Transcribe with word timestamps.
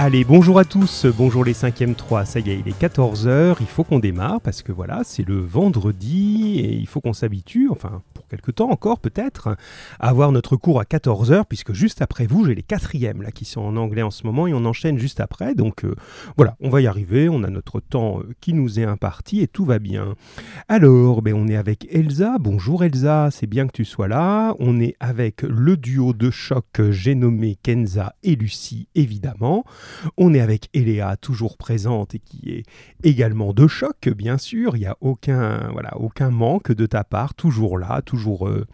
Allez, 0.00 0.22
bonjour 0.22 0.60
à 0.60 0.64
tous, 0.64 1.06
bonjour 1.06 1.42
les 1.42 1.54
5e 1.54 1.96
3, 1.96 2.24
ça 2.24 2.38
y 2.38 2.50
est, 2.50 2.60
il 2.60 2.68
est 2.68 2.80
14h, 2.80 3.56
il 3.58 3.66
faut 3.66 3.82
qu'on 3.82 3.98
démarre 3.98 4.40
parce 4.40 4.62
que 4.62 4.70
voilà, 4.70 5.00
c'est 5.02 5.26
le 5.26 5.40
vendredi 5.40 6.60
et 6.60 6.72
il 6.72 6.86
faut 6.86 7.00
qu'on 7.00 7.12
s'habitue, 7.12 7.68
enfin 7.68 8.00
quelque 8.28 8.50
temps 8.50 8.70
encore 8.70 9.00
peut-être, 9.00 9.56
avoir 9.98 10.32
notre 10.32 10.56
cours 10.56 10.80
à 10.80 10.84
14h 10.84 11.44
puisque 11.48 11.72
juste 11.72 12.02
après 12.02 12.26
vous, 12.26 12.44
j'ai 12.44 12.54
les 12.54 12.62
quatrièmes 12.62 13.22
là 13.22 13.30
qui 13.30 13.44
sont 13.44 13.60
en 13.60 13.76
anglais 13.76 14.02
en 14.02 14.10
ce 14.10 14.24
moment 14.24 14.46
et 14.46 14.54
on 14.54 14.64
enchaîne 14.64 14.98
juste 14.98 15.20
après, 15.20 15.54
donc 15.54 15.84
euh, 15.84 15.94
voilà, 16.36 16.56
on 16.60 16.70
va 16.70 16.80
y 16.80 16.86
arriver, 16.86 17.28
on 17.28 17.42
a 17.42 17.50
notre 17.50 17.80
temps 17.80 18.20
euh, 18.20 18.34
qui 18.40 18.54
nous 18.54 18.78
est 18.78 18.84
imparti 18.84 19.40
et 19.40 19.48
tout 19.48 19.64
va 19.64 19.78
bien. 19.78 20.14
Alors, 20.68 21.22
ben, 21.22 21.34
on 21.34 21.48
est 21.48 21.56
avec 21.56 21.86
Elsa, 21.90 22.36
bonjour 22.38 22.84
Elsa, 22.84 23.30
c'est 23.30 23.46
bien 23.46 23.66
que 23.66 23.72
tu 23.72 23.84
sois 23.84 24.08
là, 24.08 24.54
on 24.58 24.80
est 24.80 24.96
avec 25.00 25.42
le 25.42 25.76
duo 25.76 26.12
de 26.12 26.30
choc, 26.30 26.80
j'ai 26.90 27.14
nommé 27.14 27.56
Kenza 27.62 28.14
et 28.22 28.36
Lucie 28.36 28.88
évidemment. 28.94 29.64
On 30.16 30.34
est 30.34 30.40
avec 30.40 30.68
Eléa, 30.74 31.16
toujours 31.16 31.56
présente 31.56 32.14
et 32.14 32.18
qui 32.18 32.50
est 32.50 32.64
également 33.02 33.52
de 33.52 33.66
choc, 33.66 34.08
bien 34.08 34.38
sûr. 34.38 34.76
Il 34.76 34.80
n'y 34.80 34.86
a 34.86 34.96
aucun, 35.00 35.70
voilà, 35.72 35.96
aucun 35.96 36.30
manque 36.30 36.72
de 36.72 36.86
ta 36.86 37.04
part, 37.04 37.34
toujours 37.34 37.78
là, 37.78 38.02
toujours 38.02 38.17
euh, 38.26 38.66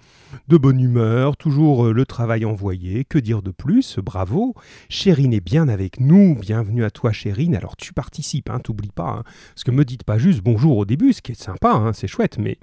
de 0.49 0.57
bonne 0.57 0.81
humeur, 0.81 1.37
toujours 1.37 1.87
euh, 1.87 1.93
le 1.93 2.07
travail 2.07 2.45
envoyé. 2.45 3.05
Que 3.05 3.19
dire 3.19 3.43
de 3.43 3.51
plus? 3.51 3.99
Bravo. 3.99 4.55
Chérine 4.89 5.33
est 5.33 5.45
bien 5.45 5.69
avec 5.69 6.01
nous. 6.01 6.37
Bienvenue 6.41 6.85
à 6.85 6.91
toi, 6.91 7.13
Chérine. 7.13 7.55
Alors 7.55 7.77
tu 7.77 7.93
participes, 7.93 8.51
hein, 8.51 8.61
t'oublies 8.61 8.93
pas. 8.95 9.19
Hein, 9.19 9.23
parce 9.55 9.65
que 9.65 9.71
me 9.71 9.85
dites 9.85 10.05
pas 10.05 10.19
juste 10.19 10.43
bonjour 10.43 10.79
au 10.79 10.85
début, 10.85 11.13
ce 11.13 11.23
qui 11.23 11.33
est 11.33 11.41
sympa, 11.41 11.73
hein, 11.73 11.93
c'est 11.93 12.07
chouette, 12.07 12.39
mais 12.39 12.59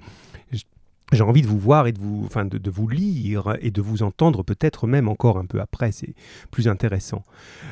j'ai 1.11 1.23
envie 1.23 1.41
de 1.41 1.47
vous 1.47 1.59
voir 1.59 1.87
et 1.87 1.91
de 1.91 1.99
vous, 1.99 2.23
enfin 2.25 2.45
de, 2.45 2.69
vous 2.69 2.87
lire 2.87 3.57
et 3.61 3.71
de 3.71 3.81
vous 3.81 4.01
entendre 4.03 4.43
peut-être 4.43 4.87
même 4.87 5.09
encore 5.09 5.37
un 5.37 5.45
peu 5.45 5.59
après, 5.59 5.91
c'est 5.91 6.13
plus 6.51 6.67
intéressant. 6.67 7.23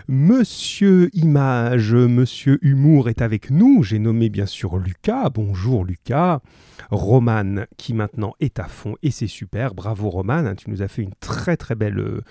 Monsieur 0.08 1.10
Image, 1.14 1.94
Monsieur 1.94 2.60
Humour 2.62 3.10
est 3.10 3.22
avec 3.22 3.50
nous, 3.50 3.82
j'ai 3.84 4.00
nommé 4.00 4.30
bien 4.30 4.46
sûr 4.46 4.78
Lucas, 4.78 5.30
bonjour 5.30 5.86
Lucas, 5.86 6.42
Roman 6.92 7.64
qui 7.78 7.94
maintenant 7.94 8.34
est 8.40 8.60
à 8.60 8.66
fond 8.66 8.96
et 9.04 9.12
c'est 9.12 9.28
super, 9.28 9.74
bravo 9.74 10.10
Roman, 10.10 10.56
tu 10.56 10.70
nous 10.70 10.82
as 10.82 10.88
fait 10.88 11.02
une 11.02 11.16
très 11.20 11.56
très 11.56 11.76
belle 11.76 12.00
euh, 12.00 12.22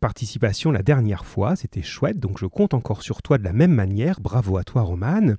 participation 0.00 0.70
la 0.70 0.82
dernière 0.82 1.24
fois, 1.24 1.56
c'était 1.56 1.82
chouette, 1.82 2.18
donc 2.18 2.38
je 2.38 2.46
compte 2.46 2.74
encore 2.74 3.02
sur 3.02 3.22
toi 3.22 3.38
de 3.38 3.44
la 3.44 3.52
même 3.52 3.72
manière, 3.72 4.20
bravo 4.20 4.58
à 4.58 4.64
toi 4.64 4.82
Roman. 4.82 5.34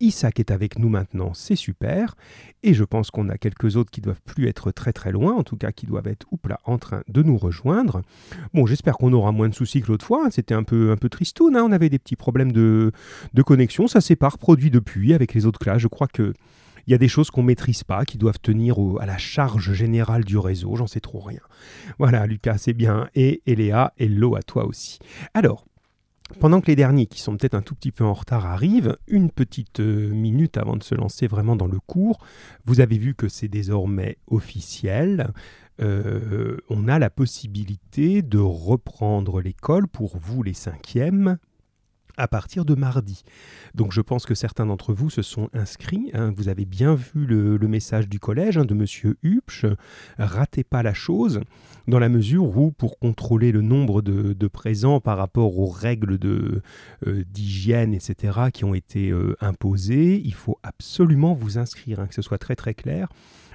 Isaac 0.00 0.38
est 0.38 0.50
avec 0.52 0.78
nous 0.78 0.88
maintenant, 0.88 1.34
c'est 1.34 1.56
super, 1.56 2.14
et 2.62 2.74
je 2.74 2.84
pense 2.84 3.10
qu'on 3.10 3.28
a 3.28 3.38
quelques 3.38 3.76
autres 3.76 3.90
qui 3.90 4.00
doivent 4.00 4.22
plus 4.24 4.46
être 4.46 4.51
très 4.52 4.92
très 4.92 5.12
loin, 5.12 5.34
en 5.34 5.42
tout 5.42 5.56
cas 5.56 5.72
qui 5.72 5.86
doivent 5.86 6.06
être 6.06 6.26
là, 6.48 6.60
en 6.64 6.78
train 6.78 7.02
de 7.08 7.22
nous 7.22 7.36
rejoindre. 7.36 8.02
Bon, 8.54 8.66
j'espère 8.66 8.94
qu'on 8.94 9.12
aura 9.12 9.32
moins 9.32 9.48
de 9.48 9.54
soucis 9.54 9.80
que 9.80 9.88
l'autre 9.88 10.06
fois. 10.06 10.26
Hein. 10.26 10.30
C'était 10.30 10.54
un 10.54 10.62
peu, 10.62 10.90
un 10.90 10.96
peu 10.96 11.08
tristoun, 11.08 11.56
hein. 11.56 11.64
on 11.64 11.72
avait 11.72 11.88
des 11.88 11.98
petits 11.98 12.16
problèmes 12.16 12.52
de, 12.52 12.92
de 13.34 13.42
connexion. 13.42 13.86
Ça 13.86 14.00
s'est 14.00 14.16
pas 14.16 14.28
reproduit 14.28 14.70
depuis 14.70 15.14
avec 15.14 15.34
les 15.34 15.46
autres 15.46 15.58
classes. 15.58 15.80
Je 15.80 15.88
crois 15.88 16.08
que 16.08 16.32
il 16.86 16.90
y 16.90 16.94
a 16.94 16.98
des 16.98 17.08
choses 17.08 17.30
qu'on 17.30 17.42
maîtrise 17.42 17.84
pas, 17.84 18.04
qui 18.04 18.18
doivent 18.18 18.40
tenir 18.40 18.76
à 19.00 19.06
la 19.06 19.18
charge 19.18 19.72
générale 19.72 20.24
du 20.24 20.36
réseau. 20.36 20.74
J'en 20.76 20.86
sais 20.86 21.00
trop 21.00 21.20
rien. 21.20 21.40
Voilà, 21.98 22.26
Lucas, 22.26 22.58
c'est 22.58 22.72
bien. 22.72 23.08
Et 23.14 23.40
Eléa, 23.46 23.92
hello 23.98 24.34
à 24.34 24.42
toi 24.42 24.66
aussi. 24.66 24.98
Alors, 25.34 25.64
pendant 26.40 26.60
que 26.60 26.66
les 26.66 26.76
derniers, 26.76 27.06
qui 27.06 27.20
sont 27.20 27.36
peut-être 27.36 27.54
un 27.54 27.62
tout 27.62 27.74
petit 27.74 27.92
peu 27.92 28.04
en 28.04 28.12
retard, 28.12 28.46
arrivent, 28.46 28.96
une 29.06 29.30
petite 29.30 29.80
euh, 29.80 30.08
minute 30.10 30.56
avant 30.56 30.76
de 30.76 30.82
se 30.82 30.94
lancer 30.94 31.26
vraiment 31.26 31.56
dans 31.56 31.66
le 31.66 31.78
cours, 31.80 32.18
vous 32.64 32.80
avez 32.80 32.98
vu 32.98 33.14
que 33.14 33.28
c'est 33.28 33.48
désormais 33.48 34.18
officiel. 34.26 35.32
Euh, 35.80 36.58
on 36.68 36.88
a 36.88 36.98
la 36.98 37.10
possibilité 37.10 38.22
de 38.22 38.38
reprendre 38.38 39.40
l'école 39.40 39.88
pour 39.88 40.18
vous 40.18 40.42
les 40.42 40.54
cinquièmes 40.54 41.38
à 42.16 42.28
partir 42.28 42.64
de 42.64 42.74
mardi. 42.74 43.24
Donc 43.74 43.92
je 43.92 44.00
pense 44.00 44.26
que 44.26 44.34
certains 44.34 44.66
d'entre 44.66 44.92
vous 44.92 45.10
se 45.10 45.22
sont 45.22 45.48
inscrits. 45.52 46.10
Hein. 46.14 46.32
Vous 46.36 46.48
avez 46.48 46.64
bien 46.64 46.94
vu 46.94 47.26
le, 47.26 47.58
message 47.68 48.08
du 48.08 48.20
collège 48.20 48.58
hein, 48.58 48.64
de 48.64 48.74
Monsieur 48.74 49.16
Hupsch. 49.22 49.64
Ratez 50.18 50.64
pas 50.64 50.82
la 50.82 50.92
chose, 50.92 51.40
dans 51.88 51.98
la 51.98 52.08
mesure 52.08 52.56
où, 52.56 52.70
pour 52.70 52.98
contrôler 52.98 53.52
le 53.52 53.62
nombre 53.62 54.02
de, 54.02 54.48
présents 54.48 55.00
par 55.00 55.16
rapport 55.16 55.58
aux 55.58 55.68
règles 55.68 56.18
euh, 56.24 57.24
d'hygiène, 57.30 57.94
etc., 57.94 58.50
qui 58.52 58.64
ont 58.64 58.74
été 58.74 59.10
euh, 59.10 59.34
imposées, 59.40 60.20
il 60.22 60.34
faut 60.34 60.58
absolument 60.62 61.32
vous 61.32 61.58
inscrire, 61.58 62.00
hein, 62.00 62.06
que 62.06 62.14
ce 62.14 62.22
soit 62.22 62.38
très 62.38 62.56
très 62.56 62.74
clair. 62.74 63.08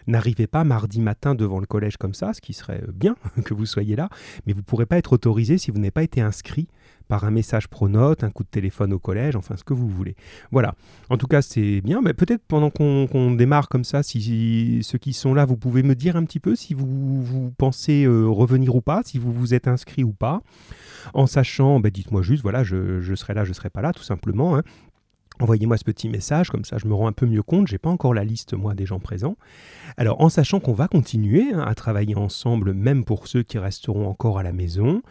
N'arrivez 0.08 0.48
pas 0.48 0.64
mardi 0.64 1.02
matin 1.02 1.36
devant 1.36 1.60
le 1.60 1.66
collège 1.66 1.98
comme 1.98 2.14
ça, 2.14 2.34
ce 2.34 2.40
qui 2.40 2.54
serait 2.54 2.82
bien 2.94 3.16
que 3.46 3.54
vous 3.54 3.66
soyez 3.66 3.96
là, 3.96 4.10
mais 4.46 4.54
vous 4.54 4.62
ne 4.62 4.66
pourrez 4.66 4.86
pas 4.86 4.98
être 4.98 5.14
autorisé 5.14 5.58
si 5.58 5.70
vous 5.70 5.78
n'avez 5.78 5.92
pas 5.92 6.04
été 6.04 6.22
inscrit 6.22 6.68
par 7.08 7.24
un 7.24 7.32
message 7.32 7.68
pronote, 7.68 8.24
un 8.24 8.32
coup 8.32 8.44
de 8.44 8.50
téléphone 8.50 8.94
au 8.94 9.00
collège, 9.00 9.36
enfin 9.36 9.56
ce 9.58 9.64
que 9.64 9.74
vous 9.74 9.88
voulez. 9.88 10.16
Voilà. 10.52 10.76
En 11.10 11.18
tout 11.18 11.28
cas, 11.28 11.42
c'est 11.42 11.82
bien. 11.82 12.02
Mais 12.02 12.14
peut-être 12.14 12.44
pendant 12.48 12.70
qu'on 12.70 13.32
démarre 13.32 13.70
comme 13.70 13.84
ça, 13.84 14.04
si, 14.04 14.80
ceux 14.84 14.98
qui 14.98 15.14
sont 15.14 15.34
là, 15.34 15.46
vous 15.46 15.58
pouvez 15.58 15.84
me 15.84 15.96
dire 15.96 16.16
un 16.16 16.24
petit 16.24 16.40
peu 16.40 16.56
si 16.56 16.74
vous, 16.74 17.54
pensez 17.58 18.04
euh, 18.04 18.26
revenir 18.26 18.76
ou 18.76 18.82
pas, 18.82 19.02
si 19.04 19.18
vous 19.18 19.32
vous 19.32 19.54
êtes 19.54 19.68
inscrit 19.68 20.04
ou 20.04 20.14
pas. 20.14 20.42
En 21.14 21.28
sachant, 21.28 21.80
ben, 21.80 21.92
dites-moi 21.92 22.22
juste, 22.22 22.44
voilà, 22.44 22.64
je, 22.64 23.16
serai 23.16 23.34
là, 23.34 23.46
je 23.46 23.54
serai 23.54 23.70
pas 23.70 23.82
là, 23.82 23.94
tout 23.94 24.04
simplement. 24.04 24.58
Hein. 24.58 24.64
Envoyez-moi 25.40 25.78
ce 25.78 25.84
petit 25.84 26.10
message, 26.10 26.50
comme 26.50 26.66
ça 26.66 26.78
je 26.80 26.88
me 26.88 26.96
rends 26.96 27.08
un 27.08 27.12
peu 27.12 27.28
mieux 27.28 27.44
compte, 27.44 27.68
j'ai 27.68 27.78
pas 27.78 27.90
encore 27.90 28.14
la 28.14 28.24
liste 28.24 28.54
moi 28.54 28.74
des 28.74 28.88
gens 28.88 29.00
présents. 29.00 29.38
Alors 29.96 30.20
en 30.22 30.30
sachant 30.30 30.60
qu'on 30.60 30.74
va 30.74 30.88
continuer 30.88 31.54
hein, 31.54 31.64
à 31.68 31.76
travailler 31.76 32.16
ensemble, 32.16 32.74
même 32.74 33.06
pour 33.06 33.28
ceux 33.28 33.44
qui 33.44 33.60
resteront 33.60 34.08
encore 34.08 34.40
à 34.40 34.44
la 34.44 34.52
maison, 34.52 35.02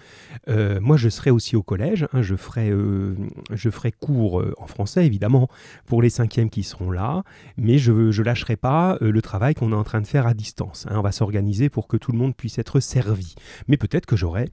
euh, 0.49 0.81
moi 0.81 0.97
je 0.97 1.09
serai 1.09 1.31
aussi 1.31 1.55
au 1.55 1.63
collège, 1.63 2.09
hein, 2.13 2.23
je, 2.23 2.35
ferai, 2.35 2.71
euh, 2.71 3.15
je 3.53 3.71
ferai 3.71 3.93
cours 3.93 4.41
euh, 4.41 4.53
en 4.59 4.67
français 4.67 5.07
évidemment 5.07 5.49
pour 5.87 6.03
les 6.03 6.11
cinquièmes 6.11 6.51
qui 6.51 6.65
seront 6.65 6.91
là, 6.91 7.23
mais 7.57 7.79
je 7.79 7.93
ne 7.93 8.23
lâcherai 8.23 8.57
pas 8.57 8.99
le 9.01 9.23
travail 9.23 9.55
qu'on 9.55 9.73
est 9.73 9.77
en 9.77 9.85
train 9.85 10.01
de 10.01 10.07
faire 10.07 10.27
à 10.27 10.35
distance. 10.35 10.87
Hein. 10.91 10.97
on 10.99 11.03
va 11.03 11.13
s'organiser 11.13 11.69
pour 11.69 11.87
que 11.87 11.97
tout 11.97 12.11
le 12.11 12.19
monde 12.19 12.35
puisse 12.35 12.59
être 12.59 12.81
servi. 12.81 13.35
Mais 13.69 13.77
peut-être 13.77 14.07
que 14.07 14.17
j'aurai 14.17 14.51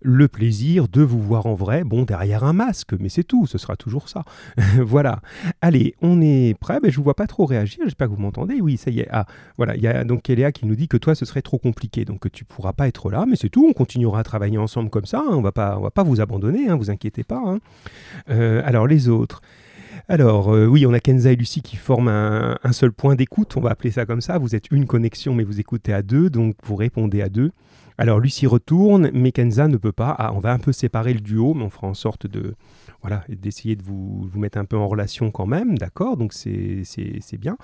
le 0.00 0.28
plaisir 0.28 0.88
de 0.88 1.02
vous 1.02 1.20
voir 1.20 1.46
en 1.46 1.54
vrai, 1.54 1.84
bon, 1.84 2.04
derrière 2.04 2.44
un 2.44 2.52
masque, 2.52 2.94
mais 2.98 3.08
c'est 3.08 3.24
tout, 3.24 3.46
ce 3.46 3.58
sera 3.58 3.76
toujours 3.76 4.08
ça. 4.08 4.24
voilà. 4.78 5.20
Allez, 5.60 5.94
on 6.02 6.20
est 6.20 6.54
prêt, 6.58 6.78
mais 6.82 6.90
je 6.90 6.96
vous 6.96 7.02
vois 7.02 7.14
pas 7.14 7.26
trop 7.26 7.46
réagir, 7.46 7.80
j'espère 7.84 8.08
que 8.08 8.14
vous 8.14 8.20
m'entendez. 8.20 8.60
Oui, 8.60 8.76
ça 8.76 8.90
y 8.90 9.00
est. 9.00 9.08
Ah, 9.10 9.26
voilà, 9.56 9.76
il 9.76 9.82
y 9.82 9.88
a 9.88 10.04
donc 10.04 10.22
Kéléa 10.22 10.52
qui 10.52 10.66
nous 10.66 10.76
dit 10.76 10.88
que 10.88 10.96
toi, 10.96 11.14
ce 11.14 11.24
serait 11.24 11.42
trop 11.42 11.58
compliqué, 11.58 12.04
donc 12.04 12.20
que 12.20 12.28
tu 12.28 12.44
pourras 12.44 12.72
pas 12.72 12.88
être 12.88 13.10
là, 13.10 13.24
mais 13.28 13.36
c'est 13.36 13.48
tout, 13.48 13.66
on 13.68 13.72
continuera 13.72 14.20
à 14.20 14.24
travailler 14.24 14.58
ensemble 14.58 14.90
comme 14.90 15.06
ça, 15.06 15.18
hein. 15.20 15.32
on 15.32 15.42
va 15.42 15.52
pas, 15.52 15.78
va 15.78 15.90
pas 15.90 16.02
vous 16.02 16.20
abandonner, 16.20 16.68
hein, 16.68 16.76
vous 16.76 16.90
inquiétez 16.90 17.24
pas. 17.24 17.42
Hein. 17.44 17.58
Euh, 18.30 18.62
alors, 18.64 18.86
les 18.86 19.08
autres. 19.08 19.42
Alors, 20.08 20.54
euh, 20.54 20.66
oui, 20.66 20.86
on 20.86 20.92
a 20.94 21.00
Kenza 21.00 21.32
et 21.32 21.36
Lucie 21.36 21.60
qui 21.60 21.76
forment 21.76 22.08
un 22.08 22.72
seul 22.72 22.92
point 22.92 23.14
d'écoute, 23.14 23.56
on 23.56 23.60
va 23.60 23.70
appeler 23.70 23.90
ça 23.90 24.06
comme 24.06 24.20
ça. 24.20 24.38
Vous 24.38 24.54
êtes 24.54 24.70
une 24.70 24.86
connexion, 24.86 25.34
mais 25.34 25.44
vous 25.44 25.60
écoutez 25.60 25.92
à 25.92 26.02
deux, 26.02 26.30
donc 26.30 26.56
vous 26.64 26.76
répondez 26.76 27.20
à 27.20 27.28
deux. 27.28 27.50
Alors 28.00 28.20
Lucie 28.20 28.46
retourne, 28.46 29.10
mais 29.12 29.32
Kenza 29.32 29.66
ne 29.66 29.76
peut 29.76 29.92
pas. 29.92 30.14
Ah, 30.16 30.32
on 30.32 30.38
va 30.38 30.52
un 30.52 30.60
peu 30.60 30.70
séparer 30.70 31.12
le 31.12 31.20
duo, 31.20 31.52
mais 31.54 31.64
on 31.64 31.70
fera 31.70 31.88
en 31.88 31.94
sorte 31.94 32.28
de 32.28 32.54
voilà 33.02 33.24
d'essayer 33.28 33.74
de 33.74 33.82
vous, 33.82 34.28
vous, 34.28 34.38
mettre 34.38 34.58
un 34.58 34.64
peu 34.64 34.76
en 34.76 34.86
relation 34.86 35.32
quand 35.32 35.46
même, 35.46 35.76
d'accord? 35.78 36.16
Donc 36.16 36.32
c'est 36.32 36.84
bien. 37.38 37.56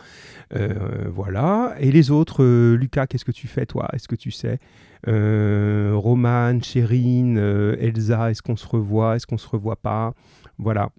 Euh, 0.54 1.08
voilà. 1.08 1.76
Et 1.78 1.92
les 1.92 2.10
autres, 2.10 2.42
euh, 2.42 2.74
Lucas, 2.74 3.06
qu'est-ce 3.06 3.24
que 3.24 3.32
tu 3.32 3.46
fais 3.46 3.64
toi? 3.64 3.88
Est-ce 3.92 4.08
que 4.08 4.16
tu 4.16 4.32
sais? 4.32 4.58
Euh, 5.06 5.92
Romane, 5.94 6.62
Chérine, 6.62 7.38
Elsa, 7.38 8.32
est-ce 8.32 8.42
qu'on 8.42 8.56
se 8.56 8.66
revoit? 8.66 9.16
Est-ce 9.16 9.26
qu'on 9.28 9.38
se 9.38 9.48
revoit 9.48 9.76
pas? 9.76 10.14
Voilà. 10.58 10.90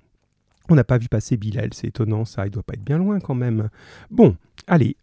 On 0.69 0.75
n'a 0.75 0.83
pas 0.83 0.97
vu 0.97 1.09
passer 1.09 1.37
Bilal, 1.37 1.73
c'est 1.73 1.87
étonnant 1.87 2.25
ça, 2.25 2.47
il 2.47 2.51
doit 2.51 2.63
pas 2.63 2.73
être 2.73 2.83
bien 2.83 2.97
loin 2.97 3.19
quand 3.19 3.35
même. 3.35 3.69
Bon, 4.09 4.35
allez, 4.65 4.95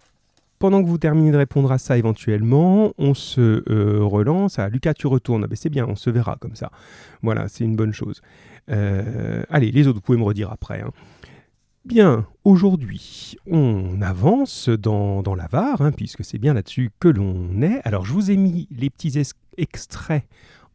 pendant 0.63 0.81
que 0.81 0.89
vous 0.89 0.97
terminez 0.97 1.33
de 1.33 1.37
répondre 1.37 1.73
à 1.73 1.79
ça 1.79 1.99
éventuellement, 1.99 2.93
on 2.97 3.15
se 3.15 3.65
euh, 3.69 3.99
relance. 4.05 4.61
Ah, 4.61 4.69
Lucas, 4.69 4.95
tu 4.95 5.09
retournes. 5.09 5.43
Ah, 5.43 5.49
ben, 5.49 5.57
c'est 5.57 5.71
bien, 5.71 5.85
on 5.89 5.97
se 5.97 6.09
verra 6.09 6.37
comme 6.39 6.55
ça. 6.55 6.71
Voilà, 7.21 7.49
c'est 7.49 7.65
une 7.65 7.75
bonne 7.75 7.93
chose. 7.93 8.23
Euh, 8.71 9.43
allez, 9.51 9.73
les 9.73 9.89
autres, 9.89 9.97
vous 9.97 10.03
pouvez 10.03 10.19
me 10.19 10.23
redire 10.23 10.53
après. 10.53 10.81
Hein. 10.81 10.93
Bien, 11.85 12.29
aujourd'hui, 12.45 13.35
on 13.51 14.01
avance 14.03 14.69
dans, 14.69 15.25
dans 15.25 15.35
la 15.35 15.49
VAR, 15.49 15.83
hein, 15.83 15.91
puisque 15.91 16.25
c'est 16.25 16.39
bien 16.39 16.55
là-dessus 16.55 16.93
que 17.01 17.09
l'on 17.09 17.61
est. 17.61 17.81
Alors, 17.83 18.05
je 18.05 18.13
vous 18.13 18.31
ai 18.31 18.37
mis 18.37 18.69
les 18.71 18.89
petits 18.89 19.21
extraits 19.59 20.23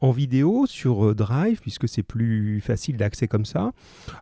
en 0.02 0.12
vidéo 0.12 0.66
sur 0.68 1.08
euh, 1.08 1.16
Drive, 1.16 1.60
puisque 1.62 1.88
c'est 1.88 2.04
plus 2.04 2.62
facile 2.62 2.98
d'accès 2.98 3.28
comme 3.28 3.46
ça. 3.46 3.72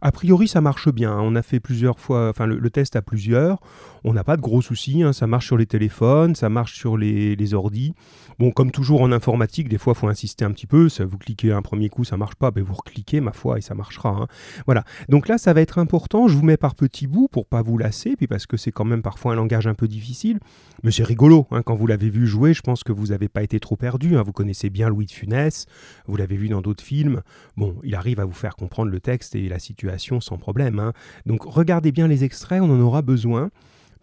A 0.02 0.12
priori, 0.12 0.48
ça 0.48 0.62
marche 0.62 0.90
bien. 0.90 1.18
On 1.20 1.36
a 1.36 1.42
fait 1.42 1.60
plusieurs 1.60 2.00
fois, 2.00 2.30
enfin 2.30 2.46
le, 2.46 2.70
test 2.70 2.96
à 2.96 3.02
plusieurs. 3.02 3.60
On 4.04 4.14
n'a 4.14 4.24
pas 4.24 4.38
de 4.38 4.42
gros 4.42 4.62
soucis. 4.62 5.04
Hein. 5.04 5.14
Ça 5.14 5.28
marche 5.28 5.48
sur 5.48 5.58
les 5.58 5.66
téléphones, 5.66 6.36
ça 6.36 6.50
marche 6.50 6.78
sur 6.78 6.98
les, 6.98 7.54
ordis. 7.54 7.94
Bon, 8.40 8.52
comme 8.52 8.72
toujours 8.72 9.02
en 9.02 9.12
informatique, 9.12 9.70
des 9.70 9.78
fois, 9.78 9.94
il 9.96 10.00
faut 10.00 10.08
insister 10.08 10.46
un 10.46 10.52
petit 10.52 10.68
peu. 10.68 10.90
Ça, 10.90 11.06
vous 11.06 11.18
cliquez 11.18 11.52
un 11.52 11.62
premier 11.62 11.90
coup, 11.90 12.04
ça 12.04 12.18
marche 12.18 12.36
pas, 12.36 12.52
ben 12.52 12.64
vous 12.64 12.74
recliquez, 12.74 13.22
ma 13.22 13.32
foi, 13.32 13.58
et 13.58 13.62
ça 13.62 13.76
marchera. 13.76 14.10
Hein. 14.10 14.28
Voilà. 14.66 14.84
Donc 15.10 15.28
là, 15.28 15.38
ça 15.38 15.54
va 15.54 15.62
être 15.62 15.78
important. 15.78 16.28
Je 16.28 16.36
vous 16.36 16.44
mets 16.44 16.58
par 16.58 16.76
petits 16.76 17.08
bouts 17.08 17.28
pour 17.28 17.46
pas 17.46 17.62
vous 17.62 17.78
lasser, 17.78 18.16
puis 18.16 18.28
parce 18.28 18.46
que 18.46 18.58
c'est 18.58 18.72
quand 18.72 18.86
même 18.86 19.02
parfois 19.02 19.34
un 19.34 19.36
langage 19.36 19.68
un 19.68 19.76
peu 19.76 19.88
difficile. 19.88 20.40
Mais 20.84 20.92
c'est 20.92 21.04
rigolo. 21.04 21.48
Hein. 21.52 21.62
Quand 21.64 21.76
vous 21.76 21.88
l'avez 21.88 22.10
vu 22.10 22.28
jouer, 22.28 22.54
je 22.54 22.62
pense 22.62 22.84
que 22.84 22.92
vous 22.92 23.08
n'avez 23.08 23.28
pas 23.28 23.44
été 23.44 23.60
trop 23.60 23.76
perdu. 23.76 24.16
Vous 24.16 24.32
connaissez 24.32 24.70
bien 24.70 24.90
Louis 24.90 25.06
de 25.06 25.12
Funès. 25.12 25.65
Vous 26.08 26.16
l'avez 26.16 26.36
vu 26.36 26.50
dans 26.50 26.62
d'autres 26.62 26.84
films, 26.84 27.22
bon, 27.58 27.76
il 27.84 27.96
arrive 27.96 28.20
à 28.20 28.26
vous 28.26 28.34
faire 28.34 28.56
comprendre 28.56 28.92
le 28.92 29.00
texte 29.00 29.36
et 29.36 29.50
la 29.50 29.60
situation 29.60 30.22
sans 30.22 30.38
problème. 30.38 30.80
Hein. 30.80 30.94
Donc 31.26 31.44
regardez 31.44 31.92
bien 31.92 32.08
les 32.08 32.24
extraits, 32.24 32.62
on 32.62 32.70
en 32.70 32.80
aura 32.80 33.02
besoin 33.02 33.50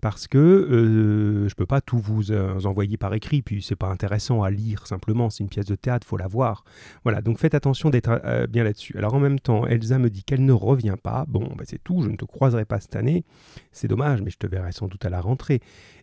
parce 0.02 0.26
que 0.26 0.36
euh, 0.36 1.48
je 1.48 1.52
ne 1.52 1.56
peux 1.56 1.64
pas 1.64 1.80
tout 1.80 1.96
vous 1.96 2.32
euh, 2.32 2.60
envoyer 2.64 2.96
par 2.96 3.14
écrit, 3.14 3.40
puis 3.40 3.62
c'est 3.62 3.76
pas 3.76 3.86
intéressant 3.86 4.42
à 4.42 4.50
lire 4.50 4.88
simplement, 4.88 5.30
c'est 5.30 5.44
une 5.44 5.48
pièce 5.48 5.66
de 5.66 5.76
théâtre, 5.76 6.04
faut 6.04 6.16
la 6.16 6.26
voir. 6.26 6.64
Voilà, 7.04 7.22
donc 7.22 7.38
faites 7.38 7.54
attention 7.54 7.88
d'être 7.88 8.20
euh, 8.24 8.48
bien 8.48 8.64
là-dessus. 8.64 8.98
Alors 8.98 9.14
en 9.14 9.20
même 9.20 9.38
temps, 9.38 9.64
Elsa 9.64 9.98
me 9.98 10.10
dit 10.10 10.24
qu'elle 10.24 10.44
ne 10.44 10.52
revient 10.52 10.96
pas, 11.00 11.24
bon, 11.28 11.48
bah, 11.56 11.62
c'est 11.64 11.82
tout, 11.82 12.02
je 12.02 12.08
ne 12.08 12.16
te 12.16 12.24
croiserai 12.24 12.64
pas 12.64 12.80
cette 12.80 12.96
année, 12.96 13.24
c'est 13.70 13.86
dommage, 13.86 14.22
mais 14.22 14.30
je 14.30 14.38
te 14.38 14.46
verrai 14.48 14.72
sans 14.72 14.88
doute 14.88 15.04
à 15.04 15.08
la 15.08 15.20
rentrée. 15.20 15.60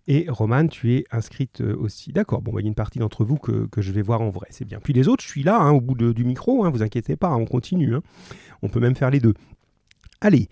Et 0.07 0.27
Romane, 0.29 0.69
tu 0.69 0.93
es 0.93 1.03
inscrite 1.11 1.59
aussi. 1.59 2.13
D'accord, 2.13 2.41
bon, 2.41 2.53
bah, 2.53 2.61
il 2.61 2.63
y 2.63 2.67
a 2.67 2.69
une 2.69 2.75
partie 2.75 2.99
d'entre 2.99 3.25
vous 3.25 3.35
que, 3.37 3.67
je 3.77 3.91
vais 3.91 4.01
voir 4.01 4.21
en 4.21 4.29
vrai, 4.29 4.47
c'est 4.49 4.65
bien. 4.65 4.79
Puis 4.81 4.93
les 4.93 5.09
autres, 5.09 5.23
je 5.23 5.29
suis 5.29 5.43
là, 5.43 5.59
hein, 5.59 5.71
au 5.71 5.81
bout 5.81 6.13
du 6.13 6.23
micro, 6.23 6.63
hein, 6.63 6.69
vous 6.69 6.83
inquiétez 6.83 7.17
pas, 7.17 7.35
on 7.35 7.45
continue. 7.45 7.95
Hein. 7.95 8.01
On 8.61 8.69
peut 8.69 8.79
même 8.79 8.95
faire 8.95 9.09
les 9.09 9.19
deux. 9.19 9.33
Allez, 10.21 10.49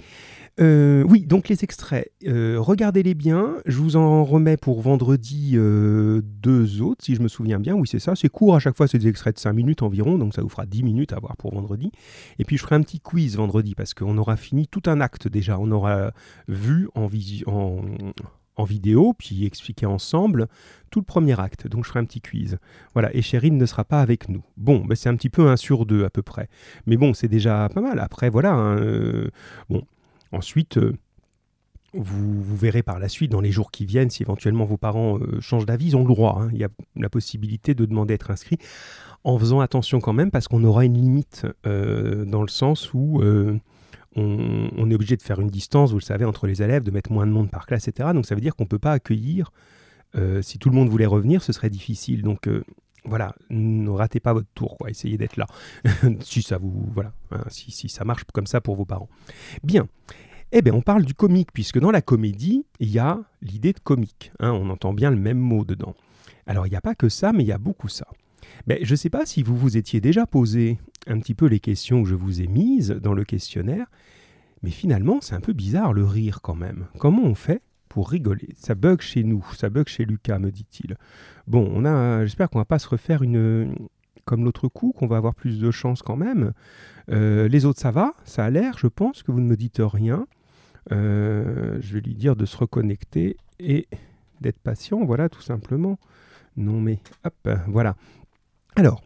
euh, 0.59 1.03
oui, 1.03 1.25
donc 1.25 1.49
les 1.49 1.63
extraits, 1.63 2.11
euh, 2.25 2.57
regardez-les 2.59 3.13
bien. 3.13 3.57
Je 3.65 3.77
vous 3.77 3.95
en 3.95 4.23
remets 4.23 4.57
pour 4.57 4.81
vendredi 4.81 5.51
euh, 5.55 6.21
deux 6.23 6.81
autres, 6.81 7.05
si 7.05 7.15
je 7.15 7.21
me 7.21 7.27
souviens 7.27 7.59
bien. 7.59 7.75
Oui, 7.75 7.87
c'est 7.87 7.99
ça, 7.99 8.15
c'est 8.15 8.29
court 8.29 8.55
à 8.55 8.59
chaque 8.59 8.75
fois, 8.75 8.87
c'est 8.87 8.97
des 8.97 9.07
extraits 9.07 9.35
de 9.35 9.39
5 9.39 9.53
minutes 9.53 9.83
environ, 9.83 10.17
donc 10.17 10.33
ça 10.33 10.41
vous 10.41 10.49
fera 10.49 10.65
10 10.65 10.83
minutes 10.83 11.13
à 11.13 11.19
voir 11.19 11.37
pour 11.37 11.53
vendredi. 11.53 11.91
Et 12.39 12.45
puis 12.45 12.57
je 12.57 12.63
ferai 12.63 12.75
un 12.75 12.81
petit 12.81 12.99
quiz 12.99 13.35
vendredi, 13.35 13.75
parce 13.75 13.93
qu'on 13.93 14.17
aura 14.17 14.35
fini 14.35 14.67
tout 14.67 14.83
un 14.87 14.99
acte 14.99 15.27
déjà. 15.27 15.59
On 15.59 15.69
aura 15.69 16.11
vu 16.47 16.89
en, 16.95 17.07
en, 17.45 17.81
vidéo, 18.65 19.13
puis 19.17 19.45
expliqué 19.45 19.85
ensemble 19.85 20.47
tout 20.89 20.99
le 20.99 21.05
premier 21.05 21.39
acte. 21.39 21.67
Donc 21.67 21.83
je 21.83 21.89
ferai 21.89 21.99
un 21.99 22.05
petit 22.05 22.21
quiz. 22.21 22.57
Voilà, 22.93 23.13
et 23.15 23.21
Chérine 23.21 23.57
ne 23.57 23.65
sera 23.65 23.83
pas 23.83 24.01
avec 24.01 24.29
nous. 24.29 24.43
Bon, 24.55 24.83
ben, 24.85 24.95
c'est 24.95 25.09
un 25.09 25.15
petit 25.15 25.29
peu 25.29 25.47
un 25.47 25.57
sur 25.57 25.85
deux 25.85 26.05
à 26.05 26.09
peu 26.09 26.21
près. 26.21 26.49
Mais 26.85 26.97
bon, 26.97 27.13
c'est 27.13 27.27
déjà 27.27 27.69
pas 27.73 27.81
mal. 27.81 27.99
Après, 27.99 28.29
voilà. 28.29 28.53
Hein, 28.53 29.27
bon, 29.69 29.83
Ensuite, 30.31 30.77
euh, 30.77 30.93
vous, 31.93 32.55
verrez 32.55 32.83
par 32.83 32.99
la 32.99 33.09
suite, 33.09 33.31
dans 33.31 33.41
les 33.41 33.51
jours 33.51 33.71
qui 33.71 33.85
viennent, 33.85 34.09
si 34.09 34.23
éventuellement 34.23 34.65
vos 34.65 34.77
parents 34.77 35.17
euh, 35.19 35.39
changent 35.39 35.65
d'avis, 35.65 35.87
ils 35.87 35.95
ont 35.95 36.01
le 36.01 36.07
droit. 36.07 36.39
Hein. 36.41 36.49
Il 36.53 36.59
y 36.59 36.63
a 36.63 36.69
la 36.95 37.09
possibilité 37.09 37.73
de 37.73 37.85
demander 37.85 38.13
à 38.13 38.15
être 38.15 38.31
inscrit, 38.31 38.57
en 39.23 39.37
faisant 39.37 39.59
attention 39.59 39.99
quand 39.99 40.13
même, 40.13 40.31
parce 40.31 40.47
qu'on 40.47 40.63
aura 40.63 40.85
une 40.85 40.97
limite 40.97 41.45
euh, 41.65 42.25
dans 42.25 42.41
le 42.41 42.49
sens 42.49 42.93
où 42.93 43.21
on, 44.17 44.89
est 44.89 44.95
obligé 44.95 45.15
de 45.15 45.21
faire 45.21 45.39
une 45.39 45.49
distance, 45.49 45.91
vous 45.91 45.99
le 45.99 46.03
savez, 46.03 46.25
entre 46.25 46.47
les 46.47 46.61
élèves, 46.61 46.83
de 46.83 46.91
mettre 46.91 47.11
moins 47.11 47.25
de 47.25 47.31
monde 47.31 47.49
par 47.49 47.65
classe, 47.65 47.87
etc. 47.87 48.09
Donc 48.13 48.25
ça 48.25 48.35
veut 48.35 48.41
dire 48.41 48.55
qu'on 48.55 48.63
ne 48.63 48.69
peut 48.69 48.79
pas 48.79 48.91
accueillir, 48.91 49.51
si 50.41 50.57
tout 50.57 50.69
le 50.69 50.75
monde 50.75 50.89
voulait 50.89 51.05
revenir, 51.05 51.43
ce 51.43 51.53
serait 51.53 51.69
difficile. 51.69 52.23
Donc 52.23 52.47
voilà, 53.07 53.33
ne 53.49 53.89
ratez 53.89 54.19
pas 54.19 54.33
votre 54.33 54.49
tour, 54.53 54.77
quoi. 54.77 54.89
essayez 54.89 55.17
d'être 55.17 55.37
là. 55.37 55.47
si 56.21 56.41
ça 56.41 56.57
vous, 56.57 56.89
voilà, 56.93 57.13
hein, 57.31 57.43
si, 57.47 57.89
ça 57.89 58.03
marche 58.03 58.23
comme 58.33 58.47
ça 58.47 58.61
pour 58.61 58.75
vos 58.75 58.85
parents. 58.85 59.09
Bien. 59.63 59.87
Eh 60.51 60.61
bien, 60.61 60.73
on 60.73 60.81
parle 60.81 61.03
du 61.03 61.13
comique, 61.13 61.51
puisque 61.53 61.79
dans 61.79 61.91
la 61.91 62.01
comédie, 62.01 62.65
il 62.79 62.89
y 62.89 62.99
a 62.99 63.19
l'idée 63.41 63.73
de 63.73 63.79
comique. 63.79 64.31
Hein, 64.39 64.51
on 64.51 64.69
entend 64.69 64.93
bien 64.93 65.09
le 65.09 65.17
même 65.17 65.39
mot 65.39 65.65
dedans. 65.65 65.93
Alors, 66.45 66.67
il 66.67 66.69
n'y 66.69 66.77
a 66.77 66.81
pas 66.81 66.95
que 66.95 67.09
ça, 67.09 67.33
mais 67.33 67.43
il 67.43 67.47
y 67.47 67.51
a 67.51 67.57
beaucoup 67.57 67.89
ça. 67.89 68.07
Mais 68.67 68.79
je 68.83 68.91
ne 68.91 68.95
sais 68.97 69.09
pas 69.09 69.25
si 69.25 69.43
vous 69.43 69.55
vous 69.55 69.77
étiez 69.77 70.01
déjà 70.01 70.25
posé 70.25 70.77
un 71.07 71.19
petit 71.19 71.33
peu 71.33 71.45
les 71.45 71.59
questions 71.59 72.03
que 72.03 72.09
je 72.09 72.15
vous 72.15 72.41
ai 72.41 72.47
mises 72.47 72.89
dans 72.89 73.13
le 73.13 73.23
questionnaire, 73.23 73.87
mais 74.63 74.71
finalement, 74.71 75.19
c'est 75.21 75.35
un 75.35 75.39
peu 75.41 75.53
bizarre 75.53 75.93
le 75.93 76.03
rire 76.03 76.41
quand 76.41 76.55
même. 76.55 76.87
Comment 76.97 77.23
on 77.23 77.35
fait 77.35 77.61
pour 77.89 78.09
rigoler? 78.09 78.49
Ça 78.57 78.75
bug 78.75 79.01
chez 79.01 79.23
nous, 79.23 79.45
ça 79.55 79.69
bug 79.69 79.87
chez 79.87 80.05
Lucas, 80.05 80.39
me 80.39 80.51
dit-il. 80.51 80.97
Bon, 81.47 81.71
on 81.73 81.85
a, 81.85 82.25
j'espère 82.25 82.49
qu'on 82.49 82.59
va 82.59 82.65
pas 82.65 82.79
se 82.79 82.89
refaire 82.89 83.23
une 83.23 83.75
comme 84.25 84.43
l'autre 84.43 84.67
coup, 84.67 84.93
qu'on 84.95 85.07
va 85.07 85.15
avoir 85.17 85.33
plus 85.33 85.57
de 85.57 85.71
chance 85.71 86.01
quand 86.01 86.17
même. 86.17 86.51
Euh, 87.09 87.47
les 87.47 87.63
autres, 87.65 87.79
ça 87.79 87.91
va, 87.91 88.13
ça 88.25 88.43
a 88.43 88.49
l'air, 88.49 88.77
je 88.77 88.87
pense 88.87 89.23
que 89.23 89.31
vous 89.31 89.39
ne 89.39 89.47
me 89.47 89.55
dites 89.55 89.81
rien. 89.81 90.27
Euh, 90.91 91.77
je 91.79 91.93
vais 91.93 92.01
lui 92.01 92.13
dire 92.13 92.35
de 92.35 92.45
se 92.45 92.57
reconnecter 92.57 93.37
et 93.59 93.87
d'être 94.41 94.59
patient, 94.59 95.03
voilà, 95.05 95.29
tout 95.29 95.41
simplement. 95.41 95.97
Non 96.57 96.81
mais, 96.81 96.99
hop, 97.23 97.49
voilà. 97.67 97.95
Alors, 98.77 99.01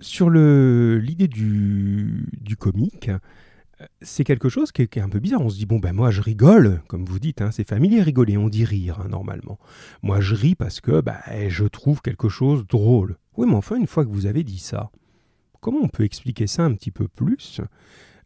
sur 0.00 0.28
l'idée 0.28 1.28
du, 1.28 2.56
comique, 2.58 3.12
c'est 4.02 4.24
quelque 4.24 4.48
chose 4.48 4.72
qui 4.72 4.82
est, 4.82 4.98
un 4.98 5.08
peu 5.08 5.20
bizarre. 5.20 5.40
On 5.40 5.48
se 5.48 5.56
dit, 5.56 5.66
bon, 5.66 5.78
ben 5.78 5.92
moi 5.92 6.10
je 6.10 6.20
rigole, 6.20 6.82
comme 6.88 7.04
vous 7.04 7.20
dites, 7.20 7.40
hein, 7.40 7.52
c'est 7.52 7.62
familier 7.62 8.02
rigoler, 8.02 8.36
on 8.36 8.48
dit 8.48 8.64
rire 8.64 8.98
hein, 9.00 9.08
normalement. 9.08 9.60
Moi 10.02 10.20
je 10.20 10.34
ris 10.34 10.56
parce 10.56 10.80
que 10.80 11.00
ben, 11.00 11.14
je 11.46 11.64
trouve 11.64 12.02
quelque 12.02 12.28
chose 12.28 12.66
drôle. 12.66 13.18
Oui, 13.36 13.46
mais 13.48 13.54
enfin, 13.54 13.76
une 13.76 13.86
fois 13.86 14.04
que 14.04 14.10
vous 14.10 14.26
avez 14.26 14.42
dit 14.42 14.58
ça, 14.58 14.90
comment 15.60 15.78
on 15.80 15.88
peut 15.88 16.02
expliquer 16.02 16.48
ça 16.48 16.64
un 16.64 16.74
petit 16.74 16.90
peu 16.90 17.06
plus 17.06 17.60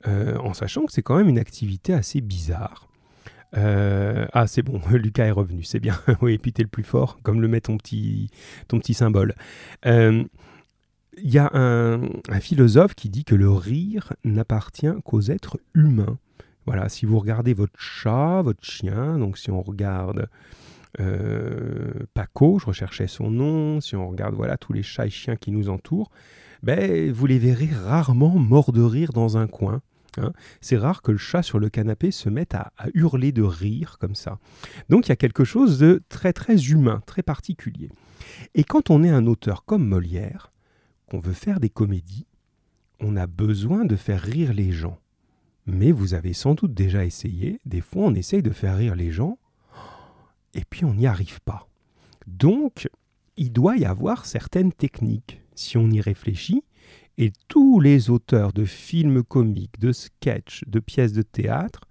euh, 0.07 0.39
en 0.39 0.55
sachant 0.55 0.87
que 0.87 0.93
c'est 0.93 1.03
quand 1.03 1.19
même 1.19 1.29
une 1.29 1.39
activité 1.39 1.93
assez 1.93 2.23
bizarre? 2.23 2.89
Euh, 3.57 4.27
ah, 4.33 4.47
c'est 4.47 4.63
bon, 4.63 4.81
Lucas 4.91 5.27
est 5.27 5.33
revenu, 5.33 5.65
c'est 5.65 5.81
bien. 5.81 5.99
oui, 6.23 6.35
et 6.35 6.39
puis 6.39 6.55
t'es 6.55 6.63
le 6.63 6.69
plus 6.69 6.85
fort, 6.85 7.19
comme 7.23 7.41
le 7.43 7.49
met 7.49 7.61
ton 7.61 7.77
petit, 7.77 8.31
symbole. 8.95 9.35
Euh, 9.87 10.25
il 11.19 11.31
y 11.31 11.39
a 11.39 11.51
un, 11.55 12.01
philosophe 12.41 12.95
qui 12.95 13.09
dit 13.09 13.25
que 13.25 13.35
le 13.35 13.51
rire 13.51 14.15
n'appartient 14.25 14.93
qu'aux 15.05 15.21
êtres 15.21 15.59
humains. 15.75 16.19
Voilà, 16.67 16.89
si 16.89 17.07
vous 17.07 17.19
regardez 17.19 17.55
votre 17.55 17.79
chat, 17.79 18.43
votre 18.43 18.65
chien, 18.65 19.19
donc 19.19 19.37
si 19.37 19.51
on 19.51 19.63
regarde 19.63 20.29
euh, 21.01 21.93
Paco, 22.15 22.59
je 22.59 22.67
recherchais 22.67 23.09
son 23.09 23.31
nom, 23.31 23.81
si 23.81 23.97
on 23.97 24.09
regarde 24.09 24.35
voilà 24.35 24.57
tous 24.57 24.73
les 24.73 24.83
chats 24.83 25.07
et 25.07 25.11
chiens 25.11 25.37
qui 25.37 25.51
nous 25.51 25.69
entourent, 25.69 26.11
ben, 26.63 27.11
vous 27.11 27.27
les 27.27 27.39
verrez 27.39 27.71
rarement 27.73 28.37
morts 28.37 28.73
de 28.73 28.83
rire 28.83 29.13
dans 29.13 29.37
un 29.37 29.49
coin. 29.49 29.83
Hein. 30.19 30.33
C'est 30.61 30.77
rare 30.77 31.03
que 31.03 31.11
le 31.11 31.19
chat 31.19 31.43
sur 31.43 31.59
le 31.59 31.69
canapé 31.69 32.11
se 32.11 32.29
mette 32.29 32.55
à, 32.55 32.73
à, 32.79 32.87
hurler 32.95 33.33
de 33.33 33.43
rire 33.43 33.97
comme 33.99 34.15
ça. 34.15 34.39
Donc 34.89 35.07
il 35.07 35.09
y 35.09 35.13
a 35.13 35.17
quelque 35.17 35.45
chose 35.45 35.79
de 35.79 36.03
très 36.09 36.33
très 36.33 36.71
humain, 36.71 37.03
très 37.07 37.23
particulier. 37.23 37.91
Et 38.55 38.63
quand 38.63 38.91
on 38.91 39.03
est 39.03 39.11
un 39.11 39.27
auteur 39.27 39.65
comme 39.65 39.87
Molière, 39.87 40.52
on 41.13 41.21
veut 41.21 41.33
faire 41.33 41.61
des 41.61 41.71
comédies, 41.71 42.27
on 43.01 43.17
a 43.17 43.27
besoin 43.27 43.85
de 43.85 43.97
faire 43.97 44.21
rire 44.21 44.53
les 44.53 44.73
gens. 44.73 44.99
Mais 45.67 45.93
vous 45.93 46.15
avez 46.15 46.33
sans 46.33 46.55
doute 46.55 46.75
déjà 46.75 47.05
essayé, 47.05 47.61
des 47.65 47.81
fois 47.81 48.05
on 48.05 48.15
essaye 48.15 48.43
de 48.43 48.51
faire 48.51 48.77
rire 48.77 48.95
les 48.95 49.13
gens, 49.13 49.39
et 50.55 50.65
puis 50.69 50.85
on 50.85 50.95
n'y 50.95 51.07
arrive 51.07 51.41
pas. 51.41 51.69
Donc, 52.27 52.89
il 53.37 53.53
doit 53.53 53.77
y 53.77 53.85
avoir 53.85 54.27
certaines 54.27 54.73
techniques, 54.73 55.41
si 55.55 55.77
on 55.77 55.91
y 55.91 56.01
réfléchit, 56.01 56.63
et 57.19 57.33
tous 57.49 57.81
les 57.81 58.11
auteurs 58.11 58.53
de 58.53 58.65
films 58.65 59.23
comiques, 59.23 59.79
de 59.79 59.93
sketchs, 59.93 60.65
de 60.67 60.81
pièces 60.81 61.13
de 61.13 61.23
théâtre 61.23 61.83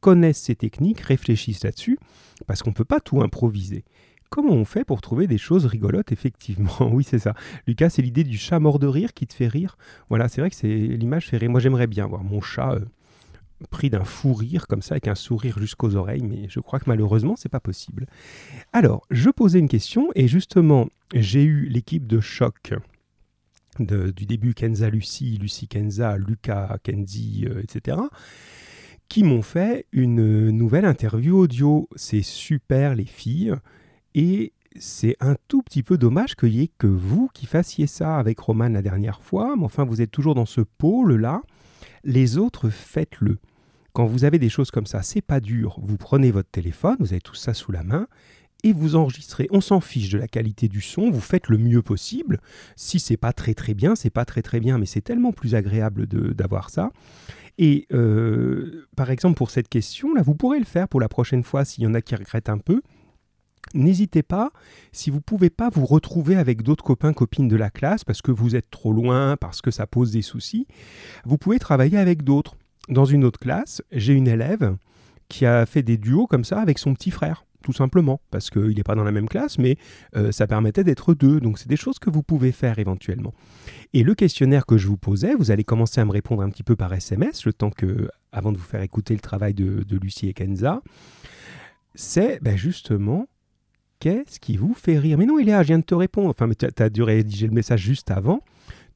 connaissent 0.00 0.42
ces 0.42 0.56
techniques, 0.56 1.00
réfléchissent 1.00 1.64
là-dessus, 1.64 1.98
parce 2.46 2.62
qu'on 2.62 2.70
ne 2.70 2.74
peut 2.74 2.84
pas 2.84 3.00
tout 3.00 3.22
improviser. 3.22 3.84
Comment 4.30 4.52
on 4.52 4.64
fait 4.64 4.84
pour 4.84 5.00
trouver 5.00 5.26
des 5.26 5.38
choses 5.38 5.66
rigolotes, 5.66 6.12
effectivement? 6.12 6.70
Oui, 6.92 7.04
c'est 7.04 7.18
ça. 7.18 7.34
Lucas, 7.66 7.90
c'est 7.90 8.02
l'idée 8.02 8.24
du 8.24 8.36
chat 8.36 8.58
mort 8.60 8.78
de 8.78 8.86
rire 8.86 9.14
qui 9.14 9.26
te 9.26 9.34
fait 9.34 9.48
rire? 9.48 9.76
Voilà, 10.08 10.28
c'est 10.28 10.40
vrai 10.40 10.50
que 10.50 10.56
c'est 10.56 10.68
l'image 10.68 11.28
fait 11.28 11.36
rire. 11.36 11.50
Moi, 11.50 11.60
j'aimerais 11.60 11.86
bien 11.86 12.06
voir 12.06 12.24
mon 12.24 12.40
chat 12.40 12.72
euh, 12.72 12.84
pris 13.70 13.90
d'un 13.90 14.04
fou 14.04 14.34
rire, 14.34 14.66
comme 14.66 14.82
ça, 14.82 14.94
avec 14.94 15.08
un 15.08 15.14
sourire 15.14 15.58
jusqu'aux 15.58 15.96
oreilles, 15.96 16.22
mais 16.22 16.46
je 16.48 16.60
crois 16.60 16.78
que 16.78 16.84
malheureusement, 16.88 17.36
c'est 17.36 17.48
pas 17.48 17.60
possible. 17.60 18.06
Alors, 18.72 19.06
je 19.10 19.30
posais 19.30 19.58
une 19.58 19.68
question, 19.68 20.10
et 20.14 20.28
justement, 20.28 20.88
j'ai 21.14 21.44
eu 21.44 21.66
l'équipe 21.66 22.06
de 22.06 22.20
choc. 22.20 22.74
du 23.78 24.26
début 24.26 24.54
Kenza 24.54 24.90
Lucie, 24.90 25.38
Lucie 25.38 25.68
Kenza, 25.68 26.18
Lucas 26.18 26.78
Kenzi, 26.82 27.46
euh, 27.48 27.62
etc 27.62 27.98
qui 29.08 29.22
m'ont 29.22 29.42
fait 29.42 29.86
une 29.92 30.50
nouvelle 30.50 30.84
interview 30.84 31.38
audio. 31.38 31.88
C'est 31.96 32.22
super 32.22 32.94
les 32.94 33.06
filles. 33.06 33.54
Et 34.20 34.52
c'est 34.80 35.14
un 35.20 35.36
tout 35.46 35.62
petit 35.62 35.84
peu 35.84 35.96
dommage 35.96 36.34
qu'il 36.34 36.50
n'y 36.50 36.62
ait 36.62 36.70
que 36.76 36.88
vous 36.88 37.30
qui 37.32 37.46
fassiez 37.46 37.86
ça 37.86 38.16
avec 38.18 38.40
Roman 38.40 38.68
la 38.68 38.82
dernière 38.82 39.22
fois, 39.22 39.54
mais 39.56 39.62
enfin 39.62 39.84
vous 39.84 40.02
êtes 40.02 40.10
toujours 40.10 40.34
dans 40.34 40.44
ce 40.44 40.60
pôle-là. 40.60 41.40
Les 42.02 42.36
autres, 42.36 42.68
faites-le. 42.68 43.38
Quand 43.92 44.06
vous 44.06 44.24
avez 44.24 44.40
des 44.40 44.48
choses 44.48 44.72
comme 44.72 44.86
ça, 44.86 45.02
c'est 45.02 45.20
pas 45.20 45.38
dur. 45.38 45.78
Vous 45.84 45.96
prenez 45.96 46.32
votre 46.32 46.50
téléphone, 46.50 46.96
vous 46.98 47.12
avez 47.12 47.20
tout 47.20 47.36
ça 47.36 47.54
sous 47.54 47.70
la 47.70 47.84
main, 47.84 48.08
et 48.64 48.72
vous 48.72 48.96
enregistrez. 48.96 49.46
On 49.52 49.60
s'en 49.60 49.80
fiche 49.80 50.10
de 50.10 50.18
la 50.18 50.26
qualité 50.26 50.66
du 50.66 50.80
son, 50.80 51.12
vous 51.12 51.20
faites 51.20 51.46
le 51.46 51.58
mieux 51.58 51.82
possible. 51.82 52.40
Si 52.74 52.98
c'est 52.98 53.16
pas 53.16 53.32
très 53.32 53.54
très 53.54 53.74
bien, 53.74 53.94
c'est 53.94 54.10
pas 54.10 54.24
très 54.24 54.42
très 54.42 54.58
bien, 54.58 54.78
mais 54.78 54.86
c'est 54.86 55.00
tellement 55.00 55.30
plus 55.30 55.54
agréable 55.54 56.08
d'avoir 56.08 56.70
ça. 56.70 56.90
Et 57.56 57.86
euh, 57.92 58.84
par 58.96 59.10
exemple 59.10 59.36
pour 59.36 59.50
cette 59.50 59.68
question 59.68 60.12
là, 60.12 60.22
vous 60.22 60.34
pourrez 60.34 60.58
le 60.58 60.64
faire 60.64 60.88
pour 60.88 61.00
la 61.00 61.08
prochaine 61.08 61.44
fois 61.44 61.64
s'il 61.64 61.84
y 61.84 61.86
en 61.86 61.94
a 61.94 62.02
qui 62.02 62.16
regrettent 62.16 62.48
un 62.48 62.58
peu. 62.58 62.82
N'hésitez 63.74 64.22
pas, 64.22 64.50
si 64.92 65.10
vous 65.10 65.16
ne 65.16 65.22
pouvez 65.22 65.50
pas 65.50 65.68
vous 65.70 65.86
retrouver 65.86 66.36
avec 66.36 66.62
d'autres 66.62 66.84
copains, 66.84 67.12
copines 67.12 67.48
de 67.48 67.56
la 67.56 67.70
classe, 67.70 68.04
parce 68.04 68.22
que 68.22 68.30
vous 68.30 68.56
êtes 68.56 68.70
trop 68.70 68.92
loin, 68.92 69.36
parce 69.36 69.60
que 69.60 69.70
ça 69.70 69.86
pose 69.86 70.12
des 70.12 70.22
soucis, 70.22 70.66
vous 71.24 71.38
pouvez 71.38 71.58
travailler 71.58 71.98
avec 71.98 72.22
d'autres. 72.22 72.56
Dans 72.88 73.04
une 73.04 73.24
autre 73.24 73.38
classe, 73.38 73.82
j'ai 73.92 74.14
une 74.14 74.28
élève 74.28 74.76
qui 75.28 75.44
a 75.44 75.66
fait 75.66 75.82
des 75.82 75.98
duos 75.98 76.26
comme 76.26 76.44
ça 76.44 76.60
avec 76.60 76.78
son 76.78 76.94
petit 76.94 77.10
frère. 77.10 77.44
tout 77.64 77.72
simplement, 77.72 78.20
parce 78.30 78.48
qu'il 78.48 78.76
n'est 78.76 78.84
pas 78.84 78.94
dans 78.94 79.04
la 79.04 79.12
même 79.12 79.28
classe, 79.28 79.58
mais 79.58 79.76
euh, 80.16 80.32
ça 80.32 80.46
permettait 80.46 80.84
d'être 80.84 81.12
deux. 81.12 81.38
Donc 81.40 81.58
c'est 81.58 81.68
des 81.68 81.76
choses 81.76 81.98
que 81.98 82.08
vous 82.08 82.22
pouvez 82.22 82.52
faire 82.52 82.78
éventuellement. 82.78 83.34
Et 83.92 84.04
le 84.04 84.14
questionnaire 84.14 84.64
que 84.64 84.78
je 84.78 84.86
vous 84.86 84.96
posais, 84.96 85.34
vous 85.34 85.50
allez 85.50 85.64
commencer 85.64 86.00
à 86.00 86.06
me 86.06 86.12
répondre 86.12 86.40
un 86.42 86.48
petit 86.48 86.62
peu 86.62 86.76
par 86.76 86.94
SMS, 86.94 87.44
le 87.44 87.52
temps 87.52 87.70
que, 87.70 88.08
avant 88.32 88.52
de 88.52 88.56
vous 88.56 88.64
faire 88.64 88.80
écouter 88.80 89.12
le 89.12 89.20
travail 89.20 89.52
de, 89.52 89.84
Lucie 90.00 90.28
et 90.28 90.34
Kenza, 90.34 90.80
c'est 91.94 92.38
ben, 92.40 92.56
justement 92.56 93.26
qu'est-ce 94.00 94.40
qui 94.40 94.56
vous 94.56 94.74
fait 94.74 94.98
rire? 94.98 95.18
Mais 95.18 95.26
non, 95.26 95.36
là, 95.38 95.62
je 95.62 95.68
viens 95.68 95.78
de 95.78 95.84
te 95.84 95.94
répondre. 95.94 96.28
Enfin, 96.28 96.48
tu 96.50 96.82
as 96.82 96.90
dû 96.90 97.02
rédiger 97.02 97.46
le 97.46 97.52
message 97.52 97.80
juste 97.80 98.10
avant 98.10 98.40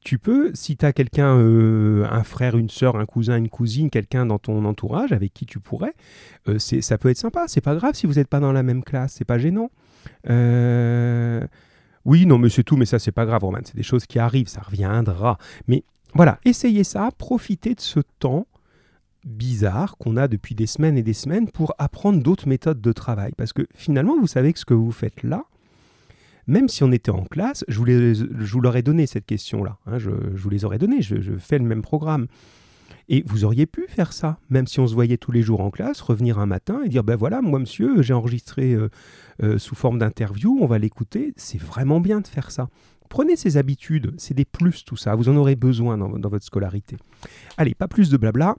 tu 0.03 0.19
peux, 0.19 0.51
si 0.53 0.75
tu 0.75 0.85
as 0.85 0.93
quelqu'un, 0.93 1.37
euh, 1.37 2.05
un 2.09 2.23
frère, 2.23 2.57
une 2.57 2.69
soeur, 2.69 2.97
un 2.97 3.05
cousin, 3.05 3.37
une 3.37 3.49
cousine, 3.49 3.89
quelqu'un 3.89 4.25
dans 4.25 4.37
ton 4.37 4.65
entourage 4.65 5.11
avec 5.11 5.33
qui 5.33 5.45
tu 5.45 5.59
pourrais, 5.59 5.93
euh, 6.47 6.59
ça 6.59 6.97
peut 6.97 7.09
être 7.09 7.17
sympa. 7.17 7.45
C'est 7.47 7.61
pas 7.61 7.75
grave 7.75 7.95
si 7.95 8.05
vous 8.05 8.15
n'êtes 8.15 8.27
pas 8.27 8.39
dans 8.39 8.51
la 8.51 8.63
même 8.63 8.83
classe, 8.83 9.13
c'est 9.13 9.25
pas 9.25 9.37
gênant. 9.37 9.71
Euh, 10.29 11.45
oui, 12.05 12.25
non, 12.25 12.37
mais 12.37 12.49
c'est 12.49 12.63
tout, 12.63 12.75
mais 12.75 12.85
ça, 12.85 12.99
c'est 12.99 13.13
pas 13.13 13.25
grave, 13.25 13.43
Roman. 13.43 13.59
C'est 13.63 13.75
des 13.75 13.83
choses 13.83 14.05
qui 14.05 14.19
arrivent, 14.19 14.49
ça 14.49 14.61
reviendra. 14.61 15.37
Mais 15.67 15.83
voilà, 16.13 16.39
essayez 16.43 16.83
ça, 16.83 17.09
profitez 17.17 17.73
de 17.73 17.81
ce 17.81 18.01
temps 18.19 18.45
bizarre 19.25 19.97
qu'on 19.97 20.17
a 20.17 20.27
depuis 20.27 20.55
des 20.55 20.67
semaines 20.67 20.97
et 20.97 21.03
des 21.03 21.13
semaines 21.13 21.49
pour 21.49 21.73
apprendre 21.77 22.21
d'autres 22.21 22.47
méthodes 22.47 22.81
de 22.81 22.91
travail. 22.91 23.31
Parce 23.37 23.53
que 23.53 23.65
finalement, 23.75 24.19
vous 24.19 24.27
savez 24.27 24.53
que 24.53 24.59
ce 24.59 24.65
que 24.65 24.73
vous 24.73 24.91
faites 24.91 25.23
là, 25.23 25.45
même 26.47 26.67
si 26.67 26.83
on 26.83 26.91
était 26.91 27.11
en 27.11 27.23
classe, 27.23 27.63
je 27.67 27.79
vous, 27.79 27.85
je 27.85 28.53
vous 28.53 28.61
leur 28.61 28.81
donné 28.83 29.07
cette 29.07 29.25
question-là. 29.25 29.77
Hein, 29.85 29.97
je, 29.97 30.09
vous 30.09 30.49
les 30.49 30.65
aurais 30.65 30.77
donné, 30.77 31.01
je, 31.01 31.37
fais 31.37 31.57
le 31.57 31.65
même 31.65 31.81
programme. 31.81 32.27
Et 33.09 33.23
vous 33.25 33.43
auriez 33.43 33.65
pu 33.65 33.85
faire 33.89 34.13
ça, 34.13 34.39
même 34.49 34.65
si 34.65 34.79
on 34.79 34.87
se 34.87 34.93
voyait 34.93 35.17
tous 35.17 35.31
les 35.31 35.41
jours 35.41 35.59
en 35.59 35.71
classe, 35.71 35.99
revenir 35.99 36.39
un 36.39 36.45
matin 36.45 36.81
et 36.85 36.89
dire, 36.89 37.03
ben 37.03 37.17
voilà, 37.17 37.41
moi 37.41 37.59
monsieur, 37.59 38.01
j'ai 38.01 38.13
enregistré 38.13 38.73
euh, 38.73 38.89
euh, 39.41 39.57
sous 39.57 39.75
forme 39.75 39.99
d'interview, 39.99 40.57
on 40.61 40.67
va 40.67 40.79
l'écouter, 40.79 41.33
c'est 41.35 41.59
vraiment 41.59 41.99
bien 41.99 42.21
de 42.21 42.27
faire 42.27 42.49
ça. 42.49 42.69
Prenez 43.09 43.35
ces 43.35 43.57
habitudes, 43.57 44.13
c'est 44.17 44.33
des 44.33 44.45
plus 44.45 44.85
tout 44.85 44.95
ça, 44.95 45.15
vous 45.15 45.27
en 45.27 45.35
aurez 45.35 45.55
besoin 45.55 45.97
dans, 45.97 46.29
votre 46.29 46.45
scolarité. 46.45 46.95
Allez, 47.57 47.75
pas 47.75 47.89
plus 47.89 48.09
de 48.09 48.15
blabla, 48.15 48.55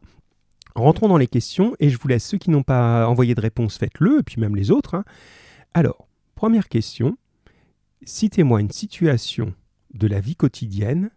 rentrons 0.74 1.08
dans 1.08 1.16
les 1.16 1.26
questions 1.26 1.74
et 1.80 1.90
je 1.90 1.98
vous 1.98 2.08
laisse 2.08 2.24
ceux 2.24 2.38
qui 2.38 2.50
n'ont 2.50 2.62
pas 2.62 3.06
envoyé 3.08 3.34
de 3.34 3.40
réponse, 3.40 3.78
faites-le, 3.78 4.20
et 4.20 4.22
puis 4.22 4.40
même 4.40 4.56
les 4.56 4.70
autres. 4.70 4.94
Hein. 4.94 5.04
Alors, 5.72 6.08
première 6.34 6.68
question, 6.68 7.16
citez-moi 8.04 8.60
une 8.60 8.70
situation 8.70 9.54
de 9.92 10.06
la 10.06 10.20
vie 10.20 10.36
quotidienne 10.36 11.10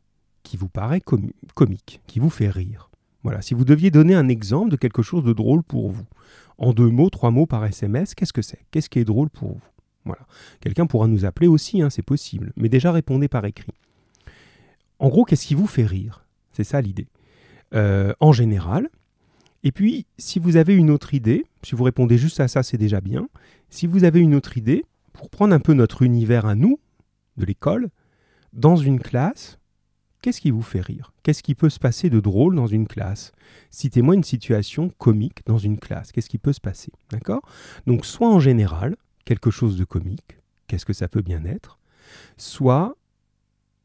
qui 0.43 0.57
vous 0.57 0.69
paraît 0.69 1.01
comique, 1.01 2.01
qui 2.07 2.19
vous 2.19 2.29
fait 2.29 2.49
rire. 2.49 2.89
Voilà, 3.23 3.41
si 3.41 3.53
vous 3.53 3.65
deviez 3.65 3.91
donner 3.91 4.15
un 4.15 4.29
exemple 4.29 4.71
de 4.71 4.77
quelque 4.77 5.01
chose 5.01 5.23
de 5.23 5.33
drôle 5.33 5.63
pour 5.63 5.89
vous, 5.89 6.05
en 6.57 6.73
deux 6.73 6.89
mots, 6.89 7.09
trois 7.09 7.31
mots 7.31 7.45
par 7.45 7.65
SMS, 7.65 8.15
qu'est-ce 8.15 8.33
que 8.33 8.41
c'est? 8.41 8.65
Qu'est-ce 8.71 8.89
qui 8.89 8.99
est 8.99 9.05
drôle 9.05 9.29
pour 9.29 9.53
vous? 9.53 9.61
Voilà. 10.05 10.25
Quelqu'un 10.61 10.85
pourra 10.85 11.07
nous 11.07 11.25
appeler 11.25 11.47
aussi, 11.47 11.81
hein, 11.81 11.89
c'est 11.89 12.01
possible, 12.01 12.53
mais 12.55 12.69
déjà 12.69 12.91
répondez 12.91 13.27
par 13.27 13.43
écrit. 13.45 13.73
En 14.99 15.09
gros, 15.09 15.25
qu'est-ce 15.25 15.45
qui 15.45 15.55
vous 15.55 15.67
fait 15.67 15.85
rire? 15.85 16.25
C'est 16.53 16.63
ça 16.63 16.81
l'idée. 16.81 17.07
Euh, 17.73 18.13
en 18.19 18.31
général. 18.31 18.89
Et 19.63 19.71
puis, 19.71 20.05
si 20.17 20.39
vous 20.39 20.55
avez 20.55 20.75
une 20.75 20.89
autre 20.89 21.13
idée, 21.13 21.45
si 21.63 21.75
vous 21.75 21.83
répondez 21.83 22.17
juste 22.17 22.39
à 22.39 22.47
ça, 22.47 22.63
c'est 22.63 22.77
déjà 22.77 23.01
bien. 23.01 23.27
Si 23.69 23.87
vous 23.87 24.03
avez 24.03 24.19
une 24.19 24.35
autre 24.35 24.57
idée, 24.57 24.85
pour 25.13 25.29
prendre 25.29 25.53
un 25.53 25.59
peu 25.59 25.73
notre 25.73 26.03
univers 26.03 26.45
à 26.45 26.55
nous, 26.55 26.79
de 27.37 27.45
l'école, 27.45 27.89
dans 28.53 28.75
une 28.75 28.99
classe, 28.99 29.59
qu'est-ce 30.21 30.41
qui 30.41 30.51
vous 30.51 30.61
fait 30.61 30.81
rire? 30.81 31.13
Qu'est-ce 31.23 31.43
qui 31.43 31.55
peut 31.55 31.69
se 31.69 31.79
passer 31.79 32.09
de 32.09 32.19
drôle 32.19 32.55
dans 32.55 32.67
une 32.67 32.87
classe? 32.87 33.31
Citez-moi 33.71 34.15
une 34.15 34.23
situation 34.23 34.89
comique 34.97 35.45
dans 35.45 35.57
une 35.57 35.79
classe. 35.79 36.11
Qu'est-ce 36.11 36.29
qui 36.29 36.37
peut 36.37 36.53
se 36.53 36.61
passer? 36.61 36.91
D'accord? 37.11 37.41
Donc, 37.85 38.05
soit 38.05 38.29
en 38.29 38.39
général, 38.39 38.95
quelque 39.25 39.51
chose 39.51 39.77
de 39.77 39.85
comique, 39.85 40.37
qu'est-ce 40.67 40.85
que 40.85 40.93
ça 40.93 41.07
peut 41.07 41.21
bien 41.21 41.45
être? 41.45 41.79
Soit 42.37 42.95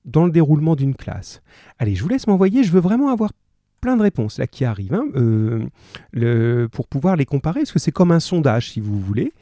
dans 0.05 0.25
le 0.25 0.33
déroulement 0.33 0.77
d'une 0.77 0.95
classe. 0.95 1.43
Allez, 1.79 1.95
je 1.95 2.03
vous 2.03 2.09
laisse 2.09 2.27
m'envoyer, 2.27 2.65
je 2.65 2.73
veux 2.73 2.81
vraiment 2.81 3.11
avoir 3.11 3.33
plein 3.83 3.99
de 3.99 4.03
réponses 4.03 4.39
là 4.39 4.47
qui 4.47 4.65
arrivent 4.65 4.95
hein, 4.95 5.05
euh, 5.17 6.69
pour 6.69 6.87
pouvoir 6.87 7.17
les 7.17 7.27
comparer, 7.27 7.61
parce 7.61 7.73
que 7.73 7.79
c'est 7.79 7.93
comme 7.93 8.13
un 8.13 8.21
sondage 8.21 8.71
si 8.71 8.81
vous 8.81 8.99
voulez. 8.99 9.35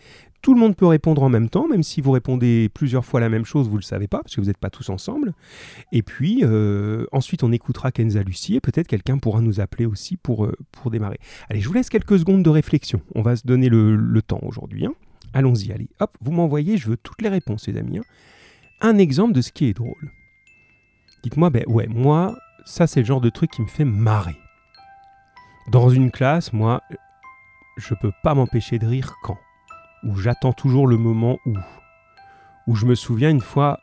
Tout 0.42 0.54
le 0.54 0.60
monde 0.60 0.74
peut 0.74 0.86
répondre 0.86 1.22
en 1.22 1.28
même 1.28 1.50
temps, 1.50 1.68
même 1.68 1.82
si 1.82 2.00
vous 2.00 2.12
répondez 2.12 2.70
plusieurs 2.72 3.04
fois 3.04 3.20
la 3.20 3.28
même 3.28 3.44
chose, 3.44 3.66
vous 3.68 3.74
ne 3.74 3.80
le 3.80 3.84
savez 3.84 4.08
pas, 4.08 4.20
parce 4.22 4.34
que 4.34 4.40
vous 4.40 4.46
n'êtes 4.46 4.56
pas 4.56 4.70
tous 4.70 4.88
ensemble. 4.88 5.34
Et 5.92 6.02
puis, 6.02 6.40
euh, 6.42 7.04
ensuite, 7.12 7.42
on 7.42 7.52
écoutera 7.52 7.92
Kenza 7.92 8.22
Lucie, 8.22 8.56
et 8.56 8.60
peut-être 8.60 8.86
quelqu'un 8.86 9.18
pourra 9.18 9.42
nous 9.42 9.60
appeler 9.60 9.84
aussi 9.84 10.16
pour, 10.16 10.46
euh, 10.46 10.56
pour 10.72 10.90
démarrer. 10.90 11.18
Allez, 11.50 11.60
je 11.60 11.68
vous 11.68 11.74
laisse 11.74 11.90
quelques 11.90 12.18
secondes 12.18 12.42
de 12.42 12.48
réflexion. 12.48 13.02
On 13.14 13.20
va 13.20 13.36
se 13.36 13.46
donner 13.46 13.68
le, 13.68 14.22
temps 14.22 14.40
aujourd'hui. 14.42 14.86
Hein. 14.86 14.94
Allons-y, 15.34 15.72
allez. 15.72 15.88
Hop, 16.00 16.16
vous 16.22 16.32
m'envoyez, 16.32 16.78
je 16.78 16.88
veux 16.88 16.96
toutes 16.96 17.20
les 17.20 17.28
réponses, 17.28 17.68
les 17.68 17.76
amis. 17.76 17.98
Hein. 17.98 18.04
Un 18.80 18.96
exemple 18.96 19.34
de 19.34 19.42
ce 19.42 19.52
qui 19.52 19.66
est 19.66 19.74
drôle. 19.74 20.10
Dites-moi, 21.22 21.50
ben 21.50 21.64
ouais, 21.66 21.86
moi, 21.86 22.34
ça 22.64 22.86
c'est 22.86 23.00
le 23.00 23.06
genre 23.06 23.20
de 23.20 23.30
truc 23.30 23.50
qui 23.50 23.62
me 23.62 23.66
fait 23.66 23.84
marrer. 23.84 24.36
Dans 25.68 25.90
une 25.90 26.10
classe, 26.10 26.52
moi, 26.52 26.82
je 27.76 27.94
peux 27.94 28.12
pas 28.22 28.34
m'empêcher 28.34 28.78
de 28.78 28.86
rire 28.86 29.14
quand 29.22 29.38
où 30.02 30.16
j'attends 30.16 30.52
toujours 30.52 30.86
le 30.86 30.96
moment 30.96 31.38
où. 31.46 31.54
Où 32.66 32.74
je 32.74 32.86
me 32.86 32.94
souviens 32.94 33.30
une 33.30 33.40
fois, 33.40 33.80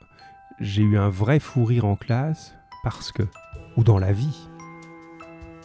j'ai 0.59 0.81
eu 0.81 0.97
un 0.97 1.09
vrai 1.09 1.39
fou 1.39 1.65
rire 1.65 1.85
en 1.85 1.95
classe 1.95 2.55
parce 2.83 3.11
que. 3.11 3.23
Ou 3.75 3.83
dans 3.83 3.99
la 3.99 4.11
vie. 4.11 4.49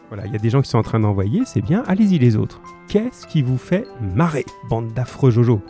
Voilà, 0.08 0.26
il 0.26 0.32
y 0.32 0.36
a 0.36 0.38
des 0.38 0.50
gens 0.50 0.60
qui 0.60 0.68
sont 0.68 0.78
en 0.78 0.82
train 0.82 1.00
d'envoyer, 1.00 1.44
c'est 1.46 1.62
bien. 1.62 1.82
Allez-y 1.86 2.18
les 2.18 2.36
autres. 2.36 2.60
Qu'est-ce 2.88 3.26
qui 3.26 3.40
vous 3.40 3.56
fait 3.56 3.86
marrer, 4.00 4.44
bande 4.68 4.92
d'affreux 4.92 5.30
Jojo? 5.30 5.62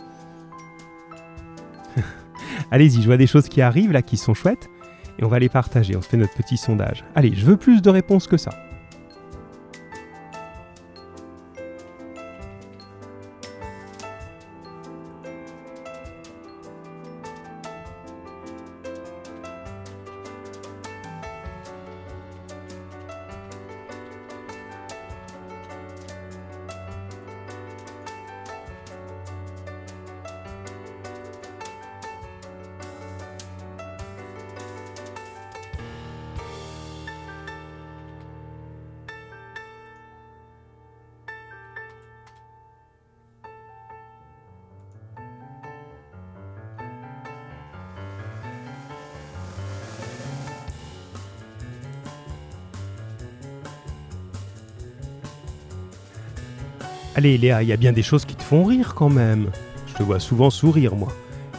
Allez-y, 2.73 3.01
je 3.01 3.07
vois 3.07 3.17
des 3.17 3.29
choses 3.29 3.49
qui 3.49 3.63
arrivent 3.63 3.93
là 3.93 4.03
qui 4.03 4.17
sont 4.17 4.35
chouettes 4.35 4.69
et 5.19 5.25
on 5.25 5.29
va 5.29 5.39
les 5.39 5.49
partager. 5.49 5.97
On 5.97 6.03
se 6.03 6.09
fait 6.09 6.17
notre 6.17 6.35
petit 6.35 6.57
sondage. 6.57 7.05
Allez, 7.15 7.35
je 7.35 7.45
veux 7.45 7.57
plus 7.57 7.83
de 7.83 7.91
réponses 7.91 8.27
que 8.27 8.37
ça. 8.37 8.51
Allez 57.23 57.39
Léa, 57.39 57.63
il 57.63 57.69
y 57.69 57.73
a 57.73 57.77
bien 57.77 57.93
des 57.93 58.03
choses 58.03 58.25
qui 58.25 58.35
te 58.35 58.43
font 58.43 58.65
rire 58.65 58.97
quand 58.97 59.09
même. 59.09 59.53
Je 59.87 59.95
te 59.95 60.03
vois 60.03 60.19
souvent 60.19 60.51
sourire 60.51 60.97
moi. 60.97 61.13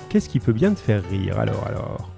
Qu'est-ce 0.09 0.27
qui 0.27 0.41
peut 0.41 0.51
bien 0.51 0.73
te 0.73 0.79
faire 0.81 1.01
rire 1.09 1.39
alors 1.39 1.65
alors? 1.65 2.09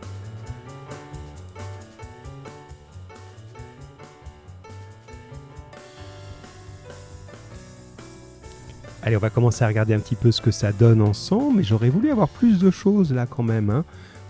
Allez, 9.03 9.15
on 9.15 9.19
va 9.19 9.29
commencer 9.29 9.63
à 9.63 9.67
regarder 9.67 9.93
un 9.93 9.99
petit 9.99 10.15
peu 10.15 10.31
ce 10.31 10.41
que 10.41 10.49
ça 10.49 10.71
donne 10.71 11.03
ensemble, 11.03 11.57
mais 11.57 11.63
j'aurais 11.63 11.91
voulu 11.91 12.09
avoir 12.09 12.29
plus 12.29 12.57
de 12.57 12.71
choses 12.71 13.13
là 13.13 13.27
quand 13.27 13.43
même. 13.43 13.69
Hein. 13.69 13.85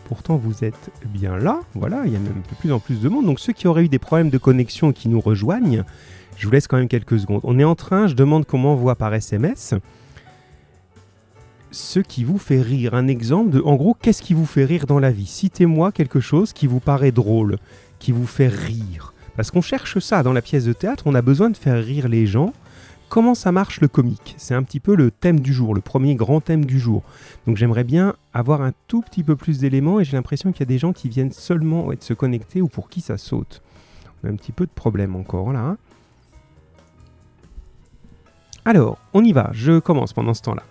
Pourtant, 0.09 0.35
vous 0.35 0.65
êtes 0.65 0.91
bien 1.05 1.37
là, 1.37 1.61
voilà, 1.73 2.01
il 2.05 2.11
y 2.11 2.17
a 2.17 2.19
même 2.19 2.43
de 2.49 2.55
plus 2.59 2.73
en 2.73 2.79
plus 2.79 2.99
de 2.99 3.07
monde. 3.07 3.27
Donc 3.27 3.39
ceux 3.39 3.53
qui 3.53 3.69
auraient 3.69 3.85
eu 3.85 3.89
des 3.89 3.97
problèmes 3.97 4.29
de 4.29 4.37
connexion 4.37 4.91
et 4.91 4.93
qui 4.93 5.07
nous 5.07 5.21
rejoignent, 5.21 5.85
je 6.37 6.45
vous 6.45 6.51
laisse 6.51 6.67
quand 6.67 6.77
même 6.77 6.87
quelques 6.87 7.19
secondes. 7.19 7.41
On 7.43 7.59
est 7.59 7.63
en 7.63 7.75
train, 7.75 8.07
je 8.07 8.13
demande 8.13 8.45
comment 8.45 8.73
on 8.73 8.75
voit 8.75 8.95
par 8.95 9.13
SMS. 9.13 9.73
Ce 11.71 11.99
qui 11.99 12.23
vous 12.23 12.37
fait 12.37 12.61
rire, 12.61 12.93
un 12.93 13.07
exemple 13.07 13.49
de, 13.49 13.61
en 13.61 13.75
gros, 13.75 13.95
qu'est-ce 14.01 14.21
qui 14.21 14.33
vous 14.33 14.45
fait 14.45 14.65
rire 14.65 14.85
dans 14.85 14.99
la 14.99 15.11
vie? 15.11 15.25
Citez-moi 15.25 15.91
quelque 15.91 16.19
chose 16.19 16.53
qui 16.53 16.67
vous 16.67 16.79
paraît 16.79 17.11
drôle, 17.11 17.57
qui 17.99 18.11
vous 18.11 18.27
fait 18.27 18.47
rire. 18.47 19.13
Parce 19.35 19.51
qu'on 19.51 19.61
cherche 19.61 19.99
ça 19.99 20.23
dans 20.23 20.31
la 20.31 20.41
pièce 20.41 20.65
de 20.65 20.73
théâtre, 20.73 21.03
on 21.05 21.15
a 21.15 21.21
besoin 21.21 21.49
de 21.49 21.57
faire 21.57 21.83
rire 21.83 22.07
les 22.07 22.25
gens. 22.25 22.53
Comment 23.09 23.35
ça 23.35 23.51
marche 23.51 23.81
le 23.81 23.87
comique? 23.87 24.35
C'est 24.37 24.55
un 24.55 24.63
petit 24.63 24.79
peu 24.79 24.95
le 24.95 25.11
thème 25.11 25.39
du 25.39 25.53
jour, 25.53 25.75
le 25.75 25.81
premier 25.81 26.15
grand 26.15 26.41
thème 26.41 26.65
du 26.65 26.79
jour. 26.79 27.03
Donc 27.45 27.57
j'aimerais 27.57 27.83
bien 27.83 28.15
avoir 28.33 28.61
un 28.61 28.71
tout 28.87 29.01
petit 29.01 29.23
peu 29.23 29.35
plus 29.35 29.59
d'éléments 29.59 29.99
et 29.99 30.05
j'ai 30.05 30.17
l'impression 30.17 30.51
qu'il 30.51 30.61
y 30.61 30.63
a 30.63 30.67
des 30.67 30.77
gens 30.77 30.93
qui 30.93 31.09
viennent 31.09 31.31
seulement 31.31 31.89
se 31.99 32.13
connecter 32.13 32.61
ou 32.61 32.67
pour 32.67 32.89
qui 32.89 33.01
ça 33.01 33.17
saute. 33.17 33.61
On 34.23 34.27
a 34.27 34.31
un 34.31 34.35
petit 34.35 34.51
peu 34.51 34.65
de 34.65 34.71
problème 34.71 35.15
encore 35.15 35.51
là. 35.53 35.59
Hein. 35.59 35.77
Alors, 38.65 38.97
on 39.13 39.23
y 39.23 39.31
va, 39.31 39.51
je 39.53 39.79
commence 39.79 40.13
pendant 40.13 40.33
ce 40.33 40.41
temps-là. 40.41 40.63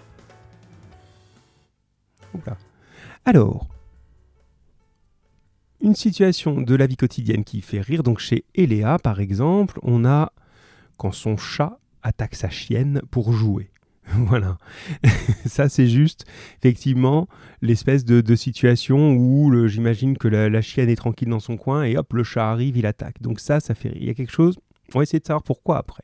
Alors, 3.25 3.69
une 5.81 5.95
situation 5.95 6.61
de 6.61 6.75
la 6.75 6.87
vie 6.87 6.97
quotidienne 6.97 7.45
qui 7.45 7.61
fait 7.61 7.81
rire. 7.81 8.03
Donc 8.03 8.19
chez 8.19 8.45
Eléa, 8.55 8.99
par 8.99 9.21
exemple, 9.21 9.79
on 9.83 10.05
a 10.05 10.33
quand 10.99 11.13
son 11.13 11.37
chat 11.37 11.79
attaque 12.03 12.35
sa 12.35 12.51
chienne 12.51 13.01
pour 13.11 13.33
jouer. 13.33 13.71
voilà. 14.09 14.59
Ça, 15.47 15.69
c'est 15.69 15.87
juste, 15.87 16.27
effectivement, 16.59 17.29
l'espèce 17.63 18.05
de, 18.05 18.35
situation 18.35 19.13
où 19.13 19.69
j'imagine 19.69 20.19
que 20.19 20.29
la, 20.29 20.61
chienne 20.63 20.89
est 20.89 20.97
tranquille 20.97 21.29
dans 21.29 21.41
son 21.41 21.57
coin 21.57 21.85
et 21.85 21.97
hop, 21.97 22.13
le 22.13 22.25
chat 22.25 22.51
arrive, 22.51 22.77
il 22.77 22.87
attaque. 22.87 23.23
Donc 23.23 23.41
ça, 23.41 23.61
ça 23.61 23.75
fait 23.75 23.89
rire. 23.89 24.03
Il 24.03 24.07
y 24.09 24.11
a 24.11 24.15
quelque 24.15 24.33
chose, 24.33 24.59
on 24.95 24.99
va 24.99 25.05
essayer 25.05 25.21
de 25.21 25.27
savoir 25.27 25.43
pourquoi 25.43 25.79
après. 25.79 26.03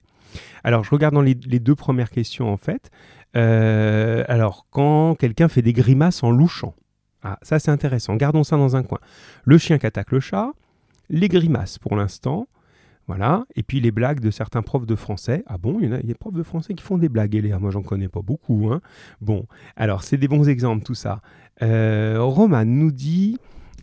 Alors, 0.64 0.84
je 0.84 0.90
regarde 0.90 1.14
dans 1.14 1.22
les, 1.22 1.34
deux 1.34 1.74
premières 1.74 2.10
questions, 2.10 2.52
en 2.52 2.56
fait. 2.56 2.90
Euh, 3.36 4.24
alors, 4.28 4.66
quand 4.70 5.14
quelqu'un 5.14 5.48
fait 5.48 5.62
des 5.62 5.72
grimaces 5.72 6.22
en 6.22 6.30
louchant. 6.30 6.74
Ah, 7.22 7.38
ça 7.42 7.58
c'est 7.58 7.70
intéressant. 7.70 8.16
Gardons 8.16 8.44
ça 8.44 8.56
dans 8.56 8.76
un 8.76 8.82
coin. 8.82 8.98
Le 9.44 9.58
chien 9.58 9.78
qui 9.78 9.86
attaque 9.86 10.10
le 10.10 10.20
chat, 10.20 10.52
les 11.10 11.28
grimaces 11.28 11.78
pour 11.78 11.94
l'instant. 11.94 12.48
Voilà. 13.06 13.44
Et 13.56 13.62
puis 13.62 13.80
les 13.80 13.90
blagues 13.90 14.20
de 14.20 14.30
certains 14.30 14.62
profs 14.62 14.86
de 14.86 14.94
français. 14.94 15.42
Ah 15.46 15.58
bon, 15.58 15.78
il 15.80 15.90
y, 15.90 15.94
a, 15.94 15.98
des 15.98 16.14
profs 16.14 16.34
de 16.34 16.42
français 16.42 16.74
qui 16.74 16.82
font 16.82 16.96
des 16.96 17.08
blagues, 17.08 17.34
Léa. 17.34 17.58
Moi, 17.58 17.70
j'en 17.70 17.82
connais 17.82 18.08
pas 18.08 18.22
beaucoup. 18.22 18.70
Hein. 18.72 18.80
Bon, 19.20 19.46
alors, 19.76 20.02
c'est 20.02 20.16
des 20.16 20.28
bons 20.28 20.48
exemples, 20.48 20.84
tout 20.84 20.94
ça. 20.94 21.20
Euh, 21.62 22.18
Roman 22.20 22.64
nous 22.64 22.92
dit 22.92 23.36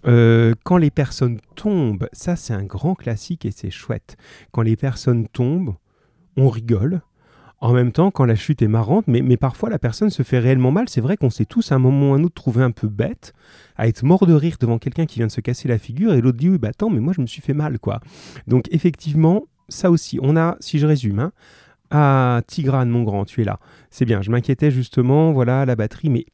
euh, 0.07 0.53
quand 0.63 0.77
les 0.77 0.91
personnes 0.91 1.39
tombent, 1.55 2.07
ça, 2.13 2.35
c'est 2.35 2.53
un 2.53 2.63
grand 2.63 2.95
classique 2.95 3.45
et 3.45 3.51
c'est 3.51 3.69
chouette. 3.71 4.15
Quand 4.51 4.61
les 4.61 4.77
personnes 4.77 5.27
tombent, 5.27 5.75
on 6.37 6.49
rigole. 6.49 7.01
En 7.59 7.73
même 7.73 7.91
temps, 7.91 8.11
quand 8.11 8.25
la 8.25 8.35
chute 8.35 8.61
est 8.61 8.67
marrante, 8.67 9.05
mais, 9.07 9.37
parfois 9.37 9.69
la 9.69 9.79
personne 9.79 10.11
se 10.11 10.21
fait 10.21 10.37
réellement 10.37 10.71
mal, 10.71 10.87
c'est 10.89 11.01
vrai 11.01 11.17
qu'on 11.17 11.31
s'est 11.31 11.45
tous 11.45 11.71
à 11.71 11.75
un 11.75 11.79
moment 11.79 12.11
ou 12.11 12.13
un 12.13 12.23
autre 12.23 12.35
trouvé 12.35 12.63
un 12.63 12.69
peu 12.69 12.87
bête, 12.87 13.33
à 13.77 13.87
être 13.87 14.03
mort 14.03 14.27
de 14.27 14.33
rire 14.33 14.57
devant 14.59 14.77
quelqu'un 14.77 15.07
qui 15.07 15.17
vient 15.17 15.27
de 15.27 15.31
se 15.31 15.41
casser 15.41 15.67
la 15.67 15.79
figure, 15.79 16.13
et 16.13 16.21
l'autre 16.21 16.37
dit 16.37 16.49
oui, 16.49 16.59
bah 16.59 16.69
attends, 16.69 16.91
mais 16.91 16.99
moi 16.99 17.13
je 17.15 17.21
me 17.21 17.25
suis 17.25 17.41
fait 17.41 17.55
mal, 17.55 17.79
quoi. 17.79 17.99
Donc 18.45 18.65
effectivement, 18.71 19.45
ça 19.69 19.89
aussi, 19.89 20.19
on 20.21 20.37
a, 20.37 20.55
si 20.59 20.77
je 20.77 20.85
résume, 20.85 21.19
hein, 21.19 21.31
ah, 21.89 22.41
Tigrane, 22.47 22.89
mon 22.89 23.03
grand, 23.03 23.25
tu 23.25 23.41
es 23.41 23.43
là. 23.43 23.59
C'est 23.89 24.05
bien, 24.05 24.21
je 24.21 24.29
m'inquiétais 24.29 24.69
justement, 24.69 25.31
voilà, 25.31 25.65
la 25.65 25.75
batterie, 25.75 26.09
mais 26.09 26.25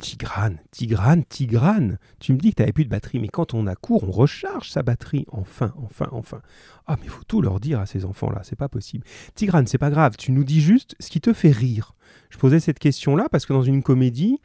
Tigrane, 0.00 0.58
Tigrane, 0.70 1.24
Tigrane. 1.24 1.98
Tu 2.18 2.32
me 2.32 2.38
dis 2.38 2.50
que 2.50 2.56
tu 2.56 2.62
n'avais 2.62 2.72
plus 2.72 2.84
de 2.84 2.90
batterie, 2.90 3.18
mais 3.18 3.28
quand 3.28 3.52
on 3.52 3.66
a 3.66 3.76
cours, 3.76 4.04
on 4.04 4.10
recharge 4.10 4.70
sa 4.70 4.82
batterie. 4.82 5.26
Enfin, 5.30 5.74
enfin, 5.76 6.08
enfin. 6.12 6.40
Ah, 6.86 6.96
mais 7.00 7.08
faut 7.08 7.22
tout 7.24 7.42
leur 7.42 7.60
dire 7.60 7.78
à 7.78 7.86
ces 7.86 8.04
enfants-là, 8.04 8.40
c'est 8.42 8.56
pas 8.56 8.68
possible. 8.68 9.04
Tigrane, 9.34 9.66
c'est 9.66 9.78
pas 9.78 9.90
grave, 9.90 10.16
tu 10.16 10.32
nous 10.32 10.42
dis 10.42 10.60
juste 10.60 10.96
ce 10.98 11.10
qui 11.10 11.20
te 11.20 11.32
fait 11.32 11.50
rire. 11.50 11.94
Je 12.30 12.38
posais 12.38 12.60
cette 12.60 12.78
question-là 12.78 13.28
parce 13.30 13.44
que 13.44 13.52
dans 13.52 13.62
une 13.62 13.82
comédie, 13.82 14.40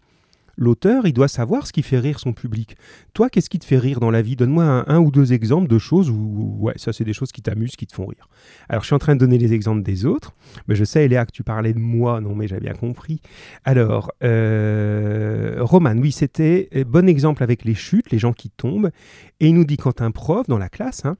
l'auteur, 0.57 1.05
il 1.05 1.13
doit 1.13 1.27
savoir 1.27 1.67
ce 1.67 1.73
qui 1.73 1.81
fait 1.83 1.99
rire 1.99 2.19
son 2.19 2.33
public. 2.33 2.75
Toi, 3.13 3.29
qu'est-ce 3.29 3.49
qui 3.49 3.59
te 3.59 3.65
fait 3.65 3.77
rire 3.77 3.99
dans 3.99 4.11
la 4.11 4.21
vie? 4.21 4.35
Donne-moi 4.35 4.83
un, 4.87 4.99
ou 4.99 5.11
deux 5.11 5.33
exemples 5.33 5.67
de 5.67 5.77
choses 5.77 6.09
où, 6.09 6.57
ouais, 6.59 6.73
ça, 6.77 6.93
c'est 6.93 7.03
des 7.03 7.13
choses 7.13 7.31
qui 7.31 7.41
t'amusent, 7.41 7.75
qui 7.75 7.87
te 7.87 7.93
font 7.93 8.05
rire. 8.05 8.27
Alors, 8.69 8.83
je 8.83 8.87
suis 8.87 8.95
en 8.95 8.99
train 8.99 9.15
de 9.15 9.19
donner 9.19 9.37
les 9.37 9.53
exemples 9.53 9.83
des 9.83 10.05
autres. 10.05 10.33
Mais 10.67 10.75
je 10.75 10.83
sais, 10.83 11.05
Eléa, 11.05 11.25
que 11.25 11.31
tu 11.31 11.43
parlais 11.43 11.73
de 11.73 11.79
moi. 11.79 12.21
Non, 12.21 12.35
mais 12.35 12.47
j'ai 12.47 12.59
bien 12.59 12.73
compris. 12.73 13.21
Alors, 13.63 14.11
euh, 14.23 15.57
Roman, 15.59 15.95
oui, 15.97 16.11
c'était 16.11 16.69
euh, 16.75 16.83
bon 16.83 17.07
exemple 17.07 17.43
avec 17.43 17.63
les 17.63 17.75
chutes, 17.75 18.11
les 18.11 18.19
gens 18.19 18.33
qui 18.33 18.49
tombent. 18.49 18.91
Et 19.39 19.47
il 19.47 19.55
nous 19.55 19.65
dit 19.65 19.77
quand 19.77 20.01
un 20.01 20.11
prof 20.11 20.47
dans 20.47 20.57
la 20.57 20.69
classe 20.69 21.05
hein, 21.05 21.17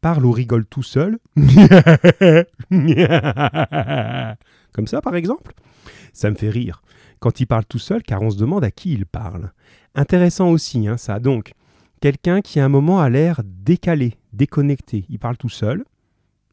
parle 0.00 0.26
ou 0.26 0.32
rigole 0.32 0.66
tout 0.66 0.82
seul, 0.82 1.18
comme 4.72 4.86
ça, 4.86 5.00
par 5.00 5.14
exemple, 5.14 5.52
ça 6.12 6.30
me 6.30 6.34
fait 6.34 6.50
rire 6.50 6.82
quand 7.22 7.38
il 7.38 7.46
parle 7.46 7.64
tout 7.64 7.78
seul, 7.78 8.02
car 8.02 8.20
on 8.20 8.30
se 8.30 8.36
demande 8.36 8.64
à 8.64 8.72
qui 8.72 8.92
il 8.92 9.06
parle. 9.06 9.52
Intéressant 9.94 10.50
aussi, 10.50 10.88
hein, 10.88 10.96
ça. 10.96 11.20
Donc, 11.20 11.54
quelqu'un 12.00 12.40
qui 12.40 12.58
à 12.58 12.64
un 12.64 12.68
moment 12.68 13.00
a 13.00 13.08
l'air 13.08 13.42
décalé, 13.44 14.16
déconnecté. 14.32 15.06
Il 15.08 15.20
parle 15.20 15.36
tout 15.36 15.48
seul, 15.48 15.84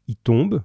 il 0.06 0.14
tombe, 0.14 0.62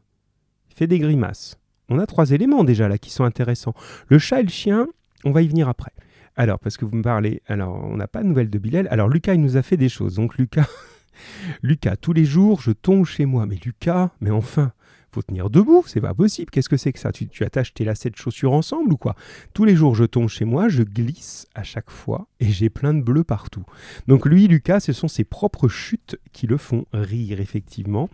il 0.70 0.76
fait 0.76 0.86
des 0.86 1.00
grimaces. 1.00 1.58
On 1.90 1.98
a 1.98 2.06
trois 2.06 2.30
éléments 2.30 2.64
déjà 2.64 2.88
là 2.88 3.00
qui 3.00 3.10
sont 3.10 3.24
intéressants. 3.24 3.74
Le 4.08 4.20
chat 4.20 4.42
et 4.42 4.44
le 4.44 4.50
chien, 4.50 4.88
on 5.24 5.32
va 5.32 5.42
y 5.42 5.48
venir 5.48 5.68
après. 5.68 5.92
Alors, 6.36 6.60
parce 6.60 6.78
que 6.78 6.86
vous 6.86 6.96
me 6.96 7.02
parlez, 7.02 7.42
alors 7.48 7.84
on 7.84 7.98
n'a 7.98 8.08
pas 8.08 8.22
de 8.22 8.28
nouvelles 8.28 8.52
de 8.52 8.60
Bilal. 8.60 8.88
Alors 8.92 9.10
Lucas, 9.10 9.34
il 9.34 9.42
nous 9.42 9.58
a 9.58 9.64
fait 9.64 9.78
des 9.78 9.90
choses. 9.90 10.16
Donc 10.16 10.38
Lucas, 10.38 10.68
Lucas, 11.64 11.96
tous 11.96 12.14
les 12.14 12.26
jours, 12.26 12.62
je 12.62 12.72
tombe 12.72 13.06
chez 13.06 13.26
moi. 13.26 13.48
Mais 13.48 13.58
Lucas, 13.66 14.12
mais 14.22 14.30
enfin, 14.30 14.72
faut 15.16 15.22
tenir 15.22 15.50
debout, 15.50 15.84
c'est 15.88 16.02
pas 16.02 16.14
possible. 16.14 16.52
Qu'est-ce 16.52 16.68
que 16.68 16.76
c'est 16.76 16.92
que 16.92 17.00
ça? 17.00 17.12
Tu, 17.14 17.44
attaches 17.44 17.74
tes 17.74 17.86
lacets 17.86 18.10
de 18.10 18.18
chaussures 18.18 18.52
ensemble 18.52 18.92
ou 18.92 18.98
quoi? 18.98 19.16
Tous 19.54 19.64
les 19.64 19.74
jours, 19.74 19.96
je 19.96 20.04
tombe 20.04 20.28
chez 20.28 20.44
moi, 20.44 20.68
je 20.68 20.84
glisse 20.84 21.48
à 21.56 21.64
chaque 21.64 21.90
fois 21.90 22.28
et 22.42 22.48
j'ai 22.48 22.70
plein 22.70 22.94
de 22.94 23.02
bleus 23.02 23.24
partout. 23.24 23.64
Donc 24.08 24.26
lui, 24.26 24.48
Lucas, 24.48 24.82
ce 24.82 24.92
sont 24.92 25.08
ses 25.08 25.24
propres 25.24 25.70
chutes 25.70 26.18
qui 26.34 26.48
le 26.48 26.58
font 26.58 26.86
rire, 26.92 27.40
effectivement. 27.40 28.10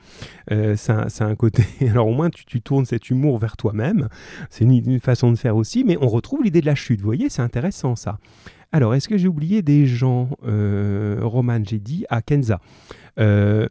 Euh, 0.51 0.75
un, 1.19 1.35
côté... 1.35 1.63
Alors 1.89 2.07
au 2.07 2.13
moins, 2.13 2.29
tu, 2.29 2.61
tournes 2.61 2.85
cet 2.85 3.09
humour 3.09 3.39
vers 3.39 3.57
toi-même. 3.57 4.07
C'est 4.51 4.63
une, 4.63 4.99
façon 4.99 5.31
de 5.31 5.37
faire 5.37 5.55
aussi, 5.55 5.83
mais 5.83 5.97
on 5.99 6.07
retrouve 6.07 6.43
l'idée 6.43 6.61
de 6.61 6.67
la 6.67 6.75
chute. 6.75 6.99
Vous 6.99 7.05
voyez, 7.05 7.29
c'est 7.29 7.41
intéressant 7.41 7.95
ça. 7.95 8.19
Alors, 8.71 8.93
est-ce 8.93 9.09
que 9.09 9.17
j'ai 9.17 9.27
oublié 9.27 9.63
des 9.63 9.87
gens? 9.87 10.29
Euh, 10.45 11.19
Roman, 11.23 11.59
j'ai 11.65 11.79
dit, 11.79 12.05
à 12.09 12.21
Kenza. 12.21 12.61
Euh, 13.19 13.67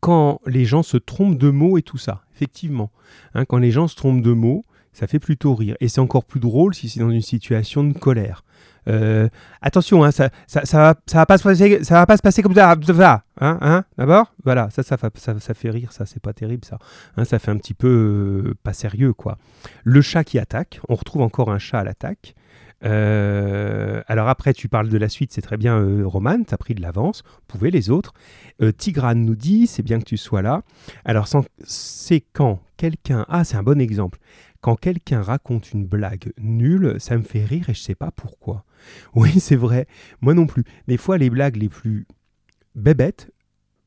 quand 0.00 0.40
les 0.46 0.64
gens 0.64 0.82
se 0.82 0.96
trompent 0.96 1.38
de 1.38 1.50
mots 1.50 1.78
et 1.78 1.82
tout 1.82 1.98
ça, 1.98 2.22
effectivement. 2.34 2.90
Hein, 3.34 3.44
quand 3.44 3.58
les 3.58 3.70
gens 3.70 3.88
se 3.88 3.96
trompent 3.96 4.22
de 4.22 4.32
mots, 4.32 4.64
ça 4.92 5.06
fait 5.06 5.18
plutôt 5.18 5.54
rire. 5.54 5.76
Et 5.80 5.88
c'est 5.88 6.00
encore 6.00 6.24
plus 6.24 6.40
drôle 6.40 6.74
si 6.74 6.88
c'est 6.88 7.00
dans 7.00 7.10
une 7.10 7.22
situation 7.22 7.84
de 7.84 7.92
colère. 7.92 8.44
Euh, 8.88 9.28
attention, 9.60 10.04
hein, 10.04 10.10
ça, 10.10 10.30
ça, 10.46 10.64
ça, 10.64 10.94
va, 11.12 11.26
pas 11.26 11.38
se 11.38 11.42
passer, 11.42 11.84
ça 11.84 11.94
va 11.94 12.06
pas 12.06 12.16
se 12.16 12.22
passer 12.22 12.42
comme 12.42 12.54
ça, 12.54 12.72
hein, 13.40 13.58
hein, 13.60 13.84
d'abord. 13.98 14.34
Voilà, 14.44 14.70
ça, 14.70 14.82
ça, 14.82 14.96
ça, 15.14 15.38
ça, 15.38 15.54
fait 15.54 15.70
rire, 15.70 15.92
ça, 15.92 16.06
c'est 16.06 16.20
pas 16.20 16.32
terrible, 16.32 16.64
ça. 16.64 16.78
Hein, 17.16 17.24
ça 17.24 17.38
fait 17.38 17.50
un 17.50 17.56
petit 17.56 17.74
peu 17.74 18.46
euh, 18.48 18.54
pas 18.62 18.72
sérieux, 18.72 19.12
quoi. 19.12 19.38
Le 19.84 20.00
chat 20.00 20.24
qui 20.24 20.38
attaque, 20.38 20.80
on 20.88 20.94
retrouve 20.94 21.22
encore 21.22 21.50
un 21.50 21.58
chat 21.58 21.80
à 21.80 21.84
l'attaque. 21.84 22.34
Euh, 22.84 24.02
alors 24.06 24.28
après, 24.28 24.52
tu 24.52 24.68
parles 24.68 24.88
de 24.88 24.98
la 24.98 25.08
suite, 25.08 25.32
c'est 25.32 25.42
très 25.42 25.56
bien, 25.56 25.78
euh, 25.78 26.06
Roman, 26.06 26.42
tu 26.44 26.54
as 26.54 26.58
pris 26.58 26.74
de 26.74 26.82
l'avance, 26.82 27.22
pouvez 27.46 27.70
les 27.70 27.90
autres. 27.90 28.12
Euh, 28.62 28.72
Tigrane 28.72 29.24
nous 29.24 29.34
dit, 29.34 29.66
c'est 29.66 29.82
bien 29.82 29.98
que 29.98 30.04
tu 30.04 30.16
sois 30.16 30.42
là. 30.42 30.62
Alors 31.04 31.28
c'est 31.64 32.24
quand 32.32 32.60
quelqu'un, 32.76 33.26
ah 33.28 33.44
c'est 33.44 33.56
un 33.56 33.62
bon 33.62 33.80
exemple, 33.80 34.18
quand 34.60 34.76
quelqu'un 34.76 35.22
raconte 35.22 35.72
une 35.72 35.86
blague 35.86 36.32
nulle, 36.38 36.96
ça 36.98 37.16
me 37.16 37.22
fait 37.22 37.44
rire 37.44 37.68
et 37.68 37.74
je 37.74 37.80
sais 37.80 37.94
pas 37.94 38.10
pourquoi. 38.10 38.64
Oui, 39.14 39.40
c'est 39.40 39.56
vrai, 39.56 39.86
moi 40.22 40.32
non 40.32 40.46
plus. 40.46 40.64
Des 40.88 40.96
fois, 40.96 41.18
les 41.18 41.28
blagues 41.28 41.56
les 41.56 41.68
plus 41.68 42.06
bébêtes 42.74 43.30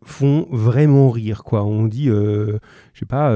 font 0.03 0.47
vraiment 0.51 1.10
rire, 1.10 1.43
quoi. 1.43 1.63
On 1.63 1.88
dit, 1.88 2.06
je 2.06 2.60
sais 2.93 3.08
pas 3.08 3.36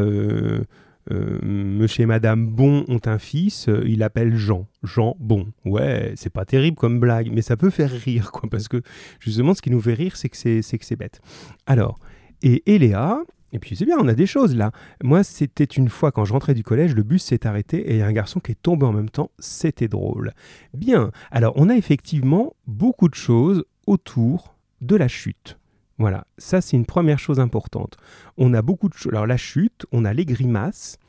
euh, 1.11 1.39
monsieur 1.43 2.03
et 2.03 2.05
madame 2.05 2.47
Bon 2.47 2.85
ont 2.87 3.01
un 3.05 3.19
fils, 3.19 3.69
euh, 3.69 3.83
il 3.87 4.03
appelle 4.03 4.35
Jean. 4.35 4.67
Jean 4.83 5.15
Bon. 5.19 5.47
Ouais, 5.65 6.13
c'est 6.15 6.31
pas 6.31 6.45
terrible 6.45 6.77
comme 6.77 6.99
blague, 6.99 7.31
mais 7.31 7.41
ça 7.41 7.57
peut 7.57 7.69
faire 7.69 7.91
rire, 7.91 8.31
quoi, 8.31 8.49
parce 8.49 8.67
que 8.67 8.81
justement, 9.19 9.53
ce 9.53 9.61
qui 9.61 9.71
nous 9.71 9.81
fait 9.81 9.93
rire, 9.93 10.15
c'est 10.15 10.29
que 10.29 10.37
c'est, 10.37 10.95
bête. 10.95 11.21
Alors, 11.65 11.99
et 12.41 12.63
Eléa, 12.65 13.21
et 13.53 13.59
puis 13.59 13.75
c'est 13.75 13.85
bien, 13.85 13.97
on 13.99 14.07
a 14.07 14.13
des 14.13 14.25
choses 14.25 14.55
là. 14.55 14.71
Moi, 15.03 15.23
c'était 15.23 15.63
une 15.63 15.89
fois 15.89 16.11
quand 16.11 16.25
je 16.25 16.33
rentrais 16.33 16.53
du 16.53 16.63
collège, 16.63 16.95
le 16.95 17.03
bus 17.03 17.23
s'est 17.23 17.47
arrêté 17.47 17.77
et 17.77 17.93
il 17.93 17.99
y 17.99 18.01
a 18.01 18.05
un 18.05 18.13
garçon 18.13 18.39
qui 18.39 18.51
est 18.51 18.61
tombé 18.61 18.85
en 18.85 18.91
même 18.91 19.09
temps. 19.09 19.31
C'était 19.39 19.87
drôle. 19.87 20.33
Bien, 20.73 21.11
alors 21.31 21.53
on 21.55 21.69
a 21.69 21.75
effectivement 21.75 22.55
beaucoup 22.67 23.07
de 23.07 23.15
choses 23.15 23.63
autour 23.85 24.55
de 24.81 24.95
la 24.95 25.07
chute. 25.07 25.57
Voilà, 25.97 26.27
ça 26.37 26.61
c'est 26.61 26.77
une 26.77 26.85
première 26.85 27.19
chose 27.19 27.39
importante. 27.39 27.97
On 28.37 28.53
a 28.53 28.61
beaucoup 28.61 28.89
de 28.89 28.93
choses. 28.93 29.11
Alors 29.11 29.27
la 29.27 29.37
chute, 29.37 29.85
on 29.91 30.05
a 30.05 30.13
les 30.13 30.25
grimaces, 30.25 30.99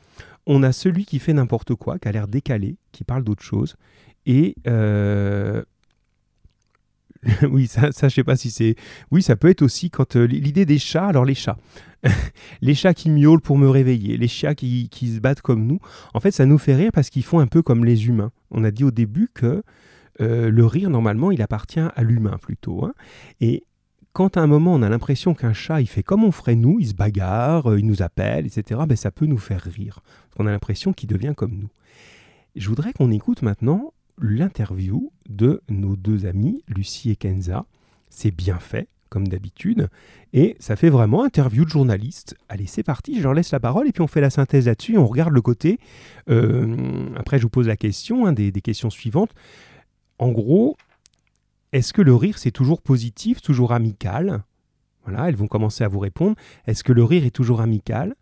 on 0.46 0.62
a 0.62 0.72
celui 0.72 1.04
qui 1.04 1.18
fait 1.18 1.34
n'importe 1.34 1.74
quoi, 1.74 1.98
qui 1.98 2.08
a 2.08 2.12
l'air 2.12 2.26
décalé, 2.26 2.76
qui 2.92 3.04
parle 3.04 3.22
d'autre 3.22 3.42
chose. 3.42 3.76
Et 4.24 4.56
euh, 4.66 5.62
oui, 7.50 7.66
ça, 7.66 7.92
ça, 7.92 8.08
je 8.08 8.14
sais 8.14 8.24
pas 8.24 8.36
si 8.36 8.50
c'est. 8.50 8.76
Oui, 9.10 9.22
ça 9.22 9.36
peut 9.36 9.48
être 9.48 9.62
aussi 9.62 9.90
quand 9.90 10.16
euh, 10.16 10.24
l'idée 10.24 10.64
des 10.64 10.78
chats. 10.78 11.06
Alors 11.06 11.24
les 11.24 11.34
chats, 11.34 11.58
les 12.60 12.74
chats 12.74 12.94
qui 12.94 13.10
miaulent 13.10 13.40
pour 13.40 13.58
me 13.58 13.68
réveiller, 13.68 14.16
les 14.16 14.28
chats 14.28 14.54
qui, 14.54 14.88
se 14.92 15.20
battent 15.20 15.42
comme 15.42 15.66
nous. 15.66 15.80
En 16.14 16.20
fait, 16.20 16.30
ça 16.30 16.46
nous 16.46 16.58
fait 16.58 16.74
rire 16.74 16.90
parce 16.92 17.10
qu'ils 17.10 17.24
font 17.24 17.40
un 17.40 17.46
peu 17.46 17.62
comme 17.62 17.84
les 17.84 18.06
humains. 18.06 18.30
On 18.50 18.64
a 18.64 18.70
dit 18.70 18.84
au 18.84 18.90
début 18.90 19.28
que 19.32 19.62
euh, 20.20 20.50
le 20.50 20.66
rire 20.66 20.90
normalement, 20.90 21.30
il 21.30 21.42
appartient 21.42 21.80
à 21.80 22.02
l'humain 22.02 22.38
plutôt. 22.40 22.84
Hein. 22.84 22.92
Et 23.40 23.64
quand 24.18 24.36
à 24.36 24.40
un 24.40 24.48
moment 24.48 24.74
on 24.74 24.82
a 24.82 24.88
l'impression 24.88 25.32
qu'un 25.32 25.52
chat 25.52 25.80
il 25.80 25.86
fait 25.86 26.02
comme 26.02 26.24
on 26.24 26.32
ferait 26.32 26.56
nous, 26.56 26.80
il 26.80 26.88
se 26.88 26.94
bagarre, 26.94 27.70
euh, 27.70 27.78
il 27.78 27.86
nous 27.86 28.02
appelle, 28.02 28.46
etc., 28.46 28.80
ben, 28.84 28.96
ça 28.96 29.12
peut 29.12 29.26
nous 29.26 29.38
faire 29.38 29.62
rire. 29.62 30.00
On 30.40 30.46
a 30.48 30.50
l'impression 30.50 30.92
qu'il 30.92 31.08
devient 31.08 31.34
comme 31.36 31.54
nous. 31.54 31.68
Je 32.56 32.68
voudrais 32.68 32.92
qu'on 32.92 33.12
écoute 33.12 33.42
maintenant 33.42 33.92
l'interview 34.20 35.12
de 35.28 35.62
nos 35.68 35.94
deux 35.94 36.26
amis, 36.26 36.64
Lucie 36.66 37.12
et 37.12 37.14
Kenza. 37.14 37.64
C'est 38.10 38.32
bien 38.32 38.58
fait, 38.58 38.88
comme 39.08 39.28
d'habitude, 39.28 39.88
et 40.32 40.56
ça 40.58 40.74
fait 40.74 40.90
vraiment 40.90 41.22
interview 41.22 41.64
de 41.64 41.70
journaliste. 41.70 42.36
Allez, 42.48 42.66
c'est 42.66 42.82
parti, 42.82 43.18
je 43.18 43.22
leur 43.22 43.34
laisse 43.34 43.52
la 43.52 43.60
parole 43.60 43.86
et 43.86 43.92
puis 43.92 44.02
on 44.02 44.08
fait 44.08 44.20
la 44.20 44.30
synthèse 44.30 44.66
là-dessus, 44.66 44.98
on 44.98 45.06
regarde 45.06 45.32
le 45.32 45.42
côté. 45.42 45.78
Euh, 46.28 47.06
après, 47.14 47.38
je 47.38 47.44
vous 47.44 47.50
pose 47.50 47.68
la 47.68 47.76
question, 47.76 48.26
hein, 48.26 48.32
des 48.32 48.50
questions 48.50 48.90
suivantes. 48.90 49.30
En 50.18 50.32
gros, 50.32 50.76
est-ce 51.72 51.92
que 51.92 52.02
le 52.02 52.14
rire 52.14 52.38
c'est 52.38 52.50
toujours 52.50 52.82
positif, 52.82 53.40
toujours 53.40 53.72
amical? 53.72 54.42
Voilà, 55.04 55.28
elles 55.28 55.36
vont 55.36 55.46
commencer 55.46 55.84
à 55.84 55.88
vous 55.88 56.00
répondre. 56.00 56.36
Est-ce 56.66 56.84
que 56.84 56.92
le 56.92 57.04
rire 57.04 57.24
est 57.24 57.30
toujours 57.30 57.60
amical? 57.60 58.14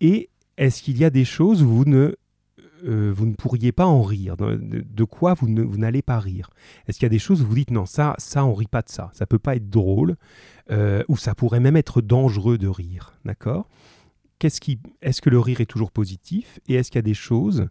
Et 0.00 0.28
est-ce 0.58 0.82
qu'il 0.82 0.98
y 0.98 1.04
a 1.04 1.10
des 1.10 1.24
choses 1.24 1.62
où 1.62 1.68
vous 1.68 1.84
ne, 1.84 2.14
euh, 2.84 3.12
vous 3.14 3.26
ne 3.26 3.34
pourriez 3.34 3.72
pas 3.72 3.86
en 3.86 4.02
rire? 4.02 4.36
De, 4.36 5.04
quoi 5.04 5.34
vous, 5.34 5.48
n'allez 5.48 6.02
pas 6.02 6.18
rire? 6.18 6.50
Est-ce 6.86 6.98
qu'il 6.98 7.04
y 7.04 7.06
a 7.06 7.10
des 7.10 7.18
choses 7.18 7.42
où 7.42 7.46
vous 7.46 7.54
dites 7.54 7.70
non, 7.70 7.86
ça, 7.86 8.14
ça 8.18 8.44
on 8.44 8.54
rit 8.54 8.66
pas 8.66 8.82
de 8.82 8.90
ça, 8.90 9.10
ça 9.14 9.26
peut 9.26 9.38
pas 9.38 9.56
être 9.56 9.70
drôle, 9.70 10.16
euh, 10.70 11.02
ou 11.08 11.16
ça 11.16 11.34
pourrait 11.34 11.60
même 11.60 11.76
être 11.76 12.02
dangereux 12.02 12.58
de 12.58 12.68
rire, 12.68 13.14
d'accord? 13.24 13.68
Est-ce 14.40 15.22
que 15.22 15.30
le 15.30 15.40
rire 15.40 15.60
est 15.60 15.66
toujours 15.66 15.90
positif? 15.90 16.60
Et 16.68 16.74
est-ce 16.74 16.90
qu'il 16.90 16.98
y 16.98 17.00
a 17.00 17.02
des 17.02 17.14
choses 17.14 17.68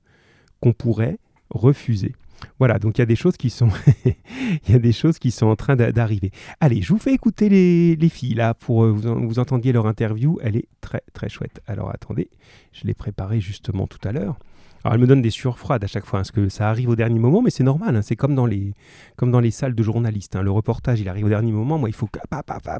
qu'on 0.59 0.73
pourrait 0.73 1.19
refuser? 1.49 2.15
Voilà, 2.59 2.79
donc 2.79 2.97
il 2.97 3.01
y 3.01 3.03
a 3.03 3.05
des 3.05 3.15
choses 3.15 3.37
qui 3.37 3.49
sont, 3.49 3.69
il 4.05 4.71
y 4.71 4.75
a 4.75 4.79
des 4.79 4.91
choses 4.91 5.19
qui 5.19 5.31
sont 5.31 5.47
en 5.47 5.55
train 5.55 5.75
d'arriver. 5.75 6.31
Allez, 6.59 6.81
je 6.81 6.89
vous 6.89 6.99
fais 6.99 7.13
écouter 7.13 7.49
les, 7.49 8.09
filles 8.09 8.35
là 8.35 8.53
pour 8.53 8.83
euh, 8.83 8.91
vous, 8.91 9.27
vous 9.27 9.39
entendiez 9.39 9.71
leur 9.71 9.87
interview. 9.87 10.37
Elle 10.41 10.57
est 10.57 10.67
très 10.81 11.01
très 11.13 11.29
chouette. 11.29 11.61
Alors 11.67 11.89
attendez, 11.89 12.29
je 12.71 12.85
l'ai 12.85 12.93
préparée 12.93 13.41
justement 13.41 13.87
tout 13.87 14.05
à 14.07 14.11
l'heure. 14.11 14.37
Alors 14.83 14.93
elle 14.93 15.01
me 15.01 15.07
donne 15.07 15.23
des 15.23 15.31
sueurs 15.31 15.57
froides 15.57 15.83
à 15.83 15.87
chaque 15.87 16.05
fois, 16.05 16.19
hein, 16.19 16.21
parce 16.21 16.31
que 16.31 16.47
ça 16.47 16.69
arrive 16.69 16.89
au 16.89 16.95
dernier 16.95 17.17
moment, 17.17 17.41
mais 17.41 17.49
c'est 17.49 17.63
normal. 17.63 17.95
Hein, 17.95 18.03
c'est 18.03 18.15
comme 18.15 18.35
dans 18.35 18.45
les, 18.45 18.73
comme 19.15 19.31
dans 19.31 19.39
les 19.39 19.49
salles 19.49 19.73
de 19.73 19.81
journalistes. 19.81 20.35
Hein. 20.35 20.43
le 20.43 20.51
reportage, 20.51 21.01
il 21.01 21.09
arrive 21.09 21.25
au 21.25 21.29
dernier 21.29 21.51
moment. 21.51 21.79
Moi, 21.79 21.89
il 21.89 21.95
faut 21.95 22.05
que 22.05 22.19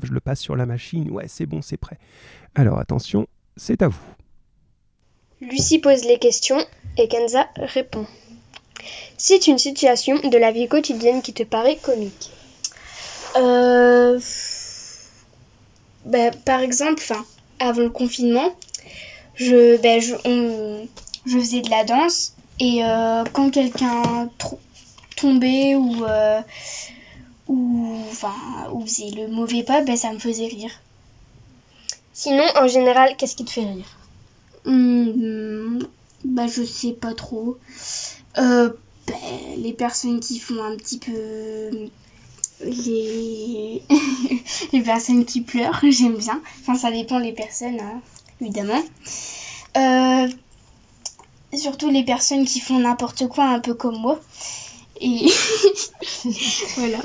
je 0.04 0.14
le 0.14 0.20
passe 0.20 0.40
sur 0.40 0.56
la 0.56 0.68
machine. 0.68 1.10
Ouais, 1.10 1.28
c'est 1.28 1.48
bon, 1.48 1.64
c'est 1.64 1.78
prêt. 1.78 1.98
Alors 2.54 2.78
attention, 2.78 3.26
c'est 3.58 3.82
à 3.82 3.88
vous. 3.88 4.06
Lucie 5.42 5.80
pose 5.80 6.06
les 6.06 6.20
questions 6.20 6.64
et 6.98 7.08
Kenza 7.08 7.48
répond. 7.56 8.06
C'est 9.18 9.48
une 9.48 9.58
situation 9.58 10.20
de 10.20 10.38
la 10.38 10.52
vie 10.52 10.68
quotidienne 10.68 11.22
qui 11.22 11.34
te 11.34 11.44
paraît 11.44 11.78
comique. 11.78 12.30
Euh... 13.36 14.20
Ben, 16.06 16.32
par 16.46 16.60
exemple, 16.60 17.04
avant 17.60 17.82
le 17.82 17.90
confinement, 17.90 18.56
je, 19.34 19.78
ben, 19.78 20.00
je, 20.00 20.14
je, 21.26 21.40
faisais 21.40 21.62
de 21.62 21.70
la 21.70 21.84
danse 21.84 22.34
et 22.60 22.86
euh, 22.86 23.24
quand 23.34 23.50
quelqu'un 23.50 24.30
tombait 25.16 25.76
ou, 25.76 26.06
euh, 26.06 26.42
ou 27.48 28.04
faisait 28.86 29.12
le 29.16 29.28
mauvais 29.28 29.64
pas, 29.64 29.82
ben, 29.82 29.98
ça 29.98 30.12
me 30.12 30.20
faisait 30.20 30.48
rire. 30.48 30.72
Sinon, 32.14 32.46
en 32.56 32.68
général, 32.68 33.16
qu'est-ce 33.18 33.36
qui 33.36 33.46
te 33.46 33.52
fait 33.52 33.66
rire? 33.66 33.98
Mmh, 34.66 35.80
bah, 36.24 36.48
Je 36.48 36.64
sais 36.64 36.94
pas 36.94 37.14
trop. 37.14 37.58
Euh, 38.38 38.70
ben, 39.08 39.16
les 39.58 39.74
personnes 39.74 40.20
qui 40.20 40.40
font 40.40 40.64
un 40.64 40.76
petit 40.76 41.00
peu 41.00 41.90
les, 42.64 43.82
les 44.74 44.82
personnes 44.82 45.26
qui 45.26 45.42
pleurent, 45.42 45.80
j'aime 45.90 46.18
bien. 46.18 46.42
Enfin, 46.62 46.76
ça 46.76 46.92
dépend 46.92 47.20
les 47.20 47.34
personnes, 47.34 47.80
hein, 47.80 48.02
évidemment. 48.42 48.84
Euh, 49.78 50.28
surtout 51.54 51.90
les 51.90 52.04
personnes 52.04 52.46
qui 52.46 52.60
font 52.60 52.80
n'importe 52.80 53.28
quoi, 53.28 53.46
un 53.46 53.60
peu 53.60 53.74
comme 53.74 53.98
moi. 53.98 54.20
Et 55.02 55.28
voilà. 56.78 57.00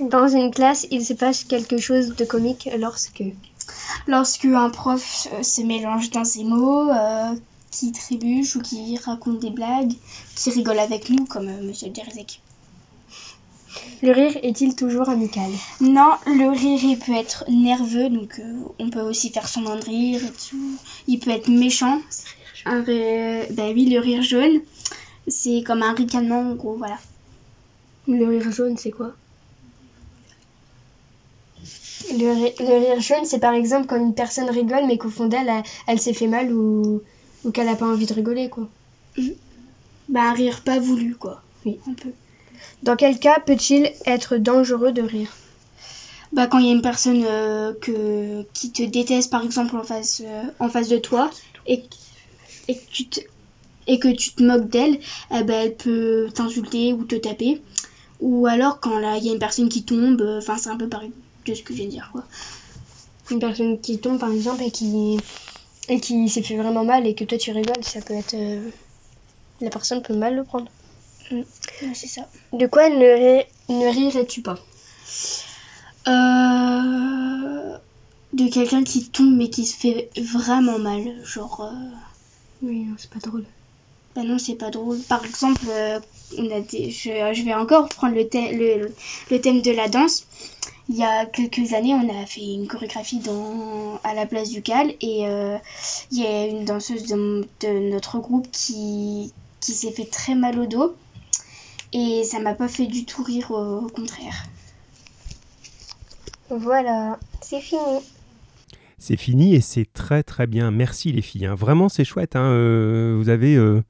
Dans 0.00 0.28
une 0.28 0.52
classe, 0.52 0.86
il 0.90 1.04
se 1.04 1.12
passe 1.12 1.44
quelque 1.44 1.78
chose 1.78 2.14
de 2.14 2.24
comique 2.24 2.68
lorsque 2.78 3.22
lorsque 4.06 4.44
un 4.44 4.70
prof 4.70 5.28
euh, 5.32 5.42
se 5.42 5.62
mélange 5.62 6.10
dans 6.10 6.24
ses 6.24 6.44
mots, 6.44 6.90
euh, 6.90 7.34
qui 7.70 7.92
trébuche 7.92 8.56
ou 8.56 8.62
qui 8.62 8.96
raconte 8.96 9.40
des 9.40 9.50
blagues, 9.50 9.92
qui 10.34 10.50
rigole 10.50 10.78
avec 10.78 11.10
nous, 11.10 11.24
comme. 11.26 11.48
Euh, 11.48 11.62
Monsieur 11.62 11.90
Derzek. 11.90 12.40
Le 14.02 14.12
rire 14.12 14.36
est-il 14.42 14.74
toujours 14.76 15.08
amical? 15.08 15.50
Non, 15.80 16.12
le 16.26 16.50
rire 16.50 16.80
il 16.82 16.98
peut 16.98 17.14
être 17.14 17.44
nerveux, 17.48 18.08
donc 18.08 18.38
euh, 18.38 18.60
on 18.78 18.90
peut 18.90 19.00
aussi 19.00 19.30
faire 19.30 19.48
semblant 19.48 19.76
de 19.76 19.84
rire 19.84 20.22
et 20.24 20.48
tout. 20.48 20.78
Il 21.06 21.18
peut 21.18 21.30
être 21.30 21.48
méchant. 21.48 22.00
Un 22.64 22.80
ben 22.82 23.72
oui, 23.74 23.88
le 23.88 23.98
rire 23.98 24.22
jaune, 24.22 24.60
c'est 25.26 25.62
comme 25.66 25.82
un 25.82 25.94
ricanement 25.94 26.40
en 26.40 26.54
gros, 26.54 26.76
voilà. 26.76 26.98
Le 28.06 28.26
rire 28.26 28.50
jaune, 28.50 28.76
c'est 28.76 28.90
quoi? 28.90 29.12
Le, 32.10 32.32
rire 32.58 33.00
jaune, 33.00 33.24
c'est 33.24 33.38
par 33.38 33.54
exemple 33.54 33.86
quand 33.86 33.96
une 33.96 34.14
personne 34.14 34.48
rigole 34.50 34.86
mais 34.86 34.96
qu'au 34.96 35.10
fond 35.10 35.26
d'elle, 35.26 35.50
elle 35.86 36.00
s'est 36.00 36.14
fait 36.14 36.26
mal 36.26 36.52
ou, 36.52 37.02
ou 37.44 37.50
qu'elle 37.50 37.66
n'a 37.66 37.76
pas 37.76 37.86
envie 37.86 38.06
de 38.06 38.14
rigoler, 38.14 38.48
quoi. 38.48 38.68
Bah, 40.08 40.30
un 40.30 40.32
rire 40.32 40.62
pas 40.62 40.78
voulu, 40.78 41.14
quoi. 41.14 41.42
Oui, 41.64 41.78
un 41.88 41.94
peu. 41.94 42.10
Dans 42.82 42.96
quel 42.96 43.18
cas 43.18 43.40
peut-il 43.40 43.92
être 44.06 44.36
dangereux 44.36 44.92
de 44.92 45.02
rire? 45.02 45.36
Bah, 46.32 46.46
quand 46.46 46.58
il 46.58 46.66
y 46.66 46.68
a 46.68 46.72
une 46.72 46.82
personne 46.82 47.24
euh, 47.26 47.72
que, 47.80 48.42
qui 48.52 48.70
te 48.70 48.82
déteste, 48.82 49.30
par 49.30 49.44
exemple, 49.44 49.76
en 49.76 49.82
face, 49.82 50.22
euh, 50.24 50.42
en 50.58 50.68
face 50.68 50.88
de 50.88 50.98
toi, 50.98 51.30
et, 51.66 51.82
et, 52.68 52.74
que 52.74 52.90
tu 52.90 53.06
te, 53.06 53.20
et 53.86 53.98
que 53.98 54.08
tu 54.08 54.32
te 54.32 54.42
moques 54.42 54.68
d'elle, 54.68 54.98
eh 55.30 55.42
ben, 55.42 55.64
elle 55.64 55.74
peut 55.74 56.28
t'insulter 56.34 56.92
ou 56.92 57.04
te 57.04 57.16
taper. 57.16 57.62
Ou 58.20 58.46
alors 58.46 58.80
quand 58.80 58.98
il 59.16 59.24
y 59.24 59.30
a 59.30 59.32
une 59.32 59.38
personne 59.38 59.68
qui 59.68 59.84
tombe, 59.84 60.20
euh, 60.20 60.38
enfin, 60.38 60.58
c'est 60.58 60.70
un 60.70 60.76
peu 60.76 60.88
pareil 60.88 61.12
de 61.46 61.54
ce 61.54 61.62
que 61.62 61.72
je 61.72 61.78
viens 61.78 61.86
de 61.86 61.90
dire, 61.90 62.10
quoi. 62.12 62.24
Une 63.30 63.38
personne 63.38 63.80
qui 63.80 63.98
tombe, 63.98 64.18
par 64.18 64.30
exemple, 64.30 64.62
et 64.62 64.70
qui 64.70 65.18
et 65.88 66.00
qui 66.00 66.28
s'est 66.28 66.42
fait 66.42 66.56
vraiment 66.56 66.84
mal 66.84 67.06
et 67.06 67.14
que 67.14 67.24
toi 67.24 67.38
tu 67.38 67.50
rigoles, 67.50 67.82
ça 67.82 68.00
peut 68.00 68.14
être. 68.14 68.34
Euh, 68.34 68.70
la 69.60 69.70
personne 69.70 70.02
peut 70.02 70.14
mal 70.14 70.36
le 70.36 70.44
prendre. 70.44 70.70
Mm. 71.30 71.42
c'est 71.94 72.06
ça. 72.06 72.22
De 72.52 72.66
quoi 72.66 72.88
ne, 72.88 73.42
ne 73.68 73.86
rirais-tu 73.92 74.42
pas? 74.42 74.58
Euh, 76.06 77.78
De 78.32 78.48
quelqu'un 78.48 78.84
qui 78.84 79.10
tombe 79.10 79.34
mais 79.36 79.50
qui 79.50 79.66
se 79.66 79.76
fait 79.76 80.10
vraiment 80.16 80.78
mal. 80.78 81.24
Genre. 81.24 81.60
Euh, 81.72 81.96
oui, 82.62 82.86
c'est 82.98 83.10
pas 83.10 83.18
drôle. 83.20 83.44
Bah 84.14 84.22
non, 84.22 84.38
c'est 84.38 84.54
pas 84.54 84.70
drôle. 84.70 84.98
Par 85.08 85.24
exemple, 85.24 85.66
on 86.36 86.50
a 86.50 86.60
des... 86.60 86.90
je, 86.90 87.10
je, 87.32 87.42
vais 87.42 87.54
encore 87.54 87.88
prendre 87.88 88.14
le, 88.14 88.22
le, 88.32 88.94
le 89.30 89.40
thème 89.40 89.62
de 89.62 89.70
la 89.70 89.88
danse 89.88 90.26
il 90.88 90.96
y 90.96 91.04
a 91.04 91.26
quelques 91.26 91.74
années, 91.74 91.94
on 91.94 92.22
a 92.22 92.26
fait 92.26 92.40
une 92.54 92.66
chorégraphie 92.66 93.18
dans, 93.18 94.00
à 94.04 94.14
la 94.14 94.24
place 94.26 94.48
du 94.48 94.62
Cal 94.62 94.94
et 95.00 95.26
euh, 95.26 95.58
il 96.10 96.22
y 96.22 96.26
a 96.26 96.46
une 96.46 96.64
danseuse 96.64 97.04
de, 97.04 97.90
notre 97.90 98.18
groupe 98.18 98.48
qui, 98.50 99.32
qui 99.60 99.72
s'est 99.72 99.90
fait 99.90 100.06
très 100.06 100.34
mal 100.34 100.58
au 100.58 100.66
dos 100.66 100.96
et 101.92 102.24
ça 102.24 102.40
m'a 102.40 102.54
pas 102.54 102.68
fait 102.68 102.86
du 102.86 103.04
tout 103.04 103.22
rire, 103.22 103.50
au, 103.50 103.86
contraire. 103.88 104.46
Voilà, 106.48 107.18
c'est 107.42 107.60
fini. 107.60 108.00
C'est 108.98 109.16
fini 109.16 109.54
et 109.54 109.60
c'est 109.60 109.86
très 109.92 110.22
très 110.22 110.46
bien. 110.46 110.70
Merci 110.70 111.12
les 111.12 111.22
filles. 111.22 111.46
Hein. 111.46 111.54
Vraiment, 111.54 111.88
c'est 111.88 112.04
chouette. 112.04 112.34
Hein. 112.34 112.50
Euh, 112.50 113.16
vous 113.18 113.28
avez 113.28 113.54
euh, 113.54 113.82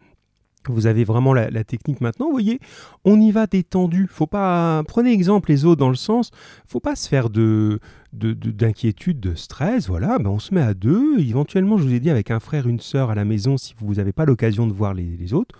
vous 0.67 0.87
avez 0.87 1.05
vraiment 1.05 1.35
la, 1.35 1.65
technique 1.65 2.01
maintenant. 2.01 2.27
Vous 2.27 2.33
voyez, 2.33 2.61
on 3.05 3.21
y 3.21 3.31
va 3.31 3.47
détendu. 3.47 4.07
Faut 4.11 4.27
pas 4.27 4.83
prenez 4.87 5.13
exemple 5.13 5.51
les 5.51 5.65
autres 5.65 5.81
dans 5.81 5.89
le 5.89 5.95
sens. 5.95 6.31
Faut 6.67 6.81
pas 6.81 6.97
se 6.97 7.09
faire 7.09 7.31
de 7.31 7.81
d'inquiétude, 8.13 9.21
de, 9.21 9.35
stress. 9.35 9.87
Voilà, 9.89 10.19
ben 10.19 10.31
on 10.31 10.39
se 10.39 10.55
met 10.55 10.63
à 10.63 10.73
deux. 10.73 11.19
Éventuellement, 11.19 11.77
je 11.77 11.85
vous 11.85 11.93
ai 11.93 12.01
dit 12.01 12.09
avec 12.09 12.31
un 12.31 12.41
frère, 12.41 12.67
une 12.67 12.81
sœur 12.81 13.11
à 13.11 13.15
la 13.15 13.27
maison 13.27 13.59
si 13.59 13.75
vous 13.79 13.97
n'avez 13.97 14.13
pas 14.13 14.25
l'occasion 14.25 14.67
de 14.67 14.73
voir 14.73 14.95
les, 14.95 15.35
autres. 15.35 15.55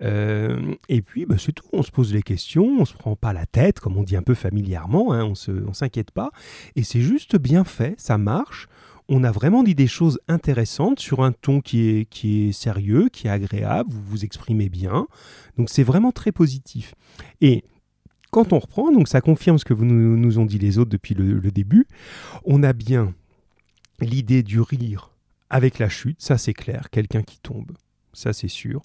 Euh, 0.00 0.74
et 0.88 1.02
puis, 1.02 1.26
ben, 1.26 1.36
c'est 1.38 1.52
tout. 1.52 1.66
On 1.74 1.82
se 1.82 1.90
pose 1.90 2.14
les 2.14 2.22
questions. 2.22 2.78
On 2.80 2.86
se 2.86 2.94
prend 2.94 3.16
pas 3.16 3.34
la 3.34 3.44
tête, 3.44 3.80
comme 3.80 3.98
on 3.98 4.02
dit 4.02 4.16
un 4.16 4.22
peu 4.22 4.34
familièrement. 4.34 5.12
Hein, 5.12 5.24
on 5.24 5.34
se, 5.34 5.52
s'inquiète 5.72 6.10
pas. 6.10 6.30
Et 6.74 6.84
c'est 6.84 7.02
juste 7.02 7.36
bien 7.36 7.64
fait. 7.64 7.94
Ça 7.98 8.16
marche 8.16 8.66
on 9.12 9.24
a 9.24 9.32
vraiment 9.32 9.64
dit 9.64 9.74
des 9.74 9.88
choses 9.88 10.20
intéressantes 10.28 11.00
sur 11.00 11.22
un 11.22 11.32
ton 11.32 11.60
qui 11.60 11.88
est, 11.88 12.04
qui 12.04 12.48
est 12.48 12.52
sérieux, 12.52 13.08
qui 13.12 13.26
est 13.26 13.30
agréable, 13.30 13.90
vous 13.90 14.02
vous 14.02 14.24
exprimez 14.24 14.68
bien. 14.68 15.08
Donc 15.58 15.68
c'est 15.68 15.82
vraiment 15.82 16.12
très 16.12 16.30
positif. 16.30 16.94
Et 17.40 17.64
quand 18.30 18.52
on 18.52 18.60
reprend, 18.60 18.92
donc 18.92 19.08
ça 19.08 19.20
confirme 19.20 19.58
ce 19.58 19.64
que 19.64 19.74
vous 19.74 19.84
nous, 19.84 20.38
ont 20.38 20.46
dit 20.46 20.58
les 20.60 20.78
autres 20.78 20.90
depuis 20.90 21.14
le, 21.14 21.40
début, 21.50 21.88
on 22.44 22.62
a 22.62 22.72
bien 22.72 23.12
l'idée 23.98 24.44
du 24.44 24.60
rire 24.60 25.10
avec 25.50 25.80
la 25.80 25.88
chute, 25.88 26.22
ça 26.22 26.38
c'est 26.38 26.54
clair, 26.54 26.88
quelqu'un 26.90 27.22
qui 27.22 27.40
tombe, 27.40 27.72
ça 28.12 28.32
c'est 28.32 28.48
sûr. 28.48 28.82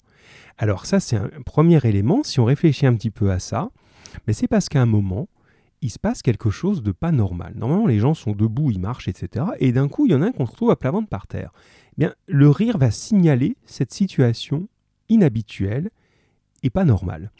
Alors 0.58 0.86
ça 0.86 0.98
c'est 0.98 1.16
un 1.16 1.30
premier 1.44 1.78
élément, 1.84 2.24
si 2.24 2.40
on 2.40 2.44
réfléchit 2.44 2.86
un 2.86 2.94
petit 2.96 3.12
peu 3.12 3.30
à 3.30 3.38
ça, 3.38 3.70
mais 4.26 4.32
c'est 4.32 4.48
parce 4.48 4.68
qu'à 4.68 4.82
un 4.82 4.86
moment, 4.86 5.28
il 5.82 5.90
se 5.90 5.98
passe 5.98 6.22
quelque 6.22 6.50
chose 6.50 6.82
de 6.82 6.92
pas 6.92 7.12
normal. 7.12 7.54
Normalement, 7.56 7.86
les 7.86 7.98
gens 7.98 8.14
sont 8.14 8.32
debout, 8.32 8.70
ils 8.70 8.80
marchent, 8.80 9.08
etc. 9.08 9.46
Et 9.60 9.72
d'un 9.72 9.88
coup, 9.88 10.06
il 10.06 10.12
y 10.12 10.14
en 10.14 10.22
a 10.22 10.26
un 10.26 10.32
qu'on 10.32 10.44
retrouve 10.44 10.70
à 10.70 10.76
plat 10.76 10.90
ventre 10.90 11.08
par 11.08 11.26
terre. 11.26 11.52
Eh 11.92 11.94
bien, 11.98 12.14
le 12.26 12.50
rire 12.50 12.78
va 12.78 12.90
signaler 12.90 13.56
cette 13.66 13.92
situation 13.92 14.68
inhabituelle 15.08 15.90
et 16.62 16.70
pas 16.70 16.84
normale. 16.84 17.30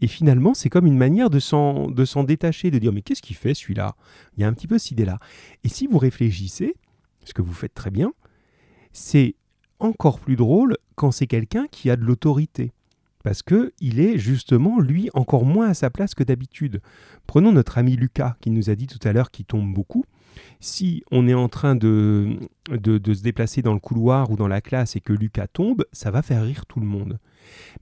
Et 0.00 0.06
finalement, 0.06 0.54
c'est 0.54 0.68
comme 0.68 0.86
une 0.86 0.96
manière 0.96 1.30
de 1.30 1.38
s'en, 1.38 1.88
de 1.90 2.04
s'en 2.04 2.24
détacher, 2.24 2.70
de 2.70 2.78
dire 2.78 2.92
mais 2.92 3.02
qu'est-ce 3.02 3.22
qu'il 3.22 3.36
fait 3.36 3.54
celui-là? 3.54 3.96
Il 4.36 4.42
y 4.42 4.44
a 4.44 4.48
un 4.48 4.52
petit 4.52 4.66
peu 4.66 4.78
cette 4.78 4.92
idée-là. 4.92 5.18
Et 5.64 5.68
si 5.68 5.86
vous 5.86 5.98
réfléchissez, 5.98 6.74
ce 7.24 7.32
que 7.32 7.42
vous 7.42 7.54
faites 7.54 7.74
très 7.74 7.90
bien, 7.90 8.12
c'est 8.92 9.36
encore 9.78 10.20
plus 10.20 10.36
drôle 10.36 10.76
quand 10.94 11.10
c'est 11.10 11.26
quelqu'un 11.26 11.66
qui 11.70 11.90
a 11.90 11.96
de 11.96 12.04
l'autorité. 12.04 12.72
Parce 13.26 13.42
que 13.42 13.72
il 13.80 13.98
est 13.98 14.18
justement 14.18 14.78
lui 14.78 15.10
encore 15.12 15.44
moins 15.44 15.70
à 15.70 15.74
sa 15.74 15.90
place 15.90 16.14
que 16.14 16.22
d'habitude. 16.22 16.80
Prenons 17.26 17.50
notre 17.50 17.76
ami 17.76 17.96
Lucas 17.96 18.36
qui 18.40 18.50
nous 18.50 18.70
a 18.70 18.76
dit 18.76 18.86
tout 18.86 19.00
à 19.02 19.12
l'heure 19.12 19.32
qu'il 19.32 19.46
tombe 19.46 19.74
beaucoup. 19.74 20.04
Si 20.60 21.02
on 21.10 21.26
est 21.26 21.34
en 21.34 21.48
train 21.48 21.74
de, 21.74 22.38
de, 22.70 23.14
se 23.14 23.22
déplacer 23.24 23.62
dans 23.62 23.74
le 23.74 23.80
couloir 23.80 24.30
ou 24.30 24.36
dans 24.36 24.46
la 24.46 24.60
classe 24.60 24.94
et 24.94 25.00
que 25.00 25.12
Lucas 25.12 25.48
tombe, 25.48 25.84
ça 25.90 26.12
va 26.12 26.22
faire 26.22 26.44
rire 26.44 26.66
tout 26.66 26.78
le 26.78 26.86
monde. 26.86 27.18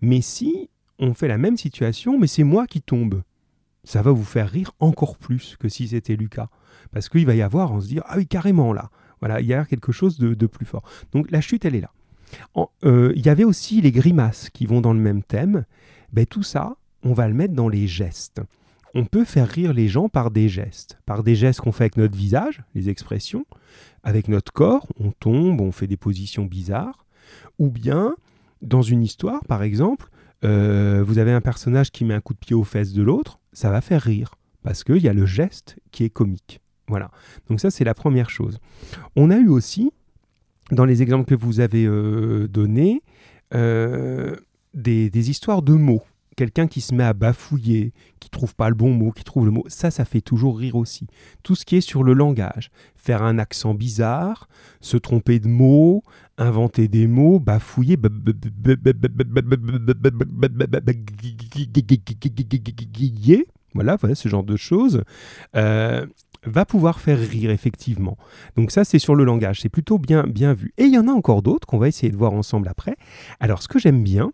Mais 0.01 0.23
si 0.23 0.71
on 0.99 1.13
fait 1.13 1.29
la 1.29 1.37
même 1.37 1.59
situation, 1.59 2.19
mais 2.19 2.27
c'est 2.27 2.43
moi 2.43 2.67
qui 2.67 2.81
tombe, 2.81 3.23
ça 3.83 4.01
va 4.01 4.13
vous 4.13 4.25
faire 4.25 4.49
rire 4.49 4.73
encore 4.81 5.19
plus 5.19 5.59
que 5.61 5.69
si 5.69 5.89
c'était 5.89 6.17
Lucas. 6.17 6.49
Parce 6.91 7.11
qu'il 7.11 7.27
va 7.27 7.35
y 7.35 7.43
avoir, 7.43 7.71
on 7.71 7.83
se 7.83 7.89
dit, 7.89 8.01
ah 8.07 8.15
oui, 8.17 8.27
carrément 8.27 8.73
là. 8.73 8.89
Voilà, 9.21 9.43
il 9.43 9.47
y 9.47 9.53
a 9.53 9.67
quelque 9.67 9.93
chose 9.93 10.17
de, 10.19 10.33
de 10.33 10.47
plus 10.47 10.65
fort. 10.65 10.85
Donc 11.13 11.31
la 11.31 11.43
chute, 11.43 11.67
elle 11.67 11.75
est 11.75 11.83
là. 11.83 11.93
Euh, 12.85 13.13
il 13.17 13.25
y 13.25 13.29
avait 13.29 13.45
aussi 13.45 13.81
les 13.81 13.93
grimaces 13.93 14.51
qui 14.51 14.67
vont 14.67 14.81
dans 14.81 14.93
le 14.93 15.01
même 15.01 15.23
thème. 15.23 15.65
Ben, 16.13 16.27
tout 16.27 16.43
ça, 16.43 16.77
on 17.03 17.13
va 17.13 17.29
le 17.29 17.35
mettre 17.35 17.55
dans 17.55 17.69
les 17.69 17.87
gestes. 17.87 18.41
On 18.95 19.05
peut 19.05 19.25
faire 19.25 19.49
rire 19.49 19.73
les 19.73 19.89
gens 19.89 20.09
par 20.09 20.31
des 20.31 20.49
gestes, 20.49 20.99
par 21.05 21.25
des 21.25 21.35
gestes 21.35 21.61
qu'on 21.61 21.73
fait 21.73 21.85
avec 21.85 21.97
notre 21.97 22.17
visage, 22.17 22.63
les 22.75 22.89
expressions, 22.89 23.45
avec 24.05 24.29
notre 24.29 24.53
corps, 24.53 24.87
on 25.01 25.11
tombe, 25.11 25.61
on 25.61 25.73
fait 25.73 25.89
des 25.89 25.97
positions 25.97 26.45
bizarres, 26.45 27.05
ou 27.59 27.71
bien 27.71 28.15
dans 28.63 28.83
une 28.83 29.03
histoire, 29.03 29.45
par 29.47 29.63
exemple, 29.65 30.09
euh, 30.45 31.03
vous 31.05 31.19
avez 31.19 31.33
un 31.33 31.41
personnage 31.41 31.91
qui 31.91 32.05
met 32.05 32.15
un 32.15 32.21
coup 32.21 32.35
de 32.35 32.39
pied 32.39 32.55
aux 32.55 32.65
fesses 32.65 32.93
de 32.93 33.03
l'autre, 33.03 33.41
ça 33.53 33.71
va 33.71 33.81
faire 33.81 34.03
rire, 34.03 34.37
parce 34.63 34.85
qu'il 34.85 34.99
y 34.99 35.09
a 35.09 35.13
le 35.13 35.27
geste 35.27 35.77
qui 35.91 36.05
est 36.05 36.11
comique. 36.11 36.61
Voilà. 36.87 37.11
Donc 37.49 37.61
ça, 37.61 37.71
c'est 37.71 37.85
la 37.85 37.95
première 37.95 38.31
chose. 38.31 38.59
On 39.17 39.31
a 39.31 39.39
eu 39.39 39.49
aussi 39.49 39.91
dans 40.71 40.85
les 40.85 41.03
exemples 41.03 41.27
que 41.27 41.35
vous 41.35 41.61
avez 41.61 41.85
euh, 41.87 42.49
donnés, 42.49 43.03
euh, 43.55 44.37
des, 44.73 45.31
histoires 45.31 45.63
de 45.63 45.75
mots. 45.75 46.03
Quelqu'un 46.37 46.67
qui 46.67 46.81
se 46.81 46.95
met 46.95 47.05
à 47.05 47.13
bafouiller, 47.13 47.93
qui 48.19 48.29
trouve 48.29 48.57
pas 48.57 48.69
le 48.69 48.75
bon 48.75 48.91
mot, 48.91 49.13
qui 49.13 49.23
trouve 49.23 49.45
le 49.45 49.53
mot, 49.53 49.65
ça, 49.69 49.93
ça 49.93 50.05
fait 50.05 50.21
toujours 50.21 50.59
rire 50.59 50.75
aussi. 50.75 51.07
Tout 51.45 51.55
ce 51.55 51.65
qui 51.65 51.77
est 51.77 51.81
sur 51.81 52.03
le 52.03 52.13
langage, 52.13 52.73
faire 52.97 53.23
un 53.23 53.39
accent 53.39 53.73
bizarre, 53.73 54.49
se 54.81 54.97
tromper 54.97 55.39
de 55.39 55.47
mots, 55.47 56.03
inventer 56.37 56.89
des 56.89 57.07
mots, 57.07 57.39
bafouiller, 57.39 57.97
voilà, 63.75 63.97
voilà 63.97 64.15
ce 64.15 64.29
genre 64.29 64.45
de 64.45 64.57
choses. 64.57 65.03
Euh, 65.55 66.07
va 66.47 66.65
pouvoir 66.65 67.01
faire 67.01 67.19
rire 67.19 67.51
effectivement. 67.51 68.17
Donc 68.57 68.71
ça 68.71 68.85
c'est 68.85 68.99
sur 68.99 69.15
le 69.15 69.25
langage, 69.25 69.61
c'est 69.61 69.69
plutôt 69.69 69.99
bien, 69.99 70.25
bien 70.25 70.55
vu. 70.55 70.73
Et 70.79 70.85
il 70.85 70.93
y 70.93 70.99
en 70.99 71.09
a 71.09 71.13
encore 71.13 71.43
d'autres 71.43 71.67
qu'on 71.67 71.79
va 71.79 71.89
essayer 71.89 72.11
de 72.11 72.17
voir 72.17 72.33
ensemble 72.33 72.69
après. 72.69 72.97
Alors 73.41 73.63
ce 73.63 73.69
que 73.69 73.79
j'aime 73.79 74.03
bien 74.03 74.33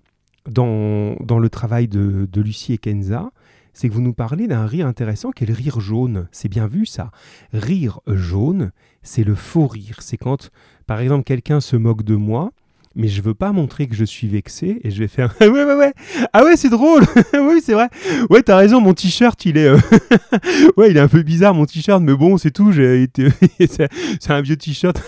dans, 0.49 1.17
dans, 1.21 1.39
le 1.39 1.49
travail 1.51 1.89
de, 1.89 2.29
de 2.31 2.41
Lucie 2.41 2.73
et 2.73 2.79
Kenza, 2.79 3.31
c'est 3.73 3.89
que 3.89 3.95
vous 3.95 4.01
nous 4.01 4.15
parlez 4.15 4.47
d'un 4.47 4.67
rire 4.67 4.87
intéressant 4.87 5.31
qui 5.31 5.45
est 5.45 5.47
le 5.47 5.55
rire 5.55 5.81
jaune. 5.81 6.29
C'est 6.33 6.49
bien 6.49 6.67
vu 6.67 6.87
ça. 6.87 7.11
Rire 7.53 8.01
jaune, 8.07 8.73
c'est 9.03 9.25
le 9.25 9.35
faux 9.35 9.67
rire. 9.67 9.99
C'est 10.01 10.17
quand, 10.17 10.51
par 10.87 11.01
exemple, 11.01 11.25
quelqu'un 11.25 11.61
se 11.61 11.77
moque 11.77 12.03
de 12.03 12.17
moi 12.17 12.53
mais 12.97 13.07
je 13.07 13.23
veux 13.23 13.35
pas 13.35 13.53
montrer 13.53 13.87
que 13.87 13.95
je 13.95 14.05
suis 14.05 14.27
vexé 14.27 14.81
et 14.83 14.91
je 14.91 14.99
vais 14.99 15.09
faire 15.09 15.35
ouais 15.41 15.49
ouais 15.49 15.75
ouais. 15.75 15.93
Ah 16.33 16.45
ouais 16.45 16.57
c'est 16.57 16.69
drôle. 16.69 17.05
Oui 17.35 17.61
c'est 17.63 17.73
vrai. 17.73 17.89
Ouais 18.29 18.43
t'as 18.43 18.57
raison 18.57 18.81
mon 18.81 18.95
t-shirt 18.95 19.45
il 19.45 19.57
est 19.57 19.69
euh, 19.69 19.79
ouais 20.77 20.91
il 20.91 20.97
est 20.97 21.01
un 21.01 21.09
peu 21.09 21.23
bizarre 21.23 21.55
mon 21.55 21.67
t-shirt 21.67 22.03
mais 22.03 22.15
bon 22.15 22.37
c'est 22.37 22.51
tout. 22.51 22.73
J'ai 22.73 23.03
été 23.03 23.29
c'est 23.61 24.31
un 24.31 24.41
vieux 24.41 24.57
t-shirt. 24.57 25.01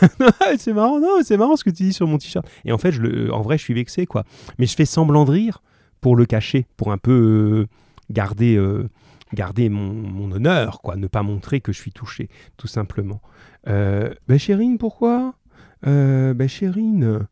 C'est 0.59 0.73
marrant. 0.73 1.01
Non 1.01 1.18
c'est 1.25 1.37
marrant 1.37 1.57
ce 1.57 1.64
que 1.64 1.71
tu 1.71 1.83
dis 1.83 1.92
sur 1.92 2.07
mon 2.07 2.18
t-shirt. 2.18 2.47
Et 2.64 2.73
en 2.73 2.79
fait 2.79 2.95
en 3.33 3.42
vrai 3.42 3.59
je 3.59 3.64
suis 3.64 3.75
vexé 3.75 4.07
quoi. 4.07 4.25
Mais 4.59 4.66
je 4.66 4.77
fais 4.77 4.85
semblant 4.85 5.25
de 5.25 5.33
rire 5.33 5.62
pour 6.01 6.14
le 6.14 6.25
cacher 6.25 6.66
pour 6.77 6.92
un 6.92 6.99
peu 6.99 7.12
euh, 7.12 7.66
garder 8.11 8.57
euh, 8.57 8.88
garder 9.35 9.68
mon, 9.68 10.31
honneur 10.31 10.81
quoi. 10.83 10.95
Ne 10.95 11.09
pas 11.09 11.23
montrer 11.25 11.61
que 11.61 11.73
je 11.73 11.81
suis 11.81 11.92
touché 11.92 12.29
tout 12.57 12.68
simplement. 12.68 13.21
Ben 13.66 14.38
Chérine 14.38 14.79
pourquoi? 14.79 15.35
Ben 15.83 16.49
Chérine 16.49 17.27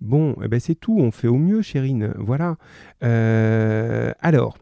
Bon, 0.00 0.36
eh 0.42 0.48
ben 0.48 0.60
c'est 0.60 0.74
tout, 0.74 0.98
on 0.98 1.10
fait 1.10 1.28
au 1.28 1.38
mieux, 1.38 1.62
Chérine. 1.62 2.12
Voilà. 2.18 2.56
Euh, 3.02 4.12
alors, 4.20 4.56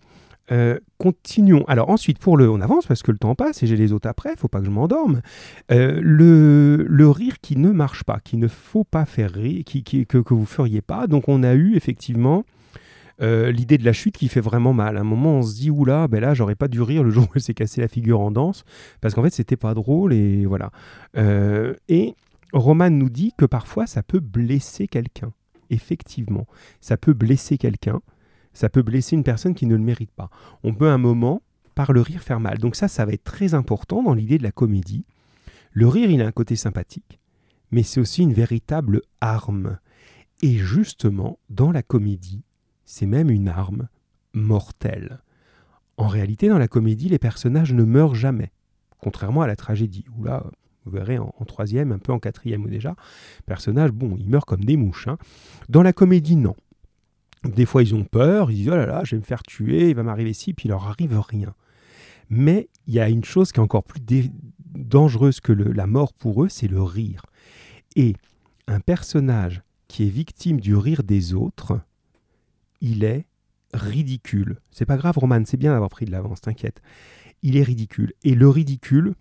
euh, 0.52 0.78
continuons. 0.98 1.64
Alors 1.66 1.90
ensuite, 1.90 2.18
pour 2.18 2.36
le... 2.36 2.48
On 2.50 2.60
avance 2.60 2.86
parce 2.86 3.02
que 3.02 3.10
le 3.10 3.18
temps 3.18 3.34
passe 3.34 3.62
et 3.62 3.66
j'ai 3.66 3.76
les 3.76 3.92
autres 3.92 4.08
après, 4.08 4.36
faut 4.36 4.48
pas 4.48 4.60
que 4.60 4.66
je 4.66 4.70
m'endorme. 4.70 5.22
Euh, 5.72 6.00
le, 6.02 6.86
le, 6.88 7.08
rire 7.10 7.40
qui 7.40 7.56
ne 7.56 7.70
marche 7.70 8.04
pas, 8.04 8.20
qui 8.22 8.36
ne 8.36 8.48
faut 8.48 8.84
pas 8.84 9.04
faire 9.06 9.32
rire, 9.32 9.62
qui, 9.64 9.82
que, 9.82 10.18
que 10.18 10.34
vous 10.34 10.46
feriez 10.46 10.82
pas. 10.82 11.06
Donc 11.06 11.28
on 11.28 11.42
a 11.42 11.54
eu 11.54 11.76
effectivement... 11.76 12.44
L'idée 13.20 13.78
de 13.78 13.84
la 13.84 13.94
chute 13.94 14.18
qui 14.18 14.28
fait 14.28 14.40
vraiment 14.40 14.74
mal. 14.74 14.98
À 14.98 15.00
un 15.00 15.04
moment, 15.04 15.38
on 15.38 15.42
se 15.42 15.54
dit, 15.54 15.70
oula, 15.70 16.08
ben 16.08 16.20
là, 16.20 16.34
j'aurais 16.34 16.56
pas 16.56 16.68
dû 16.68 16.82
rire 16.82 17.02
le 17.02 17.10
jour 17.10 17.24
où 17.24 17.28
elle 17.36 17.40
s'est 17.40 17.54
cassé 17.54 17.80
la 17.80 17.88
figure 17.88 18.20
en 18.20 18.30
danse, 18.30 18.64
parce 19.00 19.14
qu'en 19.14 19.22
fait, 19.22 19.30
c'était 19.30 19.56
pas 19.56 19.72
drôle, 19.72 20.12
et 20.12 20.44
voilà. 20.44 20.72
Et 21.88 22.14
Roman 22.54 22.90
nous 22.90 23.10
dit 23.10 23.32
que 23.36 23.44
parfois 23.44 23.86
ça 23.86 24.02
peut 24.02 24.20
blesser 24.20 24.86
quelqu'un. 24.86 25.32
Effectivement, 25.70 26.46
ça 26.80 26.96
peut 26.96 27.12
blesser 27.12 27.58
quelqu'un, 27.58 28.00
ça 28.52 28.68
peut 28.68 28.82
blesser 28.82 29.16
une 29.16 29.24
personne 29.24 29.54
qui 29.54 29.66
ne 29.66 29.74
le 29.74 29.82
mérite 29.82 30.12
pas. 30.12 30.30
On 30.62 30.72
peut 30.72 30.88
un 30.88 30.98
moment, 30.98 31.42
par 31.74 31.92
le 31.92 32.00
rire, 32.00 32.22
faire 32.22 32.38
mal. 32.38 32.58
Donc 32.58 32.76
ça, 32.76 32.86
ça 32.86 33.04
va 33.04 33.12
être 33.12 33.24
très 33.24 33.54
important 33.54 34.04
dans 34.04 34.14
l'idée 34.14 34.38
de 34.38 34.44
la 34.44 34.52
comédie. 34.52 35.04
Le 35.72 35.88
rire, 35.88 36.10
il 36.10 36.22
a 36.22 36.26
un 36.26 36.32
côté 36.32 36.54
sympathique, 36.54 37.18
mais 37.72 37.82
c'est 37.82 38.00
aussi 38.00 38.22
une 38.22 38.32
véritable 38.32 39.02
arme. 39.20 39.78
Et 40.40 40.56
justement, 40.56 41.40
dans 41.50 41.72
la 41.72 41.82
comédie, 41.82 42.44
c'est 42.84 43.06
même 43.06 43.30
une 43.30 43.48
arme 43.48 43.88
mortelle. 44.32 45.22
En 45.96 46.06
réalité, 46.06 46.48
dans 46.48 46.58
la 46.58 46.68
comédie, 46.68 47.08
les 47.08 47.18
personnages 47.18 47.72
ne 47.72 47.82
meurent 47.82 48.14
jamais, 48.14 48.52
contrairement 48.98 49.42
à 49.42 49.48
la 49.48 49.56
tragédie, 49.56 50.04
où 50.16 50.22
là, 50.22 50.44
vous 50.84 50.90
verrez 50.90 51.18
en, 51.18 51.32
troisième, 51.46 51.92
un 51.92 51.98
peu 51.98 52.12
en 52.12 52.18
quatrième 52.18 52.66
déjà, 52.68 52.94
personnage, 53.46 53.90
bon, 53.92 54.16
il 54.18 54.28
meurt 54.28 54.46
comme 54.46 54.64
des 54.64 54.76
mouches. 54.76 55.08
Hein. 55.08 55.18
Dans 55.68 55.82
la 55.82 55.92
comédie, 55.92 56.36
non. 56.36 56.54
Des 57.44 57.66
fois, 57.66 57.82
ils 57.82 57.94
ont 57.94 58.04
peur, 58.04 58.50
ils 58.50 58.56
disent 58.56 58.68
oh 58.68 58.76
là 58.76 58.86
là, 58.86 59.02
je 59.04 59.16
vais 59.16 59.20
me 59.20 59.24
faire 59.24 59.42
tuer, 59.42 59.90
il 59.90 59.96
va 59.96 60.02
m'arriver 60.02 60.32
ci, 60.32 60.54
puis 60.54 60.66
il 60.66 60.70
leur 60.70 60.86
arrive 60.86 61.18
rien. 61.20 61.54
Mais 62.30 62.68
il 62.86 62.94
y 62.94 63.00
a 63.00 63.08
une 63.08 63.24
chose 63.24 63.52
qui 63.52 63.60
est 63.60 63.62
encore 63.62 63.84
plus 63.84 64.00
dangereuse 64.74 65.40
que 65.40 65.52
la 65.52 65.86
mort 65.86 66.12
pour 66.12 66.44
eux, 66.44 66.48
c'est 66.48 66.68
le 66.68 66.82
rire. 66.82 67.26
Et 67.96 68.14
un 68.66 68.80
personnage 68.80 69.62
qui 69.88 70.06
est 70.06 70.10
victime 70.10 70.60
du 70.60 70.74
rire 70.74 71.02
des 71.02 71.34
autres, 71.34 71.80
il 72.80 73.04
est 73.04 73.26
ridicule. 73.72 74.58
C'est 74.70 74.86
pas 74.86 74.96
grave, 74.96 75.18
Roman, 75.18 75.42
c'est 75.44 75.56
bien 75.56 75.72
d'avoir 75.72 75.90
pris 75.90 76.06
de 76.06 76.10
l'avance, 76.10 76.40
t'inquiète. 76.40 76.80
Il 77.42 77.56
est 77.56 77.62
ridicule. 77.62 78.12
Et 78.22 78.34
le 78.34 78.48
ridicule, 78.48 79.14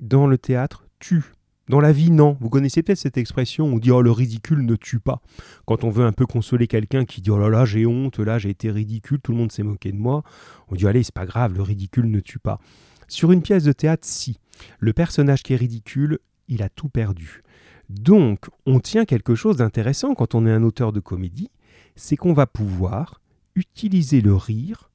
dans 0.00 0.26
le 0.26 0.38
théâtre, 0.38 0.86
tue. 1.00 1.24
Dans 1.68 1.80
la 1.80 1.92
vie, 1.92 2.10
non. 2.10 2.36
Vous 2.40 2.48
connaissez 2.48 2.82
peut-être 2.82 2.98
cette 2.98 3.16
expression, 3.16 3.66
on 3.66 3.78
dit 3.78 3.90
oh 3.90 4.02
le 4.02 4.10
ridicule 4.10 4.64
ne 4.64 4.74
tue 4.74 4.98
pas. 4.98 5.22
Quand 5.66 5.84
on 5.84 5.90
veut 5.90 6.04
un 6.04 6.12
peu 6.12 6.26
consoler 6.26 6.66
quelqu'un 6.66 7.04
qui 7.04 7.20
dit 7.20 7.30
oh 7.30 7.38
là 7.38 7.48
là 7.48 7.64
j'ai 7.64 7.86
honte, 7.86 8.18
là 8.18 8.38
j'ai 8.38 8.50
été 8.50 8.70
ridicule, 8.70 9.20
tout 9.20 9.32
le 9.32 9.38
monde 9.38 9.52
s'est 9.52 9.62
moqué 9.62 9.92
de 9.92 9.96
moi, 9.96 10.24
on 10.68 10.74
dit 10.74 10.86
allez 10.86 11.02
c'est 11.04 11.14
pas 11.14 11.26
grave, 11.26 11.54
le 11.54 11.62
ridicule 11.62 12.10
ne 12.10 12.20
tue 12.20 12.40
pas. 12.40 12.58
Sur 13.06 13.30
une 13.30 13.42
pièce 13.42 13.64
de 13.64 13.72
théâtre, 13.72 14.06
si. 14.06 14.38
Le 14.78 14.92
personnage 14.92 15.42
qui 15.42 15.52
est 15.52 15.56
ridicule, 15.56 16.18
il 16.48 16.62
a 16.62 16.68
tout 16.68 16.88
perdu. 16.88 17.42
Donc 17.88 18.46
on 18.66 18.80
tient 18.80 19.04
quelque 19.04 19.36
chose 19.36 19.56
d'intéressant 19.56 20.14
quand 20.14 20.34
on 20.34 20.46
est 20.46 20.52
un 20.52 20.64
auteur 20.64 20.92
de 20.92 21.00
comédie, 21.00 21.50
c'est 21.94 22.16
qu'on 22.16 22.32
va 22.32 22.46
pouvoir 22.46 23.20
utiliser 23.54 24.20
le 24.20 24.34
rire 24.34 24.90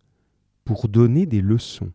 pour 0.66 0.90
donner 0.90 1.26
des 1.26 1.42
leçons. 1.42 1.94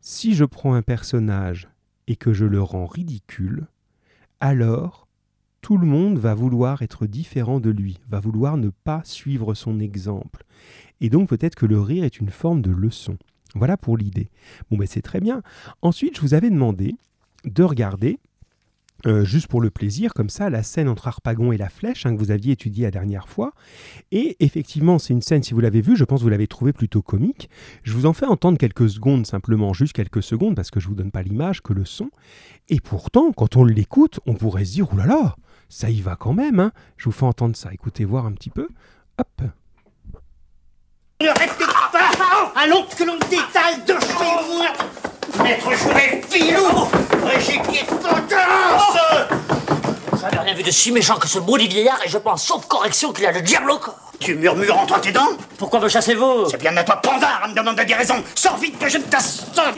Si 0.00 0.34
je 0.34 0.46
prends 0.46 0.74
un 0.74 0.82
personnage 0.82 1.68
et 2.08 2.16
que 2.16 2.32
je 2.32 2.46
le 2.46 2.60
rends 2.60 2.86
ridicule, 2.86 3.68
alors 4.40 5.06
tout 5.60 5.76
le 5.76 5.86
monde 5.86 6.18
va 6.18 6.34
vouloir 6.34 6.82
être 6.82 7.06
différent 7.06 7.60
de 7.60 7.70
lui, 7.70 8.00
va 8.08 8.18
vouloir 8.18 8.56
ne 8.56 8.70
pas 8.70 9.02
suivre 9.04 9.54
son 9.54 9.78
exemple. 9.78 10.44
Et 11.00 11.10
donc 11.10 11.28
peut-être 11.28 11.54
que 11.54 11.66
le 11.66 11.80
rire 11.80 12.04
est 12.04 12.18
une 12.18 12.30
forme 12.30 12.62
de 12.62 12.70
leçon. 12.70 13.18
Voilà 13.54 13.76
pour 13.76 13.96
l'idée. 13.96 14.30
Bon 14.70 14.76
ben 14.76 14.86
c'est 14.86 15.02
très 15.02 15.20
bien. 15.20 15.42
Ensuite, 15.82 16.16
je 16.16 16.22
vous 16.22 16.34
avais 16.34 16.50
demandé 16.50 16.96
de 17.44 17.62
regarder 17.62 18.18
euh, 19.06 19.24
juste 19.24 19.46
pour 19.46 19.60
le 19.60 19.70
plaisir, 19.70 20.12
comme 20.12 20.28
ça, 20.28 20.50
la 20.50 20.62
scène 20.62 20.88
entre 20.88 21.06
Harpagon 21.06 21.52
et 21.52 21.56
la 21.56 21.68
flèche 21.68 22.04
hein, 22.04 22.14
que 22.14 22.18
vous 22.18 22.32
aviez 22.32 22.52
étudiée 22.52 22.84
la 22.84 22.90
dernière 22.90 23.28
fois. 23.28 23.52
Et 24.10 24.36
effectivement, 24.40 24.98
c'est 24.98 25.14
une 25.14 25.22
scène, 25.22 25.42
si 25.42 25.54
vous 25.54 25.60
l'avez 25.60 25.80
vue, 25.80 25.96
je 25.96 26.04
pense 26.04 26.20
que 26.20 26.24
vous 26.24 26.30
l'avez 26.30 26.48
trouvée 26.48 26.72
plutôt 26.72 27.00
comique. 27.00 27.48
Je 27.84 27.92
vous 27.92 28.06
en 28.06 28.12
fais 28.12 28.26
entendre 28.26 28.58
quelques 28.58 28.90
secondes, 28.90 29.26
simplement, 29.26 29.72
juste 29.72 29.92
quelques 29.92 30.22
secondes, 30.22 30.56
parce 30.56 30.70
que 30.70 30.80
je 30.80 30.86
ne 30.86 30.90
vous 30.90 30.96
donne 30.96 31.12
pas 31.12 31.22
l'image, 31.22 31.62
que 31.62 31.72
le 31.72 31.84
son. 31.84 32.10
Et 32.68 32.80
pourtant, 32.80 33.32
quand 33.32 33.56
on 33.56 33.64
l'écoute, 33.64 34.18
on 34.26 34.34
pourrait 34.34 34.64
se 34.64 34.72
dire, 34.72 34.92
oulala, 34.92 35.36
ça 35.68 35.90
y 35.90 36.00
va 36.00 36.16
quand 36.16 36.32
même. 36.32 36.58
Hein. 36.58 36.72
Je 36.96 37.04
vous 37.04 37.12
fais 37.12 37.26
entendre 37.26 37.54
ça. 37.56 37.72
Écoutez 37.72 38.04
voir 38.04 38.26
un 38.26 38.32
petit 38.32 38.50
peu. 38.50 38.68
Hop. 39.18 39.42
Maître 45.42 45.70
Jouet, 45.72 46.22
filou 46.28 46.68
de 46.68 47.86
potence 47.86 48.98
J'avais 50.20 50.38
rien 50.38 50.54
vu 50.54 50.62
de 50.62 50.70
si 50.70 50.92
méchant 50.92 51.16
que 51.16 51.28
ce 51.28 51.38
maudit 51.38 51.68
vieillard 51.68 51.98
et 52.04 52.08
je 52.08 52.18
pense, 52.18 52.44
sauf 52.44 52.66
correction, 52.66 53.12
qu'il 53.12 53.26
a 53.26 53.32
le 53.32 53.40
diable 53.40 53.70
au 53.70 53.78
corps. 53.78 54.12
Tu 54.20 54.34
murmures 54.34 54.78
entre 54.78 55.00
tes 55.00 55.12
dents 55.12 55.30
Pourquoi 55.58 55.80
me 55.80 55.88
chassez-vous? 55.88 56.48
C'est 56.50 56.60
bien 56.60 56.76
à 56.76 56.82
toi, 56.82 56.96
pandard, 56.96 57.42
à 57.44 57.48
me 57.48 57.54
demander 57.54 57.84
des 57.84 57.94
raisons. 57.94 58.22
Sors 58.34 58.56
vite 58.56 58.78
que 58.78 58.88
je 58.88 58.98
t'assomme. 58.98 59.76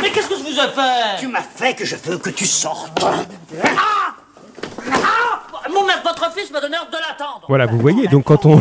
Mais 0.00 0.10
qu'est-ce 0.10 0.28
que 0.28 0.36
je 0.36 0.42
vous 0.42 0.58
ai 0.58 0.68
fait? 0.68 1.18
Tu 1.18 1.26
m'as 1.26 1.42
fait 1.42 1.74
que 1.74 1.84
je 1.84 1.96
veux 1.96 2.18
que 2.18 2.30
tu 2.30 2.46
sortes. 2.46 3.04
Mon 5.72 5.80
votre 6.02 6.32
fils 6.32 6.50
m'a 6.50 6.60
donné 6.60 6.76
ordre 6.78 6.90
de 6.90 6.96
l'attendre. 6.96 7.44
Voilà, 7.48 7.66
vous 7.66 7.78
voyez, 7.78 8.06
donc 8.08 8.24
quand 8.24 8.46
on... 8.46 8.58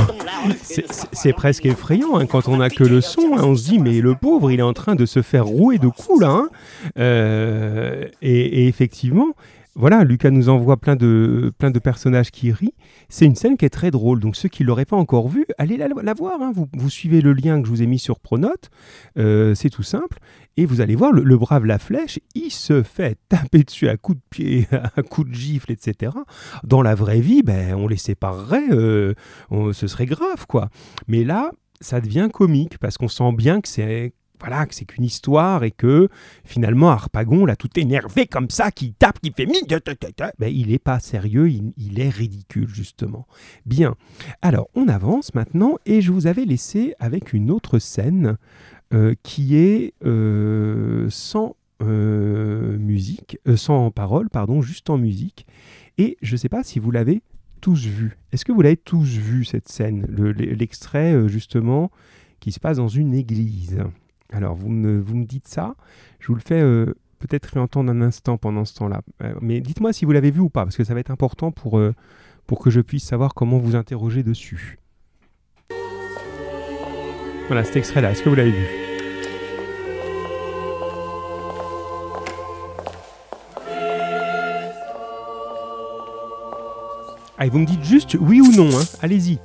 C'est- 0.62 1.34
presque 1.34 1.66
effrayant 1.66 2.18
hein, 2.18 2.26
quand 2.26 2.48
on 2.48 2.58
n'a 2.58 2.70
que 2.70 2.84
le 2.84 3.02
son, 3.02 3.36
hein, 3.38 3.42
on 3.44 3.56
se 3.56 3.64
dit 3.64 3.80
mais 3.80 4.02
le 4.02 4.16
pauvre 4.16 4.52
il 4.52 4.60
est 4.60 4.64
en 4.64 4.74
train 4.74 4.96
de 4.96 5.06
se 5.06 5.22
faire 5.22 5.46
rouer 5.46 5.78
de 5.78 5.88
coups 5.88 6.22
là. 6.22 6.30
hein. 6.30 6.50
Euh, 6.98 8.06
et 8.22 8.68
effectivement, 8.68 9.28
voilà, 9.80 10.04
Lucas 10.04 10.30
nous 10.30 10.50
envoie 10.50 10.78
plein 10.78 10.96
de, 10.98 11.52
plein 11.58 11.72
de 11.72 11.80
personnages 11.80 12.32
qui 12.32 12.52
rient. 12.52 12.74
C'est 13.08 13.26
une 13.26 13.36
scène 13.36 13.56
qui 13.56 13.64
est 13.64 13.70
très 13.70 13.92
drôle, 13.92 14.20
donc 14.20 14.36
ceux 14.36 14.50
qui 14.50 14.64
ne 14.64 14.68
l'auraient 14.68 14.86
pas 14.86 14.98
encore 14.98 15.30
vue, 15.30 15.46
allez 15.58 15.78
la, 15.78 15.88
voir. 16.14 16.42
hein. 16.42 16.52
Vous, 16.54 16.90
suivez 16.90 17.22
le 17.22 17.32
lien 17.34 17.62
que 17.62 17.66
je 17.68 17.72
vous 17.72 17.82
ai 17.82 17.88
mis 17.88 17.98
sur 18.00 18.20
Pronote, 18.20 18.70
Euh, 19.18 19.56
c'est 19.56 19.70
tout 19.70 19.84
simple. 19.84 20.20
Et 20.58 20.66
vous 20.66 20.82
allez 20.82 20.96
voir, 20.96 21.14
le, 21.14 21.38
brave 21.38 21.66
La 21.66 21.80
Flèche, 21.80 22.20
il 22.36 22.52
se 22.52 22.84
fait 22.84 23.18
taper 23.30 23.64
dessus 23.64 23.88
à 23.88 23.96
coups 23.96 24.18
de 24.18 24.24
pied, 24.30 24.68
à 24.96 25.02
coups 25.02 25.30
de 25.30 25.34
gifle, 25.34 25.72
etc. 25.72 26.12
Dans 26.66 26.82
la 26.82 26.94
vraie 26.96 27.22
vie, 27.22 27.42
ben, 27.42 27.74
on 27.76 27.88
les 27.88 27.96
séparerait, 27.96 28.70
euh, 28.72 29.14
ce 29.72 29.88
serait 29.88 30.06
grave, 30.06 30.46
quoi. 30.48 30.70
Mais 31.08 31.24
là, 31.24 31.52
ça 31.80 32.02
devient 32.02 32.28
comique, 32.34 32.78
parce 32.80 32.98
qu'on 32.98 33.08
sent 33.08 33.32
bien 33.32 33.62
que 33.62 33.70
c'est 33.70 34.14
voilà, 34.40 34.66
que 34.66 34.74
c'est 34.74 34.86
qu'une 34.86 35.04
histoire 35.04 35.64
et 35.64 35.72
que 35.72 36.08
finalement 36.46 36.90
Harpagon, 36.90 37.46
là, 37.46 37.56
tout 37.56 37.70
énervé 37.80 38.26
comme 38.26 38.50
ça, 38.50 38.72
qui 38.72 38.94
tape, 38.94 39.20
qui 39.20 39.32
fait 39.32 39.46
mi, 39.46 39.58
ben, 40.40 40.48
il 40.54 40.68
n'est 40.70 40.80
pas 40.80 41.00
sérieux, 41.00 41.50
il, 41.50 41.74
il 41.78 42.00
est 42.00 42.10
ridicule 42.10 42.68
justement. 42.68 43.28
Bien. 43.66 43.96
Alors, 44.42 44.70
on 44.76 44.88
avance 44.88 45.34
maintenant 45.36 45.78
et 45.86 46.02
je 46.02 46.12
vous 46.12 46.28
avais 46.28 46.46
laissé 46.46 46.94
avec 47.00 47.34
une 47.34 47.52
autre 47.52 47.80
scène 47.80 48.38
euh, 48.94 49.14
qui 49.24 49.56
est 49.56 49.94
euh, 50.06 51.08
sans 51.10 51.56
euh, 51.82 52.78
musique, 52.78 53.38
sans 53.56 53.92
parole, 53.92 54.30
pardon, 54.30 54.62
juste 54.62 54.90
en 54.90 54.98
musique. 54.98 55.46
Et 55.98 56.18
je 56.22 56.34
ne 56.34 56.38
sais 56.38 56.50
pas 56.50 56.64
si 56.64 56.80
vous 56.80 56.92
l'avez 56.92 57.22
tous 57.62 57.86
vu. 57.86 58.18
Est-ce 58.32 58.46
que 58.46 58.52
vous 58.52 58.62
l'avez 58.62 58.78
tous 58.78 59.06
vu 59.18 59.44
cette 59.44 59.68
scène, 59.68 60.06
le- 60.10 60.32
l'extrait 60.32 61.28
justement 61.28 61.92
qui 62.40 62.52
se 62.54 62.60
passe 62.60 62.78
dans 62.78 62.88
une 62.88 63.14
église? 63.14 63.80
Alors 64.32 64.56
vous 64.56 64.70
me, 64.70 65.00
vous 65.00 65.16
me 65.16 65.26
dites 65.26 65.48
ça, 65.48 65.76
je 66.20 66.28
vous 66.28 66.36
le 66.36 66.42
fais 66.42 66.62
euh, 66.62 66.94
peut-être 67.18 67.48
réentendre 67.48 67.92
un 67.92 68.02
instant 68.02 68.38
pendant 68.38 68.64
ce 68.66 68.76
temps-là. 68.76 69.02
Euh, 69.24 69.34
mais 69.42 69.60
dites-moi 69.60 69.92
si 69.92 70.06
vous 70.06 70.12
l'avez 70.12 70.32
vu 70.32 70.40
ou 70.40 70.50
pas, 70.50 70.64
parce 70.64 70.78
que 70.78 70.84
ça 70.84 70.94
va 70.94 71.00
être 71.00 71.12
important 71.12 71.52
pour, 71.52 71.80
euh, 71.80 71.94
pour 72.46 72.60
que 72.60 72.70
je 72.70 72.82
puisse 72.82 73.04
savoir 73.04 73.34
comment 73.34 73.58
vous 73.58 73.76
interroger 73.76 74.24
dessus. 74.24 74.78
Voilà 77.48 77.64
cet 77.64 77.78
extrait-là, 77.78 78.12
est-ce 78.12 78.22
que 78.22 78.30
vous 78.30 78.36
l'avez 78.36 78.52
vu? 78.52 78.66
Allez, 87.40 87.50
vous 87.50 87.60
me 87.60 87.66
dites 87.66 87.84
juste 87.84 88.18
oui 88.20 88.42
ou 88.42 88.52
non, 88.52 88.68
hein. 88.78 88.84
allez-y. 89.02 89.40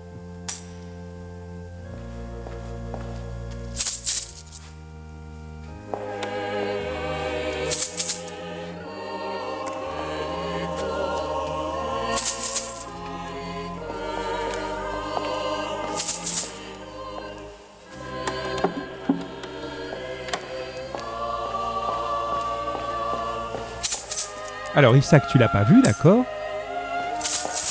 Alors, 24.95 25.03
Isaac, 25.03 25.27
tu 25.27 25.39
l'as 25.39 25.49
pas 25.49 25.65
vu, 25.65 25.83
d'accord? 25.83 26.25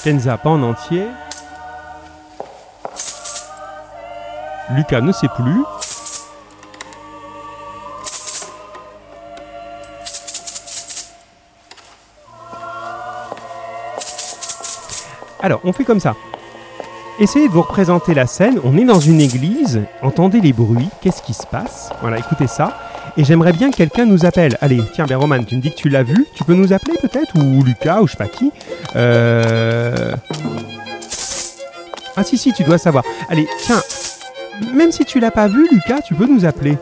Kenza, 0.03 0.35
pas 0.37 0.49
en 0.49 0.61
entier. 0.61 1.07
Lucas 4.71 4.99
ne 4.99 5.13
sait 5.13 5.29
plus. 5.29 5.63
Alors, 15.41 15.61
on 15.63 15.71
fait 15.71 15.85
comme 15.85 16.01
ça. 16.01 16.15
Essayez 17.19 17.47
de 17.47 17.53
vous 17.53 17.61
représenter 17.61 18.13
la 18.13 18.27
scène. 18.27 18.59
On 18.65 18.75
est 18.77 18.83
dans 18.83 18.99
une 18.99 19.21
église. 19.21 19.81
Entendez 20.01 20.41
les 20.41 20.51
bruits. 20.51 20.89
Qu'est-ce 20.99 21.21
qui 21.21 21.33
se 21.33 21.47
passe? 21.47 21.89
Voilà, 22.01 22.17
écoutez 22.17 22.47
ça. 22.47 22.77
Et 23.15 23.23
j'aimerais 23.23 23.53
bien 23.53 23.69
que 23.69 23.75
quelqu'un 23.75 24.05
nous 24.05 24.25
appelle. 24.25 24.57
Allez, 24.59 24.81
tiens, 24.93 25.05
ben 25.05 25.17
Roman, 25.17 25.43
tu 25.43 25.55
me 25.55 25.61
dis 25.61 25.69
que 25.69 25.75
tu 25.75 25.89
l'as 25.89 26.03
vu. 26.03 26.25
Tu 26.35 26.43
peux 26.43 26.55
nous 26.55 26.73
appeler 26.73 26.97
peut-être 26.99 27.35
Ou 27.37 27.63
Lucas, 27.63 28.01
ou 28.01 28.07
je 28.07 28.13
sais 28.13 28.17
pas 28.17 28.27
qui. 28.27 28.51
Euh... 28.95 30.15
Ah 32.15 32.23
si, 32.23 32.37
si, 32.37 32.53
tu 32.53 32.63
dois 32.63 32.77
savoir. 32.77 33.03
Allez, 33.29 33.47
tiens, 33.59 33.81
même 34.73 34.91
si 34.91 35.05
tu 35.05 35.19
l'as 35.19 35.31
pas 35.31 35.47
vu, 35.47 35.67
Lucas, 35.71 36.01
tu 36.01 36.15
peux 36.15 36.25
nous 36.25 36.45
appeler. 36.45 36.77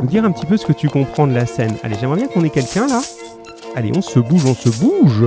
Nous 0.00 0.08
dire 0.08 0.24
un 0.24 0.32
petit 0.32 0.46
peu 0.46 0.56
ce 0.56 0.66
que 0.66 0.72
tu 0.72 0.88
comprends 0.88 1.26
de 1.26 1.34
la 1.34 1.46
scène. 1.46 1.76
Allez, 1.82 1.96
j'aimerais 2.00 2.18
bien 2.18 2.28
qu'on 2.28 2.44
ait 2.44 2.50
quelqu'un 2.50 2.86
là. 2.86 3.00
Allez, 3.76 3.92
on 3.94 4.02
se 4.02 4.18
bouge, 4.18 4.44
on 4.46 4.54
se 4.54 4.68
bouge. 4.68 5.24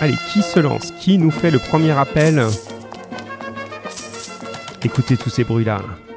Allez, 0.00 0.16
qui 0.32 0.42
se 0.42 0.60
lance? 0.60 0.92
Qui 1.00 1.16
nous 1.16 1.30
fait 1.30 1.50
le 1.50 1.58
premier 1.58 1.92
appel? 1.92 2.44
Écoutez 4.84 5.16
tous 5.16 5.30
ces 5.30 5.44
bruits-là. 5.44 5.76
là. 5.76 6.11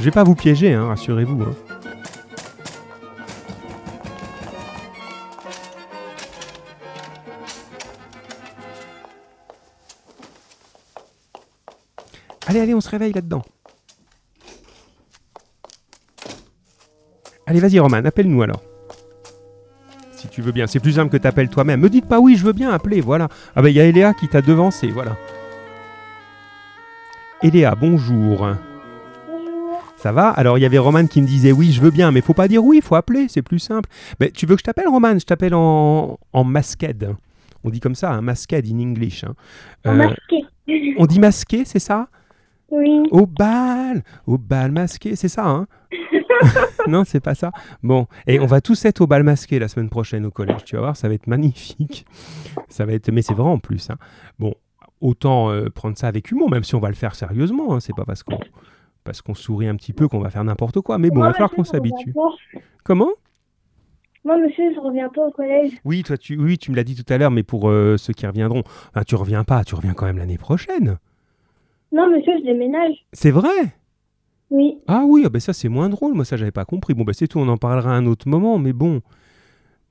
Je 0.00 0.04
vais 0.06 0.10
pas 0.10 0.24
vous 0.24 0.34
piéger, 0.34 0.72
hein, 0.72 0.86
rassurez-vous. 0.86 1.42
hein. 1.42 1.54
Allez, 12.46 12.60
allez, 12.60 12.74
on 12.74 12.80
se 12.80 12.88
réveille 12.88 13.12
là-dedans. 13.12 13.42
Allez, 17.46 17.60
vas-y, 17.60 17.78
Roman, 17.78 17.98
appelle-nous 17.98 18.42
alors. 18.42 18.62
Si 20.12 20.28
tu 20.28 20.40
veux 20.40 20.52
bien, 20.52 20.66
c'est 20.66 20.80
plus 20.80 20.92
simple 20.92 21.10
que 21.10 21.16
t'appelles 21.16 21.50
toi-même. 21.50 21.80
Me 21.80 21.90
dites 21.90 22.06
pas 22.06 22.20
oui, 22.20 22.36
je 22.36 22.44
veux 22.44 22.52
bien 22.52 22.70
appeler, 22.70 23.00
voilà. 23.00 23.28
Ah 23.54 23.62
ben, 23.62 23.68
il 23.68 23.76
y 23.76 23.80
a 23.80 23.84
Eléa 23.84 24.14
qui 24.14 24.28
t'a 24.28 24.40
devancé, 24.40 24.88
voilà. 24.88 25.16
Eléa, 27.42 27.74
bonjour. 27.74 28.48
Ça 30.02 30.12
va? 30.12 30.30
Alors, 30.30 30.56
il 30.56 30.62
y 30.62 30.64
avait 30.64 30.78
Roman 30.78 31.06
qui 31.06 31.20
me 31.20 31.26
disait 31.26 31.52
oui, 31.52 31.72
je 31.72 31.80
veux 31.80 31.90
bien, 31.90 32.10
mais 32.10 32.20
faut 32.22 32.32
pas 32.34 32.48
dire 32.48 32.64
oui, 32.64 32.78
il 32.78 32.82
faut 32.82 32.94
appeler, 32.94 33.26
c'est 33.28 33.42
plus 33.42 33.58
simple. 33.58 33.88
Mais 34.18 34.30
tu 34.30 34.46
veux 34.46 34.54
que 34.54 34.60
je 34.60 34.64
t'appelle, 34.64 34.88
Roman? 34.88 35.18
Je 35.18 35.24
t'appelle 35.26 35.54
en, 35.54 36.18
en 36.32 36.44
masqued. 36.44 37.14
On 37.64 37.68
dit 37.70 37.80
comme 37.80 37.94
ça, 37.94 38.10
un 38.12 38.22
masqued 38.22 38.64
in 38.66 38.78
English. 38.80 39.24
hein. 39.24 39.34
En 39.84 39.90
Euh, 39.90 39.96
masqué. 39.96 40.94
on 40.96 41.04
dit 41.06 41.20
masqué, 41.20 41.64
c'est 41.66 41.78
ça? 41.78 42.08
Oui. 42.70 43.02
Au 43.10 43.26
bal 43.26 44.02
Au 44.26 44.38
bal 44.38 44.70
masqué, 44.72 45.16
c'est 45.16 45.28
ça, 45.28 45.46
hein? 45.46 45.66
Non, 46.88 47.04
c'est 47.04 47.20
pas 47.20 47.34
ça. 47.34 47.52
Bon, 47.82 48.06
et 48.26 48.40
on 48.40 48.46
va 48.46 48.62
tous 48.62 48.82
être 48.86 49.02
au 49.02 49.06
bal 49.06 49.22
masqué 49.22 49.58
la 49.58 49.68
semaine 49.68 49.90
prochaine 49.90 50.24
au 50.24 50.30
collège, 50.30 50.64
tu 50.64 50.76
vas 50.76 50.82
voir, 50.82 50.96
ça 50.96 51.08
va 51.08 51.14
être 51.14 51.26
magnifique. 51.26 52.06
Ça 52.70 52.86
va 52.86 52.94
être... 52.94 53.10
Mais 53.12 53.20
c'est 53.20 53.34
vrai 53.34 53.46
en 53.50 53.58
plus. 53.58 53.90
hein. 53.90 53.96
Bon, 54.38 54.54
autant 55.02 55.50
euh, 55.50 55.68
prendre 55.68 55.98
ça 55.98 56.08
avec 56.08 56.30
humour, 56.30 56.48
même 56.50 56.64
si 56.64 56.74
on 56.74 56.80
va 56.80 56.88
le 56.88 56.94
faire 56.94 57.14
sérieusement. 57.14 57.74
hein. 57.74 57.80
C'est 57.80 57.94
pas 57.94 58.06
parce 58.06 58.22
qu'on 58.22 58.38
parce 59.04 59.22
qu'on 59.22 59.34
sourit 59.34 59.68
un 59.68 59.76
petit 59.76 59.92
peu 59.92 60.08
qu'on 60.08 60.20
va 60.20 60.30
faire 60.30 60.44
n'importe 60.44 60.80
quoi. 60.80 60.98
Mais 60.98 61.10
bon, 61.10 61.20
il 61.20 61.24
va 61.24 61.32
falloir 61.32 61.50
qu'on 61.50 61.64
s'habitue. 61.64 62.14
Comment? 62.84 63.10
Moi, 64.24 64.36
monsieur, 64.38 64.74
je 64.74 64.80
reviens 64.80 65.08
pas 65.08 65.26
au 65.26 65.30
collège. 65.30 65.72
Oui, 65.84 66.02
toi, 66.02 66.18
tu, 66.18 66.36
oui, 66.36 66.58
tu 66.58 66.70
me 66.70 66.76
l'as 66.76 66.84
dit 66.84 66.94
tout 66.94 67.10
à 67.12 67.16
l'heure, 67.16 67.30
mais 67.30 67.42
pour 67.42 67.70
euh, 67.70 67.96
ceux 67.96 68.12
qui 68.12 68.26
reviendront, 68.26 68.62
enfin, 68.90 69.02
tu 69.06 69.14
reviens 69.14 69.44
pas, 69.44 69.64
tu 69.64 69.74
reviens 69.74 69.94
quand 69.94 70.04
même 70.06 70.18
l'année 70.18 70.36
prochaine. 70.36 70.98
Non, 71.92 72.08
monsieur, 72.10 72.32
je 72.38 72.44
déménage. 72.44 72.94
C'est 73.14 73.30
vrai? 73.30 73.48
Oui. 74.50 74.78
Ah 74.88 75.04
oui, 75.06 75.22
ah 75.24 75.28
ben 75.28 75.40
ça 75.40 75.52
c'est 75.52 75.68
moins 75.68 75.88
drôle, 75.88 76.12
moi 76.14 76.24
ça 76.24 76.36
j'avais 76.36 76.50
pas 76.50 76.64
compris. 76.64 76.92
Bon 76.92 77.04
ben 77.04 77.12
c'est 77.12 77.28
tout, 77.28 77.38
on 77.38 77.46
en 77.46 77.56
parlera 77.56 77.92
à 77.92 77.94
un 77.94 78.06
autre 78.06 78.28
moment, 78.28 78.58
mais 78.58 78.72
bon, 78.72 79.00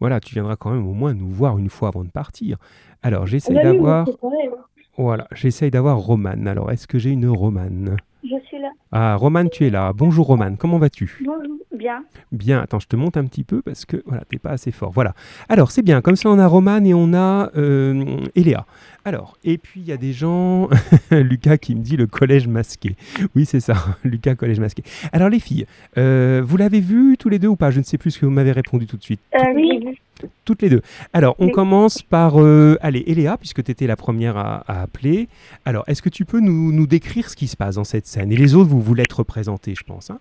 voilà, 0.01 0.20
tu 0.20 0.34
viendras 0.34 0.57
quand 0.57 0.72
même 0.72 0.86
au 0.86 0.93
moins 0.93 1.14
nous 1.14 1.30
voir 1.30 1.57
une 1.57 1.70
fois 1.70 1.88
avant 1.88 2.03
de 2.03 2.10
partir. 2.10 2.57
Alors 3.01 3.26
j'essaye 3.26 3.55
Ah 3.57 3.60
oui, 3.72 3.78
d'avoir, 3.78 4.05
même. 4.05 4.51
voilà, 4.97 5.28
j'essaye 5.34 5.72
d'avoir 5.72 5.97
Romane. 5.99 6.45
Alors 6.45 6.72
est-ce 6.72 6.88
que 6.88 6.99
j'ai 6.99 7.12
une 7.12 7.28
Romane? 7.30 7.95
Je 8.24 8.36
suis 8.47 8.59
là. 8.59 8.70
Ah 8.91 9.15
Romane, 9.15 9.49
tu 9.49 9.65
es 9.65 9.70
là. 9.70 9.93
Bonjour 9.93 10.28
Romane, 10.28 10.57
comment 10.57 10.78
vas-tu? 10.78 11.20
Bonjour. 11.26 11.55
Bien. 11.76 12.03
Bien, 12.34 12.59
attends, 12.59 12.80
je 12.80 12.88
te 12.88 12.95
monte 12.97 13.15
un 13.15 13.26
petit 13.26 13.43
peu 13.45 13.61
parce 13.61 13.86
que 13.86 14.03
voilà, 14.05 14.24
t'es 14.26 14.38
pas 14.38 14.49
assez 14.49 14.72
fort. 14.72 14.91
Voilà. 14.91 15.13
Alors 15.47 15.72
c'est 15.72 15.82
bien, 15.82 16.01
comme 16.01 16.17
ça 16.17 16.30
on 16.30 16.38
a 16.38 16.45
Romane 16.45 16.86
et 16.86 16.93
on 16.93 17.13
a 17.13 17.49
euh, 17.55 18.17
Eléa. 18.36 18.65
Alors, 19.05 19.38
et 19.45 19.57
puis 19.57 19.80
il 19.80 19.88
y 19.88 19.93
a 19.93 19.97
des 19.97 20.11
gens, 20.11 20.67
Lucas 21.11 21.57
qui 21.57 21.76
me 21.76 21.82
dit 21.82 21.95
le 21.95 22.07
collège 22.07 22.47
masqué. 22.47 22.97
Oui, 23.36 23.45
c'est 23.45 23.61
ça, 23.61 23.76
Lucas, 24.03 24.36
collège 24.36 24.59
masqué. 24.59 24.84
Alors 25.13 25.30
les 25.30 25.39
filles, 25.39 25.65
euh, 25.97 26.41
vous 26.43 26.57
l'avez 26.57 26.82
vu 26.82 27.15
tous 27.17 27.30
les 27.30 27.39
deux 27.39 27.47
ou 27.47 27.55
pas? 27.55 27.72
Je 27.72 27.80
ne 27.80 27.86
sais 27.86 27.97
plus 27.97 28.11
ce 28.11 28.20
que 28.20 28.26
vous 28.26 28.32
m'avez 28.32 28.51
répondu 28.51 28.86
tout 28.86 28.97
de 28.97 29.03
suite. 29.03 29.22
Euh, 29.36 29.53
oui. 29.55 29.97
Toutes 30.45 30.61
les 30.61 30.70
deux. 30.70 30.82
Alors, 31.13 31.36
on 31.39 31.45
Oui. 31.47 31.51
commence 31.51 32.01
par, 32.01 32.39
euh, 32.41 32.78
allez, 32.82 33.03
Eléa, 33.07 33.38
puisque 33.38 33.63
tu 33.63 33.72
étais 33.72 33.88
la 33.88 33.95
première 33.95 34.38
à, 34.38 34.63
à 34.67 34.82
appeler. 34.82 35.28
Alors, 35.65 35.84
est-ce 35.88 36.01
que 36.01 36.09
tu 36.09 36.26
peux 36.26 36.39
nous, 36.39 36.72
nous 36.72 36.88
décrire 36.88 37.30
ce 37.30 37.36
qui 37.36 37.47
se 37.47 37.55
passe 37.57 37.76
dans 37.76 37.84
cette 37.84 38.05
scène? 38.07 38.32
Et 38.32 38.38
les 38.38 38.55
autres, 38.55 38.70
vous 38.70 38.82
voulez 38.82 39.03
être 39.03 39.20
représentés, 39.20 39.76
je 39.76 39.84
pense. 39.84 40.09
hein 40.09 40.20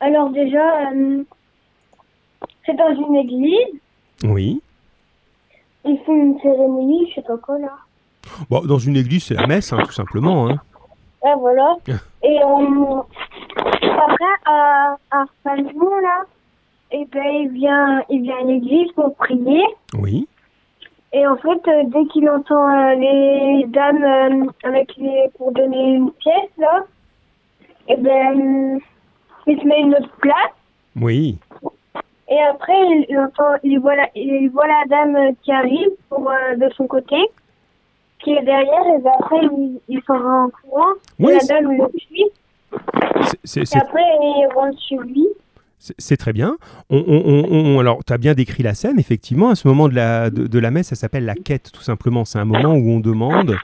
Alors 0.00 0.30
déjà, 0.30 0.90
euh, 0.92 1.22
c'est 2.66 2.76
dans 2.76 2.94
une 3.08 3.16
église. 3.16 3.80
oui. 4.24 4.60
Ils 5.84 5.98
font 6.06 6.14
une 6.14 6.38
cérémonie, 6.40 7.08
je 7.10 7.16
sais 7.16 7.22
pas 7.26 7.36
quoi 7.38 7.58
là. 7.58 7.72
Bon, 8.48 8.60
dans 8.64 8.78
une 8.78 8.96
église, 8.96 9.24
c'est 9.24 9.34
la 9.34 9.48
messe, 9.48 9.72
hein, 9.72 9.78
tout 9.84 9.90
simplement. 9.92 10.48
hein. 10.48 10.60
Ouais, 11.24 11.34
voilà. 11.40 11.76
Et 12.22 12.38
euh, 12.40 13.00
après, 13.56 14.24
à 14.46 14.96
Arpajon, 15.10 15.90
là, 16.02 16.22
et 16.92 17.04
ben, 17.06 17.24
il 17.26 17.48
vient, 17.50 18.02
il 18.10 18.22
vient 18.22 18.38
à 18.40 18.44
l'église 18.44 18.90
pour 18.92 19.14
prier. 19.16 19.62
Oui. 19.98 20.28
Et 21.14 21.26
en 21.26 21.36
fait, 21.36 21.68
euh, 21.68 21.82
dès 21.86 22.04
qu'il 22.06 22.28
entend 22.30 22.68
euh, 22.68 22.94
les 22.94 23.64
dames 23.68 24.02
euh, 24.02 24.46
avec 24.64 24.96
les, 24.96 25.28
pour 25.36 25.52
donner 25.52 25.94
une 25.94 26.10
pièce, 26.12 26.50
là, 26.58 26.84
et 27.88 27.96
ben, 27.96 28.76
euh, 28.76 28.78
il 29.46 29.60
se 29.60 29.66
met 29.66 29.80
une 29.80 29.94
autre 29.94 30.10
place. 30.20 30.54
Oui. 31.00 31.38
Et 32.28 32.40
après, 32.50 32.72
il, 33.08 33.18
entend, 33.18 33.56
il 33.62 33.78
voit 33.80 33.96
la, 33.96 34.08
il 34.14 34.48
voit 34.50 34.66
la 34.66 34.84
dame 34.88 35.34
qui 35.42 35.52
arrive 35.52 35.90
pour, 36.08 36.30
de 36.56 36.68
son 36.76 36.86
côté, 36.86 37.16
qui 38.20 38.32
est 38.32 38.42
derrière, 38.42 38.86
et 38.96 39.02
ben 39.02 39.10
après, 39.18 39.40
il, 39.42 39.80
il 39.88 40.00
s'en 40.06 40.18
va 40.18 40.30
en 40.44 40.48
courant. 40.50 40.92
Oui, 41.18 41.32
et 41.32 41.38
la 41.38 41.44
dame 41.60 41.72
le 41.76 41.98
suit. 41.98 42.24
C'est- 43.44 43.66
c'est- 43.66 43.76
Et 43.76 43.80
après, 43.80 44.00
il 44.22 44.48
rentre 44.54 44.78
chez 44.88 44.96
lui. 44.96 45.26
C'est 45.98 46.16
très 46.16 46.32
bien. 46.32 46.58
On, 46.90 47.78
alors, 47.80 48.04
tu 48.04 48.12
as 48.12 48.18
bien 48.18 48.34
décrit 48.34 48.62
la 48.62 48.74
scène, 48.74 49.00
effectivement. 49.00 49.50
À 49.50 49.56
ce 49.56 49.66
moment 49.66 49.88
de 49.88 49.94
la, 49.94 50.30
de, 50.30 50.58
la 50.58 50.70
messe, 50.70 50.88
ça 50.88 50.94
s'appelle 50.94 51.24
la 51.24 51.34
quête, 51.34 51.70
tout 51.72 51.82
simplement. 51.82 52.24
C'est 52.24 52.38
un 52.38 52.44
moment 52.44 52.74
où 52.74 52.88
on 52.90 53.00
demande 53.00 53.56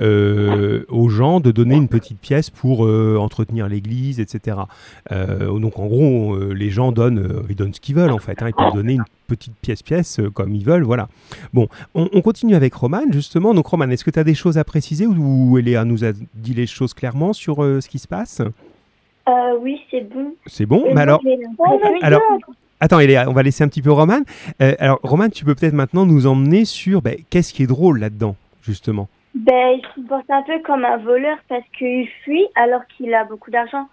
euh, 0.00 0.84
aux 0.88 1.08
gens 1.08 1.40
de 1.40 1.50
donner 1.50 1.74
une 1.74 1.88
petite 1.88 2.20
pièce 2.20 2.50
pour 2.50 2.86
euh, 2.86 3.16
entretenir 3.18 3.68
l'église, 3.68 4.20
etc. 4.20 4.58
Euh, 5.10 5.58
donc, 5.58 5.80
en 5.80 5.86
gros, 5.86 6.38
les 6.52 6.70
gens 6.70 6.92
donnent, 6.92 7.42
ils 7.48 7.56
donnent 7.56 7.74
ce 7.74 7.80
qu'ils 7.80 7.96
veulent, 7.96 8.12
en 8.12 8.18
fait. 8.18 8.40
hein. 8.42 8.48
Ils 8.48 8.54
peuvent 8.54 8.74
donner 8.74 8.92
une 8.94 9.04
petite 9.26 9.54
pièce-pièce 9.60 10.20
comme 10.34 10.54
ils 10.54 10.64
veulent, 10.64 10.84
voilà. 10.84 11.08
Bon, 11.52 11.66
on, 11.96 12.08
on 12.12 12.20
continue 12.20 12.54
avec 12.54 12.74
Roman, 12.74 13.02
justement. 13.10 13.54
Donc, 13.54 13.66
Roman, 13.66 13.90
est-ce 13.90 14.04
que 14.04 14.10
tu 14.12 14.20
as 14.20 14.24
des 14.24 14.34
choses 14.36 14.56
à 14.56 14.62
préciser 14.62 15.06
ou, 15.06 15.58
Eléa 15.58 15.84
nous 15.84 16.04
a 16.04 16.12
dit 16.12 16.54
les 16.54 16.68
choses 16.68 16.94
clairement 16.94 17.32
sur 17.32 17.56
ce 17.56 17.88
qui 17.88 17.98
se 17.98 18.06
passe? 18.06 18.40
Euh, 19.28 19.58
oui, 19.60 19.80
c'est 19.90 20.02
bon. 20.08 20.34
C'est 20.46 20.66
bon 20.66 20.84
Et 20.86 20.94
Mais 20.94 21.00
alors, 21.00 21.20
Attends, 22.78 23.00
Eléa, 23.00 23.28
on 23.28 23.32
va 23.32 23.42
laisser 23.42 23.64
un 23.64 23.68
petit 23.68 23.80
peu 23.82 23.90
Roman. 23.90 24.20
Euh, 24.60 24.74
alors, 24.78 25.00
Roman, 25.02 25.28
tu 25.30 25.44
peux 25.44 25.54
peut-être 25.54 25.72
maintenant 25.72 26.04
nous 26.04 26.26
emmener 26.26 26.64
sur 26.66 27.00
ben, 27.00 27.16
qu'est-ce 27.30 27.54
qui 27.54 27.62
est 27.62 27.66
drôle 27.66 27.98
là-dedans, 28.00 28.36
justement? 28.62 29.08
Ben, 29.34 29.78
il 29.78 29.82
se 29.82 29.94
comporte 30.00 30.30
un 30.30 30.42
peu 30.42 30.60
comme 30.62 30.84
un 30.84 30.98
voleur 30.98 31.38
parce 31.48 31.64
qu'il 31.78 32.06
fuit 32.22 32.46
alors 32.54 32.82
qu'il 32.96 33.14
a 33.14 33.24
beaucoup 33.24 33.50
d'argent. 33.50 33.88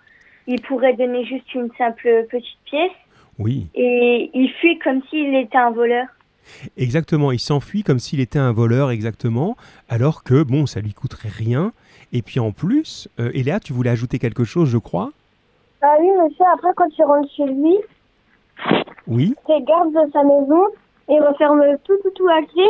Il 0.48 0.62
pourrait 0.62 0.94
donner 0.96 1.26
juste 1.26 1.54
une 1.56 1.70
simple 1.78 2.28
petite 2.30 2.58
pièce 2.66 2.92
Oui, 3.40 3.68
et 3.74 4.30
il 4.34 4.50
fuit 4.60 4.78
comme 4.80 5.02
s'il 5.10 5.34
était 5.36 5.58
un 5.58 5.72
voleur. 5.72 6.08
exactement. 6.78 7.32
Il 7.32 7.40
s'enfuit 7.40 7.84
comme 7.84 8.00
s'il 8.00 8.20
était 8.20 8.40
un 8.40 8.52
voleur, 8.52 8.92
exactement, 8.92 9.56
alors 9.88 10.24
que, 10.24 10.44
bon, 10.44 10.66
ça 10.66 10.82
lui 10.82 10.94
coûterait 10.94 11.30
rien. 11.30 11.72
Et 12.12 12.22
puis 12.22 12.42
en 12.42 12.52
plus, 12.52 13.08
euh, 13.20 13.32
Eléa, 13.34 13.62
tu 13.62 13.72
voulais 13.72 13.90
ajouter 13.90 14.20
quelque 14.20 14.44
chose, 14.44 14.70
je 14.70 14.78
crois? 14.78 15.12
Ah 15.86 15.96
oui, 16.00 16.08
monsieur, 16.24 16.46
après, 16.54 16.70
quand 16.78 16.88
il 16.98 17.04
rentre 17.04 17.30
chez 17.36 17.46
lui, 17.46 17.76
Oui 19.06 19.36
il 19.50 19.66
garde 19.66 19.90
de 19.90 20.12
sa 20.14 20.24
maison, 20.24 20.64
il 21.10 21.20
referme 21.20 21.62
tout, 21.84 21.98
tout, 22.02 22.10
tout 22.16 22.28
à 22.30 22.42
clé. 22.44 22.70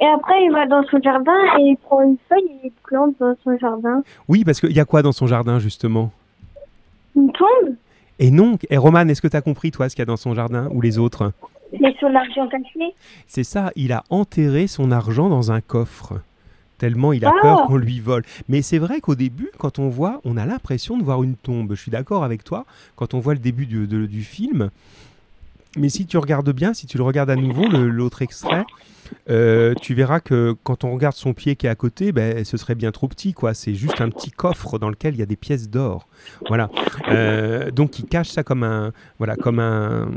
Et 0.00 0.06
après, 0.06 0.44
il 0.44 0.52
va 0.52 0.66
dans 0.66 0.84
son 0.84 1.00
jardin 1.02 1.36
et 1.58 1.62
il 1.62 1.76
prend 1.76 2.02
une 2.02 2.16
feuille 2.28 2.60
et 2.62 2.66
il 2.66 2.72
plante 2.84 3.14
dans 3.18 3.34
son 3.42 3.58
jardin. 3.58 4.02
Oui, 4.28 4.44
parce 4.44 4.60
qu'il 4.60 4.70
y 4.76 4.78
a 4.78 4.84
quoi 4.84 5.02
dans 5.02 5.10
son 5.10 5.26
jardin, 5.26 5.58
justement? 5.58 6.12
Une 7.16 7.32
tombe 7.32 7.74
Et 8.20 8.30
non, 8.30 8.56
et 8.70 8.76
Roman, 8.76 9.08
est-ce 9.08 9.20
que 9.20 9.28
tu 9.28 9.36
as 9.36 9.42
compris, 9.42 9.72
toi, 9.72 9.88
ce 9.88 9.96
qu'il 9.96 10.02
y 10.02 10.06
a 10.06 10.06
dans 10.06 10.16
son 10.16 10.34
jardin, 10.34 10.68
ou 10.70 10.80
les 10.80 10.98
autres? 10.98 11.32
Mais 11.80 11.94
son 11.98 12.14
argent 12.14 12.46
caché. 12.48 12.94
C'est 13.26 13.44
ça, 13.44 13.72
il 13.74 13.92
a 13.92 14.04
enterré 14.08 14.68
son 14.68 14.92
argent 14.92 15.28
dans 15.28 15.50
un 15.50 15.60
coffre. 15.60 16.14
Tellement 16.82 17.12
il 17.12 17.24
a 17.24 17.32
Ah. 17.32 17.40
peur 17.40 17.66
qu'on 17.68 17.76
lui 17.76 18.00
vole. 18.00 18.24
Mais 18.48 18.60
c'est 18.60 18.78
vrai 18.78 19.00
qu'au 19.00 19.14
début, 19.14 19.50
quand 19.56 19.78
on 19.78 19.88
voit, 19.88 20.20
on 20.24 20.36
a 20.36 20.44
l'impression 20.44 20.98
de 20.98 21.04
voir 21.04 21.22
une 21.22 21.36
tombe. 21.36 21.74
Je 21.76 21.80
suis 21.80 21.92
d'accord 21.92 22.24
avec 22.24 22.42
toi, 22.42 22.66
quand 22.96 23.14
on 23.14 23.20
voit 23.20 23.34
le 23.34 23.38
début 23.38 23.66
du, 23.66 23.86
de- 23.86 24.06
du 24.06 24.24
film. 24.24 24.68
Mais 25.76 25.88
si 25.88 26.06
tu 26.06 26.18
regardes 26.18 26.50
bien, 26.52 26.74
si 26.74 26.88
tu 26.88 26.96
le 26.98 27.04
regardes 27.04 27.30
à 27.30 27.36
nouveau, 27.36 27.68
l'autre 27.68 28.20
extrait, 28.22 28.64
euh, 29.30 29.74
tu 29.80 29.94
verras 29.94 30.18
que 30.18 30.56
quand 30.64 30.82
on 30.82 30.92
regarde 30.92 31.14
son 31.14 31.34
pied 31.34 31.54
qui 31.54 31.66
est 31.68 31.70
à 31.70 31.76
côté, 31.76 32.10
ben, 32.10 32.44
ce 32.44 32.56
serait 32.56 32.74
bien 32.74 32.90
trop 32.90 33.06
petit. 33.06 33.32
quoi. 33.32 33.54
C'est 33.54 33.74
juste 33.74 34.00
un 34.00 34.08
petit 34.10 34.32
coffre 34.32 34.80
dans 34.80 34.88
lequel 34.90 35.14
il 35.14 35.18
y 35.20 35.22
a 35.22 35.26
des 35.26 35.36
pièces 35.36 35.70
d'or. 35.70 36.08
Voilà. 36.48 36.68
Euh, 37.10 37.70
donc 37.70 38.00
il 38.00 38.06
cache 38.06 38.28
ça 38.30 38.42
comme 38.42 38.64
un, 38.64 38.90
voilà, 39.18 39.36
comme 39.36 39.60
un, 39.60 40.08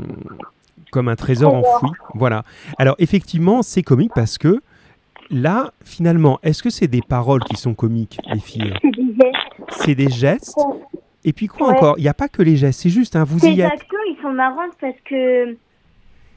comme 0.90 1.06
un 1.06 1.14
trésor 1.16 1.54
enfoui. 1.54 1.90
Voilà. 2.14 2.42
Alors 2.76 2.96
effectivement, 2.98 3.62
c'est 3.62 3.84
comique 3.84 4.10
parce 4.16 4.36
que 4.36 4.60
là, 5.30 5.72
finalement, 5.84 6.38
est-ce 6.42 6.62
que 6.62 6.70
c'est 6.70 6.86
des 6.88 7.02
paroles 7.02 7.42
qui 7.44 7.56
sont 7.56 7.74
comiques, 7.74 8.18
les 8.32 8.40
filles. 8.40 8.74
C'est 9.70 9.94
des 9.94 10.08
gestes. 10.10 10.58
Et 11.24 11.32
puis 11.32 11.46
quoi 11.48 11.68
Ouais. 11.70 11.76
encore? 11.76 11.94
Il 11.98 12.02
n'y 12.02 12.08
a 12.08 12.14
pas 12.14 12.28
que 12.28 12.42
les 12.42 12.56
gestes, 12.56 12.80
c'est 12.82 12.90
juste, 12.90 13.16
hein, 13.16 13.24
vous 13.24 13.38
y 13.38 13.40
Ses 13.56 13.60
êtes. 13.60 13.72
actions, 13.72 13.98
ils 14.08 14.16
sont 14.22 14.32
marrantes 14.32 14.72
parce 14.80 14.94
que 15.08 15.56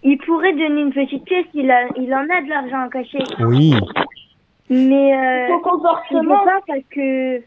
il 0.04 0.18
pourrait 0.26 0.54
donner 0.54 0.82
une 0.82 0.94
petite 0.94 1.24
pièce, 1.26 1.46
il, 1.54 1.70
a, 1.70 1.88
il 1.98 2.12
en 2.14 2.22
a 2.24 2.42
de 2.42 2.50
l'argent 2.50 2.90
caché. 2.90 3.20
Oui, 3.42 3.74
Mais 4.70 5.14
euh, 5.16 5.48
Son 5.50 5.60
comportement. 5.60 6.44
pas 6.46 6.60
parce 6.68 6.80
que 6.90 7.40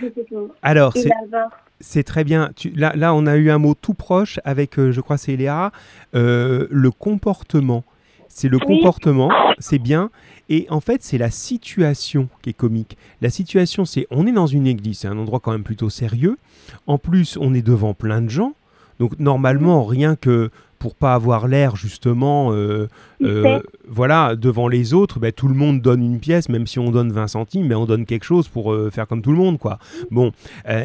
je 0.00 0.06
sais 0.14 0.24
pas. 0.30 0.40
alors 0.62 0.92
c'est 0.94 1.10
c'est 1.80 2.04
très 2.04 2.22
bien. 2.22 2.50
Tu- 2.54 2.70
là, 2.70 2.92
là, 2.94 3.12
on 3.12 3.26
a 3.26 3.36
eu 3.36 3.50
un 3.50 3.58
mot 3.58 3.74
tout 3.74 3.94
proche 3.94 4.38
avec, 4.44 4.78
euh, 4.78 4.92
je 4.92 5.00
crois, 5.00 5.16
c'est 5.16 5.34
Léa, 5.34 5.72
euh, 6.14 6.68
le 6.70 6.90
comportement. 6.92 7.82
C'est 8.34 8.48
le 8.48 8.56
Oui. 8.66 8.76
comportement, 8.76 9.30
c'est 9.58 9.78
bien. 9.78 10.10
Et 10.48 10.66
en 10.70 10.80
fait, 10.80 11.02
c'est 11.02 11.18
la 11.18 11.30
situation 11.30 12.28
qui 12.40 12.50
est 12.50 12.54
comique. 12.54 12.96
La 13.20 13.28
situation, 13.28 13.84
c'est 13.84 14.06
on 14.10 14.26
est 14.26 14.32
dans 14.32 14.46
une 14.46 14.66
église, 14.66 15.00
c'est 15.00 15.08
un 15.08 15.18
endroit 15.18 15.38
quand 15.38 15.52
même 15.52 15.62
plutôt 15.64 15.90
sérieux. 15.90 16.38
En 16.86 16.96
plus, 16.96 17.36
on 17.40 17.52
est 17.52 17.62
devant 17.62 17.92
plein 17.94 18.22
de 18.22 18.30
gens. 18.30 18.54
Donc 18.98 19.18
normalement, 19.18 19.84
rien 19.84 20.16
que 20.16 20.50
pour 20.78 20.94
pas 20.94 21.14
avoir 21.14 21.46
l'air 21.46 21.76
justement, 21.76 22.52
euh, 22.52 22.88
euh, 23.22 23.60
voilà, 23.86 24.34
devant 24.34 24.66
les 24.66 24.94
autres, 24.94 25.20
ben, 25.20 25.30
tout 25.30 25.46
le 25.46 25.54
monde 25.54 25.80
donne 25.80 26.02
une 26.02 26.18
pièce, 26.18 26.48
même 26.48 26.66
si 26.66 26.78
on 26.78 26.90
donne 26.90 27.12
20 27.12 27.28
centimes, 27.28 27.66
mais 27.68 27.74
on 27.74 27.86
donne 27.86 28.04
quelque 28.06 28.24
chose 28.24 28.48
pour 28.48 28.72
euh, 28.72 28.90
faire 28.90 29.06
comme 29.06 29.22
tout 29.22 29.30
le 29.30 29.36
monde, 29.38 29.58
quoi. 29.58 29.78
Bon, 30.10 30.32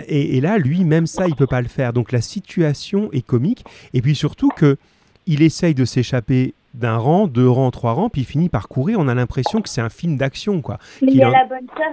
et, 0.08 0.38
et 0.38 0.42
là, 0.42 0.58
lui, 0.60 0.84
même 0.84 1.08
ça, 1.08 1.28
il 1.28 1.36
peut 1.36 1.48
pas 1.48 1.62
le 1.62 1.68
faire. 1.68 1.94
Donc 1.94 2.12
la 2.12 2.22
situation 2.22 3.10
est 3.12 3.26
comique, 3.26 3.64
et 3.94 4.02
puis 4.02 4.16
surtout 4.16 4.50
que 4.50 4.78
il 5.26 5.42
essaye 5.42 5.74
de 5.74 5.84
s'échapper 5.84 6.54
d'un 6.74 6.98
rang, 6.98 7.28
deux 7.28 7.50
rangs, 7.50 7.72
trois 7.72 7.94
rangs, 7.94 8.10
puis 8.10 8.22
il 8.22 8.26
finit 8.26 8.50
par 8.50 8.68
courir. 8.68 9.00
On 9.00 9.08
a 9.08 9.16
l'impression 9.16 9.62
que 9.62 9.70
c'est 9.70 9.82
un 9.82 9.90
film 9.90 10.18
d'action, 10.18 10.62
quoi. 10.62 10.78
Mais 11.02 11.12
il 11.12 11.18
y 11.18 11.24
a 11.24 11.30
la 11.30 11.46
bonne 11.46 11.68
sœur, 11.76 11.92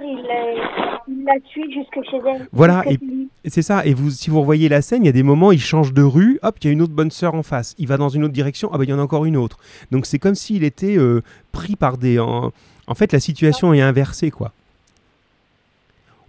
il 1.07 1.23
l'a 1.25 1.39
tué 1.39 1.63
jusque 1.71 1.99
chez 2.09 2.17
elle. 2.27 2.47
Voilà, 2.51 2.83
et- 2.89 2.99
C'est 3.45 3.61
ça. 3.61 3.85
Et 3.85 3.93
vous, 3.93 4.09
si 4.09 4.29
vous 4.29 4.39
revoyez 4.39 4.69
la 4.69 4.81
scène, 4.81 5.03
il 5.03 5.05
y 5.05 5.09
a 5.09 5.13
des 5.13 5.23
moments, 5.23 5.51
il 5.51 5.59
change 5.61 5.93
de 5.93 6.01
rue, 6.03 6.39
hop, 6.43 6.55
il 6.61 6.67
y 6.67 6.69
a 6.69 6.73
une 6.73 6.81
autre 6.81 6.93
bonne 6.93 7.11
sœur 7.11 7.35
en 7.35 7.43
face. 7.43 7.75
Il 7.77 7.87
va 7.87 7.97
dans 7.97 8.09
une 8.09 8.23
autre 8.23 8.33
direction, 8.33 8.69
ah 8.73 8.77
ben 8.77 8.83
il 8.85 8.89
y 8.89 8.93
en 8.93 8.99
a 8.99 9.03
encore 9.03 9.25
une 9.25 9.37
autre. 9.37 9.57
Donc 9.91 10.05
c'est 10.07 10.17
comme 10.19 10.35
s'il 10.35 10.63
était 10.63 10.97
euh, 10.97 11.21
pris 11.51 11.75
par 11.75 11.97
des. 11.97 12.17
En... 12.19 12.51
en 12.87 12.95
fait, 12.95 13.11
la 13.13 13.19
situation 13.19 13.73
est 13.73 13.81
inversée, 13.81 14.31
quoi. 14.31 14.51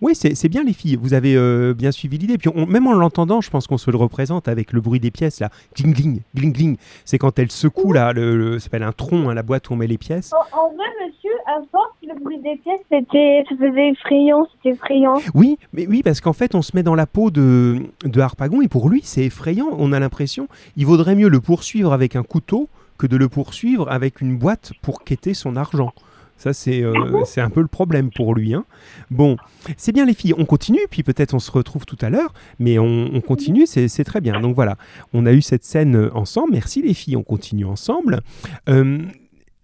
Oui, 0.07 0.15
c'est 0.15 0.49
bien 0.49 0.63
les 0.63 0.73
filles. 0.73 0.95
Vous 0.95 1.15
avez 1.15 1.35
euh, 1.35 1.75
bien 1.75 1.91
suivi 1.91 2.17
l'idée. 2.17 2.39
Puis 2.39 2.49
on- 2.55 2.65
même 2.65 2.87
en 2.87 2.93
l'entendant, 2.93 3.41
je 3.41 3.51
pense 3.51 3.67
qu'on 3.67 3.77
se 3.77 3.91
le 3.91 3.97
représente 3.97 4.47
avec 4.47 4.73
le 4.73 4.81
bruit 4.81 5.01
des 5.01 5.11
pièces 5.11 5.41
là, 5.41 5.51
gling 5.77 5.93
gling, 5.93 6.21
gling 6.33 6.53
gling. 6.53 6.77
C'est 7.05 7.19
quand 7.19 7.37
elle 7.41 7.51
secoue 7.51 7.93
là, 7.93 8.13
le, 8.13 8.61
s'appelle 8.61 8.85
un 8.85 8.93
tronc, 8.93 9.29
hein, 9.29 9.35
la 9.35 9.43
boîte 9.43 9.69
où 9.69 9.73
on 9.73 9.77
met 9.77 9.89
les 9.89 9.99
pièces. 9.99 10.33
En, 10.33 10.57
en 10.57 10.69
vrai, 10.69 10.85
monsieur, 11.05 11.33
à 11.49 11.59
force, 11.73 11.91
le 12.07 12.15
bruit 12.23 12.39
des 12.39 12.55
pièces, 12.63 12.79
c'était, 12.89 13.43
ça 13.49 13.57
faisait 13.57 13.89
effrayant, 13.91 14.47
c'était 14.55 14.77
effrayant. 14.77 15.15
Oui, 15.35 15.59
mais 15.73 15.89
oui, 15.89 16.03
parce 16.05 16.21
qu'en 16.21 16.33
fait, 16.33 16.55
on 16.55 16.63
se 16.63 16.71
met 16.77 16.85
dans 16.85 16.95
la 16.95 17.07
peau 17.07 17.33
de, 17.33 17.79
de 18.05 18.21
Harpagon 18.21 18.63
et 18.63 18.69
pour 18.69 18.89
lui, 18.89 19.01
c'est 19.03 19.25
effrayant. 19.25 19.71
On 19.77 19.93
a 19.93 19.99
l'impression, 19.99 20.47
il 20.77 20.87
vaudrait 20.87 21.17
mieux 21.17 21.29
le 21.29 21.41
poursuivre 21.41 21.93
avec 21.93 22.15
un 22.15 22.23
couteau 22.23 22.69
que 22.97 23.09
de 23.09 23.17
le 23.17 23.29
poursuivre 23.29 23.91
avec 23.91 24.21
une 24.21 24.37
boîte 24.39 24.71
pour 24.83 25.03
quêter 25.03 25.35
son 25.35 25.57
argent. 25.57 25.93
Ça, 26.39 26.53
c'est 26.53 26.83
euh, 26.83 27.25
c'est 27.25 27.41
un 27.41 27.49
peu 27.51 27.61
le 27.63 27.67
problème 27.67 28.11
pour 28.15 28.35
lui. 28.35 28.53
hein. 28.55 28.65
Bon, 29.11 29.37
c'est 29.77 29.93
bien 29.93 30.05
les 30.05 30.13
filles, 30.15 30.35
on 30.37 30.45
continue, 30.45 30.81
puis 30.91 31.03
peut-être 31.03 31.33
on 31.35 31.39
se 31.39 31.51
retrouve 31.51 31.87
tout 31.87 31.97
à 32.03 32.11
l'heure, 32.11 32.35
mais 32.59 32.79
on, 32.79 33.11
on 33.15 33.21
continue, 33.21 33.67
c'est 33.67 33.89
c'est 33.89 34.05
très 34.05 34.21
bien. 34.21 34.41
Donc 34.41 34.55
voilà, 34.55 34.77
on 35.15 35.25
a 35.27 35.33
eu 35.33 35.41
cette 35.43 35.65
scène 35.65 35.97
euh, 35.97 36.11
ensemble. 36.15 36.53
Merci 36.53 36.83
les 36.83 36.95
filles, 36.95 37.17
on 37.17 37.23
continue 37.23 37.65
ensemble. 37.65 38.21
Euh, 38.69 38.99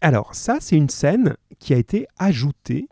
alors, 0.01 0.35
ça, 0.35 0.57
c'est 0.61 0.77
une 0.77 0.89
scène 0.89 1.35
qui 1.59 1.75
a 1.75 1.77
été 1.77 2.07
ajoutée 2.19 2.89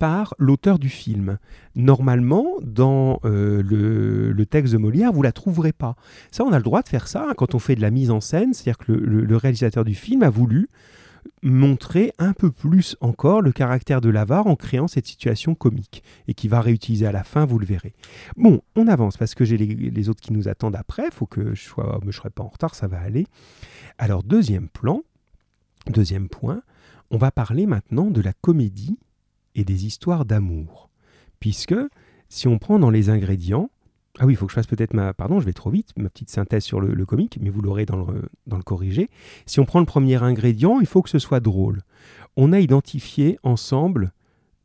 par 0.00 0.34
l'auteur 0.38 0.78
du 0.80 0.88
film. 0.88 1.38
Normalement, 1.76 2.46
dans 2.62 3.20
euh, 3.24 3.62
le, 3.62 4.32
le 4.32 4.46
texte 4.46 4.72
de 4.72 4.78
Molière, 4.78 5.12
vous 5.12 5.22
la 5.22 5.32
trouverez 5.32 5.72
pas. 5.72 5.94
Ça, 6.32 6.44
on 6.44 6.52
a 6.52 6.56
le 6.58 6.64
droit 6.64 6.82
de 6.82 6.88
faire 6.88 7.06
ça 7.08 7.26
hein, 7.30 7.34
quand 7.36 7.54
on 7.54 7.58
fait 7.60 7.76
de 7.76 7.80
la 7.80 7.90
mise 7.90 8.10
en 8.10 8.20
scène, 8.20 8.52
c'est-à-dire 8.52 8.78
que 8.78 8.92
le, 8.92 8.98
le- 8.98 9.24
le 9.24 9.36
réalisateur 9.36 9.84
du 9.84 9.94
film 9.94 10.22
a 10.24 10.30
voulu 10.30 10.68
montrer 11.42 12.12
un 12.18 12.32
peu 12.32 12.50
plus 12.50 12.96
encore 13.00 13.42
le 13.42 13.52
caractère 13.52 14.00
de 14.00 14.08
l'avare 14.08 14.46
en 14.46 14.56
créant 14.56 14.88
cette 14.88 15.06
situation 15.06 15.54
comique 15.54 16.02
et 16.28 16.34
qui 16.34 16.48
va 16.48 16.60
réutiliser 16.60 17.06
à 17.06 17.12
la 17.12 17.24
fin, 17.24 17.44
vous 17.44 17.58
le 17.58 17.66
verrez. 17.66 17.94
Bon, 18.36 18.62
on 18.76 18.86
avance 18.86 19.16
parce 19.16 19.34
que 19.34 19.44
j'ai 19.44 19.56
les, 19.56 20.08
autres 20.08 20.22
qui 20.22 20.32
nous 20.32 20.48
attendent 20.48 20.76
après, 20.76 21.10
faut 21.10 21.26
que 21.26 21.54
je 21.54 21.62
sois, 21.62 22.00
je 22.06 22.10
serai 22.10 22.30
pas 22.30 22.42
en 22.42 22.48
retard, 22.48 22.74
ça 22.74 22.86
va 22.86 23.00
aller. 23.00 23.26
Alors 23.98 24.22
deuxième 24.22 24.68
plan, 24.68 25.02
deuxième 25.86 26.28
point, 26.28 26.62
on 27.10 27.18
va 27.18 27.30
parler 27.30 27.66
maintenant 27.66 28.10
de 28.10 28.20
la 28.20 28.32
comédie 28.32 28.98
et 29.54 29.64
des 29.64 29.86
histoires 29.86 30.24
d'amour, 30.24 30.90
puisque 31.40 31.76
si 32.28 32.48
on 32.48 32.58
prend 32.58 32.78
dans 32.78 32.90
les 32.90 33.10
ingrédients, 33.10 33.70
ah 34.20 34.26
oui, 34.26 34.34
il 34.34 34.36
faut 34.36 34.46
que 34.46 34.52
je 34.52 34.54
fasse 34.54 34.66
peut-être 34.66 34.94
ma, 34.94 35.12
pardon, 35.12 35.40
je 35.40 35.46
vais 35.46 35.52
trop 35.52 35.70
vite, 35.70 35.90
ma 35.96 36.08
petite 36.08 36.30
synthèse 36.30 36.62
sur 36.62 36.80
le, 36.80 37.04
comique, 37.06 37.38
mais 37.40 37.50
vous 37.50 37.62
l'aurez 37.62 37.84
dans 37.84 37.96
le, 37.96 38.22
dans 38.46 38.56
le 38.56 38.62
corrigé. 38.62 39.10
Si 39.46 39.58
on 39.58 39.64
prend 39.64 39.80
le 39.80 39.86
premier 39.86 40.22
ingrédient, 40.22 40.78
il 40.80 40.86
faut 40.86 41.02
que 41.02 41.10
ce 41.10 41.18
soit 41.18 41.40
drôle. 41.40 41.82
On 42.36 42.52
a 42.52 42.60
identifié 42.60 43.38
ensemble 43.42 44.12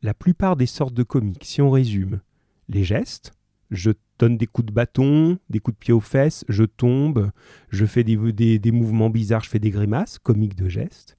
la 0.02 0.14
plupart 0.14 0.56
des 0.56 0.66
sortes 0.66 0.94
de 0.94 1.02
comiques. 1.02 1.44
Si 1.44 1.60
on 1.60 1.70
résume, 1.70 2.20
les 2.68 2.84
gestes, 2.84 3.32
je 3.70 3.90
donne 4.18 4.36
des 4.36 4.46
coups 4.46 4.66
de 4.66 4.72
bâton, 4.72 5.38
des 5.48 5.58
coups 5.60 5.76
de 5.76 5.80
pied 5.80 5.94
aux 5.94 6.00
fesses, 6.00 6.44
je 6.48 6.64
tombe, 6.64 7.30
je 7.70 7.86
fais 7.86 8.04
des, 8.04 8.16
des- 8.32 8.58
des 8.58 8.72
mouvements 8.72 9.10
bizarres, 9.10 9.42
je 9.42 9.50
fais 9.50 9.58
des 9.58 9.70
grimaces, 9.70 10.18
comique 10.18 10.54
de 10.54 10.68
gestes. 10.68 11.16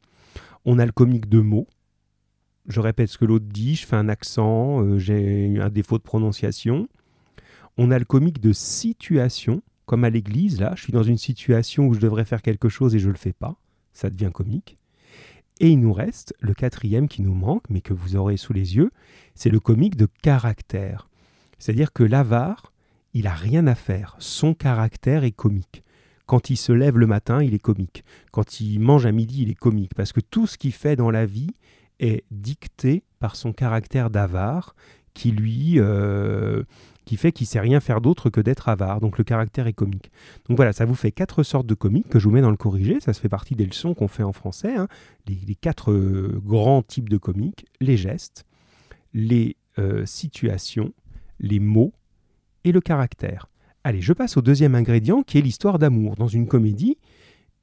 On 0.63 0.79
a 0.79 0.85
le 0.85 0.91
comique 0.91 1.27
de 1.27 1.39
mots. 1.41 1.67
Je 2.67 2.79
répète 2.79 3.09
ce 3.09 3.17
que 3.17 3.25
l'autre 3.25 3.47
dit, 3.47 3.75
je 3.75 3.85
fais 3.87 3.95
un 3.95 4.07
accent, 4.07 4.83
euh, 4.83 4.99
j'ai 4.99 5.59
un 5.59 5.69
défaut 5.69 5.97
de 5.97 6.03
prononciation. 6.03 6.87
On 7.77 7.91
a 7.91 7.99
le 7.99 8.05
comique 8.05 8.41
de 8.41 8.53
situation, 8.53 9.61
comme 9.85 10.03
à 10.03 10.09
l'église, 10.09 10.59
là, 10.59 10.73
je 10.75 10.83
suis 10.83 10.93
dans 10.93 11.03
une 11.03 11.17
situation 11.17 11.87
où 11.87 11.93
je 11.93 11.99
devrais 11.99 12.25
faire 12.25 12.41
quelque 12.41 12.69
chose 12.69 12.95
et 12.95 12.99
je 12.99 13.07
ne 13.07 13.13
le 13.13 13.17
fais 13.17 13.33
pas, 13.33 13.55
ça 13.93 14.09
devient 14.09 14.31
comique. 14.33 14.77
Et 15.59 15.69
il 15.69 15.79
nous 15.79 15.93
reste 15.93 16.33
le 16.39 16.53
quatrième 16.53 17.07
qui 17.07 17.21
nous 17.21 17.33
manque, 17.33 17.69
mais 17.69 17.81
que 17.81 17.93
vous 17.93 18.15
aurez 18.15 18.37
sous 18.37 18.53
les 18.53 18.75
yeux, 18.75 18.91
c'est 19.35 19.49
le 19.49 19.59
comique 19.59 19.95
de 19.95 20.07
caractère. 20.21 21.09
C'est-à-dire 21.59 21.93
que 21.93 22.03
l'avare, 22.03 22.73
il 23.13 23.27
a 23.27 23.33
rien 23.33 23.67
à 23.67 23.75
faire, 23.75 24.15
son 24.19 24.53
caractère 24.53 25.23
est 25.23 25.31
comique. 25.31 25.83
Quand 26.25 26.49
il 26.49 26.57
se 26.57 26.71
lève 26.71 26.97
le 26.97 27.07
matin, 27.07 27.43
il 27.43 27.53
est 27.53 27.59
comique. 27.59 28.05
Quand 28.31 28.61
il 28.61 28.79
mange 28.79 29.05
à 29.05 29.11
midi, 29.11 29.43
il 29.43 29.49
est 29.49 29.55
comique. 29.55 29.93
Parce 29.95 30.13
que 30.13 30.21
tout 30.21 30.47
ce 30.47 30.57
qu'il 30.57 30.71
fait 30.71 30.95
dans 30.95 31.11
la 31.11 31.25
vie 31.25 31.51
est 31.99 32.23
dicté 32.31 33.03
par 33.19 33.35
son 33.35 33.51
caractère 33.51 34.09
d'avare 34.09 34.75
qui 35.13 35.31
lui 35.31 35.75
euh, 35.77 36.63
qui 37.05 37.17
fait 37.17 37.31
qu'il 37.31 37.47
sait 37.47 37.59
rien 37.59 37.79
faire 37.79 38.01
d'autre 38.01 38.29
que 38.29 38.41
d'être 38.41 38.69
avare. 38.69 38.99
Donc 38.99 39.17
le 39.17 39.23
caractère 39.23 39.67
est 39.67 39.73
comique. 39.73 40.11
Donc 40.47 40.57
voilà, 40.57 40.73
ça 40.73 40.85
vous 40.85 40.95
fait 40.95 41.11
quatre 41.11 41.43
sortes 41.43 41.67
de 41.67 41.73
comiques 41.73 42.09
que 42.09 42.19
je 42.19 42.25
vous 42.25 42.31
mets 42.31 42.41
dans 42.41 42.51
le 42.51 42.57
corrigé. 42.57 42.99
Ça 42.99 43.13
se 43.13 43.19
fait 43.19 43.29
partie 43.29 43.55
des 43.55 43.65
leçons 43.65 43.93
qu'on 43.93 44.07
fait 44.07 44.23
en 44.23 44.33
français. 44.33 44.75
hein. 44.75 44.87
Les, 45.27 45.55
quatre 45.55 45.91
euh, 45.91 46.41
grands 46.45 46.83
types 46.83 47.09
de 47.09 47.17
comiques 47.17 47.65
les 47.79 47.97
gestes, 47.97 48.45
les 49.13 49.57
euh, 49.79 50.05
situations, 50.05 50.93
les 51.39 51.59
mots 51.59 51.93
et 52.63 52.71
le 52.71 52.81
caractère. 52.81 53.47
Allez, 53.83 54.01
je 54.01 54.13
passe 54.13 54.37
au 54.37 54.41
deuxième 54.41 54.75
ingrédient 54.75 55.23
qui 55.23 55.39
est 55.39 55.41
l'histoire 55.41 55.79
d'amour. 55.79 56.15
Dans 56.15 56.27
une 56.27 56.47
comédie, 56.47 56.97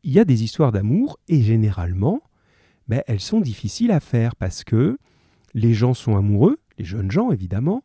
il 0.03 0.13
y 0.13 0.19
a 0.19 0.25
des 0.25 0.43
histoires 0.43 0.73
d'amour 0.73 1.19
et 1.29 1.43
généralement, 1.43 2.23
ben, 2.89 3.03
elles 3.07 3.21
sont 3.21 3.41
difficiles 3.41 3.93
à 3.93 4.01
faire 4.01 4.35
parce 4.35 4.65
que 4.65 4.99
les 5.55 5.75
gens 5.75 5.95
sont 5.95 6.17
amoureux, 6.17 6.59
les 6.79 6.85
jeunes 6.85 7.11
gens 7.11 7.31
évidemment, 7.31 7.83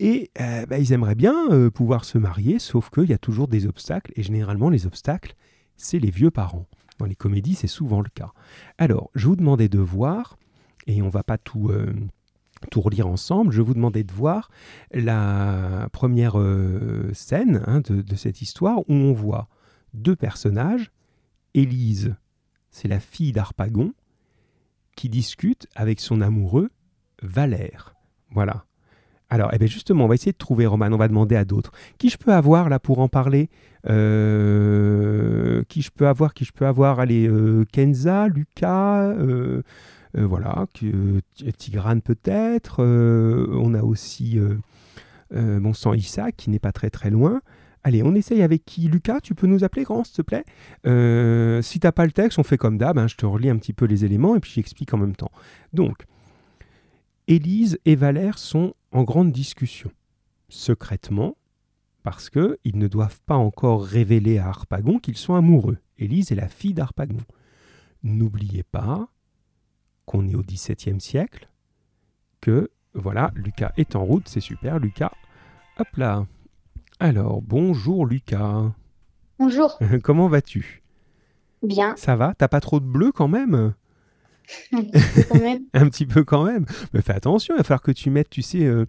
et 0.00 0.30
euh, 0.40 0.66
ben, 0.66 0.78
ils 0.78 0.92
aimeraient 0.92 1.14
bien 1.14 1.50
euh, 1.50 1.70
pouvoir 1.70 2.04
se 2.04 2.18
marier, 2.18 2.58
sauf 2.58 2.90
qu'il 2.90 3.08
y 3.08 3.12
a 3.12 3.18
toujours 3.18 3.48
des 3.48 3.66
obstacles, 3.66 4.12
et 4.16 4.22
généralement 4.22 4.70
les 4.70 4.86
obstacles, 4.86 5.34
c'est 5.76 5.98
les 5.98 6.10
vieux 6.10 6.30
parents. 6.30 6.66
Dans 6.98 7.06
les 7.06 7.14
comédies, 7.14 7.54
c'est 7.54 7.66
souvent 7.66 8.00
le 8.00 8.08
cas. 8.08 8.32
Alors, 8.78 9.10
je 9.14 9.26
vous 9.26 9.36
demandais 9.36 9.68
de 9.68 9.78
voir, 9.78 10.36
et 10.86 11.02
on 11.02 11.08
va 11.08 11.22
pas 11.22 11.38
tout, 11.38 11.68
euh, 11.70 11.92
tout 12.70 12.80
relire 12.80 13.06
ensemble, 13.06 13.52
je 13.52 13.62
vous 13.62 13.74
demandais 13.74 14.04
de 14.04 14.12
voir 14.12 14.50
la 14.92 15.88
première 15.92 16.36
scène 17.12 17.62
hein, 17.66 17.80
de, 17.80 18.02
de 18.02 18.16
cette 18.16 18.42
histoire 18.42 18.80
où 18.88 18.94
on 18.94 19.12
voit 19.12 19.48
deux 19.92 20.16
personnages, 20.16 20.90
Élise, 21.54 22.16
c'est 22.70 22.88
la 22.88 23.00
fille 23.00 23.32
d'Arpagon, 23.32 23.94
qui 24.96 25.08
discute 25.08 25.68
avec 25.74 26.00
son 26.00 26.20
amoureux, 26.20 26.70
Valère. 27.22 27.94
Voilà. 28.30 28.64
Alors, 29.30 29.50
eh 29.52 29.58
bien 29.58 29.66
justement, 29.66 30.04
on 30.04 30.08
va 30.08 30.14
essayer 30.14 30.32
de 30.32 30.38
trouver, 30.38 30.66
Roman, 30.66 30.88
on 30.92 30.96
va 30.96 31.08
demander 31.08 31.34
à 31.34 31.44
d'autres. 31.44 31.72
Qui 31.98 32.08
je 32.08 32.18
peux 32.18 32.32
avoir 32.32 32.68
là 32.68 32.78
pour 32.78 32.98
en 33.00 33.08
parler? 33.08 33.48
Euh, 33.88 35.62
Qui 35.68 35.82
je 35.82 35.90
peux 35.90 36.06
avoir 36.06 36.34
Qui 36.34 36.44
je 36.44 36.52
peux 36.52 36.66
avoir? 36.66 37.00
Allez, 37.00 37.26
euh, 37.26 37.64
Kenza, 37.72 38.28
Lucas, 38.28 39.02
euh, 39.02 39.62
euh, 40.16 40.26
voilà, 40.26 40.66
Tigrane 41.58 42.00
peut-être. 42.02 42.82
on 42.84 43.74
a 43.74 43.82
aussi, 43.82 44.38
bon 45.32 45.74
sang, 45.74 45.94
Isaac 45.94 46.36
qui 46.36 46.50
n'est 46.50 46.58
pas 46.60 46.72
très 46.72 46.90
très 46.90 47.10
loin. 47.10 47.40
Allez, 47.86 48.02
on 48.02 48.14
essaye 48.14 48.40
avec 48.42 48.64
qui? 48.64 48.88
Lucas, 48.88 49.20
tu 49.20 49.34
peux 49.34 49.46
nous 49.46 49.62
appeler, 49.62 49.82
grand, 49.84 50.04
s'il 50.04 50.16
te 50.16 50.22
plaît? 50.22 50.44
Euh, 50.86 51.60
Si 51.60 51.80
t'as 51.80 51.92
pas 51.92 52.06
le 52.06 52.12
texte, 52.12 52.38
on 52.38 52.42
fait 52.42 52.56
comme 52.56 52.78
d'hab, 52.78 52.96
hein, 52.98 53.08
je 53.08 53.14
te 53.16 53.26
relis 53.26 53.50
un 53.50 53.58
petit 53.58 53.74
peu 53.74 53.84
les 53.84 54.06
éléments 54.06 54.36
et 54.36 54.40
puis 54.40 54.52
j'explique 54.54 54.94
en 54.94 54.98
même 54.98 55.14
temps. 55.14 55.30
Donc, 55.74 56.06
Élise 57.28 57.78
et 57.84 57.94
Valère 57.94 58.38
sont 58.38 58.74
en 58.94 59.02
grande 59.02 59.32
discussion, 59.32 59.90
secrètement, 60.48 61.36
parce 62.04 62.30
qu'ils 62.30 62.78
ne 62.78 62.86
doivent 62.86 63.20
pas 63.26 63.36
encore 63.36 63.84
révéler 63.84 64.38
à 64.38 64.48
Harpagon 64.48 64.98
qu'ils 65.00 65.16
sont 65.16 65.34
amoureux. 65.34 65.78
Élise 65.98 66.30
est 66.30 66.36
la 66.36 66.48
fille 66.48 66.74
d'Harpagon. 66.74 67.18
N'oubliez 68.04 68.62
pas 68.62 69.08
qu'on 70.06 70.28
est 70.28 70.36
au 70.36 70.42
XVIIe 70.42 71.00
siècle, 71.00 71.48
que, 72.40 72.70
voilà, 72.94 73.32
Lucas 73.34 73.72
est 73.76 73.96
en 73.96 74.04
route, 74.04 74.28
c'est 74.28 74.40
super, 74.40 74.78
Lucas. 74.78 75.12
Hop 75.78 75.88
là. 75.96 76.26
Alors, 77.00 77.42
bonjour 77.42 78.06
Lucas. 78.06 78.72
Bonjour. 79.40 79.76
Comment 80.04 80.28
vas-tu? 80.28 80.82
Bien, 81.64 81.96
Ça 81.96 82.14
va? 82.14 82.34
T'as 82.36 82.48
pas 82.48 82.60
trop 82.60 82.78
de 82.78 82.84
bleu 82.84 83.10
quand 83.10 83.26
même? 83.26 83.74
Quand 84.70 85.40
même. 85.40 85.62
Un 85.74 85.88
petit 85.88 86.06
peu 86.06 86.24
quand 86.24 86.44
même. 86.44 86.66
Mais 86.92 87.02
fais 87.02 87.12
attention, 87.12 87.54
il 87.54 87.58
va 87.58 87.64
falloir 87.64 87.82
que 87.82 87.92
tu 87.92 88.10
mettes, 88.10 88.30
tu 88.30 88.42
sais, 88.42 88.64
euh, 88.64 88.86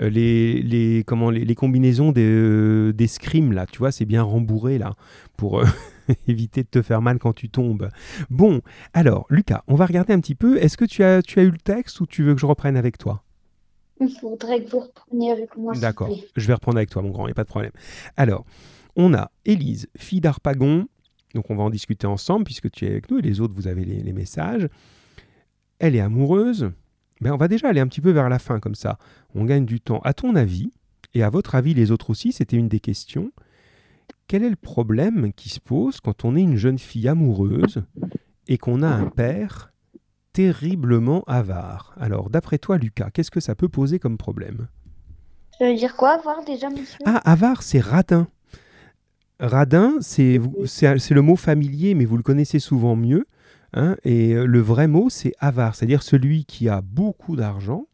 euh, 0.00 0.08
les, 0.08 0.62
les, 0.62 1.04
comment, 1.06 1.30
les, 1.30 1.44
les 1.44 1.54
combinaisons 1.54 2.12
des, 2.12 2.26
euh, 2.26 2.92
des 2.92 3.06
scrims, 3.06 3.52
là. 3.52 3.66
Tu 3.66 3.78
vois, 3.78 3.92
c'est 3.92 4.04
bien 4.04 4.22
rembourré, 4.22 4.78
là, 4.78 4.94
pour 5.36 5.60
euh, 5.60 5.66
éviter 6.28 6.62
de 6.62 6.68
te 6.68 6.82
faire 6.82 7.02
mal 7.02 7.18
quand 7.18 7.32
tu 7.32 7.48
tombes. 7.48 7.88
Bon, 8.30 8.60
alors, 8.92 9.26
Lucas, 9.30 9.62
on 9.68 9.74
va 9.74 9.86
regarder 9.86 10.12
un 10.12 10.20
petit 10.20 10.34
peu. 10.34 10.58
Est-ce 10.58 10.76
que 10.76 10.84
tu 10.84 11.02
as, 11.04 11.22
tu 11.22 11.38
as 11.40 11.42
eu 11.42 11.50
le 11.50 11.58
texte 11.58 12.00
ou 12.00 12.06
tu 12.06 12.22
veux 12.22 12.34
que 12.34 12.40
je 12.40 12.46
reprenne 12.46 12.76
avec 12.76 12.98
toi? 12.98 13.22
Il 14.00 14.10
faudrait 14.20 14.62
que 14.62 14.70
vous 14.70 14.80
repreniez 14.80 15.30
avec 15.30 15.56
moi. 15.56 15.72
D'accord, 15.74 16.10
je 16.36 16.46
vais 16.46 16.54
reprendre 16.54 16.78
avec 16.78 16.90
toi, 16.90 17.02
mon 17.02 17.10
grand, 17.10 17.24
il 17.24 17.28
n'y 17.28 17.32
a 17.32 17.36
pas 17.36 17.44
de 17.44 17.48
problème. 17.48 17.70
Alors, 18.16 18.44
on 18.96 19.14
a 19.14 19.30
Élise, 19.44 19.88
fille 19.96 20.20
d'Arpagon. 20.20 20.86
Donc, 21.34 21.50
on 21.50 21.56
va 21.56 21.64
en 21.64 21.70
discuter 21.70 22.06
ensemble 22.06 22.44
puisque 22.44 22.70
tu 22.70 22.86
es 22.86 22.88
avec 22.88 23.10
nous 23.10 23.18
et 23.18 23.22
les 23.22 23.40
autres, 23.40 23.54
vous 23.54 23.66
avez 23.66 23.84
les, 23.84 24.00
les 24.00 24.12
messages. 24.12 24.68
Elle 25.78 25.96
est 25.96 26.00
amoureuse. 26.00 26.70
Ben, 27.20 27.32
on 27.32 27.36
va 27.36 27.48
déjà 27.48 27.68
aller 27.68 27.80
un 27.80 27.88
petit 27.88 28.00
peu 28.00 28.10
vers 28.10 28.28
la 28.28 28.38
fin 28.38 28.60
comme 28.60 28.74
ça. 28.74 28.98
On 29.34 29.44
gagne 29.44 29.64
du 29.64 29.80
temps. 29.80 30.00
À 30.00 30.14
ton 30.14 30.34
avis, 30.36 30.72
et 31.14 31.22
à 31.22 31.30
votre 31.30 31.54
avis, 31.54 31.74
les 31.74 31.90
autres 31.90 32.10
aussi, 32.10 32.32
c'était 32.32 32.56
une 32.56 32.68
des 32.68 32.80
questions. 32.80 33.32
Quel 34.26 34.42
est 34.42 34.50
le 34.50 34.56
problème 34.56 35.32
qui 35.32 35.48
se 35.48 35.60
pose 35.60 36.00
quand 36.00 36.24
on 36.24 36.34
est 36.36 36.42
une 36.42 36.56
jeune 36.56 36.78
fille 36.78 37.08
amoureuse 37.08 37.84
et 38.48 38.58
qu'on 38.58 38.82
a 38.82 38.88
un 38.88 39.06
père 39.06 39.72
terriblement 40.32 41.22
avare? 41.26 41.94
Alors, 42.00 42.30
d'après 42.30 42.58
toi, 42.58 42.78
Lucas, 42.78 43.10
qu'est-ce 43.10 43.30
que 43.30 43.40
ça 43.40 43.54
peut 43.54 43.68
poser 43.68 43.98
comme 43.98 44.18
problème? 44.18 44.66
Ça 45.58 45.68
veut 45.68 45.76
dire 45.76 45.94
quoi, 45.94 46.18
voir 46.18 46.44
déjà, 46.44 46.68
monsieur? 46.68 46.98
Ah, 47.04 47.20
avare, 47.30 47.62
c'est 47.62 47.80
radin. 47.80 48.26
Radin, 49.46 49.94
c'est 50.00 50.38
le 50.38 51.20
mot 51.20 51.36
familier, 51.36 51.94
mais 51.94 52.04
vous 52.04 52.16
le 52.16 52.22
connaissez 52.22 52.58
souvent 52.58 52.96
mieux. 52.96 53.26
hein, 53.72 53.96
et 54.04 54.34
euh, 54.34 54.46
le 54.46 54.60
vrai 54.60 54.86
mot, 54.88 55.08
c'est 55.10 55.32
avare, 55.38 55.74
c'est-à-dire 55.74 56.02
celui 56.02 56.44
qui 56.44 56.68
a 56.68 56.80
beaucoup 56.80 57.36
d'argent, 57.36 57.86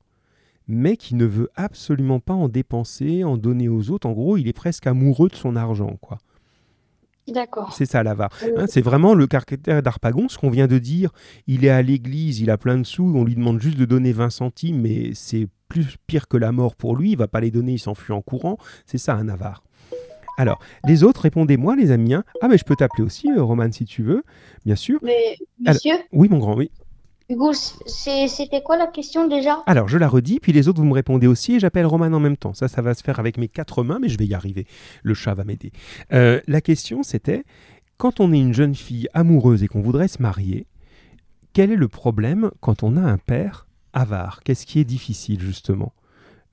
mais 0.68 0.96
qui 0.96 1.14
ne 1.14 1.24
veut 1.24 1.48
absolument 1.56 2.20
pas 2.20 2.34
en 2.34 2.48
dépenser, 2.48 3.24
en 3.24 3.36
donner 3.36 3.68
aux 3.68 3.90
autres. 3.90 4.06
En 4.08 4.12
gros, 4.12 4.36
il 4.36 4.46
est 4.48 4.52
presque 4.52 4.86
amoureux 4.86 5.28
de 5.28 5.34
son 5.34 5.56
argent, 5.56 5.96
quoi. 6.00 6.18
D'accord. 7.28 7.72
C'est 7.72 7.86
ça 7.86 8.02
l'avare. 8.02 8.30
Euh, 8.42 8.62
Hein, 8.62 8.66
c'est 8.68 8.80
vraiment 8.80 9.14
le 9.14 9.26
caractère 9.26 9.82
d'Arpagon, 9.82 10.28
ce 10.28 10.36
qu'on 10.38 10.50
vient 10.50 10.66
de 10.66 10.78
dire. 10.78 11.10
Il 11.46 11.64
est 11.64 11.68
à 11.70 11.82
l'église, 11.82 12.40
il 12.40 12.50
a 12.50 12.58
plein 12.58 12.76
de 12.78 12.82
sous, 12.84 13.04
on 13.14 13.24
lui 13.24 13.36
demande 13.36 13.60
juste 13.60 13.78
de 13.78 13.84
donner 13.84 14.12
20 14.12 14.30
centimes, 14.30 14.80
mais 14.80 15.12
c'est 15.14 15.46
plus 15.68 15.96
pire 16.08 16.26
que 16.26 16.36
la 16.36 16.50
mort 16.50 16.74
pour 16.74 16.96
lui. 16.96 17.12
Il 17.12 17.16
va 17.18 17.28
pas 17.28 17.40
les 17.40 17.52
donner, 17.52 17.72
il 17.74 17.78
s'enfuit 17.78 18.12
en 18.12 18.20
courant. 18.22 18.56
C'est 18.84 18.98
ça 18.98 19.14
un 19.14 19.28
avare. 19.28 19.62
Alors, 20.38 20.58
les 20.86 21.02
autres, 21.04 21.20
répondez-moi, 21.22 21.76
les 21.76 21.90
amis. 21.90 22.14
hein. 22.14 22.24
Ah, 22.40 22.48
mais 22.48 22.58
je 22.58 22.64
peux 22.64 22.76
t'appeler 22.76 23.04
aussi, 23.04 23.30
euh, 23.30 23.42
Roman, 23.42 23.70
si 23.72 23.84
tu 23.84 24.02
veux, 24.02 24.22
bien 24.64 24.76
sûr. 24.76 24.98
Mais, 25.02 25.36
Alors- 25.66 25.74
monsieur, 25.74 25.94
Oui, 26.12 26.28
mon 26.28 26.38
grand, 26.38 26.54
oui. 26.56 26.70
Hugo, 27.28 27.52
c'était 27.52 28.60
quoi 28.62 28.76
la 28.76 28.88
question 28.88 29.28
déjà? 29.28 29.62
Alors, 29.66 29.86
je 29.86 29.98
la 29.98 30.08
redis, 30.08 30.40
puis 30.40 30.52
les 30.52 30.66
autres, 30.66 30.80
vous 30.80 30.86
me 30.88 30.94
répondez 30.94 31.28
aussi, 31.28 31.54
et 31.54 31.60
j'appelle 31.60 31.86
Roman 31.86 32.06
en 32.06 32.18
même 32.18 32.36
temps. 32.36 32.54
Ça, 32.54 32.66
ça 32.66 32.82
va 32.82 32.92
se 32.94 33.04
faire 33.04 33.20
avec 33.20 33.36
mes 33.38 33.46
quatre 33.46 33.84
mains, 33.84 33.98
mais 34.00 34.08
je 34.08 34.18
vais 34.18 34.26
y 34.26 34.34
arriver. 34.34 34.66
Le 35.04 35.14
chat 35.14 35.34
va 35.34 35.44
m'aider. 35.44 35.70
Euh, 36.12 36.40
la 36.48 36.60
question, 36.60 37.04
c'était, 37.04 37.44
quand 37.98 38.18
on 38.18 38.32
est 38.32 38.38
une 38.40 38.52
jeune 38.54 38.74
fille 38.74 39.06
amoureuse 39.14 39.62
et 39.62 39.68
qu'on 39.68 39.80
voudrait 39.80 40.08
se 40.08 40.20
marier, 40.20 40.66
quel 41.52 41.70
est 41.70 41.76
le 41.76 41.86
problème 41.88 42.50
quand 42.60 42.82
on 42.82 42.96
a 42.96 43.00
un 43.00 43.18
père 43.18 43.68
avare? 43.92 44.40
Qu'est-ce 44.42 44.66
qui 44.66 44.80
est 44.80 44.84
difficile, 44.84 45.40
justement? 45.40 45.92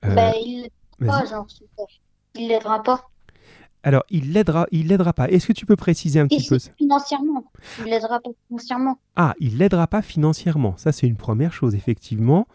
Euh, 0.04 0.14
Ben, 0.14 0.32
il 0.40 0.68
pas, 1.00 1.20
vas-y. 1.20 1.28
genre, 1.30 1.50
super. 1.50 1.86
Il 2.36 2.48
l'aidera 2.48 2.82
pas. 2.84 3.02
Alors, 3.84 4.02
il 4.10 4.32
l'aidera, 4.32 4.66
il 4.72 4.88
l'aidera 4.88 5.12
pas. 5.12 5.28
Est-ce 5.30 5.46
que 5.46 5.52
tu 5.52 5.64
peux 5.64 5.76
préciser 5.76 6.18
un 6.20 6.24
Et 6.24 6.28
petit 6.36 6.48
peu 6.48 6.58
c'est 6.58 6.74
financièrement. 6.76 7.44
Il 7.78 7.84
l'aidera 7.90 8.18
pas 8.20 8.30
financièrement. 8.48 8.98
Ah, 9.16 9.34
il 9.38 9.58
l'aidera 9.58 9.86
pas 9.86 10.02
financièrement. 10.02 10.74
Ça, 10.76 10.92
c'est 10.92 11.06
une 11.06 11.16
première 11.16 11.52
chose. 11.52 11.74
Effectivement, 11.74 12.46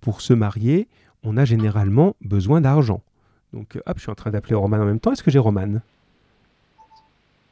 pour 0.00 0.20
se 0.20 0.32
marier, 0.32 0.88
on 1.22 1.36
a 1.36 1.44
généralement 1.44 2.16
besoin 2.20 2.60
d'argent. 2.60 3.00
Donc, 3.52 3.76
euh, 3.76 3.80
hop, 3.86 3.96
je 3.96 4.02
suis 4.02 4.10
en 4.10 4.14
train 4.16 4.30
d'appeler 4.30 4.54
Roman 4.56 4.78
en 4.78 4.84
même 4.84 4.98
temps. 5.00 5.12
Est-ce 5.12 5.22
que 5.22 5.30
j'ai 5.30 5.38
Roman? 5.38 5.80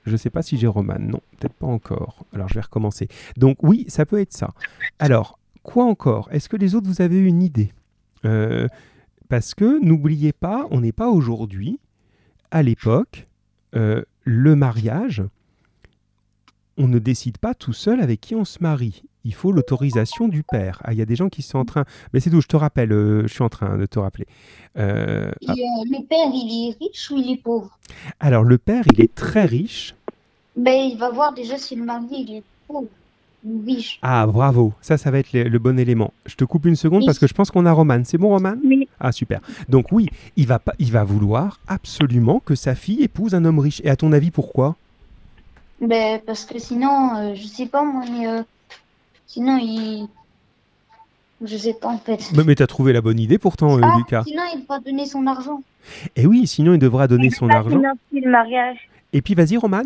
Je 0.07 0.13
ne 0.13 0.17
sais 0.17 0.31
pas 0.31 0.43
si 0.43 0.57
j'ai 0.59 0.67
Roman. 0.67 0.97
Non, 0.99 1.21
peut-être 1.39 1.53
pas 1.55 1.67
encore. 1.67 2.25
Alors, 2.35 2.49
je 2.49 2.55
vais 2.55 2.61
recommencer. 2.63 3.07
Donc, 3.37 3.63
oui, 3.63 3.85
ça 3.89 4.07
peut 4.07 4.19
être 4.19 4.33
ça. 4.33 4.51
Alors, 4.99 5.39
quoi 5.63 5.85
encore? 5.85 6.29
Est-ce 6.33 6.49
que 6.49 6.57
les 6.57 6.75
autres, 6.75 6.89
vous 6.89 7.03
avez 7.03 7.19
une 7.19 7.43
idée? 7.43 7.73
Euh, 8.25 8.67
Parce 9.29 9.55
que, 9.55 9.79
n'oubliez 9.85 10.33
pas, 10.33 10.67
on 10.71 10.81
n'est 10.81 10.93
pas 10.93 11.09
aujourd'hui. 11.09 11.79
À 12.51 12.63
l'époque, 12.63 13.29
euh, 13.77 14.03
le 14.25 14.57
mariage, 14.57 15.23
on 16.77 16.89
ne 16.89 16.99
décide 16.99 17.39
pas 17.39 17.55
tout 17.55 17.73
seul 17.73 18.01
avec 18.01 18.21
qui 18.21 18.35
on 18.35 18.45
se 18.45 18.59
marie. 18.61 19.03
Il 19.25 19.35
faut 19.35 19.53
l'autorisation 19.53 20.29
du 20.29 20.43
père. 20.43 20.81
Ah, 20.85 20.93
il 20.93 20.99
y 20.99 21.03
a 21.03 21.05
des 21.05 21.15
gens 21.15 21.29
qui 21.29 21.43
sont 21.43 21.59
en 21.59 21.65
train. 21.65 21.85
Mais 22.13 22.21
c'est 22.21 22.31
tout, 22.31 22.41
je 22.41 22.49
te 22.49 22.57
rappelle, 22.57 22.93
euh, 22.93 23.23
je 23.27 23.33
suis 23.33 23.43
en 23.43 23.51
train 23.51 23.77
de 23.77 23.87
te 23.87 23.99
rappeler. 23.99 24.27
Euh, 24.79 25.31
Et, 25.43 25.47
le 25.47 26.07
père, 26.07 26.31
il 26.33 26.71
est 26.71 26.85
riche 26.85 27.11
ou 27.11 27.19
il 27.19 27.33
est 27.33 27.43
pauvre? 27.43 27.79
Alors, 28.19 28.45
le 28.45 28.57
père, 28.57 28.85
il 28.93 29.01
est 29.01 29.15
très 29.15 29.45
riche. 29.45 29.95
Ben, 30.57 30.91
il 30.91 30.97
va 30.97 31.11
voir 31.11 31.35
déjà 31.35 31.59
si 31.59 31.77
le 31.77 31.85
mari, 31.85 32.07
il 32.11 32.37
est 32.37 32.43
pauvre 32.67 32.89
Ah, 34.03 34.27
bravo. 34.27 34.73
Ça, 34.83 34.99
ça 34.99 35.11
va 35.11 35.19
être 35.19 35.33
le, 35.33 35.45
le 35.45 35.59
bon 35.59 35.79
élément. 35.79 36.13
Je 36.27 36.35
te 36.35 36.45
coupe 36.45 36.67
une 36.67 36.77
seconde 36.77 37.01
Oui. 37.01 37.07
parce 37.07 37.19
que 37.19 37.27
je 37.27 37.33
pense 37.35 37.51
qu'on 37.51 37.65
a 37.67 37.73
Roman. 37.73 38.03
C'est 38.05 38.19
bon, 38.19 38.29
Roman? 38.29 38.55
Oui. 38.65 38.87
Ah, 39.01 39.13
super. 39.13 39.41
Donc, 39.69 39.93
oui, 39.93 40.09
il 40.37 40.47
va, 40.47 40.59
pas, 40.59 40.75
il 40.79 40.93
va 40.93 41.05
vouloir 41.05 41.59
absolument 41.67 42.41
que 42.45 42.55
sa 42.55 42.75
fille 42.75 43.03
épouse 43.03 43.35
un 43.35 43.45
homme 43.47 43.59
riche. 43.59 43.81
Et 43.85 43.89
à 43.91 43.97
ton 43.97 44.13
avis, 44.13 44.31
pourquoi? 44.31 44.77
Ben, 45.81 46.21
parce 46.27 46.45
que 46.45 46.59
sinon, 46.59 47.17
euh, 47.17 47.35
je 47.35 47.47
sais 47.47 47.65
pas, 47.67 47.83
moi, 47.83 48.05
mais 48.11 48.27
euh, 48.27 48.43
sinon, 49.27 49.57
il. 49.59 50.07
Je 51.43 51.57
sais 51.57 51.73
pas, 51.73 51.89
en 51.89 51.97
fait. 51.99 52.31
Mais, 52.37 52.45
mais 52.45 52.55
t'as 52.55 52.67
trouvé 52.67 52.93
la 52.93 53.01
bonne 53.01 53.19
idée 53.19 53.39
pourtant, 53.39 53.79
euh, 53.79 53.81
Ah, 53.83 53.95
Lucas. 53.97 54.25
sinon, 54.27 54.43
il 54.55 54.63
va 54.69 54.79
donner 54.81 55.07
son 55.07 55.27
argent. 55.27 55.63
Et 56.15 56.27
oui, 56.27 56.47
sinon, 56.47 56.75
il 56.75 56.79
devra 56.79 57.09
donner 57.09 57.31
son 57.31 57.49
argent. 57.49 57.71
financer 57.79 57.99
le 58.13 58.31
mariage, 58.31 58.77
Et 59.15 59.23
puis, 59.23 59.35
vas-y, 59.35 59.57
Roman. 59.57 59.85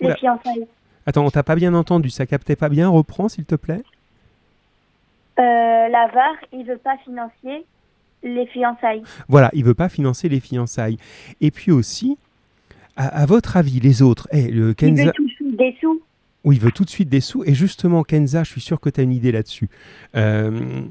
les 0.00 0.14
fiançailles. 0.14 0.66
Attends, 1.06 1.24
on 1.24 1.30
t'a 1.30 1.42
pas 1.42 1.54
bien 1.54 1.74
entendu, 1.74 2.10
ça 2.10 2.26
captait 2.26 2.56
pas 2.56 2.68
bien. 2.68 2.88
Reprends, 2.88 3.28
s'il 3.28 3.44
te 3.44 3.54
plaît. 3.54 3.82
Euh, 5.38 5.88
L'avare, 5.88 6.36
il 6.52 6.64
veut 6.64 6.78
pas 6.78 6.96
financer 7.04 7.64
les 8.22 8.46
fiançailles. 8.46 9.02
Voilà, 9.28 9.50
il 9.52 9.64
veut 9.64 9.74
pas 9.74 9.88
financer 9.88 10.28
les 10.28 10.40
fiançailles. 10.40 10.96
Et 11.40 11.50
puis 11.50 11.72
aussi, 11.72 12.16
à, 12.96 13.08
à 13.08 13.26
votre 13.26 13.56
avis, 13.56 13.80
les 13.80 14.00
autres, 14.00 14.28
eh, 14.32 14.50
le 14.50 14.70
Il 14.70 14.74
Kenza, 14.74 15.04
veut 15.06 15.12
tout 15.12 15.24
de 15.26 15.30
suite 15.30 15.56
des 15.56 15.76
sous. 15.80 16.02
oui, 16.44 16.56
il 16.56 16.60
veut 16.62 16.72
tout 16.72 16.84
de 16.84 16.90
suite 16.90 17.08
des 17.08 17.20
sous. 17.20 17.44
Et 17.44 17.52
justement, 17.54 18.02
Kenza, 18.02 18.44
je 18.44 18.50
suis 18.50 18.60
sûr 18.60 18.80
que 18.80 18.88
tu 18.88 19.00
as 19.00 19.02
une 19.02 19.12
idée 19.12 19.32
là-dessus. 19.32 19.68
Euh, 20.16 20.82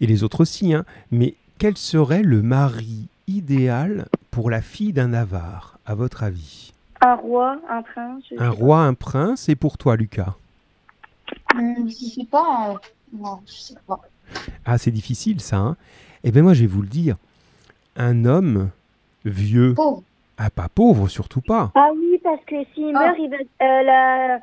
et 0.00 0.06
les 0.06 0.22
autres 0.22 0.40
aussi. 0.40 0.74
Hein. 0.74 0.84
Mais 1.10 1.34
quel 1.58 1.76
serait 1.78 2.22
le 2.22 2.42
mari 2.42 3.06
idéal 3.28 4.06
pour 4.30 4.50
la 4.50 4.60
fille 4.60 4.92
d'un 4.92 5.14
avare, 5.14 5.78
à 5.86 5.94
votre 5.94 6.24
avis? 6.24 6.71
Un 7.04 7.14
roi, 7.16 7.56
un 7.68 7.82
prince. 7.82 8.22
Un 8.38 8.50
roi, 8.50 8.78
un 8.80 8.94
prince, 8.94 9.48
et 9.48 9.56
pour 9.56 9.76
toi, 9.78 9.96
Lucas 9.96 10.34
Hum, 11.54 11.88
je 11.88 11.92
sais 11.94 12.24
pas. 12.30 12.70
euh, 12.70 12.78
Non, 13.12 13.40
je 13.46 13.52
sais 13.52 13.74
pas. 13.86 14.00
Ah, 14.64 14.78
c'est 14.78 14.90
difficile 14.90 15.40
ça. 15.40 15.56
Hein 15.56 15.76
eh 16.24 16.30
bien, 16.30 16.42
moi, 16.42 16.54
je 16.54 16.60
vais 16.62 16.66
vous 16.68 16.82
le 16.82 16.88
dire. 16.88 17.16
Un 17.96 18.24
homme 18.24 18.70
vieux, 19.24 19.74
Pauvre. 19.74 20.02
ah, 20.38 20.50
pas 20.50 20.68
pauvre, 20.68 21.08
surtout 21.08 21.40
pas. 21.40 21.72
Ah 21.74 21.90
oui, 21.94 22.18
parce 22.22 22.42
que 22.46 22.54
s'il 22.74 22.94
Ah. 22.96 23.00
meurt, 23.06 23.16
il 23.18 23.28
va, 23.30 23.36
euh, 23.36 23.82
la- 23.82 24.38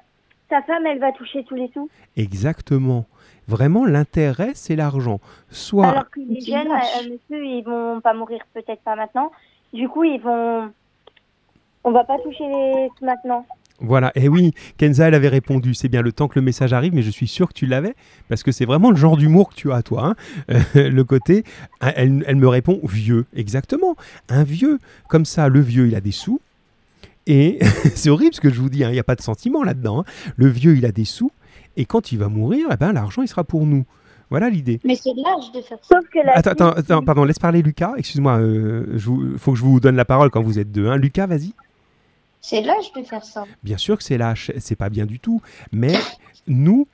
sa 0.49 0.61
femme, 0.63 0.85
elle 0.85 0.99
va 0.99 1.11
toucher 1.13 1.43
tous 1.45 1.55
les 1.55 1.69
sous. 1.73 1.89
Exactement. 2.17 3.05
Vraiment, 3.47 3.85
l'intérêt, 3.85 4.51
c'est 4.53 4.75
l'argent. 4.75 5.19
Soit, 5.49 5.87
Alors 5.87 6.09
que 6.11 6.19
les 6.19 6.41
jeunes, 6.41 6.67
euh, 6.71 7.09
monsieur, 7.09 7.43
ils 7.45 7.63
vont 7.65 8.01
pas 8.01 8.13
mourir 8.13 8.41
peut-être 8.53 8.81
pas 8.81 8.95
maintenant. 8.95 9.31
Du 9.73 9.87
coup, 9.89 10.03
ils 10.03 10.19
vont. 10.21 10.71
On 11.83 11.91
va 11.91 12.03
pas 12.03 12.17
toucher 12.19 12.43
les 12.47 12.89
maintenant. 13.05 13.45
voilà. 13.79 14.11
Et 14.15 14.27
oui, 14.27 14.51
Kenza, 14.77 15.07
elle 15.07 15.13
avait 15.15 15.29
répondu. 15.29 15.73
C'est 15.73 15.87
bien 15.87 16.01
le 16.01 16.11
temps 16.11 16.27
que 16.27 16.37
le 16.37 16.43
message 16.43 16.73
arrive, 16.73 16.93
mais 16.93 17.01
je 17.01 17.09
suis 17.09 17.27
sûr 17.27 17.47
que 17.47 17.53
tu 17.53 17.65
l'avais, 17.65 17.95
parce 18.27 18.43
que 18.43 18.51
c'est 18.51 18.65
vraiment 18.65 18.89
le 18.91 18.97
genre 18.97 19.15
d'humour 19.17 19.49
que 19.49 19.55
tu 19.55 19.71
as, 19.71 19.81
toi. 19.81 20.05
hein. 20.07 20.15
Euh, 20.75 20.89
le 20.89 21.03
côté, 21.03 21.43
hein, 21.81 21.91
elle, 21.95 22.23
elle 22.27 22.35
me 22.35 22.47
répond 22.47 22.79
vieux. 22.83 23.25
Exactement. 23.35 23.95
Un 24.27 24.43
vieux. 24.43 24.79
Comme 25.07 25.25
ça, 25.25 25.47
le 25.47 25.61
vieux, 25.61 25.87
il 25.87 25.95
a 25.95 26.01
des 26.01 26.11
sous. 26.11 26.39
Et 27.27 27.59
c'est 27.95 28.09
horrible 28.09 28.33
ce 28.35 28.41
que 28.41 28.49
je 28.49 28.59
vous 28.59 28.69
dis, 28.69 28.83
hein, 28.83 28.89
il 28.89 28.93
n'y 28.93 28.99
a 28.99 29.03
pas 29.03 29.15
de 29.15 29.21
sentiment 29.21 29.63
là-dedans. 29.63 30.01
hein. 30.01 30.05
Le 30.35 30.47
vieux, 30.47 30.75
il 30.75 30.85
a 30.85 30.91
des 30.91 31.05
sous. 31.05 31.31
Et 31.77 31.85
quand 31.85 32.11
il 32.11 32.17
va 32.19 32.27
mourir, 32.27 32.67
eh 32.71 32.75
ben, 32.77 32.91
l'argent, 32.91 33.21
il 33.21 33.27
sera 33.29 33.43
pour 33.45 33.65
nous. 33.65 33.85
Voilà 34.29 34.49
l'idée. 34.49 34.79
Mais 34.83 34.95
c'est 34.95 35.13
l'âge 35.15 35.51
de 35.55 35.61
faire 35.61 35.77
ça. 35.81 35.95
Sauf 35.95 36.09
que 36.13 36.19
la 36.23 36.33
Attends, 36.37 36.51
attends, 36.51 36.69
attends, 36.71 37.03
pardon, 37.03 37.23
laisse 37.23 37.39
parler 37.39 37.61
Lucas. 37.61 37.93
Excuse-moi, 37.97 38.41
il 38.43 38.99
faut 39.37 39.53
que 39.53 39.57
je 39.57 39.63
vous 39.63 39.79
donne 39.79 39.95
la 39.95 40.05
parole 40.05 40.29
quand 40.29 40.41
vous 40.41 40.59
êtes 40.59 40.71
deux. 40.71 40.87
hein. 40.87 40.97
Lucas, 40.97 41.25
vas-y. 41.25 41.53
C'est 42.41 42.61
l'âge 42.61 42.91
de 42.95 43.03
faire 43.03 43.23
ça. 43.23 43.45
Bien 43.63 43.77
sûr 43.77 43.97
que 43.97 44.03
c'est 44.03 44.17
lâche, 44.17 44.51
c'est 44.59 44.75
pas 44.75 44.89
bien 44.89 45.05
du 45.05 45.19
tout. 45.19 45.41
Mais 45.71 45.95
nous, 46.47 46.87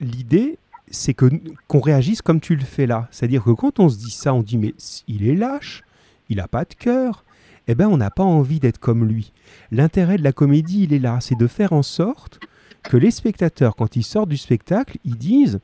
l'idée, 0.00 0.58
c'est 0.90 1.14
que 1.14 1.26
qu'on 1.68 1.80
réagisse 1.80 2.22
comme 2.22 2.40
tu 2.40 2.56
le 2.56 2.64
fais 2.64 2.86
là. 2.86 3.08
C'est-à-dire 3.10 3.44
que 3.44 3.50
quand 3.50 3.78
on 3.80 3.88
se 3.88 3.98
dit 3.98 4.10
ça, 4.10 4.32
on 4.32 4.42
dit 4.42 4.58
mais 4.58 4.74
il 5.08 5.28
est 5.28 5.34
lâche, 5.34 5.82
il 6.28 6.36
n'a 6.36 6.48
pas 6.48 6.64
de 6.64 6.74
cœur. 6.74 7.24
Eh 7.68 7.74
ben, 7.74 7.88
on 7.88 7.96
n'a 7.96 8.10
pas 8.10 8.22
envie 8.22 8.60
d'être 8.60 8.78
comme 8.78 9.04
lui. 9.04 9.32
L'intérêt 9.72 10.18
de 10.18 10.22
la 10.22 10.32
comédie, 10.32 10.84
il 10.84 10.94
est 10.94 11.00
là, 11.00 11.18
c'est 11.20 11.36
de 11.36 11.48
faire 11.48 11.72
en 11.72 11.82
sorte 11.82 12.38
que 12.84 12.96
les 12.96 13.10
spectateurs, 13.10 13.74
quand 13.74 13.96
ils 13.96 14.04
sortent 14.04 14.28
du 14.28 14.36
spectacle, 14.36 14.98
ils 15.04 15.16
disent 15.16 15.58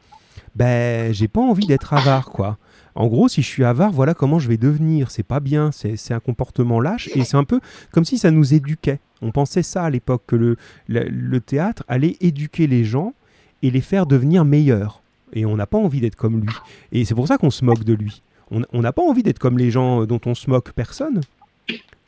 ben 0.54 1.12
j'ai 1.14 1.28
pas 1.28 1.40
envie 1.40 1.66
d'être 1.66 1.94
avare 1.94 2.26
quoi. 2.26 2.58
En 2.94 3.06
gros, 3.06 3.28
si 3.28 3.42
je 3.42 3.46
suis 3.46 3.64
avare, 3.64 3.90
voilà 3.90 4.14
comment 4.14 4.38
je 4.38 4.48
vais 4.48 4.56
devenir. 4.56 5.10
C'est 5.10 5.22
pas 5.22 5.40
bien, 5.40 5.70
c'est 5.72 6.12
un 6.12 6.20
comportement 6.20 6.80
lâche 6.80 7.08
et 7.14 7.24
c'est 7.24 7.36
un 7.36 7.44
peu 7.44 7.60
comme 7.90 8.04
si 8.04 8.18
ça 8.18 8.30
nous 8.30 8.54
éduquait. 8.54 9.00
On 9.22 9.30
pensait 9.30 9.62
ça 9.62 9.84
à 9.84 9.90
l'époque, 9.90 10.24
que 10.26 10.36
le, 10.36 10.56
le, 10.88 11.04
le 11.08 11.40
théâtre 11.40 11.84
allait 11.88 12.16
éduquer 12.20 12.66
les 12.66 12.84
gens 12.84 13.14
et 13.62 13.70
les 13.70 13.80
faire 13.80 14.06
devenir 14.06 14.44
meilleurs. 14.44 15.02
Et 15.32 15.46
on 15.46 15.56
n'a 15.56 15.66
pas 15.66 15.78
envie 15.78 16.00
d'être 16.00 16.16
comme 16.16 16.40
lui. 16.40 16.52
Et 16.90 17.04
c'est 17.04 17.14
pour 17.14 17.28
ça 17.28 17.38
qu'on 17.38 17.50
se 17.50 17.64
moque 17.64 17.84
de 17.84 17.94
lui. 17.94 18.22
On 18.50 18.62
on 18.72 18.82
n'a 18.82 18.92
pas 18.92 19.02
envie 19.02 19.22
d'être 19.22 19.38
comme 19.38 19.56
les 19.58 19.70
gens 19.70 20.04
dont 20.04 20.20
on 20.26 20.34
se 20.34 20.50
moque 20.50 20.72
personne. 20.72 21.20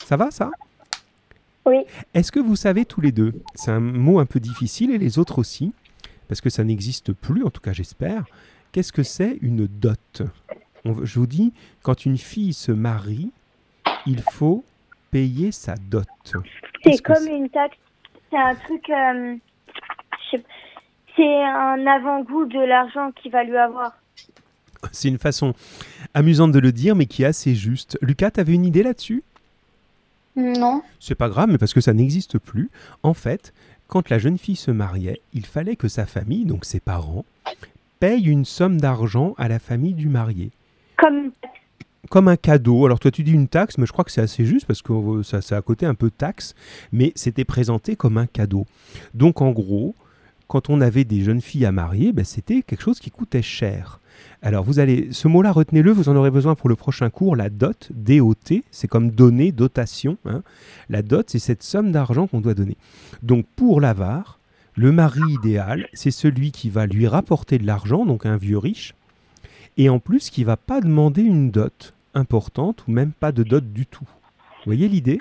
Ça 0.04 0.16
va 0.16 0.30
ça? 0.30 0.50
Oui. 1.64 1.78
Est-ce 2.12 2.30
que 2.30 2.40
vous 2.40 2.56
savez 2.56 2.84
tous 2.84 3.00
les 3.00 3.12
deux 3.12 3.32
C'est 3.54 3.70
un 3.70 3.80
mot 3.80 4.18
un 4.18 4.26
peu 4.26 4.40
difficile 4.40 4.90
et 4.90 4.98
les 4.98 5.18
autres 5.18 5.38
aussi, 5.38 5.72
parce 6.28 6.42
que 6.42 6.50
ça 6.50 6.62
n'existe 6.64 7.14
plus, 7.14 7.42
en 7.42 7.48
tout 7.50 7.62
cas 7.62 7.72
j'espère. 7.72 8.26
Qu'est-ce 8.72 8.92
que 8.92 9.02
c'est 9.02 9.38
une 9.40 9.66
dot? 9.66 10.20
On 10.84 11.04
Je 11.04 11.18
vous 11.18 11.26
dis, 11.26 11.52
quand 11.82 12.04
une 12.04 12.18
fille 12.18 12.52
se 12.52 12.72
marie, 12.72 13.30
il 14.06 14.20
faut 14.22 14.64
payer 15.10 15.52
sa 15.52 15.74
dot. 15.76 16.06
c'est 16.84 17.02
comme 17.02 17.26
une 17.26 17.48
taxe. 17.48 17.76
C'est 18.30 18.38
un 18.38 18.54
truc. 18.54 18.90
euh, 18.90 19.36
c'est 21.16 21.44
un 21.44 21.86
avant-goût 21.86 22.46
de 22.46 22.58
l'argent 22.58 23.12
qu'il 23.12 23.30
va 23.30 23.44
lui 23.44 23.56
avoir. 23.56 23.92
C'est 24.92 25.08
une 25.08 25.18
façon 25.18 25.54
amusante 26.12 26.52
de 26.52 26.58
le 26.58 26.72
dire, 26.72 26.96
mais 26.96 27.06
qui 27.06 27.22
est 27.22 27.26
assez 27.26 27.54
juste. 27.54 27.98
Lucas, 28.02 28.32
t'avais 28.32 28.54
une 28.54 28.64
idée 28.64 28.82
là-dessus? 28.82 29.22
Non. 30.36 30.82
C'est 30.98 31.14
pas 31.14 31.28
grave, 31.28 31.48
mais 31.50 31.58
parce 31.58 31.72
que 31.72 31.80
ça 31.80 31.92
n'existe 31.92 32.38
plus. 32.38 32.70
En 33.02 33.14
fait, 33.14 33.54
quand 33.86 34.10
la 34.10 34.18
jeune 34.18 34.38
fille 34.38 34.56
se 34.56 34.70
mariait, 34.70 35.20
il 35.32 35.46
fallait 35.46 35.76
que 35.76 35.88
sa 35.88 36.06
famille, 36.06 36.44
donc 36.44 36.64
ses 36.64 36.80
parents, 36.80 37.24
paye 38.00 38.26
une 38.26 38.44
somme 38.44 38.80
d'argent 38.80 39.34
à 39.38 39.48
la 39.48 39.58
famille 39.58 39.94
du 39.94 40.08
marié. 40.08 40.50
Comme 42.10 42.28
un 42.28 42.36
cadeau. 42.36 42.84
Alors 42.84 43.00
toi 43.00 43.10
tu 43.10 43.22
dis 43.22 43.32
une 43.32 43.48
taxe, 43.48 43.78
mais 43.78 43.86
je 43.86 43.92
crois 43.92 44.04
que 44.04 44.10
c'est 44.12 44.20
assez 44.20 44.44
juste 44.44 44.66
parce 44.66 44.82
que 44.82 44.92
euh, 44.92 45.22
ça, 45.22 45.56
a 45.56 45.62
côté 45.62 45.86
un 45.86 45.94
peu 45.94 46.10
taxe, 46.10 46.54
mais 46.92 47.12
c'était 47.14 47.44
présenté 47.44 47.96
comme 47.96 48.18
un 48.18 48.26
cadeau. 48.26 48.66
Donc 49.14 49.40
en 49.40 49.50
gros, 49.52 49.94
quand 50.46 50.68
on 50.68 50.80
avait 50.80 51.04
des 51.04 51.22
jeunes 51.22 51.40
filles 51.40 51.64
à 51.64 51.72
marier, 51.72 52.12
ben, 52.12 52.24
c'était 52.24 52.62
quelque 52.62 52.82
chose 52.82 53.00
qui 53.00 53.10
coûtait 53.10 53.42
cher. 53.42 54.00
Alors 54.42 54.62
vous 54.62 54.78
allez, 54.78 55.08
ce 55.12 55.26
mot-là, 55.26 55.50
retenez-le, 55.50 55.90
vous 55.90 56.08
en 56.10 56.16
aurez 56.16 56.30
besoin 56.30 56.54
pour 56.54 56.68
le 56.68 56.76
prochain 56.76 57.08
cours, 57.10 57.34
la 57.34 57.48
dot, 57.48 57.88
D-O-T, 57.94 58.62
c'est 58.70 58.86
comme 58.86 59.10
donner, 59.10 59.50
dotation. 59.50 60.18
hein. 60.26 60.42
La 60.90 61.00
dot, 61.02 61.30
c'est 61.30 61.38
cette 61.38 61.62
somme 61.62 61.90
d'argent 61.90 62.26
qu'on 62.26 62.40
doit 62.42 62.54
donner. 62.54 62.76
Donc 63.22 63.46
pour 63.56 63.80
l'avare, 63.80 64.38
Le 64.76 64.90
mari 64.90 65.20
idéal, 65.28 65.86
c'est 65.92 66.10
celui 66.10 66.50
qui 66.50 66.68
va 66.68 66.86
lui 66.86 67.06
rapporter 67.06 67.58
de 67.58 67.66
l'argent, 67.66 68.04
donc 68.04 68.26
un 68.26 68.36
vieux 68.36 68.58
riche, 68.58 68.94
et 69.76 69.88
en 69.88 69.98
plus 69.98 70.30
qui 70.30 70.44
va 70.44 70.56
pas 70.56 70.80
demander 70.80 71.22
une 71.22 71.50
dot 71.50 71.94
importante 72.14 72.84
ou 72.86 72.92
même 72.92 73.12
pas 73.12 73.32
de 73.32 73.42
dot 73.42 73.72
du 73.72 73.86
tout. 73.86 74.06
Vous 74.06 74.64
voyez 74.66 74.88
l'idée? 74.88 75.18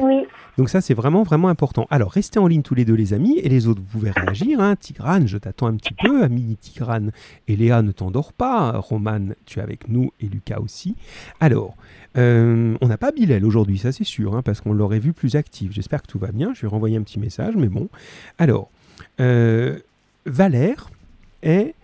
Oui. 0.00 0.26
Donc 0.56 0.68
ça, 0.68 0.80
c'est 0.80 0.94
vraiment, 0.94 1.22
vraiment 1.22 1.48
important. 1.48 1.86
Alors, 1.90 2.10
restez 2.10 2.38
en 2.38 2.46
ligne 2.46 2.62
tous 2.62 2.74
les 2.74 2.84
deux, 2.84 2.94
les 2.94 3.14
amis, 3.14 3.38
et 3.38 3.48
les 3.48 3.66
autres, 3.66 3.80
vous 3.80 3.98
pouvez 3.98 4.10
réagir. 4.10 4.60
Hein. 4.60 4.76
Tigrane, 4.76 5.26
je 5.26 5.38
t'attends 5.38 5.66
un 5.66 5.76
petit 5.76 5.94
peu. 5.94 6.22
Ami 6.22 6.56
Tigrane 6.60 7.12
et 7.46 7.56
Léa, 7.56 7.82
ne 7.82 7.92
t'endors 7.92 8.32
pas. 8.32 8.78
Roman, 8.78 9.28
tu 9.46 9.58
es 9.58 9.62
avec 9.62 9.88
nous, 9.88 10.12
et 10.20 10.26
Lucas 10.26 10.60
aussi. 10.60 10.94
Alors, 11.40 11.76
euh, 12.16 12.76
on 12.80 12.86
n'a 12.86 12.96
pas 12.96 13.12
Bilal 13.12 13.44
aujourd'hui, 13.44 13.78
ça 13.78 13.92
c'est 13.92 14.04
sûr, 14.04 14.36
hein, 14.36 14.42
parce 14.42 14.60
qu'on 14.60 14.72
l'aurait 14.72 14.98
vu 14.98 15.12
plus 15.12 15.36
actif. 15.36 15.72
J'espère 15.72 16.02
que 16.02 16.08
tout 16.08 16.18
va 16.18 16.32
bien. 16.32 16.54
Je 16.54 16.62
vais 16.62 16.68
renvoyer 16.68 16.96
un 16.96 17.02
petit 17.02 17.18
message, 17.20 17.54
mais 17.56 17.68
bon. 17.68 17.88
Alors, 18.38 18.70
euh, 19.20 19.78
Valère 20.26 20.90
est 21.42 21.74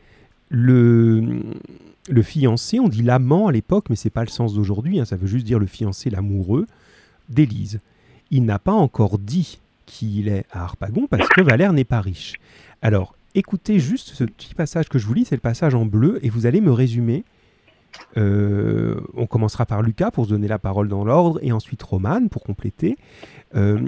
le, 0.50 1.42
fiancé, 2.22 2.80
on 2.80 2.88
dit 2.88 3.02
l'amant 3.02 3.48
à 3.48 3.52
l'époque, 3.52 3.86
mais 3.90 3.96
c'est 3.96 4.10
pas 4.10 4.22
le 4.22 4.28
sens 4.28 4.54
d'aujourd'hui, 4.54 5.00
hein, 5.00 5.04
ça 5.04 5.16
veut 5.16 5.26
juste 5.26 5.46
dire 5.46 5.58
le 5.58 5.66
fiancé, 5.66 6.10
l'amoureux 6.10 6.66
d'Élise. 7.28 7.80
Il 8.30 8.44
n'a 8.44 8.58
pas 8.58 8.72
encore 8.72 9.18
dit 9.18 9.58
qui 9.86 10.20
il 10.20 10.28
est 10.28 10.46
à 10.50 10.64
Harpagon 10.64 11.06
parce 11.08 11.28
que 11.28 11.40
Valère 11.40 11.72
n'est 11.72 11.84
pas 11.84 12.00
riche. 12.00 12.34
Alors, 12.82 13.14
écoutez 13.34 13.78
juste 13.78 14.10
ce 14.14 14.24
petit 14.24 14.54
passage 14.54 14.88
que 14.88 14.98
je 14.98 15.06
vous 15.06 15.14
lis, 15.14 15.24
c'est 15.24 15.34
le 15.34 15.40
passage 15.40 15.74
en 15.74 15.84
bleu, 15.84 16.18
et 16.22 16.30
vous 16.30 16.46
allez 16.46 16.60
me 16.60 16.72
résumer. 16.72 17.24
Euh, 18.16 19.00
on 19.14 19.26
commencera 19.26 19.66
par 19.66 19.82
Lucas 19.82 20.10
pour 20.10 20.24
se 20.24 20.30
donner 20.30 20.48
la 20.48 20.58
parole 20.58 20.88
dans 20.88 21.04
l'ordre, 21.04 21.38
et 21.42 21.52
ensuite 21.52 21.82
Roman 21.82 22.28
pour 22.28 22.42
compléter. 22.42 22.96
Euh, 23.54 23.80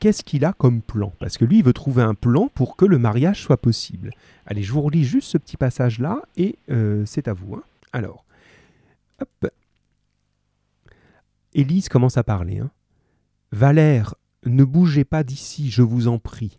Qu'est-ce 0.00 0.24
qu'il 0.24 0.44
a 0.46 0.52
comme 0.54 0.80
plan? 0.82 1.12
Parce 1.20 1.36
que 1.38 1.44
lui, 1.44 1.58
il 1.58 1.64
veut 1.64 1.72
trouver 1.74 2.02
un 2.02 2.14
plan 2.14 2.48
pour 2.48 2.76
que 2.76 2.84
le 2.86 2.98
mariage 2.98 3.42
soit 3.42 3.58
possible. 3.58 4.10
Allez, 4.46 4.62
je 4.62 4.72
vous 4.72 4.80
relis 4.80 5.04
juste 5.04 5.28
ce 5.28 5.38
petit 5.38 5.56
passage-là, 5.58 6.22
et 6.36 6.56
euh, 6.70 7.04
c'est 7.06 7.28
à 7.28 7.34
vous. 7.34 7.54
hein. 7.54 7.62
Alors, 7.92 8.24
hop. 9.20 9.50
Élise 11.52 11.88
commence 11.88 12.16
à 12.16 12.24
parler. 12.24 12.58
hein. 12.60 12.70
Valère, 13.52 14.14
ne 14.46 14.64
bougez 14.64 15.04
pas 15.04 15.22
d'ici, 15.22 15.70
je 15.70 15.82
vous 15.82 16.08
en 16.08 16.18
prie, 16.18 16.58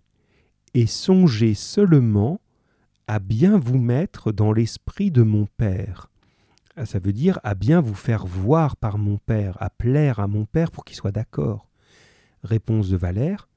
et 0.74 0.86
songez 0.86 1.54
seulement 1.54 2.40
à 3.08 3.20
bien 3.20 3.58
vous 3.58 3.78
mettre 3.80 4.32
dans 4.32 4.52
l'esprit 4.54 5.10
de 5.10 5.24
mon 5.24 5.48
Père. 5.58 6.10
Ah, 6.76 6.86
Ça 6.86 7.00
veut 7.00 7.14
dire 7.14 7.40
à 7.44 7.56
bien 7.56 7.82
vous 7.82 7.96
faire 7.96 8.26
voir 8.26 8.76
par 8.76 8.98
mon 8.98 9.18
Père, 9.18 9.58
à 9.62 9.70
plaire 9.70 10.20
à 10.20 10.28
mon 10.28 10.46
Père 10.46 10.70
pour 10.72 10.86
qu'il 10.86 10.96
soit 10.96 11.12
d'accord. 11.12 11.68
Réponse 12.44 12.90
de 12.90 12.98
Valère. 12.98 13.48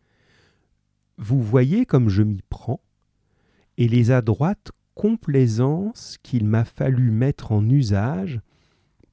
Vous 1.16 1.43
voyez 1.43 1.87
comme 1.87 2.09
je 2.09 2.22
m'y 2.22 2.43
prends, 2.49 2.80
et 3.78 3.89
les 3.89 4.11
adroites 4.11 4.72
complaisances 4.95 6.18
qu'il 6.22 6.45
m'a 6.45 6.64
fallu 6.64 7.11
mettre 7.11 7.53
en 7.53 7.68
usage 7.68 8.41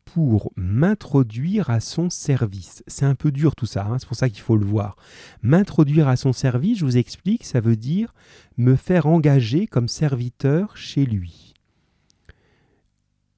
pour 0.05 0.51
m'introduire 0.55 1.69
à 1.69 1.79
son 1.79 2.09
service. 2.09 2.83
C'est 2.87 3.05
un 3.05 3.15
peu 3.15 3.31
dur 3.31 3.55
tout 3.55 3.65
ça, 3.65 3.85
hein, 3.85 3.97
c'est 3.97 4.07
pour 4.07 4.17
ça 4.17 4.29
qu'il 4.29 4.41
faut 4.41 4.57
le 4.57 4.65
voir. 4.65 4.97
M'introduire 5.41 6.07
à 6.07 6.17
son 6.17 6.33
service, 6.33 6.79
je 6.79 6.85
vous 6.85 6.97
explique, 6.97 7.45
ça 7.45 7.61
veut 7.61 7.77
dire 7.77 8.13
me 8.57 8.75
faire 8.75 9.05
engager 9.05 9.67
comme 9.67 9.87
serviteur 9.87 10.75
chez 10.75 11.05
lui. 11.05 11.53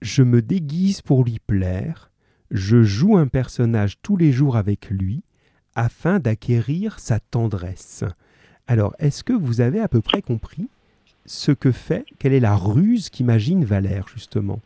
Je 0.02 0.24
me 0.24 0.42
déguise 0.42 1.02
pour 1.02 1.24
lui 1.24 1.40
plaire, 1.40 2.12
je 2.50 2.84
joue 2.84 3.18
un 3.18 3.28
personnage 3.28 4.02
tous 4.02 4.18
les 4.18 4.32
jours 4.32 4.58
avec 4.58 4.90
lui, 4.90 5.24
afin 5.76 6.20
d'acquérir 6.20 7.00
sa 7.00 7.20
tendresse. 7.20 8.04
Alors, 8.68 8.96
est-ce 9.00 9.24
que 9.24 9.34
vous 9.34 9.62
avez 9.62 9.80
à 9.80 9.88
peu 9.88 10.02
près 10.02 10.22
compris 10.22 10.70
ce 11.26 11.52
que 11.52 11.72
fait, 11.72 12.06
quelle 12.20 12.34
est 12.34 12.40
la 12.40 12.56
ruse 12.56 13.10
qu'imagine 13.10 13.64
Valère, 13.64 14.08
justement? 14.08 14.60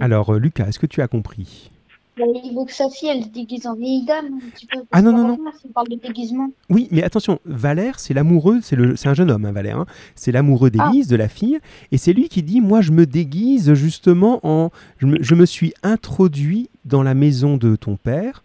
Alors, 0.00 0.34
euh, 0.34 0.38
Lucas, 0.38 0.66
est-ce 0.68 0.78
que 0.78 0.86
tu 0.86 1.00
as 1.00 1.08
compris? 1.08 1.70
Il 2.18 2.54
veut 2.56 2.64
que 2.64 2.72
sa 2.72 2.88
fille, 2.88 3.08
elle 3.10 3.24
se 3.24 3.28
déguise 3.28 3.66
en 3.66 3.74
vieille 3.74 4.04
dame. 4.06 4.40
un 4.42 4.48
petit 4.50 4.66
peu. 4.66 4.78
Ah 4.90 5.02
non, 5.02 5.12
non, 5.12 5.28
non. 5.28 5.38
On 5.68 5.72
parle 5.72 5.88
de 5.88 5.96
déguisement. 5.96 6.48
Oui, 6.70 6.88
mais 6.90 7.02
attention, 7.02 7.40
Valère, 7.44 8.00
c'est 8.00 8.14
l'amoureux, 8.14 8.60
c'est 8.62 8.74
le- 8.76 8.96
c'est 8.96 9.08
un 9.10 9.14
jeune 9.14 9.30
homme, 9.30 9.44
hein, 9.44 9.52
Valère. 9.52 9.78
hein. 9.80 9.86
C'est 10.14 10.32
l'amoureux 10.32 10.70
d'Élise, 10.70 11.08
de 11.08 11.16
la 11.16 11.28
fille, 11.28 11.58
et 11.92 11.98
c'est 11.98 12.14
lui 12.14 12.28
qui 12.30 12.42
dit 12.42 12.62
Moi, 12.62 12.80
je 12.80 12.92
me 12.92 13.04
déguise 13.04 13.74
justement 13.74 14.40
en. 14.44 14.70
Je 14.98 15.06
me, 15.06 15.22
je 15.22 15.34
me 15.34 15.44
suis 15.44 15.74
introduit 15.82 16.70
dans 16.86 17.02
la 17.02 17.12
maison 17.12 17.58
de 17.58 17.76
ton 17.76 17.96
père 17.96 18.42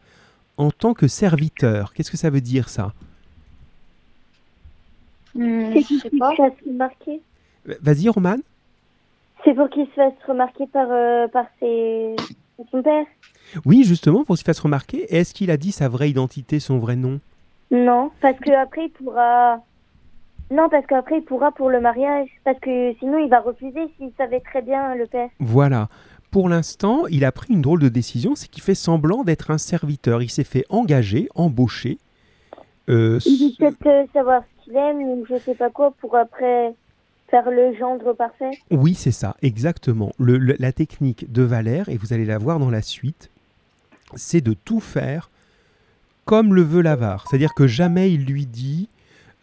en 0.58 0.70
tant 0.72 0.94
que 0.94 1.08
serviteur. 1.08 1.94
Qu'est-ce 1.94 2.12
que 2.12 2.18
ça 2.18 2.30
veut 2.30 2.42
dire, 2.42 2.68
ça? 2.68 2.92
Hmm, 5.34 5.72
C'est 5.74 5.82
je 5.82 5.88
qu'il 5.88 6.00
sais 6.02 6.10
se 6.10 6.18
pas. 6.18 6.36
fasse 6.36 6.54
remarquer. 6.68 7.22
Vas-y, 7.82 8.10
Roman. 8.10 8.36
C'est 9.46 9.54
pour 9.54 9.70
qu'il 9.70 9.86
se 9.88 9.92
fasse 9.92 10.14
remarquer 10.28 10.68
par, 10.68 10.88
euh, 10.92 11.28
par, 11.30 11.46
ses... 11.60 12.16
son 12.70 12.82
père. 12.82 13.06
Oui, 13.66 13.84
justement, 13.84 14.24
pour 14.24 14.36
qu'il 14.36 14.42
se 14.42 14.44
fasse 14.44 14.60
remarquer. 14.60 15.14
Est-ce 15.14 15.34
qu'il 15.34 15.52
a 15.52 15.58
dit 15.58 15.72
sa 15.72 15.88
vraie 15.88 16.10
identité, 16.10 16.60
son 16.60 16.78
vrai 16.78 16.96
nom? 16.96 17.20
Non, 17.72 18.12
parce 18.22 18.38
que 18.40 18.52
après 18.52 18.86
il 18.86 18.92
pourra. 18.92 19.62
Non, 20.52 20.68
parce 20.70 20.86
qu'après 20.86 21.20
il 21.20 21.24
pourra 21.24 21.52
pour 21.52 21.70
le 21.70 21.80
mariage. 21.80 22.28
Parce 22.44 22.60
que 22.60 22.94
sinon 23.00 23.18
il 23.20 23.30
va 23.30 23.40
refuser 23.40 23.90
s'il 23.98 24.12
savait 24.18 24.42
très 24.42 24.62
bien 24.62 24.96
le 24.96 25.08
père. 25.08 25.30
Voilà. 25.40 25.88
Pour 26.32 26.48
l'instant, 26.48 27.08
il 27.08 27.26
a 27.26 27.32
pris 27.34 27.54
une 27.54 27.62
drôle 27.62 27.82
de 27.82 27.90
décision, 27.90 28.36
c'est 28.36 28.48
qu'il 28.48 28.64
fait 28.64 28.76
semblant 28.76 29.24
d'être 29.24 29.52
un 29.52 29.58
serviteur. 29.58 30.22
Il 30.22 30.30
s'est 30.30 30.46
fait 30.46 30.64
engager, 30.70 31.28
embaucher. 31.36 31.98
Euh, 32.90 33.20
Il 33.26 33.56
veut 33.60 33.72
peut-être 33.72 33.88
euh, 33.88 34.06
savoir 34.14 34.44
ce 34.44 34.64
qu'il 34.64 34.78
aime 34.78 35.02
ou 35.02 35.26
je 35.30 35.38
sais 35.40 35.56
pas 35.56 35.70
quoi 35.70 35.92
pour 36.00 36.16
après 36.16 36.74
faire 37.32 37.50
le 37.50 37.74
gendre 37.74 38.14
parfait? 38.14 38.52
Oui, 38.70 38.94
c'est 38.94 39.12
ça, 39.12 39.36
exactement. 39.42 40.12
Le- 40.20 40.38
le- 40.38 40.56
la 40.60 40.72
technique 40.72 41.32
de 41.32 41.42
Valère, 41.42 41.90
et 41.90 41.98
vous 41.98 42.14
allez 42.14 42.26
la 42.26 42.38
voir 42.38 42.60
dans 42.60 42.70
la 42.70 42.82
suite, 42.84 43.32
c'est 44.16 44.42
de 44.42 44.54
tout 44.54 44.82
faire 44.82 45.32
comme 46.26 46.54
le 46.54 46.62
veut 46.62 46.82
l'avare. 46.82 47.26
C'est-à-dire 47.28 47.54
que 47.56 47.66
jamais 47.66 48.12
il 48.12 48.26
lui 48.26 48.46
dit... 48.46 48.90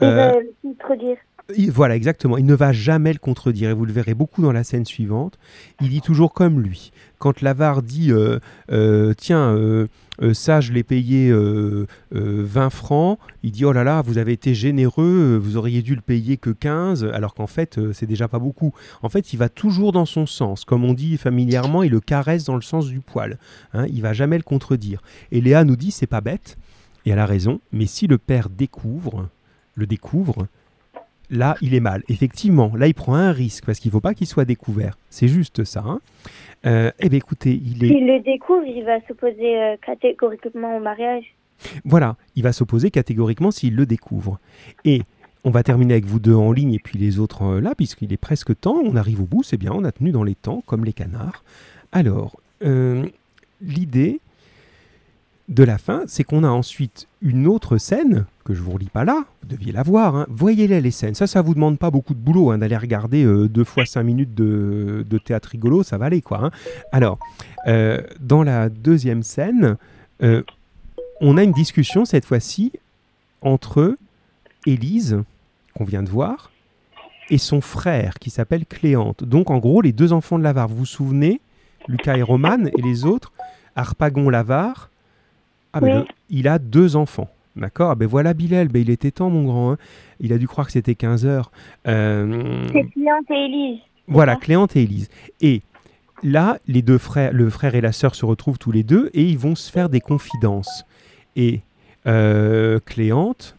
Il 0.01 0.07
va 0.07 0.39
le 0.39 0.55
contredire. 0.63 1.17
Il- 1.57 1.71
voilà, 1.71 1.97
exactement. 1.97 2.37
Il 2.37 2.45
ne 2.47 2.55
va 2.55 2.73
jamais 2.73 3.13
le 3.13 3.19
contredire. 3.19 3.71
Et 3.71 3.75
vous 3.75 3.85
le 3.87 3.93
verrez 3.93 4.15
beaucoup 4.15 4.43
dans 4.43 4.53
la 4.53 4.65
scène 4.65 4.85
suivante. 4.85 5.39
Il 5.81 5.89
dit 5.89 6.01
toujours 6.01 6.33
comme 6.33 6.61
lui. 6.61 6.93
Quand 7.19 7.41
l'avare 7.41 7.83
dit 7.83 8.13
euh, 8.13 8.39
euh, 8.71 9.15
Tiens, 9.17 9.49
euh, 9.57 9.87
ça, 10.35 10.61
je 10.61 10.73
l'ai 10.73 10.83
payé 10.83 11.31
euh, 11.31 11.87
euh, 12.15 12.43
20 12.45 12.71
francs, 12.71 13.19
il 13.43 13.51
dit 13.53 13.65
Oh 13.65 13.73
là 13.73 13.83
là, 13.83 14.03
vous 14.03 14.19
avez 14.19 14.33
été 14.33 14.55
généreux, 14.55 15.39
vous 15.43 15.57
auriez 15.57 15.83
dû 15.83 15.95
le 15.95 16.01
payer 16.01 16.37
que 16.37 16.51
15, 16.51 17.05
alors 17.05 17.35
qu'en 17.35 17.47
fait, 17.47 17.81
c'est 17.93 18.07
déjà 18.07 18.29
pas 18.29 18.39
beaucoup. 18.39 18.73
En 19.03 19.09
fait, 19.09 19.33
il 19.33 19.37
va 19.39 19.49
toujours 19.49 19.93
dans 19.93 20.07
son 20.07 20.27
sens. 20.27 20.65
Comme 20.65 20.85
on 20.85 20.93
dit 20.93 21.17
familièrement, 21.17 21.83
il 21.83 21.91
le 21.93 22.01
caresse 22.01 22.45
dans 22.45 22.57
le 22.57 22.63
sens 22.63 22.87
du 22.89 23.01
poil. 23.01 23.39
Hein, 23.73 23.87
il 23.89 24.03
va 24.03 24.13
jamais 24.13 24.37
le 24.37 24.43
contredire. 24.45 25.01
Et 25.33 25.41
Léa 25.41 25.65
nous 25.65 25.77
dit 25.77 25.91
C'est 25.93 26.07
pas 26.07 26.21
bête, 26.21 26.57
et 27.07 27.11
elle 27.11 27.19
a 27.19 27.27
raison, 27.27 27.61
mais 27.73 27.87
si 27.87 28.07
le 28.07 28.19
père 28.19 28.49
découvre, 28.51 29.29
le 29.75 29.87
découvre, 29.87 30.47
là, 31.31 31.57
il 31.61 31.75
est 31.75 31.81
mal. 31.81 32.03
Effectivement, 32.09 32.73
là, 32.77 32.87
il 32.87 32.95
prend 32.95 33.15
un 33.15 33.33
risque 33.33 33.65
parce 33.67 33.79
qu'il 33.79 33.91
ne 33.91 33.93
faut 33.93 34.01
pas 34.01 34.15
qu'il 34.15 34.27
soit 34.27 34.45
découvert. 34.45 34.97
C'est 35.11 35.29
juste 35.29 35.65
ça. 35.65 35.83
hein. 35.87 36.01
Euh, 36.67 36.91
eh 36.99 37.09
bien, 37.09 37.19
écoutez, 37.19 37.61
il 37.65 37.85
est. 37.85 37.89
S'il 37.89 38.07
le 38.07 38.21
découvre, 38.21 38.65
il 38.67 38.85
va 38.85 39.01
s'opposer 39.07 39.61
euh, 39.61 39.77
catégoriquement 39.85 40.77
au 40.77 40.81
mariage. 40.81 41.35
Voilà, 41.85 42.17
il 42.37 42.43
va 42.43 42.53
s'opposer 42.53 42.91
catégoriquement 42.91 43.51
s'il 43.51 43.75
le 43.75 43.87
découvre. 43.87 44.39
Et 44.85 45.03
on 45.45 45.51
va 45.51 45.63
terminer 45.63 45.95
avec 45.95 46.05
vous 46.05 46.21
deux 46.21 46.35
en 46.35 46.53
ligne 46.53 46.75
et 46.75 46.79
puis 46.79 46.99
les 46.99 47.19
autres 47.19 47.43
euh, 47.43 47.61
là, 47.61 47.75
puisqu'il 47.77 48.13
est 48.13 48.17
presque 48.19 48.59
temps. 48.61 48.81
On 48.85 48.97
arrive 48.97 49.21
au 49.21 49.27
bout, 49.27 49.43
c'est 49.43 49.57
bien, 49.57 49.73
on 49.73 49.85
a 49.85 49.93
tenu 49.93 50.11
dans 50.11 50.25
les 50.25 50.35
temps, 50.35 50.63
comme 50.67 50.85
les 50.85 50.93
canards. 50.93 51.45
Alors, 51.93 52.41
l'idée 53.61 54.21
de 55.49 55.65
la 55.65 55.79
fin, 55.79 56.03
c'est 56.07 56.25
qu'on 56.25 56.45
a 56.45 56.49
ensuite 56.49 57.09
une 57.23 57.47
autre 57.47 57.79
scène, 57.79 58.27
que 58.45 58.53
je 58.55 58.61
vous 58.61 58.73
relis 58.73 58.91
pas 58.91 59.05
là, 59.05 59.25
vous 59.43 59.49
deviez 59.49 59.73
la 59.73 59.83
voir. 59.83 60.15
hein. 60.15 60.27
Voyez-les 60.29 60.81
les 60.83 60.91
scènes. 60.91 61.15
Ça, 61.15 61.27
ça 61.27 61.41
vous 61.41 61.55
demande 61.55 61.79
pas 61.79 61.91
beaucoup 61.91 62.13
de 62.13 62.19
boulot 62.19 62.51
hein, 62.51 62.59
d'aller 62.59 62.77
regarder 62.77 63.25
euh, 63.25 63.49
deux 63.49 63.65
fois 63.65 63.87
cinq 63.87 64.03
minutes 64.03 64.35
de, 64.35 65.05
théâtre 65.25 65.49
rigolo, 65.51 65.83
ça 65.83 65.97
va 65.97 66.07
aller 66.07 66.21
quoi. 66.21 66.45
hein. 66.45 66.51
Alors, 66.93 67.19
euh, 67.67 67.99
dans 68.21 68.43
la 68.43 68.69
deuxième 68.69 69.23
scène, 69.23 69.77
euh, 70.23 70.43
on 71.23 71.39
a 71.39 71.43
une 71.43 71.53
discussion 71.53 72.05
cette 72.05 72.27
fois-ci 72.27 72.73
entre 73.41 73.97
Élise, 74.67 75.23
qu'on 75.75 75.85
vient 75.85 76.03
de 76.03 76.11
voir, 76.11 76.51
et 77.31 77.39
son 77.39 77.61
frère 77.63 78.15
qui 78.19 78.29
s'appelle 78.31 78.67
Cléante. 78.67 79.25
Donc 79.25 79.51
en 79.51 79.59
gros, 79.59 79.81
les 79.81 79.93
deux 79.93 80.13
enfants 80.13 80.39
de 80.39 80.45
l'avare, 80.45 80.69
vous 80.69 80.77
vous 80.77 80.87
souvenez 80.87 81.41
Lucas 81.89 82.17
et 82.17 82.23
Roman, 82.23 82.67
et 82.67 82.83
les 82.83 83.07
autres, 83.07 83.33
Harpagon 83.77 84.29
l'avare. 84.29 84.91
Ah 85.73 85.81
ben, 85.81 85.87
Oui. 85.87 85.93
le- 86.01 86.05
il 86.31 86.49
a 86.49 86.59
deux 86.59 86.97
enfants. 86.97 87.29
D'accord? 87.57 87.91
Ah 87.91 87.95
Ben 87.97 88.07
voilà 88.07 88.35
Bilal, 88.35 88.69
ben 88.69 88.81
il 88.81 88.91
était 88.91 89.11
temps 89.11 89.31
mon 89.31 89.45
grand. 89.45 89.73
hein. 89.73 89.79
Il 90.21 90.33
a 90.33 90.39
dû 90.39 90.47
croire 90.47 90.67
que 90.67 90.73
c'était 90.73 90.95
15 90.95 91.27
heures. 91.27 91.51
Euh, 91.89 92.65
C'est 92.73 92.85
Cliente 92.91 93.25
et 93.31 93.45
Élise. 93.47 93.81
voilà, 94.07 94.37
Cléante 94.37 94.77
et 94.77 94.83
Élise. 94.85 95.09
Et 95.41 95.63
là, 96.23 96.59
les 96.69 96.83
deux 96.83 96.99
frères, 96.99 97.33
le 97.33 97.51
frère 97.51 97.75
et 97.75 97.81
la 97.81 97.91
sœur 97.93 98.15
se 98.15 98.25
retrouvent 98.25 98.59
tous 98.59 98.71
les 98.71 98.85
deux 98.85 99.11
et 99.13 99.25
ils 99.25 99.39
vont 99.39 99.57
se 99.57 99.73
faire 99.73 99.89
des 99.89 100.01
confidences. 100.01 100.85
Et 101.35 101.61
euh, 102.07 102.79
Cléante 102.87 103.57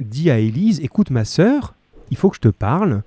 dit 0.00 0.28
à 0.30 0.38
Élise, 0.38 0.80
écoute 0.80 1.10
ma 1.10 1.24
sœur, 1.24 1.74
il 2.10 2.16
faut 2.16 2.30
que 2.30 2.36
je 2.36 2.40
te 2.40 2.48
parle, 2.48 3.02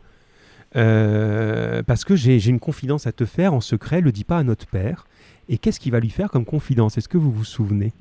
euh, 0.75 1.83
parce 1.83 2.05
que 2.05 2.15
j'ai 2.15 2.39
j'ai 2.39 2.49
une 2.51 2.59
confidence 2.59 3.07
à 3.07 3.11
te 3.11 3.25
faire 3.25 3.53
en 3.53 3.61
secret, 3.61 4.01
le 4.01 4.11
dis 4.11 4.23
pas 4.23 4.37
à 4.37 4.43
notre 4.43 4.67
père. 4.67 5.05
Et 5.49 5.57
qu'est-ce 5.57 5.79
qu'il 5.79 5.91
va 5.91 5.99
lui 5.99 6.09
faire 6.11 6.29
comme 6.29 6.45
confidence? 6.45 6.97
Est-ce 6.97 7.09
que 7.09 7.17
vous 7.17 7.31
vous 7.31 7.43
souvenez? 7.43 7.91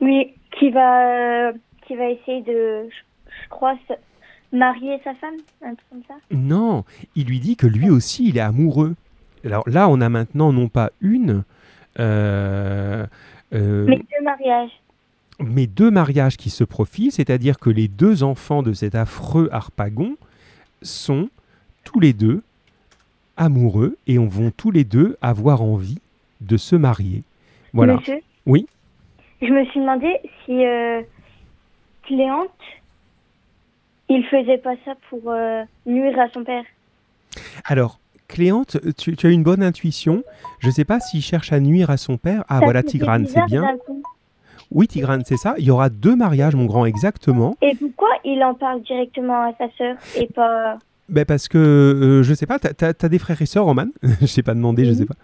Oui, 0.00 0.34
qui 0.58 0.70
va, 0.70 1.52
qui 1.86 1.96
va 1.96 2.08
essayer 2.10 2.42
de, 2.42 2.88
je, 2.88 2.96
je 3.44 3.48
crois, 3.48 3.76
marier 4.52 4.98
sa 5.04 5.14
femme, 5.14 5.36
un 5.62 5.74
truc 5.74 5.86
comme 5.90 6.02
ça. 6.08 6.14
Non, 6.30 6.84
il 7.14 7.26
lui 7.26 7.40
dit 7.40 7.56
que 7.56 7.66
lui 7.66 7.90
aussi, 7.90 8.28
il 8.28 8.36
est 8.36 8.40
amoureux. 8.40 8.94
Alors 9.44 9.68
là, 9.68 9.88
on 9.88 10.00
a 10.00 10.08
maintenant 10.08 10.52
non 10.52 10.68
pas 10.68 10.90
une, 11.00 11.44
euh, 11.98 13.06
euh, 13.52 13.86
Mais 13.86 13.96
deux 13.96 14.24
mariages. 14.24 14.70
mais 15.40 15.66
deux 15.66 15.90
mariages 15.90 16.36
qui 16.36 16.50
se 16.50 16.64
profilent, 16.64 17.12
c'est-à-dire 17.12 17.58
que 17.58 17.70
les 17.70 17.88
deux 17.88 18.22
enfants 18.22 18.62
de 18.62 18.72
cet 18.72 18.94
affreux 18.94 19.48
Harpagon 19.52 20.16
sont 20.82 21.28
tous 21.84 22.00
les 22.00 22.12
deux 22.12 22.42
amoureux 23.36 23.96
et 24.06 24.18
on 24.18 24.26
vont 24.26 24.50
tous 24.50 24.70
les 24.70 24.84
deux 24.84 25.16
avoir 25.22 25.62
envie 25.62 25.98
de 26.40 26.56
se 26.56 26.74
marier. 26.76 27.22
Voilà. 27.72 27.96
Monsieur? 27.96 28.20
Oui. 28.46 28.66
Je 29.42 29.48
me 29.48 29.64
suis 29.66 29.80
demandé 29.80 30.18
si 30.44 30.64
euh, 30.64 31.02
Cléante, 32.04 32.50
il 34.08 34.24
faisait 34.26 34.58
pas 34.58 34.74
ça 34.84 34.94
pour 35.10 35.20
euh, 35.26 35.62
nuire 35.84 36.18
à 36.18 36.28
son 36.30 36.44
père. 36.44 36.64
Alors, 37.64 37.98
Cléante, 38.28 38.78
tu, 38.96 39.16
tu 39.16 39.26
as 39.26 39.30
une 39.30 39.42
bonne 39.42 39.62
intuition. 39.62 40.22
Je 40.60 40.68
ne 40.68 40.72
sais 40.72 40.84
pas 40.84 41.00
s'il 41.00 41.22
cherche 41.22 41.52
à 41.52 41.60
nuire 41.60 41.90
à 41.90 41.96
son 41.96 42.16
père. 42.16 42.44
Ah 42.48 42.58
Ça, 42.58 42.64
voilà, 42.64 42.82
Tigrane, 42.82 43.26
c'est 43.26 43.44
bien. 43.44 43.76
Oui, 44.70 44.88
Tigrane, 44.88 45.22
c'est 45.24 45.36
ça. 45.36 45.54
Il 45.58 45.64
y 45.64 45.70
aura 45.70 45.90
deux 45.90 46.16
mariages, 46.16 46.54
mon 46.54 46.66
grand, 46.66 46.86
exactement. 46.86 47.56
Et 47.62 47.74
pourquoi 47.76 48.08
il 48.24 48.42
en 48.42 48.54
parle 48.54 48.82
directement 48.82 49.48
à 49.48 49.52
sa 49.58 49.68
sœur 49.76 49.96
et 50.16 50.26
pas... 50.26 50.78
Ben 51.08 51.24
parce 51.24 51.46
que, 51.46 51.56
euh, 51.58 52.22
je 52.24 52.34
sais 52.34 52.46
pas, 52.46 52.58
t'as 52.58 52.92
as, 53.00 53.08
des 53.08 53.18
frères 53.20 53.40
et 53.40 53.46
sœurs, 53.46 53.64
Roman? 53.64 53.86
Je 54.20 54.26
sais 54.26 54.42
pas 54.42 54.54
demandé, 54.54 54.84
je 54.84 54.90
Oui. 54.90 54.96
sais 54.96 55.04
pas. 55.06 55.14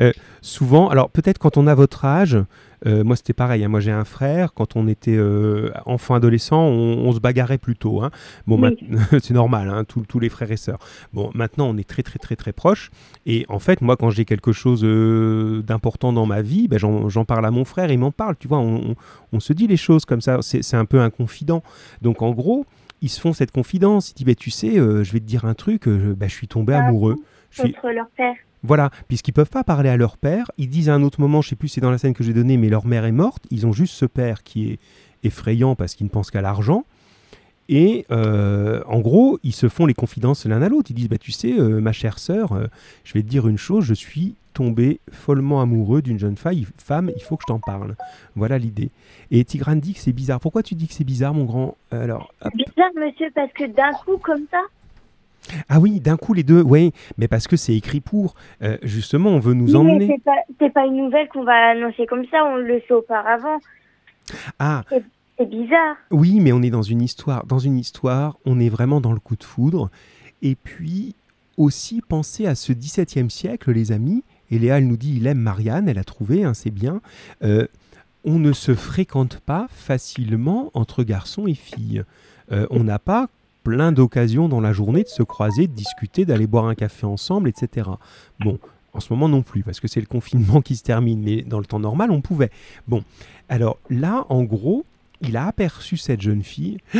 Euh, 0.00 0.12
souvent, 0.40 0.88
alors 0.88 1.10
peut-être 1.10 1.38
quand 1.38 1.56
on 1.56 1.66
a 1.66 1.74
votre 1.74 2.04
âge, 2.04 2.38
euh, 2.86 3.02
moi 3.02 3.16
c'était 3.16 3.32
pareil, 3.32 3.64
hein, 3.64 3.68
moi 3.68 3.80
j'ai 3.80 3.90
un 3.90 4.04
frère, 4.04 4.54
quand 4.54 4.76
on 4.76 4.86
était 4.86 5.16
euh, 5.16 5.70
enfant 5.84 6.14
adolescent, 6.14 6.60
on, 6.62 7.06
on 7.08 7.12
se 7.12 7.18
bagarrait 7.18 7.58
plutôt. 7.58 8.02
Hein. 8.02 8.10
Bon, 8.46 8.60
Oui. 8.62 8.78
c'est 9.20 9.34
normal, 9.34 9.68
hein, 9.68 9.82
tous- 9.84 10.04
tous 10.08 10.20
les 10.20 10.28
frères 10.28 10.50
et 10.52 10.56
sœurs. 10.56 10.78
Bon, 11.12 11.30
maintenant 11.34 11.68
on 11.68 11.76
est 11.76 11.88
très 11.88 12.04
très 12.04 12.20
très 12.20 12.36
très 12.36 12.52
proches. 12.52 12.90
Et 13.26 13.44
en 13.48 13.58
fait, 13.58 13.80
moi 13.80 13.96
quand 13.96 14.10
j'ai 14.10 14.24
quelque 14.24 14.52
chose 14.52 14.82
d'important 15.66 16.12
dans 16.12 16.26
ma 16.26 16.42
vie, 16.42 16.68
ben, 16.68 16.78
j'en 16.78 17.24
parle 17.24 17.46
à 17.46 17.50
mon 17.50 17.64
frère, 17.64 17.90
il 17.90 17.98
m'en 17.98 18.12
parle, 18.12 18.36
tu 18.38 18.46
vois, 18.48 18.58
on, 18.58 18.90
on- 18.90 18.94
on 19.32 19.40
se 19.40 19.52
dit 19.52 19.66
les 19.66 19.76
choses 19.76 20.04
comme 20.04 20.20
ça, 20.20 20.38
c'est 20.42 20.62
c'est 20.62 20.76
un 20.76 20.84
peu 20.84 21.00
un 21.00 21.10
confident. 21.10 21.62
Donc 22.00 22.22
en 22.22 22.30
gros, 22.32 22.64
ils 23.02 23.08
se 23.08 23.20
font 23.20 23.32
cette 23.32 23.50
confidence. 23.50 24.10
Ils 24.12 24.14
disent, 24.14 24.26
bah, 24.26 24.34
tu 24.34 24.50
sais, 24.50 24.78
euh, 24.78 25.04
je 25.04 25.12
vais 25.12 25.20
te 25.20 25.24
dire 25.24 25.44
un 25.44 25.54
truc, 25.54 25.86
euh, 25.86 26.14
bah, 26.16 26.28
je 26.28 26.34
suis 26.34 26.48
tombé 26.48 26.72
Ah, 26.72 26.86
amoureux. 26.86 27.16
Je 27.50 27.62
suis... 27.62 27.72
contre 27.74 27.90
leur 27.92 28.08
père. 28.16 28.34
Voilà, 28.62 28.90
puisqu'ils 29.08 29.32
peuvent 29.32 29.50
pas 29.50 29.64
parler 29.64 29.88
à 29.88 29.96
leur 29.96 30.16
père. 30.16 30.50
Ils 30.56 30.68
disent 30.68 30.88
à 30.88 30.94
un 30.94 31.02
autre 31.02 31.20
moment, 31.20 31.42
je 31.42 31.48
sais 31.48 31.56
plus 31.56 31.68
si 31.68 31.74
c'est 31.74 31.80
dans 31.80 31.90
la 31.90 31.98
scène 31.98 32.14
que 32.14 32.22
j'ai 32.22 32.32
donnée, 32.32 32.56
mais 32.56 32.68
leur 32.68 32.86
mère 32.86 33.04
est 33.04 33.12
morte. 33.12 33.44
Ils 33.50 33.66
ont 33.66 33.72
juste 33.72 33.94
ce 33.94 34.06
père 34.06 34.44
qui 34.44 34.70
est 34.70 34.78
effrayant 35.24 35.74
parce 35.74 35.94
qu'il 35.94 36.06
ne 36.06 36.10
pense 36.10 36.30
qu'à 36.30 36.40
l'argent. 36.40 36.84
Et 37.74 38.04
euh, 38.10 38.82
en 38.86 39.00
gros, 39.00 39.38
ils 39.42 39.54
se 39.54 39.66
font 39.70 39.86
les 39.86 39.94
confidences 39.94 40.44
l'un 40.44 40.60
à 40.60 40.68
l'autre. 40.68 40.90
Ils 40.90 40.94
disent, 40.94 41.08
bah, 41.08 41.16
tu 41.16 41.32
sais, 41.32 41.54
euh, 41.58 41.80
ma 41.80 41.92
chère 41.92 42.18
sœur, 42.18 42.52
euh, 42.52 42.66
je 43.02 43.14
vais 43.14 43.22
te 43.22 43.28
dire 43.28 43.48
une 43.48 43.56
chose, 43.56 43.86
je 43.86 43.94
suis 43.94 44.34
tombé 44.52 45.00
follement 45.10 45.62
amoureux 45.62 46.02
d'une 46.02 46.18
jeune 46.18 46.36
femme, 46.36 46.54
femme, 46.76 47.10
il 47.16 47.22
faut 47.22 47.38
que 47.38 47.44
je 47.44 47.50
t'en 47.50 47.60
parle. 47.60 47.96
Voilà 48.36 48.58
l'idée. 48.58 48.90
Et 49.30 49.42
Tigrane 49.46 49.80
dit 49.80 49.94
que 49.94 50.00
c'est 50.00 50.12
bizarre. 50.12 50.38
Pourquoi 50.38 50.62
tu 50.62 50.74
dis 50.74 50.86
que 50.86 50.92
c'est 50.92 51.02
bizarre, 51.02 51.32
mon 51.32 51.44
grand 51.44 51.78
Alors, 51.90 52.34
hop. 52.42 52.52
Bizarre, 52.54 52.90
monsieur, 52.94 53.30
parce 53.34 53.50
que 53.54 53.64
d'un 53.64 53.92
coup, 54.04 54.18
comme 54.18 54.44
ça, 54.50 54.60
Ah 55.70 55.80
oui, 55.80 55.98
d'un 55.98 56.18
coup 56.18 56.34
les 56.34 56.42
deux, 56.42 56.60
oui, 56.60 56.92
mais 57.16 57.26
parce 57.26 57.48
que 57.48 57.56
c'est 57.56 57.74
écrit 57.74 58.00
pour. 58.02 58.34
Euh, 58.60 58.76
justement, 58.82 59.30
on 59.30 59.38
veut 59.38 59.54
nous 59.54 59.70
Oui, 59.70 59.76
emmener. 59.76 60.14
c'est 60.58 60.68
pas, 60.68 60.68
pas 60.82 60.86
une 60.86 60.98
nouvelle 60.98 61.28
qu'on 61.30 61.44
va 61.44 61.70
annoncer 61.70 62.04
comme 62.04 62.26
ça, 62.30 62.44
on 62.44 62.56
le 62.56 62.82
sait 62.86 62.92
auparavant. 62.92 63.58
Ah 64.58 64.82
Bizarre. 65.46 65.96
oui, 66.10 66.40
mais 66.40 66.52
on 66.52 66.62
est 66.62 66.70
dans 66.70 66.82
une 66.82 67.02
histoire. 67.02 67.46
Dans 67.46 67.58
une 67.58 67.78
histoire, 67.78 68.38
on 68.44 68.60
est 68.60 68.68
vraiment 68.68 69.00
dans 69.00 69.12
le 69.12 69.20
coup 69.20 69.36
de 69.36 69.44
foudre. 69.44 69.90
Et 70.42 70.54
puis 70.54 71.14
aussi 71.56 72.02
penser 72.06 72.46
à 72.46 72.54
ce 72.54 72.72
XVIIe 72.72 73.30
siècle, 73.30 73.72
les 73.72 73.92
amis. 73.92 74.24
Et 74.50 74.58
Léa, 74.58 74.80
nous 74.80 74.96
dit, 74.96 75.14
il 75.16 75.26
aime 75.26 75.38
Marianne, 75.38 75.88
elle 75.88 75.98
a 75.98 76.04
trouvé, 76.04 76.44
hein, 76.44 76.54
c'est 76.54 76.70
bien. 76.70 77.00
Euh, 77.42 77.66
on 78.24 78.38
ne 78.38 78.52
se 78.52 78.74
fréquente 78.74 79.40
pas 79.40 79.66
facilement 79.70 80.70
entre 80.74 81.02
garçons 81.02 81.46
et 81.46 81.54
filles. 81.54 82.04
Euh, 82.50 82.66
on 82.70 82.84
n'a 82.84 82.98
pas 82.98 83.28
plein 83.64 83.92
d'occasions 83.92 84.48
dans 84.48 84.60
la 84.60 84.72
journée 84.72 85.02
de 85.04 85.08
se 85.08 85.22
croiser, 85.22 85.66
de 85.66 85.72
discuter, 85.72 86.24
d'aller 86.24 86.46
boire 86.46 86.66
un 86.66 86.74
café 86.74 87.06
ensemble, 87.06 87.48
etc. 87.48 87.90
Bon, 88.40 88.58
en 88.92 89.00
ce 89.00 89.12
moment 89.12 89.28
non 89.28 89.42
plus, 89.42 89.62
parce 89.62 89.80
que 89.80 89.88
c'est 89.88 90.00
le 90.00 90.06
confinement 90.06 90.60
qui 90.60 90.76
se 90.76 90.82
termine, 90.82 91.22
mais 91.22 91.42
dans 91.42 91.58
le 91.58 91.64
temps 91.64 91.80
normal, 91.80 92.10
on 92.10 92.20
pouvait. 92.20 92.50
Bon, 92.88 93.02
alors 93.48 93.78
là, 93.88 94.26
en 94.28 94.42
gros, 94.42 94.84
il 95.22 95.36
a 95.36 95.46
aperçu 95.46 95.96
cette 95.96 96.20
jeune 96.20 96.42
fille 96.42 96.78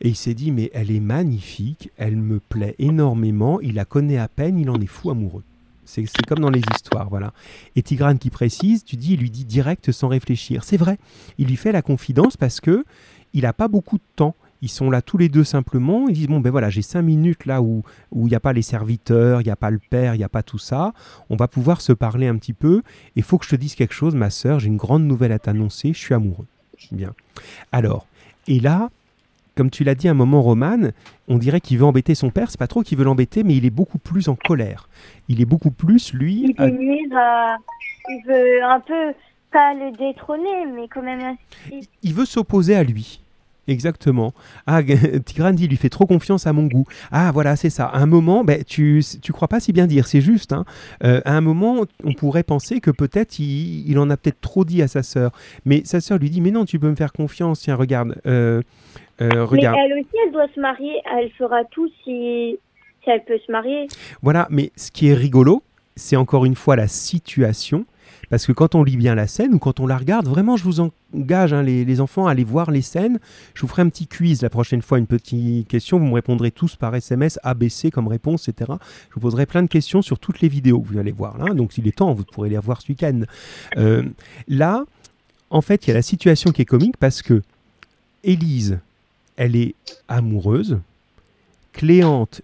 et 0.00 0.08
il 0.08 0.16
s'est 0.16 0.34
dit, 0.34 0.50
mais 0.50 0.70
elle 0.74 0.90
est 0.90 1.00
magnifique, 1.00 1.90
elle 1.96 2.16
me 2.16 2.40
plaît 2.40 2.74
énormément, 2.78 3.60
il 3.60 3.74
la 3.74 3.84
connaît 3.84 4.18
à 4.18 4.28
peine, 4.28 4.58
il 4.58 4.70
en 4.70 4.80
est 4.80 4.86
fou 4.86 5.10
amoureux. 5.10 5.44
C'est 5.84 6.04
comme 6.26 6.40
dans 6.40 6.50
les 6.50 6.60
histoires, 6.74 7.08
voilà. 7.08 7.32
Et 7.74 7.82
Tigrane 7.82 8.18
qui 8.18 8.28
précise, 8.28 8.84
tu 8.84 8.96
dis, 8.96 9.14
il 9.14 9.20
lui 9.20 9.30
dit 9.30 9.46
direct 9.46 9.90
sans 9.90 10.08
réfléchir. 10.08 10.62
C'est 10.62 10.76
vrai, 10.76 10.98
il 11.38 11.46
lui 11.46 11.56
fait 11.56 11.72
la 11.72 11.80
confidence 11.80 12.36
parce 12.36 12.60
que 12.60 12.84
il 13.32 13.42
n'a 13.42 13.54
pas 13.54 13.68
beaucoup 13.68 13.96
de 13.96 14.02
temps. 14.14 14.34
Ils 14.60 14.68
sont 14.68 14.90
là 14.90 15.00
tous 15.00 15.16
les 15.16 15.30
deux 15.30 15.44
simplement. 15.44 16.08
Ils 16.08 16.14
disent 16.14 16.26
bon 16.26 16.40
ben 16.40 16.50
voilà, 16.50 16.68
j'ai 16.68 16.82
cinq 16.82 17.02
minutes 17.02 17.46
là 17.46 17.62
où 17.62 17.84
où 18.10 18.26
il 18.26 18.30
n'y 18.30 18.36
a 18.36 18.40
pas 18.40 18.52
les 18.52 18.62
serviteurs, 18.62 19.40
il 19.40 19.44
n'y 19.44 19.50
a 19.50 19.56
pas 19.56 19.70
le 19.70 19.78
père, 19.78 20.14
il 20.14 20.18
n'y 20.18 20.24
a 20.24 20.28
pas 20.28 20.42
tout 20.42 20.58
ça. 20.58 20.92
On 21.30 21.36
va 21.36 21.48
pouvoir 21.48 21.80
se 21.80 21.92
parler 21.92 22.26
un 22.26 22.36
petit 22.36 22.52
peu. 22.52 22.82
Il 23.16 23.22
faut 23.22 23.38
que 23.38 23.46
je 23.46 23.50
te 23.50 23.56
dise 23.56 23.74
quelque 23.74 23.94
chose, 23.94 24.14
ma 24.14 24.30
sœur. 24.30 24.60
J'ai 24.60 24.68
une 24.68 24.76
grande 24.76 25.04
nouvelle 25.04 25.32
à 25.32 25.38
t'annoncer. 25.38 25.92
Je 25.94 25.98
suis 25.98 26.14
amoureux. 26.14 26.46
Bien. 26.92 27.14
Alors 27.72 28.06
et 28.46 28.60
là, 28.60 28.90
comme 29.54 29.70
tu 29.70 29.82
l'as 29.84 29.94
dit 29.94 30.08
un 30.08 30.14
moment, 30.14 30.40
Roman, 30.40 30.90
on 31.26 31.36
dirait 31.38 31.60
qu'il 31.60 31.78
veut 31.78 31.84
embêter 31.84 32.14
son 32.14 32.30
père. 32.30 32.50
C'est 32.50 32.58
pas 32.60 32.66
trop 32.68 32.82
qu'il 32.82 32.96
veut 32.96 33.04
l'embêter, 33.04 33.42
mais 33.42 33.56
il 33.56 33.66
est 33.66 33.70
beaucoup 33.70 33.98
plus 33.98 34.28
en 34.28 34.36
colère. 34.36 34.88
Il 35.28 35.40
est 35.40 35.44
beaucoup 35.44 35.70
plus 35.72 36.12
lui. 36.14 36.54
Il 36.56 36.62
à- 36.62 36.70
nuire 36.70 37.16
à- 37.16 37.56
Il 38.08 38.22
veut 38.26 38.62
un 38.64 38.80
peu, 38.80 39.12
pas 39.50 39.74
le 39.74 39.90
détrôner, 39.96 40.64
mais 40.74 40.88
quand 40.88 41.02
même... 41.02 41.36
il 42.02 42.14
veut 42.14 42.24
s'opposer 42.24 42.74
à 42.76 42.84
lui. 42.84 43.20
Exactement. 43.68 44.32
Ah, 44.66 44.82
Tigrane 45.24 45.54
dit, 45.54 45.64
il 45.64 45.70
lui 45.70 45.76
fait 45.76 45.88
trop 45.90 46.06
confiance 46.06 46.46
à 46.46 46.52
mon 46.52 46.64
goût. 46.64 46.86
Ah, 47.12 47.30
voilà, 47.32 47.54
c'est 47.54 47.70
ça. 47.70 47.84
À 47.86 47.98
un 47.98 48.06
moment, 48.06 48.42
ben, 48.44 48.64
tu 48.64 49.02
tu 49.22 49.32
crois 49.32 49.46
pas 49.48 49.60
si 49.60 49.72
bien 49.72 49.86
dire, 49.86 50.06
c'est 50.06 50.20
juste. 50.22 50.52
hein. 50.52 50.64
Euh, 51.04 51.20
à 51.24 51.36
un 51.36 51.40
moment, 51.40 51.84
on 52.02 52.12
pourrait 52.14 52.42
penser 52.42 52.80
que 52.80 52.90
peut-être 52.90 53.38
il, 53.38 53.88
il 53.88 53.98
en 53.98 54.08
a 54.10 54.16
peut-être 54.16 54.40
trop 54.40 54.64
dit 54.64 54.82
à 54.82 54.88
sa 54.88 55.02
sœur. 55.02 55.30
Mais 55.64 55.82
sa 55.84 56.00
sœur 56.00 56.18
lui 56.18 56.30
dit, 56.30 56.40
mais 56.40 56.50
non, 56.50 56.64
tu 56.64 56.78
peux 56.78 56.88
me 56.90 56.96
faire 56.96 57.12
confiance. 57.12 57.60
Tiens, 57.60 57.76
regarde. 57.76 58.20
euh, 58.26 58.62
euh, 59.20 59.28
Mais 59.32 59.38
regarde. 59.40 59.76
elle 59.84 59.92
aussi, 59.98 60.16
elle 60.26 60.32
doit 60.32 60.46
se 60.54 60.60
marier. 60.60 60.94
Elle 61.16 61.30
fera 61.32 61.64
tout 61.70 61.88
si, 62.04 62.56
si 63.04 63.10
elle 63.10 63.24
peut 63.24 63.38
se 63.46 63.52
marier. 63.52 63.86
Voilà, 64.22 64.46
mais 64.50 64.72
ce 64.76 64.90
qui 64.90 65.08
est 65.08 65.14
rigolo, 65.14 65.62
c'est 65.96 66.16
encore 66.16 66.44
une 66.46 66.54
fois 66.54 66.76
la 66.76 66.88
situation. 66.88 67.84
Parce 68.30 68.46
que 68.46 68.52
quand 68.52 68.74
on 68.74 68.82
lit 68.82 68.96
bien 68.96 69.14
la 69.14 69.26
scène 69.26 69.54
ou 69.54 69.58
quand 69.58 69.80
on 69.80 69.86
la 69.86 69.96
regarde, 69.96 70.28
vraiment, 70.28 70.56
je 70.56 70.64
vous 70.64 70.80
engage, 70.80 71.52
hein, 71.52 71.62
les, 71.62 72.00
enfants, 72.00 72.26
à 72.26 72.32
aller 72.32 72.44
voir 72.44 72.70
les 72.70 72.82
scènes. 72.82 73.18
Je 73.54 73.62
vous 73.62 73.68
ferai 73.68 73.82
un 73.82 73.88
petit 73.88 74.06
quiz 74.06 74.42
la 74.42 74.50
prochaine 74.50 74.82
fois, 74.82 74.98
une 74.98 75.06
petite 75.06 75.66
question. 75.68 75.98
Vous 75.98 76.06
me 76.06 76.14
répondrez 76.14 76.50
tous 76.50 76.76
par 76.76 76.94
SMS, 76.94 77.38
ABC 77.42 77.90
comme 77.90 78.08
réponse, 78.08 78.48
etc. 78.48 78.72
Je 79.08 79.14
vous 79.14 79.20
poserai 79.20 79.46
plein 79.46 79.62
de 79.62 79.68
questions 79.68 80.02
sur 80.02 80.18
toutes 80.18 80.40
les 80.40 80.48
vidéos 80.48 80.80
que 80.80 80.88
vous 80.88 80.98
allez 80.98 81.12
voir 81.12 81.38
là. 81.38 81.54
Donc, 81.54 81.72
s'il 81.72 81.86
est 81.88 81.96
temps, 81.96 82.12
vous 82.12 82.24
pourrez 82.24 82.50
les 82.50 82.58
voir 82.58 82.82
ce 82.82 82.88
week-end. 82.88 83.22
Euh, 83.76 84.02
là, 84.46 84.84
en 85.50 85.62
fait, 85.62 85.86
il 85.86 85.88
y 85.88 85.90
a 85.92 85.94
la 85.94 86.02
situation 86.02 86.50
qui 86.50 86.62
est 86.62 86.66
comique 86.66 86.96
parce 86.98 87.22
que 87.22 87.42
Élise, 88.24 88.78
elle 89.36 89.56
est 89.56 89.74
amoureuse. 90.08 90.78
Cléante 91.72 92.42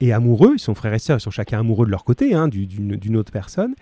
est 0.00 0.12
amoureux, 0.12 0.52
ils 0.54 0.60
sont 0.60 0.74
frères 0.74 0.94
et 0.94 0.98
sœurs, 0.98 1.18
ils 1.18 1.22
sont 1.22 1.30
chacun 1.30 1.60
amoureux 1.60 1.86
de 1.86 1.90
leur 1.90 2.04
côté, 2.04 2.34
hein, 2.34 2.48
du- 2.48 2.66
d'une 2.66 2.96
d'une 2.96 3.16
autre 3.16 3.32
personne. 3.32 3.74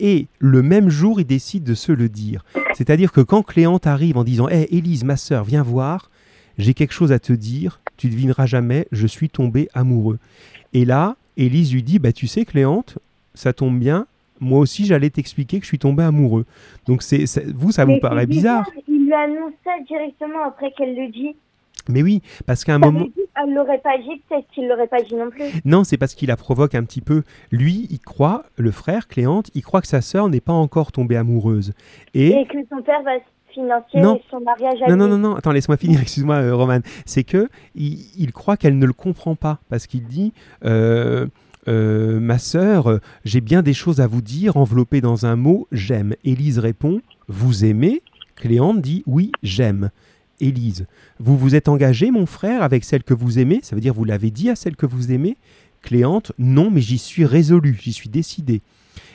Et 0.00 0.26
le 0.38 0.62
même 0.62 0.88
jour, 0.88 1.20
ils 1.20 1.26
décident 1.26 1.66
de 1.66 1.74
se 1.74 1.92
le 1.92 2.08
dire. 2.08 2.44
C'est-à-dire 2.74 3.12
que 3.12 3.20
quand 3.20 3.42
Cléante 3.42 3.86
arrive 3.86 4.16
en 4.16 4.24
disant 4.24 4.48
Hé, 4.48 4.68
Élise, 4.70 5.04
ma 5.04 5.16
sœur, 5.16 5.44
viens 5.44 5.62
voir, 5.62 6.10
j'ai 6.58 6.74
quelque 6.74 6.92
chose 6.92 7.12
à 7.12 7.18
te 7.18 7.32
dire, 7.32 7.80
tu 7.96 8.08
devineras 8.08 8.46
jamais, 8.46 8.86
je 8.92 9.06
suis 9.06 9.28
tombé 9.28 9.68
amoureux. 9.74 10.18
Et 10.72 10.84
là, 10.84 11.16
Élise 11.36 11.72
lui 11.72 11.82
dit 11.82 11.98
Bah, 11.98 12.12
tu 12.12 12.26
sais, 12.26 12.44
Cléante, 12.44 12.98
ça 13.34 13.52
tombe 13.52 13.78
bien, 13.78 14.06
moi 14.42 14.58
aussi, 14.58 14.86
j'allais 14.86 15.10
t'expliquer 15.10 15.58
que 15.58 15.64
je 15.64 15.68
suis 15.68 15.78
tombé 15.78 16.02
amoureux. 16.02 16.44
Donc, 16.86 17.02
c'est 17.02 17.24
vous, 17.54 17.70
ça 17.70 17.84
vous 17.84 17.92
Mais 17.92 18.00
paraît 18.00 18.22
c'est 18.22 18.26
bizarre. 18.26 18.68
Il 18.88 19.06
lui 19.06 19.12
annonce 19.12 19.52
ça 19.62 19.70
directement 19.86 20.42
après 20.44 20.72
qu'elle 20.72 20.96
le 20.96 21.10
dit. 21.12 21.36
Mais 21.88 22.02
oui, 22.02 22.22
parce 22.46 22.64
qu'à 22.64 22.74
un 22.74 22.80
Ça 22.80 22.86
moment. 22.86 23.00
dire 23.00 23.10
qu'elle 23.34 23.54
l'aurait 23.54 23.80
pas 23.82 23.98
dit, 23.98 24.22
peut-être 24.28 24.46
qu'il 24.54 24.68
l'aurait 24.68 24.86
pas 24.86 25.02
dit 25.02 25.14
non 25.14 25.30
plus. 25.30 25.44
Non, 25.64 25.84
c'est 25.84 25.96
parce 25.98 26.14
qu'il 26.14 26.28
la 26.28 26.36
provoque 26.36 26.74
un 26.74 26.84
petit 26.84 27.00
peu. 27.00 27.22
Lui, 27.50 27.86
il 27.90 27.98
croit, 28.00 28.44
le 28.56 28.70
frère, 28.70 29.08
Cléante, 29.08 29.50
il 29.54 29.62
croit 29.62 29.80
que 29.80 29.86
sa 29.88 30.00
sœur 30.00 30.28
n'est 30.28 30.40
pas 30.40 30.52
encore 30.52 30.92
tombée 30.92 31.16
amoureuse. 31.16 31.72
Et 32.14 32.28
Et 32.28 32.46
que 32.46 32.58
son 32.70 32.82
père 32.82 33.02
va 33.02 33.12
Non. 33.94 34.16
et 34.16 34.22
son 34.30 34.40
mariage 34.40 34.80
à 34.82 34.88
Non, 34.88 34.96
non, 34.96 35.08
non, 35.08 35.18
non, 35.18 35.34
attends, 35.36 35.52
laisse-moi 35.52 35.76
finir, 35.76 36.00
excuse-moi, 36.02 36.36
euh, 36.36 36.54
Roman. 36.54 36.78
C'est 37.04 37.24
que 37.24 37.48
il, 37.74 37.98
il 38.18 38.32
croit 38.32 38.56
qu'elle 38.56 38.78
ne 38.78 38.86
le 38.86 38.92
comprend 38.92 39.34
pas 39.34 39.58
parce 39.68 39.86
qu'il 39.86 40.04
dit 40.04 40.32
euh, 40.64 41.26
euh, 41.68 42.18
Ma 42.20 42.38
sœur, 42.38 42.98
j'ai 43.24 43.40
bien 43.40 43.62
des 43.62 43.74
choses 43.74 44.00
à 44.00 44.06
vous 44.06 44.22
dire 44.22 44.56
enveloppées 44.56 45.00
dans 45.00 45.26
un 45.26 45.36
mot 45.36 45.68
j'aime. 45.72 46.14
Élise 46.24 46.58
répond 46.58 47.00
Vous 47.28 47.64
aimez? 47.64 48.02
Cléante 48.36 48.80
dit 48.80 49.02
Oui, 49.06 49.30
j'aime. 49.42 49.90
Élise, 50.40 50.86
vous 51.18 51.36
vous 51.36 51.54
êtes 51.54 51.68
engagé, 51.68 52.10
mon 52.10 52.26
frère, 52.26 52.62
avec 52.62 52.84
celle 52.84 53.02
que 53.02 53.14
vous 53.14 53.38
aimez? 53.38 53.60
Ça 53.62 53.74
veut 53.74 53.80
dire 53.80 53.94
vous 53.94 54.04
l'avez 54.04 54.30
dit 54.30 54.50
à 54.50 54.56
celle 54.56 54.76
que 54.76 54.86
vous 54.86 55.12
aimez? 55.12 55.36
Cléante, 55.82 56.32
non, 56.38 56.70
mais 56.70 56.80
j'y 56.80 56.98
suis 56.98 57.24
résolu, 57.24 57.78
j'y 57.80 57.92
suis 57.92 58.08
décidé. 58.08 58.62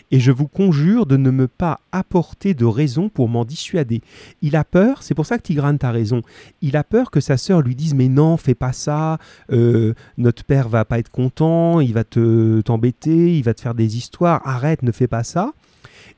Et 0.10 0.20
je 0.20 0.32
vous 0.32 0.48
conjure 0.48 1.06
de 1.06 1.18
ne 1.18 1.32
me 1.32 1.48
pas 1.48 1.82
apporter 1.92 2.54
de 2.54 2.66
raison 2.66 3.10
pour 3.10 3.28
m'en 3.28 3.44
dissuader. 3.44 4.02
Il 4.42 4.56
a 4.56 4.64
peur, 4.64 5.04
c'est 5.04 5.14
pour 5.14 5.26
ça 5.26 5.38
que 5.38 5.44
Tigrane 5.44 5.78
t'a 5.78 5.92
raison. 5.92 6.22
Il 6.62 6.78
a 6.78 6.84
peur 6.84 7.12
que 7.12 7.20
sa 7.20 7.36
sœur 7.36 7.62
lui 7.62 7.76
dise 7.76 7.94
mais 7.94 8.08
non, 8.08 8.38
fais 8.38 8.56
pas 8.56 8.72
ça. 8.72 9.18
euh, 9.52 9.94
notre 10.18 10.46
père 10.46 10.70
va 10.70 10.86
pas 10.86 11.00
être 11.00 11.12
content, 11.12 11.82
il 11.82 11.94
va 11.94 12.06
te 12.06 12.62
t'embêter, 12.62 13.36
il 13.38 13.44
va 13.44 13.54
te 13.54 13.62
faire 13.62 13.76
des 13.76 13.98
histoires. 13.98 14.42
Arrête, 14.46 14.82
ne 14.82 14.92
fais 14.94 15.08
pas 15.08 15.24
ça. 15.24 15.54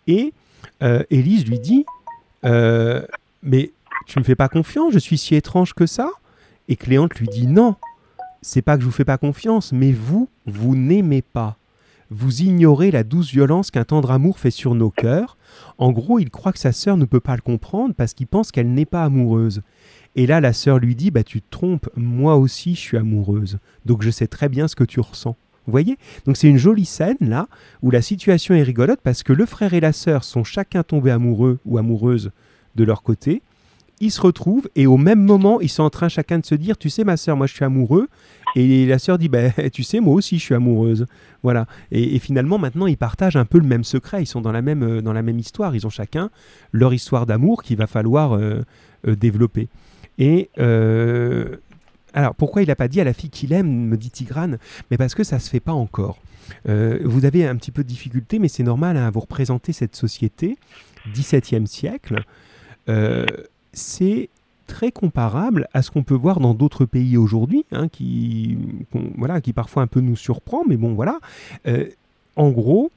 Et 0.05 0.33
euh, 0.83 1.03
Élise 1.09 1.47
lui 1.47 1.59
dit 1.59 1.85
euh, 2.45 3.01
mais 3.41 3.71
tu 4.09 4.17
me 4.17 4.23
fais 4.23 4.35
pas 4.35 4.49
confiance, 4.49 4.91
je 4.91 4.99
suis 4.99 5.17
si 5.17 5.35
étrange 5.35 5.73
que 5.73 5.85
ça. 5.85 6.09
Et 6.67 6.75
Cléante 6.75 7.15
lui 7.15 7.27
dit 7.27 7.45
non, 7.45 7.75
c'est 8.41 8.63
pas 8.63 8.75
que 8.75 8.81
je 8.81 8.85
vous 8.87 8.91
fais 8.91 9.05
pas 9.05 9.19
confiance, 9.19 9.71
mais 9.71 9.91
vous, 9.91 10.27
vous 10.47 10.75
n'aimez 10.75 11.21
pas. 11.21 11.57
Vous 12.09 12.41
ignorez 12.41 12.89
la 12.89 13.03
douce 13.03 13.31
violence 13.31 13.69
qu'un 13.69 13.83
tendre 13.83 14.09
amour 14.09 14.39
fait 14.39 14.49
sur 14.49 14.73
nos 14.73 14.89
cœurs. 14.89 15.37
En 15.77 15.91
gros, 15.91 16.17
il 16.17 16.31
croit 16.31 16.51
que 16.51 16.57
sa 16.57 16.71
sœur 16.71 16.97
ne 16.97 17.05
peut 17.05 17.19
pas 17.19 17.35
le 17.35 17.41
comprendre 17.41 17.93
parce 17.93 18.15
qu'il 18.15 18.25
pense 18.25 18.51
qu'elle 18.51 18.73
n'est 18.73 18.87
pas 18.87 19.03
amoureuse. 19.03 19.61
Et 20.15 20.25
là, 20.25 20.41
la 20.41 20.53
sœur 20.53 20.79
lui 20.79 20.95
dit 20.95 21.11
Bah, 21.11 21.23
tu 21.23 21.39
te 21.39 21.49
trompes, 21.51 21.87
moi 21.95 22.35
aussi 22.35 22.73
je 22.73 22.79
suis 22.79 22.97
amoureuse. 22.97 23.59
Donc 23.85 24.01
je 24.01 24.09
sais 24.09 24.27
très 24.27 24.49
bien 24.49 24.67
ce 24.67 24.75
que 24.75 24.83
tu 24.83 24.99
ressens. 24.99 25.35
Vous 25.67 25.71
voyez? 25.71 25.99
Donc 26.25 26.35
c'est 26.35 26.47
une 26.47 26.57
jolie 26.57 26.85
scène 26.85 27.17
là 27.21 27.47
où 27.83 27.91
la 27.91 28.01
situation 28.01 28.55
est 28.55 28.63
rigolote 28.63 29.01
parce 29.03 29.21
que 29.21 29.33
le 29.33 29.45
frère 29.45 29.75
et 29.75 29.79
la 29.79 29.93
sœur 29.93 30.23
sont 30.23 30.43
chacun 30.43 30.81
tombés 30.81 31.11
amoureux 31.11 31.59
ou 31.63 31.77
amoureuses 31.77 32.31
de 32.75 32.83
leur 32.83 33.03
côté. 33.03 33.43
Ils 34.01 34.11
se 34.11 34.21
retrouvent 34.21 34.69
et 34.75 34.87
au 34.87 34.97
même 34.97 35.21
moment, 35.21 35.59
ils 35.59 35.69
sont 35.69 35.83
en 35.83 35.89
train 35.89 36.07
chacun 36.07 36.39
de 36.39 36.45
se 36.45 36.55
dire 36.55 36.77
Tu 36.77 36.89
sais, 36.89 37.03
ma 37.03 37.17
sœur, 37.17 37.35
moi 37.35 37.47
je 37.47 37.53
suis 37.53 37.65
amoureux. 37.65 38.07
Et 38.55 38.85
la 38.85 38.97
sœur 38.97 39.17
dit 39.17 39.29
bah, 39.29 39.51
Tu 39.73 39.83
sais, 39.83 39.99
moi 39.99 40.15
aussi 40.15 40.37
je 40.39 40.43
suis 40.43 40.55
amoureuse. 40.55 41.05
Voilà. 41.43 41.65
Et, 41.91 42.19
finalement, 42.19 42.57
maintenant, 42.57 42.87
ils 42.87 42.97
partagent 42.97 43.35
un 43.35 43.45
peu 43.45 43.59
le 43.59 43.67
même 43.67 43.83
secret. 43.83 44.23
Ils 44.23 44.27
sont 44.27 44.41
dans 44.41 44.51
la 44.51 44.61
même, 44.61 44.83
euh, 44.83 45.01
dans 45.01 45.13
la 45.13 45.21
même 45.21 45.39
histoire. 45.39 45.75
Ils 45.75 45.87
ont 45.87 45.89
chacun 45.89 46.29
leur 46.71 46.93
histoire 46.93 47.25
d'amour 47.25 47.63
qu'il 47.63 47.77
va 47.77 47.87
falloir 47.87 48.33
euh, 48.33 48.61
euh, 49.07 49.15
développer. 49.15 49.67
Et 50.17 50.49
alors, 52.13 52.33
pourquoi 52.35 52.63
il 52.63 52.67
n'a 52.67 52.75
pas 52.75 52.87
dit 52.87 52.99
à 52.99 53.03
la 53.03 53.13
fille 53.13 53.29
qu'il 53.29 53.53
aime, 53.53 53.69
me 53.69 53.95
dit 53.95 54.09
Tigrane? 54.09 54.57
Mais 54.89 54.97
parce 54.97 55.13
que 55.13 55.23
ça 55.23 55.35
ne 55.37 55.41
se 55.41 55.49
fait 55.49 55.59
pas 55.59 55.71
encore. 55.71 56.19
Vous 56.65 57.23
avez 57.23 57.47
un 57.47 57.55
petit 57.55 57.71
peu 57.71 57.83
de 57.83 57.87
difficulté, 57.87 58.39
mais 58.39 58.49
c'est 58.49 58.63
normal 58.63 58.97
hein, 58.97 59.07
à 59.07 59.11
vous 59.11 59.21
représenter 59.21 59.71
cette 59.71 59.95
société, 59.95 60.57
17e 61.13 61.67
siècle. 61.67 62.25
C'est 63.73 64.29
très 64.67 64.91
comparable 64.91 65.67
à 65.73 65.81
ce 65.81 65.91
qu'on 65.91 66.03
peut 66.03 66.15
voir 66.15 66.39
dans 66.39 66.53
d'autres 66.53 66.85
pays 66.85 67.17
aujourd'hui, 67.17 67.65
hein, 67.71 67.87
qui, 67.87 68.57
voilà, 69.17 69.41
qui 69.41 69.51
parfois 69.51 69.83
un 69.83 69.87
peu 69.87 69.99
nous 69.99 70.15
surprend, 70.15 70.63
mais 70.67 70.77
bon, 70.77 70.93
voilà. 70.93 71.19
Euh, 71.67 71.85
en 72.35 72.51
gros, 72.51 72.91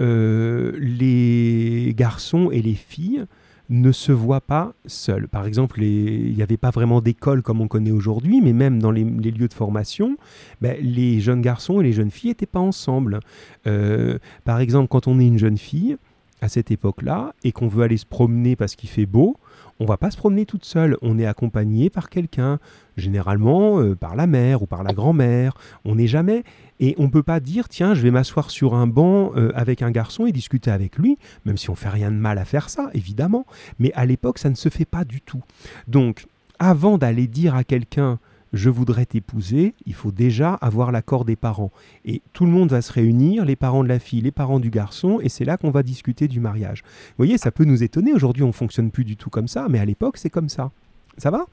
euh, 0.00 0.72
les 0.78 1.94
garçons 1.96 2.50
et 2.50 2.60
les 2.60 2.74
filles 2.74 3.24
ne 3.70 3.92
se 3.92 4.12
voient 4.12 4.42
pas 4.42 4.74
seuls. 4.86 5.28
Par 5.28 5.46
exemple, 5.46 5.82
il 5.82 6.34
n'y 6.34 6.42
avait 6.42 6.58
pas 6.58 6.70
vraiment 6.70 7.00
d'école 7.00 7.42
comme 7.42 7.60
on 7.60 7.68
connaît 7.68 7.92
aujourd'hui, 7.92 8.42
mais 8.42 8.52
même 8.52 8.82
dans 8.82 8.90
les, 8.90 9.04
les 9.04 9.30
lieux 9.30 9.48
de 9.48 9.54
formation, 9.54 10.18
ben, 10.60 10.76
les 10.82 11.20
jeunes 11.20 11.40
garçons 11.40 11.80
et 11.80 11.84
les 11.84 11.92
jeunes 11.92 12.10
filles 12.10 12.30
n'étaient 12.30 12.44
pas 12.44 12.60
ensemble. 12.60 13.20
Euh, 13.66 14.18
par 14.44 14.60
exemple, 14.60 14.88
quand 14.88 15.06
on 15.06 15.18
est 15.18 15.26
une 15.26 15.38
jeune 15.38 15.58
fille, 15.58 15.96
à 16.40 16.48
cette 16.48 16.70
époque-là, 16.70 17.34
et 17.42 17.52
qu'on 17.52 17.68
veut 17.68 17.84
aller 17.84 17.96
se 17.96 18.04
promener 18.04 18.54
parce 18.54 18.76
qu'il 18.76 18.90
fait 18.90 19.06
beau, 19.06 19.38
on 19.84 19.86
va 19.86 19.98
pas 19.98 20.10
se 20.10 20.16
promener 20.16 20.46
toute 20.46 20.64
seule, 20.64 20.96
on 21.02 21.18
est 21.18 21.26
accompagné 21.26 21.90
par 21.90 22.08
quelqu'un, 22.08 22.58
généralement 22.96 23.80
euh, 23.80 23.94
par 23.94 24.16
la 24.16 24.26
mère 24.26 24.62
ou 24.62 24.66
par 24.66 24.82
la 24.82 24.94
grand-mère, 24.94 25.52
on 25.84 25.96
n'est 25.96 26.06
jamais, 26.06 26.42
et 26.80 26.94
on 26.96 27.10
peut 27.10 27.22
pas 27.22 27.38
dire, 27.38 27.68
tiens, 27.68 27.92
je 27.92 28.00
vais 28.00 28.10
m'asseoir 28.10 28.50
sur 28.50 28.74
un 28.74 28.86
banc 28.86 29.32
euh, 29.36 29.52
avec 29.54 29.82
un 29.82 29.90
garçon 29.90 30.24
et 30.24 30.32
discuter 30.32 30.70
avec 30.70 30.96
lui, 30.96 31.18
même 31.44 31.58
si 31.58 31.68
on 31.68 31.74
fait 31.74 31.90
rien 31.90 32.10
de 32.10 32.16
mal 32.16 32.38
à 32.38 32.46
faire 32.46 32.70
ça, 32.70 32.88
évidemment, 32.94 33.44
mais 33.78 33.92
à 33.92 34.06
l'époque, 34.06 34.38
ça 34.38 34.48
ne 34.48 34.54
se 34.54 34.70
fait 34.70 34.86
pas 34.86 35.04
du 35.04 35.20
tout. 35.20 35.42
Donc, 35.86 36.24
avant 36.58 36.96
d'aller 36.96 37.26
dire 37.26 37.54
à 37.54 37.62
quelqu'un, 37.62 38.18
je 38.54 38.70
voudrais 38.70 39.04
t'épouser, 39.04 39.74
il 39.84 39.94
faut 39.94 40.12
déjà 40.12 40.54
avoir 40.54 40.92
l'accord 40.92 41.24
des 41.24 41.36
parents. 41.36 41.70
Et 42.04 42.22
tout 42.32 42.44
le 42.46 42.50
monde 42.52 42.70
va 42.70 42.80
se 42.82 42.92
réunir, 42.92 43.44
les 43.44 43.56
parents 43.56 43.82
de 43.82 43.88
la 43.88 43.98
fille, 43.98 44.20
les 44.22 44.30
parents 44.30 44.60
du 44.60 44.70
garçon, 44.70 45.18
et 45.22 45.28
c'est 45.28 45.44
là 45.44 45.56
qu'on 45.56 45.70
va 45.70 45.82
discuter 45.82 46.28
du 46.28 46.40
mariage. 46.40 46.82
Vous 46.82 47.14
voyez, 47.18 47.36
ça 47.36 47.50
peut 47.50 47.64
nous 47.64 47.82
étonner. 47.82 48.12
Aujourd'hui, 48.12 48.42
on 48.44 48.52
fonctionne 48.52 48.90
plus 48.90 49.04
du 49.04 49.16
tout 49.16 49.28
comme 49.28 49.48
ça, 49.48 49.66
mais 49.68 49.78
à 49.80 49.84
l'époque, 49.84 50.16
c'est 50.16 50.30
comme 50.30 50.48
ça. 50.48 50.70
Ça 51.18 51.30
va? 51.30 51.44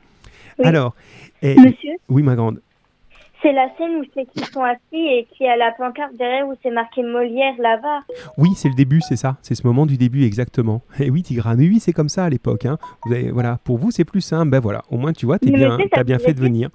Oui. 0.59 0.65
Alors, 0.65 0.95
et- 1.41 1.55
Monsieur, 1.55 1.91
oui, 2.09 2.23
ma 2.23 2.35
grande. 2.35 2.61
C'est 3.41 3.53
la 3.53 3.67
scène 3.77 3.95
où 3.99 4.03
c'est 4.13 4.25
qu'ils 4.25 4.45
sont 4.45 4.63
assis 4.63 4.79
et 4.93 5.27
qu'il 5.31 5.45
y 5.45 5.49
a 5.49 5.55
la 5.57 5.71
pancarte 5.71 6.15
derrière 6.17 6.47
où 6.47 6.53
c'est 6.63 6.71
marqué 6.71 7.03
Molière 7.03 7.53
là-bas. 7.59 8.01
Oui, 8.37 8.49
c'est 8.55 8.69
le 8.69 8.75
début, 8.75 9.01
c'est 9.01 9.15
ça. 9.15 9.37
C'est 9.41 9.55
ce 9.55 9.65
moment 9.65 9.85
du 9.85 9.97
début, 9.97 10.23
exactement. 10.23 10.81
Et 10.99 11.09
oui, 11.09 11.23
Tigrane, 11.23 11.59
oui, 11.59 11.79
c'est 11.79 11.93
comme 11.93 12.09
ça 12.09 12.25
à 12.25 12.29
l'époque. 12.29 12.65
hein. 12.65 12.77
Vous 13.05 13.13
avez- 13.13 13.31
voilà, 13.31 13.57
pour 13.63 13.77
vous, 13.77 13.91
c'est 13.91 14.05
plus 14.05 14.21
simple. 14.21 14.49
Ben 14.51 14.59
voilà, 14.59 14.81
au 14.89 14.97
moins, 14.97 15.13
tu 15.13 15.25
vois, 15.25 15.39
t'es 15.39 15.49
Mais 15.51 15.57
bien, 15.57 15.77
t'as 15.91 16.03
bien 16.03 16.19
fait 16.19 16.33
de 16.33 16.39
venir. 16.39 16.69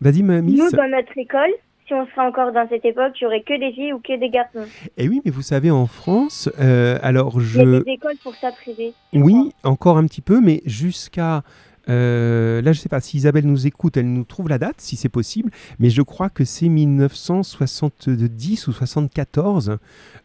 Vas-y, 0.00 0.22
ma 0.22 0.40
miss. 0.40 0.58
Nous, 0.58 0.70
dans 0.70 0.88
notre 0.90 1.16
école, 1.18 1.50
si 1.86 1.94
on 1.94 2.06
serait 2.06 2.26
encore 2.26 2.52
dans 2.52 2.68
cette 2.68 2.84
époque, 2.84 3.12
il 3.20 3.24
y 3.24 3.26
aurait 3.26 3.42
que 3.42 3.58
des 3.58 3.72
filles 3.72 3.92
ou 3.94 3.98
que 3.98 4.18
des 4.18 4.28
garçons. 4.30 4.66
Et 4.96 5.08
oui, 5.08 5.20
mais 5.24 5.30
vous 5.30 5.42
savez, 5.42 5.70
en 5.70 5.86
France, 5.86 6.48
euh, 6.60 6.98
alors 7.02 7.32
Il 7.36 7.56
y 7.56 7.60
a 7.60 7.64
je... 7.64 7.82
des 7.82 7.90
écoles 7.92 8.16
pour 8.22 8.34
ça 8.36 8.52
privées. 8.52 8.92
je 9.12 9.18
Oui, 9.18 9.52
encore 9.64 9.96
un 9.98 10.06
petit 10.06 10.20
peu, 10.20 10.40
mais 10.40 10.62
jusqu'à... 10.66 11.42
euh, 11.88 12.60
là, 12.62 12.72
je 12.72 12.78
ne 12.78 12.82
sais 12.82 12.88
pas 12.88 13.00
si 13.00 13.16
Isabelle 13.16 13.46
nous 13.46 13.66
écoute, 13.66 13.96
elle 13.96 14.12
nous 14.12 14.24
trouve 14.24 14.48
la 14.48 14.58
date, 14.58 14.76
si 14.80 14.96
c'est 14.96 15.08
possible, 15.08 15.50
mais 15.78 15.90
je 15.90 16.02
crois 16.02 16.28
que 16.30 16.44
c'est 16.44 16.68
1970 16.68 18.66
ou 18.68 18.72
74 18.72 19.78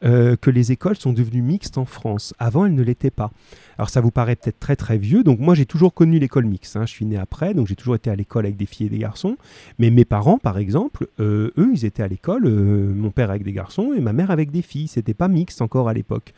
euh, 0.04 0.36
que 0.36 0.50
les 0.50 0.72
écoles 0.72 0.98
sont 0.98 1.14
devenues 1.14 1.42
mixtes 1.42 1.78
en 1.78 1.86
France. 1.86 2.34
Avant, 2.40 2.66
elles 2.66 2.76
ne 2.76 2.84
l'étaient 2.84 3.12
pas. 3.12 3.32
Alors, 3.78 3.90
ça 3.90 4.02
vous 4.02 4.12
paraît 4.12 4.36
peut-être 4.36 4.60
très 4.60 4.76
très 4.76 4.98
vieux, 4.98 5.24
donc 5.24 5.40
moi 5.40 5.56
j'ai 5.56 5.66
toujours 5.66 5.94
connu 5.94 6.20
l'école 6.20 6.46
mixte. 6.46 6.76
hein. 6.78 6.86
Je 6.86 6.92
suis 6.92 7.06
né 7.06 7.18
après, 7.18 7.54
donc 7.54 7.68
j'ai 7.68 7.76
toujours 7.76 7.96
été 7.96 8.10
à 8.10 8.16
l'école 8.16 8.46
avec 8.46 8.58
des 8.58 8.66
filles 8.66 8.88
et 8.88 8.90
des 8.90 9.00
garçons. 9.00 9.38
Mais 9.80 9.90
mes 9.90 10.06
parents, 10.06 10.38
par 10.38 10.58
exemple, 10.58 11.08
euh, 11.20 11.52
eux, 11.58 11.72
ils 11.74 11.86
étaient 11.86 12.04
à 12.04 12.08
l'école, 12.08 12.48
mon 12.48 13.10
père 13.10 13.30
avec 13.32 13.44
des 13.44 13.54
garçons 13.54 13.94
et 13.96 14.00
ma 14.02 14.14
mère 14.14 14.32
avec 14.32 14.52
des 14.52 14.62
filles. 14.62 14.88
C'était 14.88 15.14
pas 15.14 15.28
mixte 15.28 15.62
encore 15.62 15.90
à 15.90 15.94
l'époque. 15.94 16.34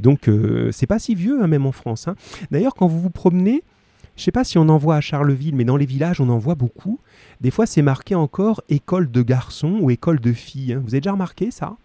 Donc, 0.00 0.28
c'est 0.72 0.86
pas 0.86 0.98
si 0.98 1.14
vieux, 1.14 1.42
hein, 1.42 1.46
même 1.46 1.66
en 1.66 1.72
France. 1.72 2.08
hein. 2.08 2.16
D'ailleurs, 2.50 2.74
quand 2.74 2.86
vous 2.86 3.00
vous 3.00 3.10
promenez, 3.10 3.62
je 4.16 4.22
sais 4.22 4.32
pas 4.32 4.44
si 4.44 4.58
on 4.58 4.68
en 4.68 4.76
voit 4.76 4.96
à 4.96 5.00
Charleville, 5.00 5.56
mais 5.56 5.64
dans 5.64 5.76
les 5.76 5.86
villages, 5.86 6.20
on 6.20 6.28
en 6.28 6.38
voit 6.38 6.54
beaucoup. 6.54 7.00
Des 7.40 7.50
fois, 7.50 7.66
c'est 7.66 7.82
marqué 7.82 8.14
encore 8.14 8.62
école 8.68 9.10
de 9.10 9.22
garçons 9.22 9.78
ou 9.80 9.90
école 9.90 10.20
de 10.20 10.32
filles. 10.32 10.74
Vous 10.74 10.94
avez 10.94 11.00
déjà 11.00 11.12
remarqué 11.12 11.50
ça? 11.50 11.76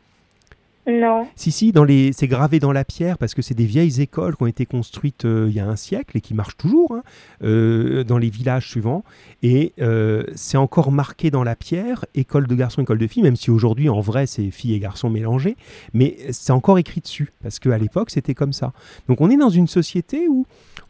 Non. 0.89 1.27
Si, 1.35 1.51
si, 1.51 1.71
dans 1.71 1.83
les... 1.83 2.11
c'est 2.13 2.27
gravé 2.27 2.59
dans 2.59 2.71
la 2.71 2.83
pierre 2.83 3.17
parce 3.17 3.33
que 3.33 3.41
c'est 3.41 3.53
des 3.53 3.65
vieilles 3.65 4.01
écoles 4.01 4.35
qui 4.35 4.43
ont 4.43 4.47
été 4.47 4.65
construites 4.65 5.25
euh, 5.25 5.47
il 5.49 5.55
y 5.55 5.59
a 5.59 5.67
un 5.67 5.75
siècle 5.75 6.17
et 6.17 6.21
qui 6.21 6.33
marchent 6.33 6.57
toujours 6.57 6.93
hein, 6.93 7.03
euh, 7.43 8.03
dans 8.03 8.17
les 8.17 8.29
villages 8.29 8.69
suivants. 8.69 9.03
Et 9.43 9.73
euh, 9.79 10.23
c'est 10.35 10.57
encore 10.57 10.91
marqué 10.91 11.31
dans 11.31 11.43
la 11.43 11.55
pierre, 11.55 12.05
école 12.15 12.47
de 12.47 12.55
garçons, 12.55 12.81
école 12.81 12.97
de 12.97 13.07
filles, 13.07 13.23
même 13.23 13.35
si 13.35 13.51
aujourd'hui, 13.51 13.89
en 13.89 14.01
vrai, 14.01 14.25
c'est 14.25 14.49
filles 14.51 14.73
et 14.73 14.79
garçons 14.79 15.09
mélangés. 15.09 15.55
Mais 15.93 16.17
c'est 16.31 16.51
encore 16.51 16.79
écrit 16.79 17.01
dessus 17.01 17.31
parce 17.43 17.59
qu'à 17.59 17.77
l'époque, 17.77 18.09
c'était 18.09 18.35
comme 18.35 18.53
ça. 18.53 18.73
Donc 19.07 19.21
on 19.21 19.29
est 19.29 19.37
dans 19.37 19.49
une 19.49 19.67
société 19.67 20.27
où 20.27 20.45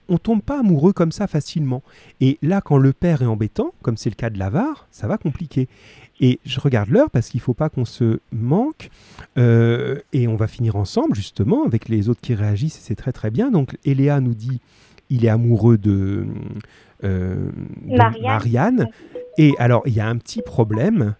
on 0.09 0.17
tombe 0.17 0.41
pas 0.41 0.59
amoureux 0.59 0.93
comme 0.93 1.11
ça 1.11 1.27
facilement. 1.27 1.83
Et 2.19 2.37
là, 2.41 2.61
quand 2.61 2.77
le 2.77 2.93
père 2.93 3.21
est 3.21 3.27
embêtant, 3.27 3.73
comme 3.81 3.95
c'est 3.95 4.09
le 4.09 4.15
cas 4.15 4.29
de 4.29 4.39
l'avare, 4.39 4.87
ça 4.91 5.07
va 5.07 5.17
compliquer. 5.17 5.67
Et 6.19 6.39
je 6.45 6.59
regarde 6.59 6.89
l'heure 6.89 7.09
parce 7.09 7.29
qu'il 7.29 7.39
faut 7.39 7.53
pas 7.53 7.69
qu'on 7.69 7.85
se 7.85 8.19
manque. 8.31 8.89
Euh, 9.37 9.99
et 10.11 10.27
on 10.27 10.35
va 10.35 10.47
finir 10.47 10.75
ensemble, 10.75 11.15
justement, 11.15 11.65
avec 11.65 11.87
les 11.87 12.09
autres 12.09 12.21
qui 12.21 12.35
réagissent, 12.35 12.79
c'est 12.81 12.95
très 12.95 13.11
très 13.11 13.31
bien. 13.31 13.51
Donc, 13.51 13.77
Eléa 13.85 14.19
nous 14.19 14.33
dit 14.33 14.59
il 15.09 15.25
est 15.25 15.29
amoureux 15.29 15.77
de, 15.77 16.27
euh, 17.03 17.49
de 17.85 17.97
Marianne. 17.97 18.23
Marianne. 18.23 18.87
Et 19.37 19.53
alors, 19.57 19.83
il 19.85 19.93
y 19.93 19.99
a 19.99 20.07
un 20.07 20.17
petit 20.17 20.41
problème. 20.41 21.15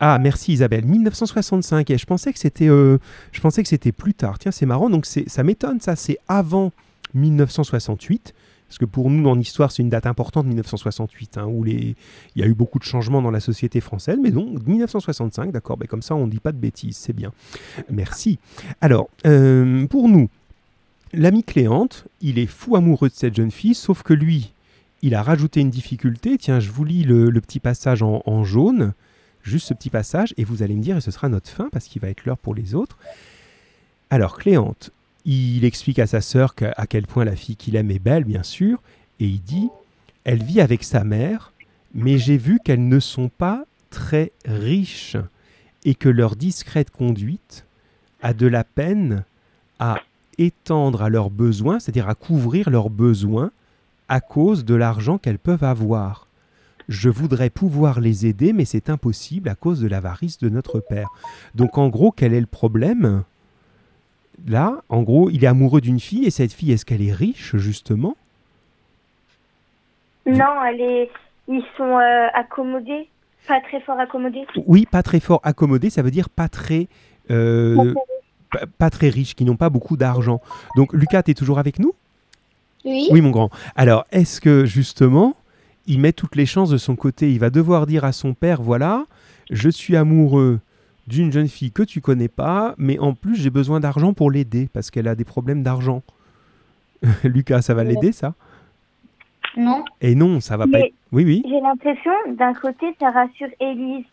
Ah, 0.00 0.18
merci 0.18 0.52
Isabelle. 0.52 0.84
1965. 0.84 1.90
Et 1.90 1.98
je 1.98 2.06
pensais 2.06 2.32
que 2.32 2.38
c'était, 2.38 2.68
euh, 2.68 2.98
je 3.32 3.40
pensais 3.40 3.62
que 3.62 3.68
c'était 3.68 3.92
plus 3.92 4.14
tard. 4.14 4.38
Tiens, 4.38 4.52
c'est 4.52 4.66
marrant. 4.66 4.90
Donc, 4.90 5.06
ça 5.06 5.42
m'étonne, 5.42 5.80
ça. 5.80 5.96
C'est 5.96 6.18
avant 6.28 6.72
1968. 7.14 8.34
Parce 8.68 8.78
que 8.78 8.84
pour 8.84 9.10
nous, 9.10 9.28
en 9.28 9.38
histoire, 9.38 9.72
c'est 9.72 9.82
une 9.82 9.88
date 9.88 10.06
importante, 10.06 10.46
1968, 10.46 11.38
hein, 11.38 11.46
où 11.46 11.64
il 11.64 11.94
y 12.36 12.42
a 12.42 12.46
eu 12.46 12.54
beaucoup 12.54 12.78
de 12.78 12.84
changements 12.84 13.22
dans 13.22 13.30
la 13.30 13.40
société 13.40 13.80
française. 13.80 14.18
Mais 14.22 14.30
donc, 14.30 14.66
1965, 14.66 15.52
d'accord. 15.52 15.78
Ben, 15.78 15.86
comme 15.86 16.02
ça, 16.02 16.14
on 16.14 16.26
ne 16.26 16.30
dit 16.30 16.40
pas 16.40 16.52
de 16.52 16.58
bêtises. 16.58 16.96
C'est 16.96 17.14
bien. 17.14 17.32
Merci. 17.90 18.38
Alors, 18.82 19.08
euh, 19.26 19.86
pour 19.86 20.08
nous, 20.08 20.28
l'ami 21.14 21.44
Cléante, 21.44 22.06
il 22.20 22.38
est 22.38 22.46
fou 22.46 22.76
amoureux 22.76 23.08
de 23.08 23.14
cette 23.14 23.34
jeune 23.34 23.50
fille, 23.50 23.74
sauf 23.74 24.02
que 24.02 24.12
lui, 24.12 24.52
il 25.00 25.14
a 25.14 25.22
rajouté 25.22 25.60
une 25.60 25.70
difficulté. 25.70 26.36
Tiens, 26.36 26.60
je 26.60 26.70
vous 26.70 26.84
lis 26.84 27.04
le, 27.04 27.32
petit 27.40 27.60
passage 27.60 28.02
en 28.02 28.44
jaune, 28.44 28.92
juste 29.42 29.68
ce 29.68 29.74
petit 29.74 29.90
passage, 29.90 30.34
et 30.36 30.44
vous 30.44 30.62
allez 30.62 30.74
me 30.74 30.82
dire, 30.82 30.96
et 30.96 31.00
ce 31.00 31.10
sera 31.10 31.28
notre 31.28 31.48
fin, 31.48 31.68
parce 31.72 31.86
qu'il 31.86 32.02
va 32.02 32.08
être 32.08 32.24
l'heure 32.26 32.38
pour 32.38 32.54
les 32.54 32.74
autres. 32.74 32.98
Alors, 34.10 34.38
Cléante, 34.38 34.90
il 35.30 35.64
explique 35.66 35.98
à 35.98 36.06
sa 36.06 36.22
sœur 36.22 36.54
à 36.76 36.86
quel 36.86 37.06
point 37.06 37.26
la 37.26 37.36
fille 37.36 37.56
qu'il 37.56 37.76
aime 37.76 37.90
est 37.90 37.98
belle, 37.98 38.24
bien 38.24 38.42
sûr, 38.42 38.80
et 39.20 39.26
il 39.26 39.42
dit 39.42 39.68
Elle 40.24 40.42
vit 40.42 40.62
avec 40.62 40.82
sa 40.82 41.04
mère, 41.04 41.52
mais 41.94 42.16
j'ai 42.16 42.38
vu 42.38 42.60
qu'elles 42.64 42.88
ne 42.88 42.98
sont 42.98 43.28
pas 43.28 43.64
très 43.90 44.32
riches 44.46 45.18
et 45.84 45.94
que 45.94 46.08
leur 46.08 46.34
discrète 46.34 46.90
conduite 46.90 47.66
a 48.22 48.32
de 48.32 48.46
la 48.46 48.64
peine 48.64 49.24
à 49.78 50.00
étendre 50.38 51.02
à 51.02 51.10
leurs 51.10 51.30
besoins, 51.30 51.78
c'est-à-dire 51.78 52.08
à 52.08 52.14
couvrir 52.14 52.70
leurs 52.70 52.90
besoins 52.90 53.50
à 54.08 54.20
cause 54.20 54.64
de 54.64 54.74
l'argent 54.74 55.18
qu'elles 55.18 55.38
peuvent 55.38 55.64
avoir. 55.64 56.26
Je 56.88 57.10
voudrais 57.10 57.50
pouvoir 57.50 58.00
les 58.00 58.24
aider, 58.24 58.54
mais 58.54 58.64
c'est 58.64 58.88
impossible 58.88 59.50
à 59.50 59.54
cause 59.54 59.80
de 59.80 59.88
l'avarice 59.88 60.38
de 60.38 60.48
notre 60.48 60.80
père. 60.80 61.10
Donc 61.54 61.76
en 61.76 61.88
gros, 61.88 62.12
quel 62.12 62.32
est 62.32 62.40
le 62.40 62.46
problème? 62.46 63.24
Là, 64.46 64.82
en 64.88 65.02
gros, 65.02 65.30
il 65.30 65.44
est 65.44 65.48
amoureux 65.48 65.80
d'une 65.80 66.00
fille, 66.00 66.24
et 66.24 66.30
cette 66.30 66.52
fille, 66.52 66.72
est-ce 66.72 66.84
qu'elle 66.84 67.02
est 67.02 67.12
riche, 67.12 67.56
justement? 67.56 68.16
Non, 70.26 70.62
elle 70.68 70.80
est... 70.80 71.10
ils 71.48 71.64
sont 71.76 71.98
euh, 71.98 72.28
accommodés, 72.34 73.08
pas 73.46 73.60
très 73.60 73.80
fort 73.80 73.98
accommodés. 73.98 74.46
Oui, 74.66 74.86
pas 74.90 75.02
très 75.02 75.20
fort 75.20 75.40
accommodé, 75.42 75.88
ça 75.88 76.02
veut 76.02 76.10
dire 76.10 76.28
pas 76.28 76.48
très, 76.48 76.86
euh, 77.30 77.94
pas, 78.52 78.60
pas 78.78 78.90
très 78.90 79.08
riche, 79.08 79.34
qui 79.34 79.46
n'ont 79.46 79.56
pas 79.56 79.70
beaucoup 79.70 79.96
d'argent. 79.96 80.42
Donc 80.76 80.92
Lucas, 80.92 81.22
tu 81.22 81.30
es 81.30 81.34
toujours 81.34 81.58
avec 81.58 81.78
nous? 81.78 81.94
Oui. 82.84 83.08
Oui, 83.10 83.20
mon 83.22 83.30
grand. 83.30 83.50
Alors, 83.74 84.04
est-ce 84.12 84.40
que 84.40 84.66
justement, 84.66 85.34
il 85.86 85.98
met 85.98 86.12
toutes 86.12 86.36
les 86.36 86.46
chances 86.46 86.68
de 86.68 86.76
son 86.76 86.94
côté? 86.94 87.32
Il 87.32 87.38
va 87.38 87.48
devoir 87.48 87.86
dire 87.86 88.04
à 88.04 88.12
son 88.12 88.34
père, 88.34 88.60
voilà, 88.60 89.06
je 89.50 89.70
suis 89.70 89.96
amoureux 89.96 90.60
d'une 91.08 91.32
jeune 91.32 91.48
fille 91.48 91.72
que 91.72 91.82
tu 91.82 92.00
connais 92.00 92.28
pas, 92.28 92.74
mais 92.76 92.98
en 92.98 93.14
plus 93.14 93.34
j'ai 93.34 93.50
besoin 93.50 93.80
d'argent 93.80 94.12
pour 94.12 94.30
l'aider, 94.30 94.68
parce 94.72 94.90
qu'elle 94.90 95.08
a 95.08 95.14
des 95.14 95.24
problèmes 95.24 95.62
d'argent. 95.62 96.02
Lucas, 97.24 97.62
ça 97.62 97.74
va 97.74 97.82
l'aider, 97.82 98.12
ça? 98.12 98.34
Non. 99.56 99.84
Et 100.02 100.14
non, 100.14 100.40
ça 100.40 100.56
va 100.56 100.66
pas 100.66 100.80
être... 100.80 100.94
Oui, 101.10 101.24
oui. 101.24 101.42
J'ai 101.48 101.60
l'impression, 101.60 102.12
d'un 102.36 102.52
côté, 102.52 102.94
ça 103.00 103.10
rassure 103.10 103.48
Élise, 103.58 104.04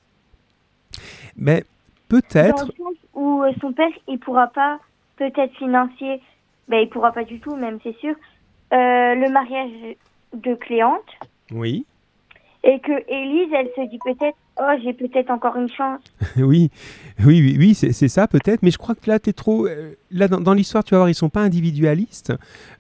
Mais 1.36 1.66
peut-être... 2.08 2.72
où 3.14 3.44
euh, 3.44 3.52
son 3.60 3.74
père, 3.74 3.90
il 4.08 4.18
pourra 4.18 4.48
pas, 4.48 4.80
peut-être 5.18 5.54
financier, 5.58 6.22
ben 6.70 6.78
il 6.78 6.90
pourra 6.90 7.12
pas 7.12 7.26
du 7.26 7.40
tout, 7.40 7.56
même 7.56 7.80
c'est 7.84 7.98
sûr, 8.00 8.16
euh, 8.74 9.16
le 9.16 9.30
mariage 9.30 9.96
de 10.34 10.56
Cléante, 10.56 11.12
Oui. 11.52 11.86
et 12.64 12.80
que 12.80 12.94
Élise, 13.12 13.54
elle 13.54 13.70
se 13.76 13.90
dit 13.90 14.00
peut-être, 14.04 14.38
oh, 14.60 14.72
j'ai 14.84 14.94
peut-être 14.94 15.30
encore 15.30 15.56
une 15.58 15.70
chance. 15.70 16.02
Oui, 16.38 16.70
oui, 17.20 17.42
oui, 17.42 17.56
oui, 17.58 17.74
c'est 17.76 18.08
ça 18.08 18.28
peut-être, 18.28 18.62
mais 18.62 18.72
je 18.72 18.78
crois 18.78 18.96
que 18.96 19.10
là, 19.10 19.20
tu 19.20 19.30
es 19.30 19.34
trop... 19.34 19.68
euh, 19.68 19.94
Là, 20.12 20.28
dans, 20.28 20.54
l'histoire, 20.54 20.84
tu 20.84 20.92
vas 20.92 21.00
voir, 21.00 21.10
ils 21.10 21.16
sont 21.16 21.30
pas 21.30 21.42
individualistes. 21.42 22.34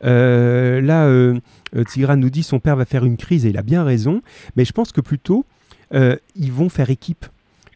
Euh, 0.03 0.79
là, 0.81 1.05
euh, 1.05 1.37
euh, 1.75 2.15
nous 2.15 2.29
dit 2.29 2.43
son 2.43 2.59
père 2.59 2.75
va 2.75 2.85
faire 2.85 3.03
une 3.03 3.17
crise 3.17 3.45
et 3.45 3.49
il 3.49 3.57
a 3.57 3.61
bien 3.61 3.83
raison, 3.83 4.21
mais 4.55 4.63
je 4.63 4.71
pense 4.71 4.91
que 4.91 5.01
plutôt, 5.01 5.45
ils 5.91 6.51
vont 6.51 6.69
faire 6.69 6.89
équipe. 6.89 7.25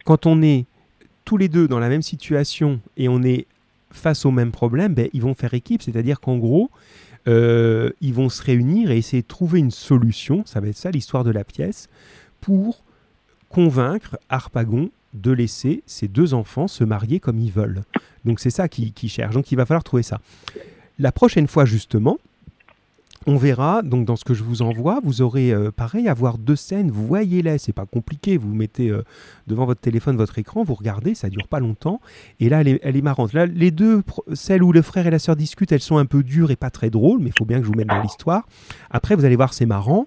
Quand 0.06 0.26
on 0.26 0.42
est 0.42 0.66
tous 1.26 1.38
les 1.38 1.48
deux 1.48 1.68
dans 1.68 1.80
la 1.80 1.90
même 1.90 2.02
situation 2.02 2.80
et 2.98 3.08
on 3.08 3.22
est 3.24 3.48
face 3.92 4.26
au 4.26 4.32
même 4.32 4.52
problème, 4.52 4.94
ben, 4.94 5.10
ils 5.14 5.22
vont 5.22 5.34
faire 5.34 5.54
équipe, 5.54 5.82
c'est-à-dire 5.82 6.20
qu'en 6.20 6.38
gros, 6.38 6.70
ils 7.28 8.14
vont 8.14 8.30
se 8.30 8.42
réunir 8.42 8.92
et 8.92 8.98
essayer 8.98 9.22
de 9.22 9.28
trouver 9.28 9.60
une 9.60 9.72
solution, 9.72 10.44
ça 10.46 10.60
va 10.60 10.68
être 10.68 10.78
ça 10.78 10.92
l'histoire 10.92 11.24
de 11.24 11.32
la 11.32 11.44
pièce, 11.44 11.90
pour 12.42 12.84
convaincre 13.50 14.18
Harpagon 14.30 14.90
de 15.14 15.32
laisser 15.32 15.84
ses 15.86 16.08
deux 16.08 16.34
enfants 16.34 16.68
se 16.68 16.84
marier 16.84 17.20
comme 17.20 17.40
ils 17.40 17.52
veulent. 17.52 17.84
Donc 18.26 18.40
c'est 18.40 18.50
ça 18.50 18.68
qu'ils 18.68 18.94
qu'ils 18.94 19.10
cherchent. 19.10 19.34
Donc 19.34 19.52
il 19.52 19.56
va 19.56 19.66
falloir 19.66 19.84
trouver 19.84 20.04
ça. 20.04 20.20
La 21.00 21.12
prochaine 21.12 21.48
fois 21.48 21.66
justement, 21.66 22.18
on 23.26 23.38
verra, 23.38 23.82
donc 23.82 24.06
dans 24.06 24.16
ce 24.16 24.24
que 24.24 24.34
je 24.34 24.44
vous 24.44 24.62
envoie, 24.62 25.00
vous 25.04 25.22
aurez 25.22 25.52
euh, 25.52 25.72
pareil 25.72 26.08
à 26.08 26.14
voir 26.14 26.38
deux 26.38 26.56
scènes, 26.56 26.90
vous 26.90 27.06
voyez-les, 27.06 27.58
c'est 27.58 27.74
pas 27.74 27.86
compliqué, 27.86 28.38
vous 28.38 28.54
mettez 28.54 28.90
euh, 28.90 29.04
devant 29.48 29.66
votre 29.66 29.82
téléphone 29.82 30.16
votre 30.16 30.40
écran, 30.40 30.64
vous 30.64 30.74
regardez, 30.74 31.16
ça 31.16 31.30
dure 31.30 31.48
pas 31.48 31.60
longtemps, 31.60 32.00
et 32.40 32.48
là 32.48 32.62
elle 32.62 32.96
est, 32.96 33.02
marrante. 33.02 33.34
Là, 33.34 33.46
les 33.46 33.72
deux, 33.72 34.04
celles 34.34 34.64
où 34.64 34.72
le 34.72 34.82
frère 34.82 35.06
et 35.06 35.12
la 35.12 35.20
sœur 35.20 35.36
discutent, 35.36 35.72
elles 35.72 35.82
sont 35.82 35.98
un 35.98 36.06
peu 36.06 36.24
dures 36.24 36.50
et 36.50 36.56
pas 36.56 36.70
très 36.70 36.90
drôles, 36.90 37.20
mais 37.20 37.30
il 37.30 37.38
faut 37.38 37.46
bien 37.46 37.60
que 37.60 37.66
je 37.66 37.70
vous 37.70 37.76
mette 37.76 37.88
dans 37.88 38.02
l'histoire. 38.02 38.48
Après, 38.90 39.16
vous 39.16 39.26
allez 39.26 39.36
voir, 39.36 39.54
c'est 39.54 39.66
marrant, 39.66 40.06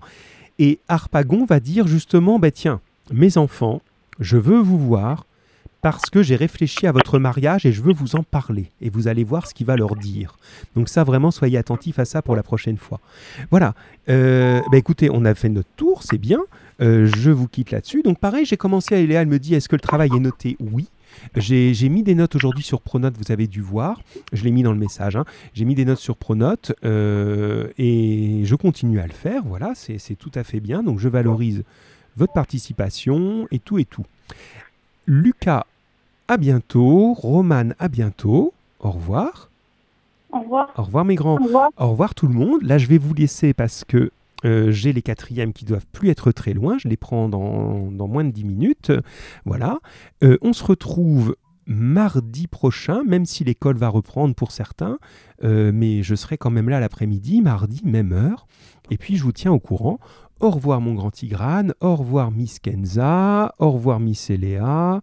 et 0.58 0.80
Harpagon 0.88 1.44
va 1.44 1.60
dire 1.60 1.86
justement, 1.86 2.38
bah 2.38 2.50
tiens, 2.50 2.80
mes 3.10 3.36
enfants, 3.38 3.82
je 4.20 4.36
veux 4.36 4.60
vous 4.60 4.78
voir 4.78 5.26
parce 5.80 6.10
que 6.10 6.22
j'ai 6.22 6.36
réfléchi 6.36 6.86
à 6.86 6.92
votre 6.92 7.18
mariage 7.18 7.66
et 7.66 7.72
je 7.72 7.82
veux 7.82 7.92
vous 7.92 8.14
en 8.14 8.22
parler. 8.22 8.70
Et 8.80 8.88
vous 8.88 9.08
allez 9.08 9.24
voir 9.24 9.48
ce 9.48 9.54
qu'il 9.54 9.66
va 9.66 9.76
leur 9.76 9.96
dire. 9.96 10.36
Donc 10.76 10.88
ça, 10.88 11.02
vraiment, 11.02 11.32
soyez 11.32 11.58
attentifs 11.58 11.98
à 11.98 12.04
ça 12.04 12.22
pour 12.22 12.36
la 12.36 12.44
prochaine 12.44 12.76
fois. 12.76 13.00
Voilà. 13.50 13.74
Euh, 14.08 14.60
bah 14.70 14.78
écoutez, 14.78 15.10
on 15.10 15.24
a 15.24 15.34
fait 15.34 15.48
notre 15.48 15.70
tour, 15.76 16.04
c'est 16.04 16.18
bien. 16.18 16.38
Euh, 16.80 17.10
je 17.16 17.30
vous 17.30 17.48
quitte 17.48 17.72
là-dessus. 17.72 18.02
Donc 18.02 18.20
pareil, 18.20 18.44
j'ai 18.46 18.56
commencé 18.56 18.94
à 18.94 19.04
Léa, 19.04 19.22
elle 19.22 19.28
me 19.28 19.40
dit, 19.40 19.56
est-ce 19.56 19.68
que 19.68 19.74
le 19.74 19.80
travail 19.80 20.10
est 20.14 20.20
noté? 20.20 20.56
Oui. 20.60 20.88
J'ai 21.36 21.88
mis 21.88 22.02
des 22.02 22.14
notes 22.14 22.36
aujourd'hui 22.36 22.62
sur 22.62 22.80
Pronote, 22.80 23.14
vous 23.18 23.32
avez 23.32 23.46
dû 23.46 23.60
voir. 23.60 24.00
Je 24.32 24.44
l'ai 24.44 24.50
mis 24.50 24.62
dans 24.62 24.72
le 24.72 24.78
message. 24.78 25.16
hein. 25.16 25.24
J'ai 25.52 25.64
mis 25.64 25.74
des 25.74 25.84
notes 25.84 25.98
sur 25.98 26.16
Pronote 26.16 26.72
euh, 26.84 27.68
et 27.76 28.42
je 28.44 28.54
continue 28.54 28.98
à 29.00 29.06
le 29.06 29.12
faire. 29.12 29.42
Voilà, 29.44 29.72
c'est 29.74 30.14
tout 30.16 30.30
à 30.34 30.44
fait 30.44 30.60
bien. 30.60 30.82
Donc 30.82 31.00
je 31.00 31.08
valorise 31.08 31.64
votre 32.16 32.32
participation 32.32 33.46
et 33.50 33.58
tout 33.58 33.78
et 33.78 33.84
tout. 33.84 34.04
Lucas, 35.06 35.66
à 36.28 36.36
bientôt. 36.36 37.14
Romane, 37.14 37.74
à 37.78 37.88
bientôt. 37.88 38.52
Au 38.80 38.90
revoir. 38.90 39.50
Au 40.32 40.40
revoir. 40.40 40.72
Au 40.76 40.82
revoir 40.82 41.04
mes 41.04 41.14
grands. 41.14 41.38
Au 41.38 41.44
revoir. 41.44 41.70
Au 41.76 41.90
revoir 41.90 42.14
tout 42.14 42.26
le 42.26 42.34
monde. 42.34 42.62
Là, 42.62 42.78
je 42.78 42.86
vais 42.86 42.98
vous 42.98 43.14
laisser 43.14 43.52
parce 43.52 43.84
que 43.84 44.10
euh, 44.44 44.72
j'ai 44.72 44.92
les 44.92 45.02
quatrièmes 45.02 45.52
qui 45.52 45.64
doivent 45.64 45.86
plus 45.92 46.08
être 46.08 46.32
très 46.32 46.52
loin. 46.52 46.78
Je 46.78 46.88
les 46.88 46.96
prends 46.96 47.28
dans, 47.28 47.90
dans 47.90 48.08
moins 48.08 48.24
de 48.24 48.30
10 48.30 48.44
minutes. 48.44 48.92
Voilà. 49.44 49.78
Euh, 50.22 50.38
on 50.42 50.52
se 50.52 50.64
retrouve 50.64 51.36
mardi 51.66 52.48
prochain, 52.48 53.02
même 53.04 53.24
si 53.24 53.44
l'école 53.44 53.76
va 53.76 53.88
reprendre 53.88 54.34
pour 54.34 54.50
certains. 54.50 54.98
Euh, 55.44 55.70
mais 55.72 56.02
je 56.02 56.14
serai 56.14 56.38
quand 56.38 56.50
même 56.50 56.68
là 56.68 56.80
l'après-midi, 56.80 57.42
mardi, 57.42 57.82
même 57.84 58.12
heure. 58.12 58.46
Et 58.90 58.98
puis, 58.98 59.16
je 59.16 59.22
vous 59.22 59.32
tiens 59.32 59.52
au 59.52 59.60
courant. 59.60 59.98
Au 60.42 60.50
revoir 60.50 60.80
mon 60.80 60.94
grand 60.94 61.12
Tigrane. 61.12 61.72
Au 61.80 61.94
revoir 61.94 62.32
Miss 62.32 62.58
Kenza. 62.58 63.54
Au 63.60 63.70
revoir 63.70 64.00
Miss 64.00 64.28
Eléa. 64.28 65.00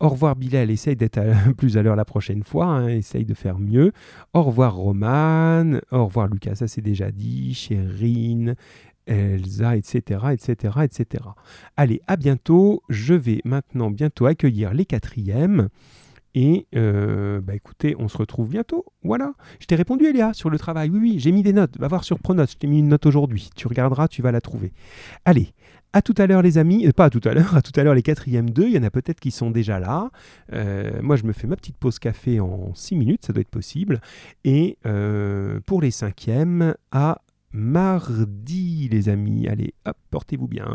Au 0.00 0.08
revoir 0.08 0.34
Bilal, 0.34 0.72
essaye 0.72 0.96
d'être 0.96 1.18
à- 1.18 1.52
plus 1.56 1.78
à 1.78 1.82
l'heure 1.82 1.94
la 1.94 2.04
prochaine 2.04 2.42
fois, 2.42 2.66
hein, 2.66 2.88
essaye 2.88 3.24
de 3.24 3.34
faire 3.34 3.60
mieux. 3.60 3.92
Au 4.34 4.42
revoir 4.42 4.74
Romane, 4.74 5.80
au 5.92 6.06
revoir 6.06 6.26
Lucas, 6.26 6.56
ça 6.56 6.66
c'est 6.66 6.80
déjà 6.80 7.12
dit, 7.12 7.54
Chérine, 7.54 8.56
Elsa, 9.06 9.76
etc., 9.76 10.20
etc., 10.32 10.74
etc. 10.82 11.24
Allez, 11.76 12.00
à 12.08 12.16
bientôt. 12.16 12.82
Je 12.88 13.14
vais 13.14 13.40
maintenant 13.44 13.92
bientôt 13.92 14.26
accueillir 14.26 14.74
les 14.74 14.84
quatrièmes. 14.84 15.68
Et 16.34 16.66
euh, 16.74 17.40
bah 17.40 17.54
écoutez, 17.54 17.94
on 17.98 18.08
se 18.08 18.16
retrouve 18.16 18.48
bientôt. 18.48 18.86
Voilà. 19.02 19.34
Je 19.60 19.66
t'ai 19.66 19.74
répondu, 19.74 20.06
Eléa, 20.06 20.32
sur 20.32 20.50
le 20.50 20.58
travail. 20.58 20.88
Oui, 20.90 20.98
oui, 20.98 21.18
j'ai 21.18 21.32
mis 21.32 21.42
des 21.42 21.52
notes. 21.52 21.78
Va 21.78 21.88
voir 21.88 22.04
sur 22.04 22.18
Pronote. 22.18 22.50
Je 22.50 22.56
t'ai 22.56 22.66
mis 22.66 22.78
une 22.78 22.88
note 22.88 23.04
aujourd'hui. 23.06 23.50
Tu 23.54 23.66
regarderas, 23.68 24.08
tu 24.08 24.22
vas 24.22 24.32
la 24.32 24.40
trouver. 24.40 24.72
Allez, 25.24 25.52
à 25.92 26.00
tout 26.00 26.14
à 26.16 26.26
l'heure, 26.26 26.42
les 26.42 26.56
amis. 26.56 26.86
Euh, 26.86 26.92
pas 26.92 27.06
à 27.06 27.10
tout 27.10 27.20
à 27.24 27.34
l'heure, 27.34 27.54
à 27.56 27.62
tout 27.62 27.78
à 27.78 27.84
l'heure, 27.84 27.94
les 27.94 28.02
quatrièmes 28.02 28.50
deux. 28.50 28.66
Il 28.66 28.72
y 28.72 28.78
en 28.78 28.82
a 28.82 28.90
peut-être 28.90 29.20
qui 29.20 29.30
sont 29.30 29.50
déjà 29.50 29.78
là. 29.78 30.10
Euh, 30.52 31.02
moi, 31.02 31.16
je 31.16 31.24
me 31.24 31.32
fais 31.32 31.46
ma 31.46 31.56
petite 31.56 31.76
pause 31.76 31.98
café 31.98 32.40
en 32.40 32.74
6 32.74 32.96
minutes, 32.96 33.26
ça 33.26 33.32
doit 33.32 33.42
être 33.42 33.48
possible. 33.48 34.00
Et 34.44 34.78
pour 35.66 35.82
les 35.82 35.90
cinquièmes, 35.90 36.74
à 36.92 37.20
mardi, 37.52 38.88
les 38.90 39.10
amis. 39.10 39.48
Allez, 39.48 39.74
hop, 39.84 39.96
portez-vous 40.10 40.48
bien. 40.48 40.66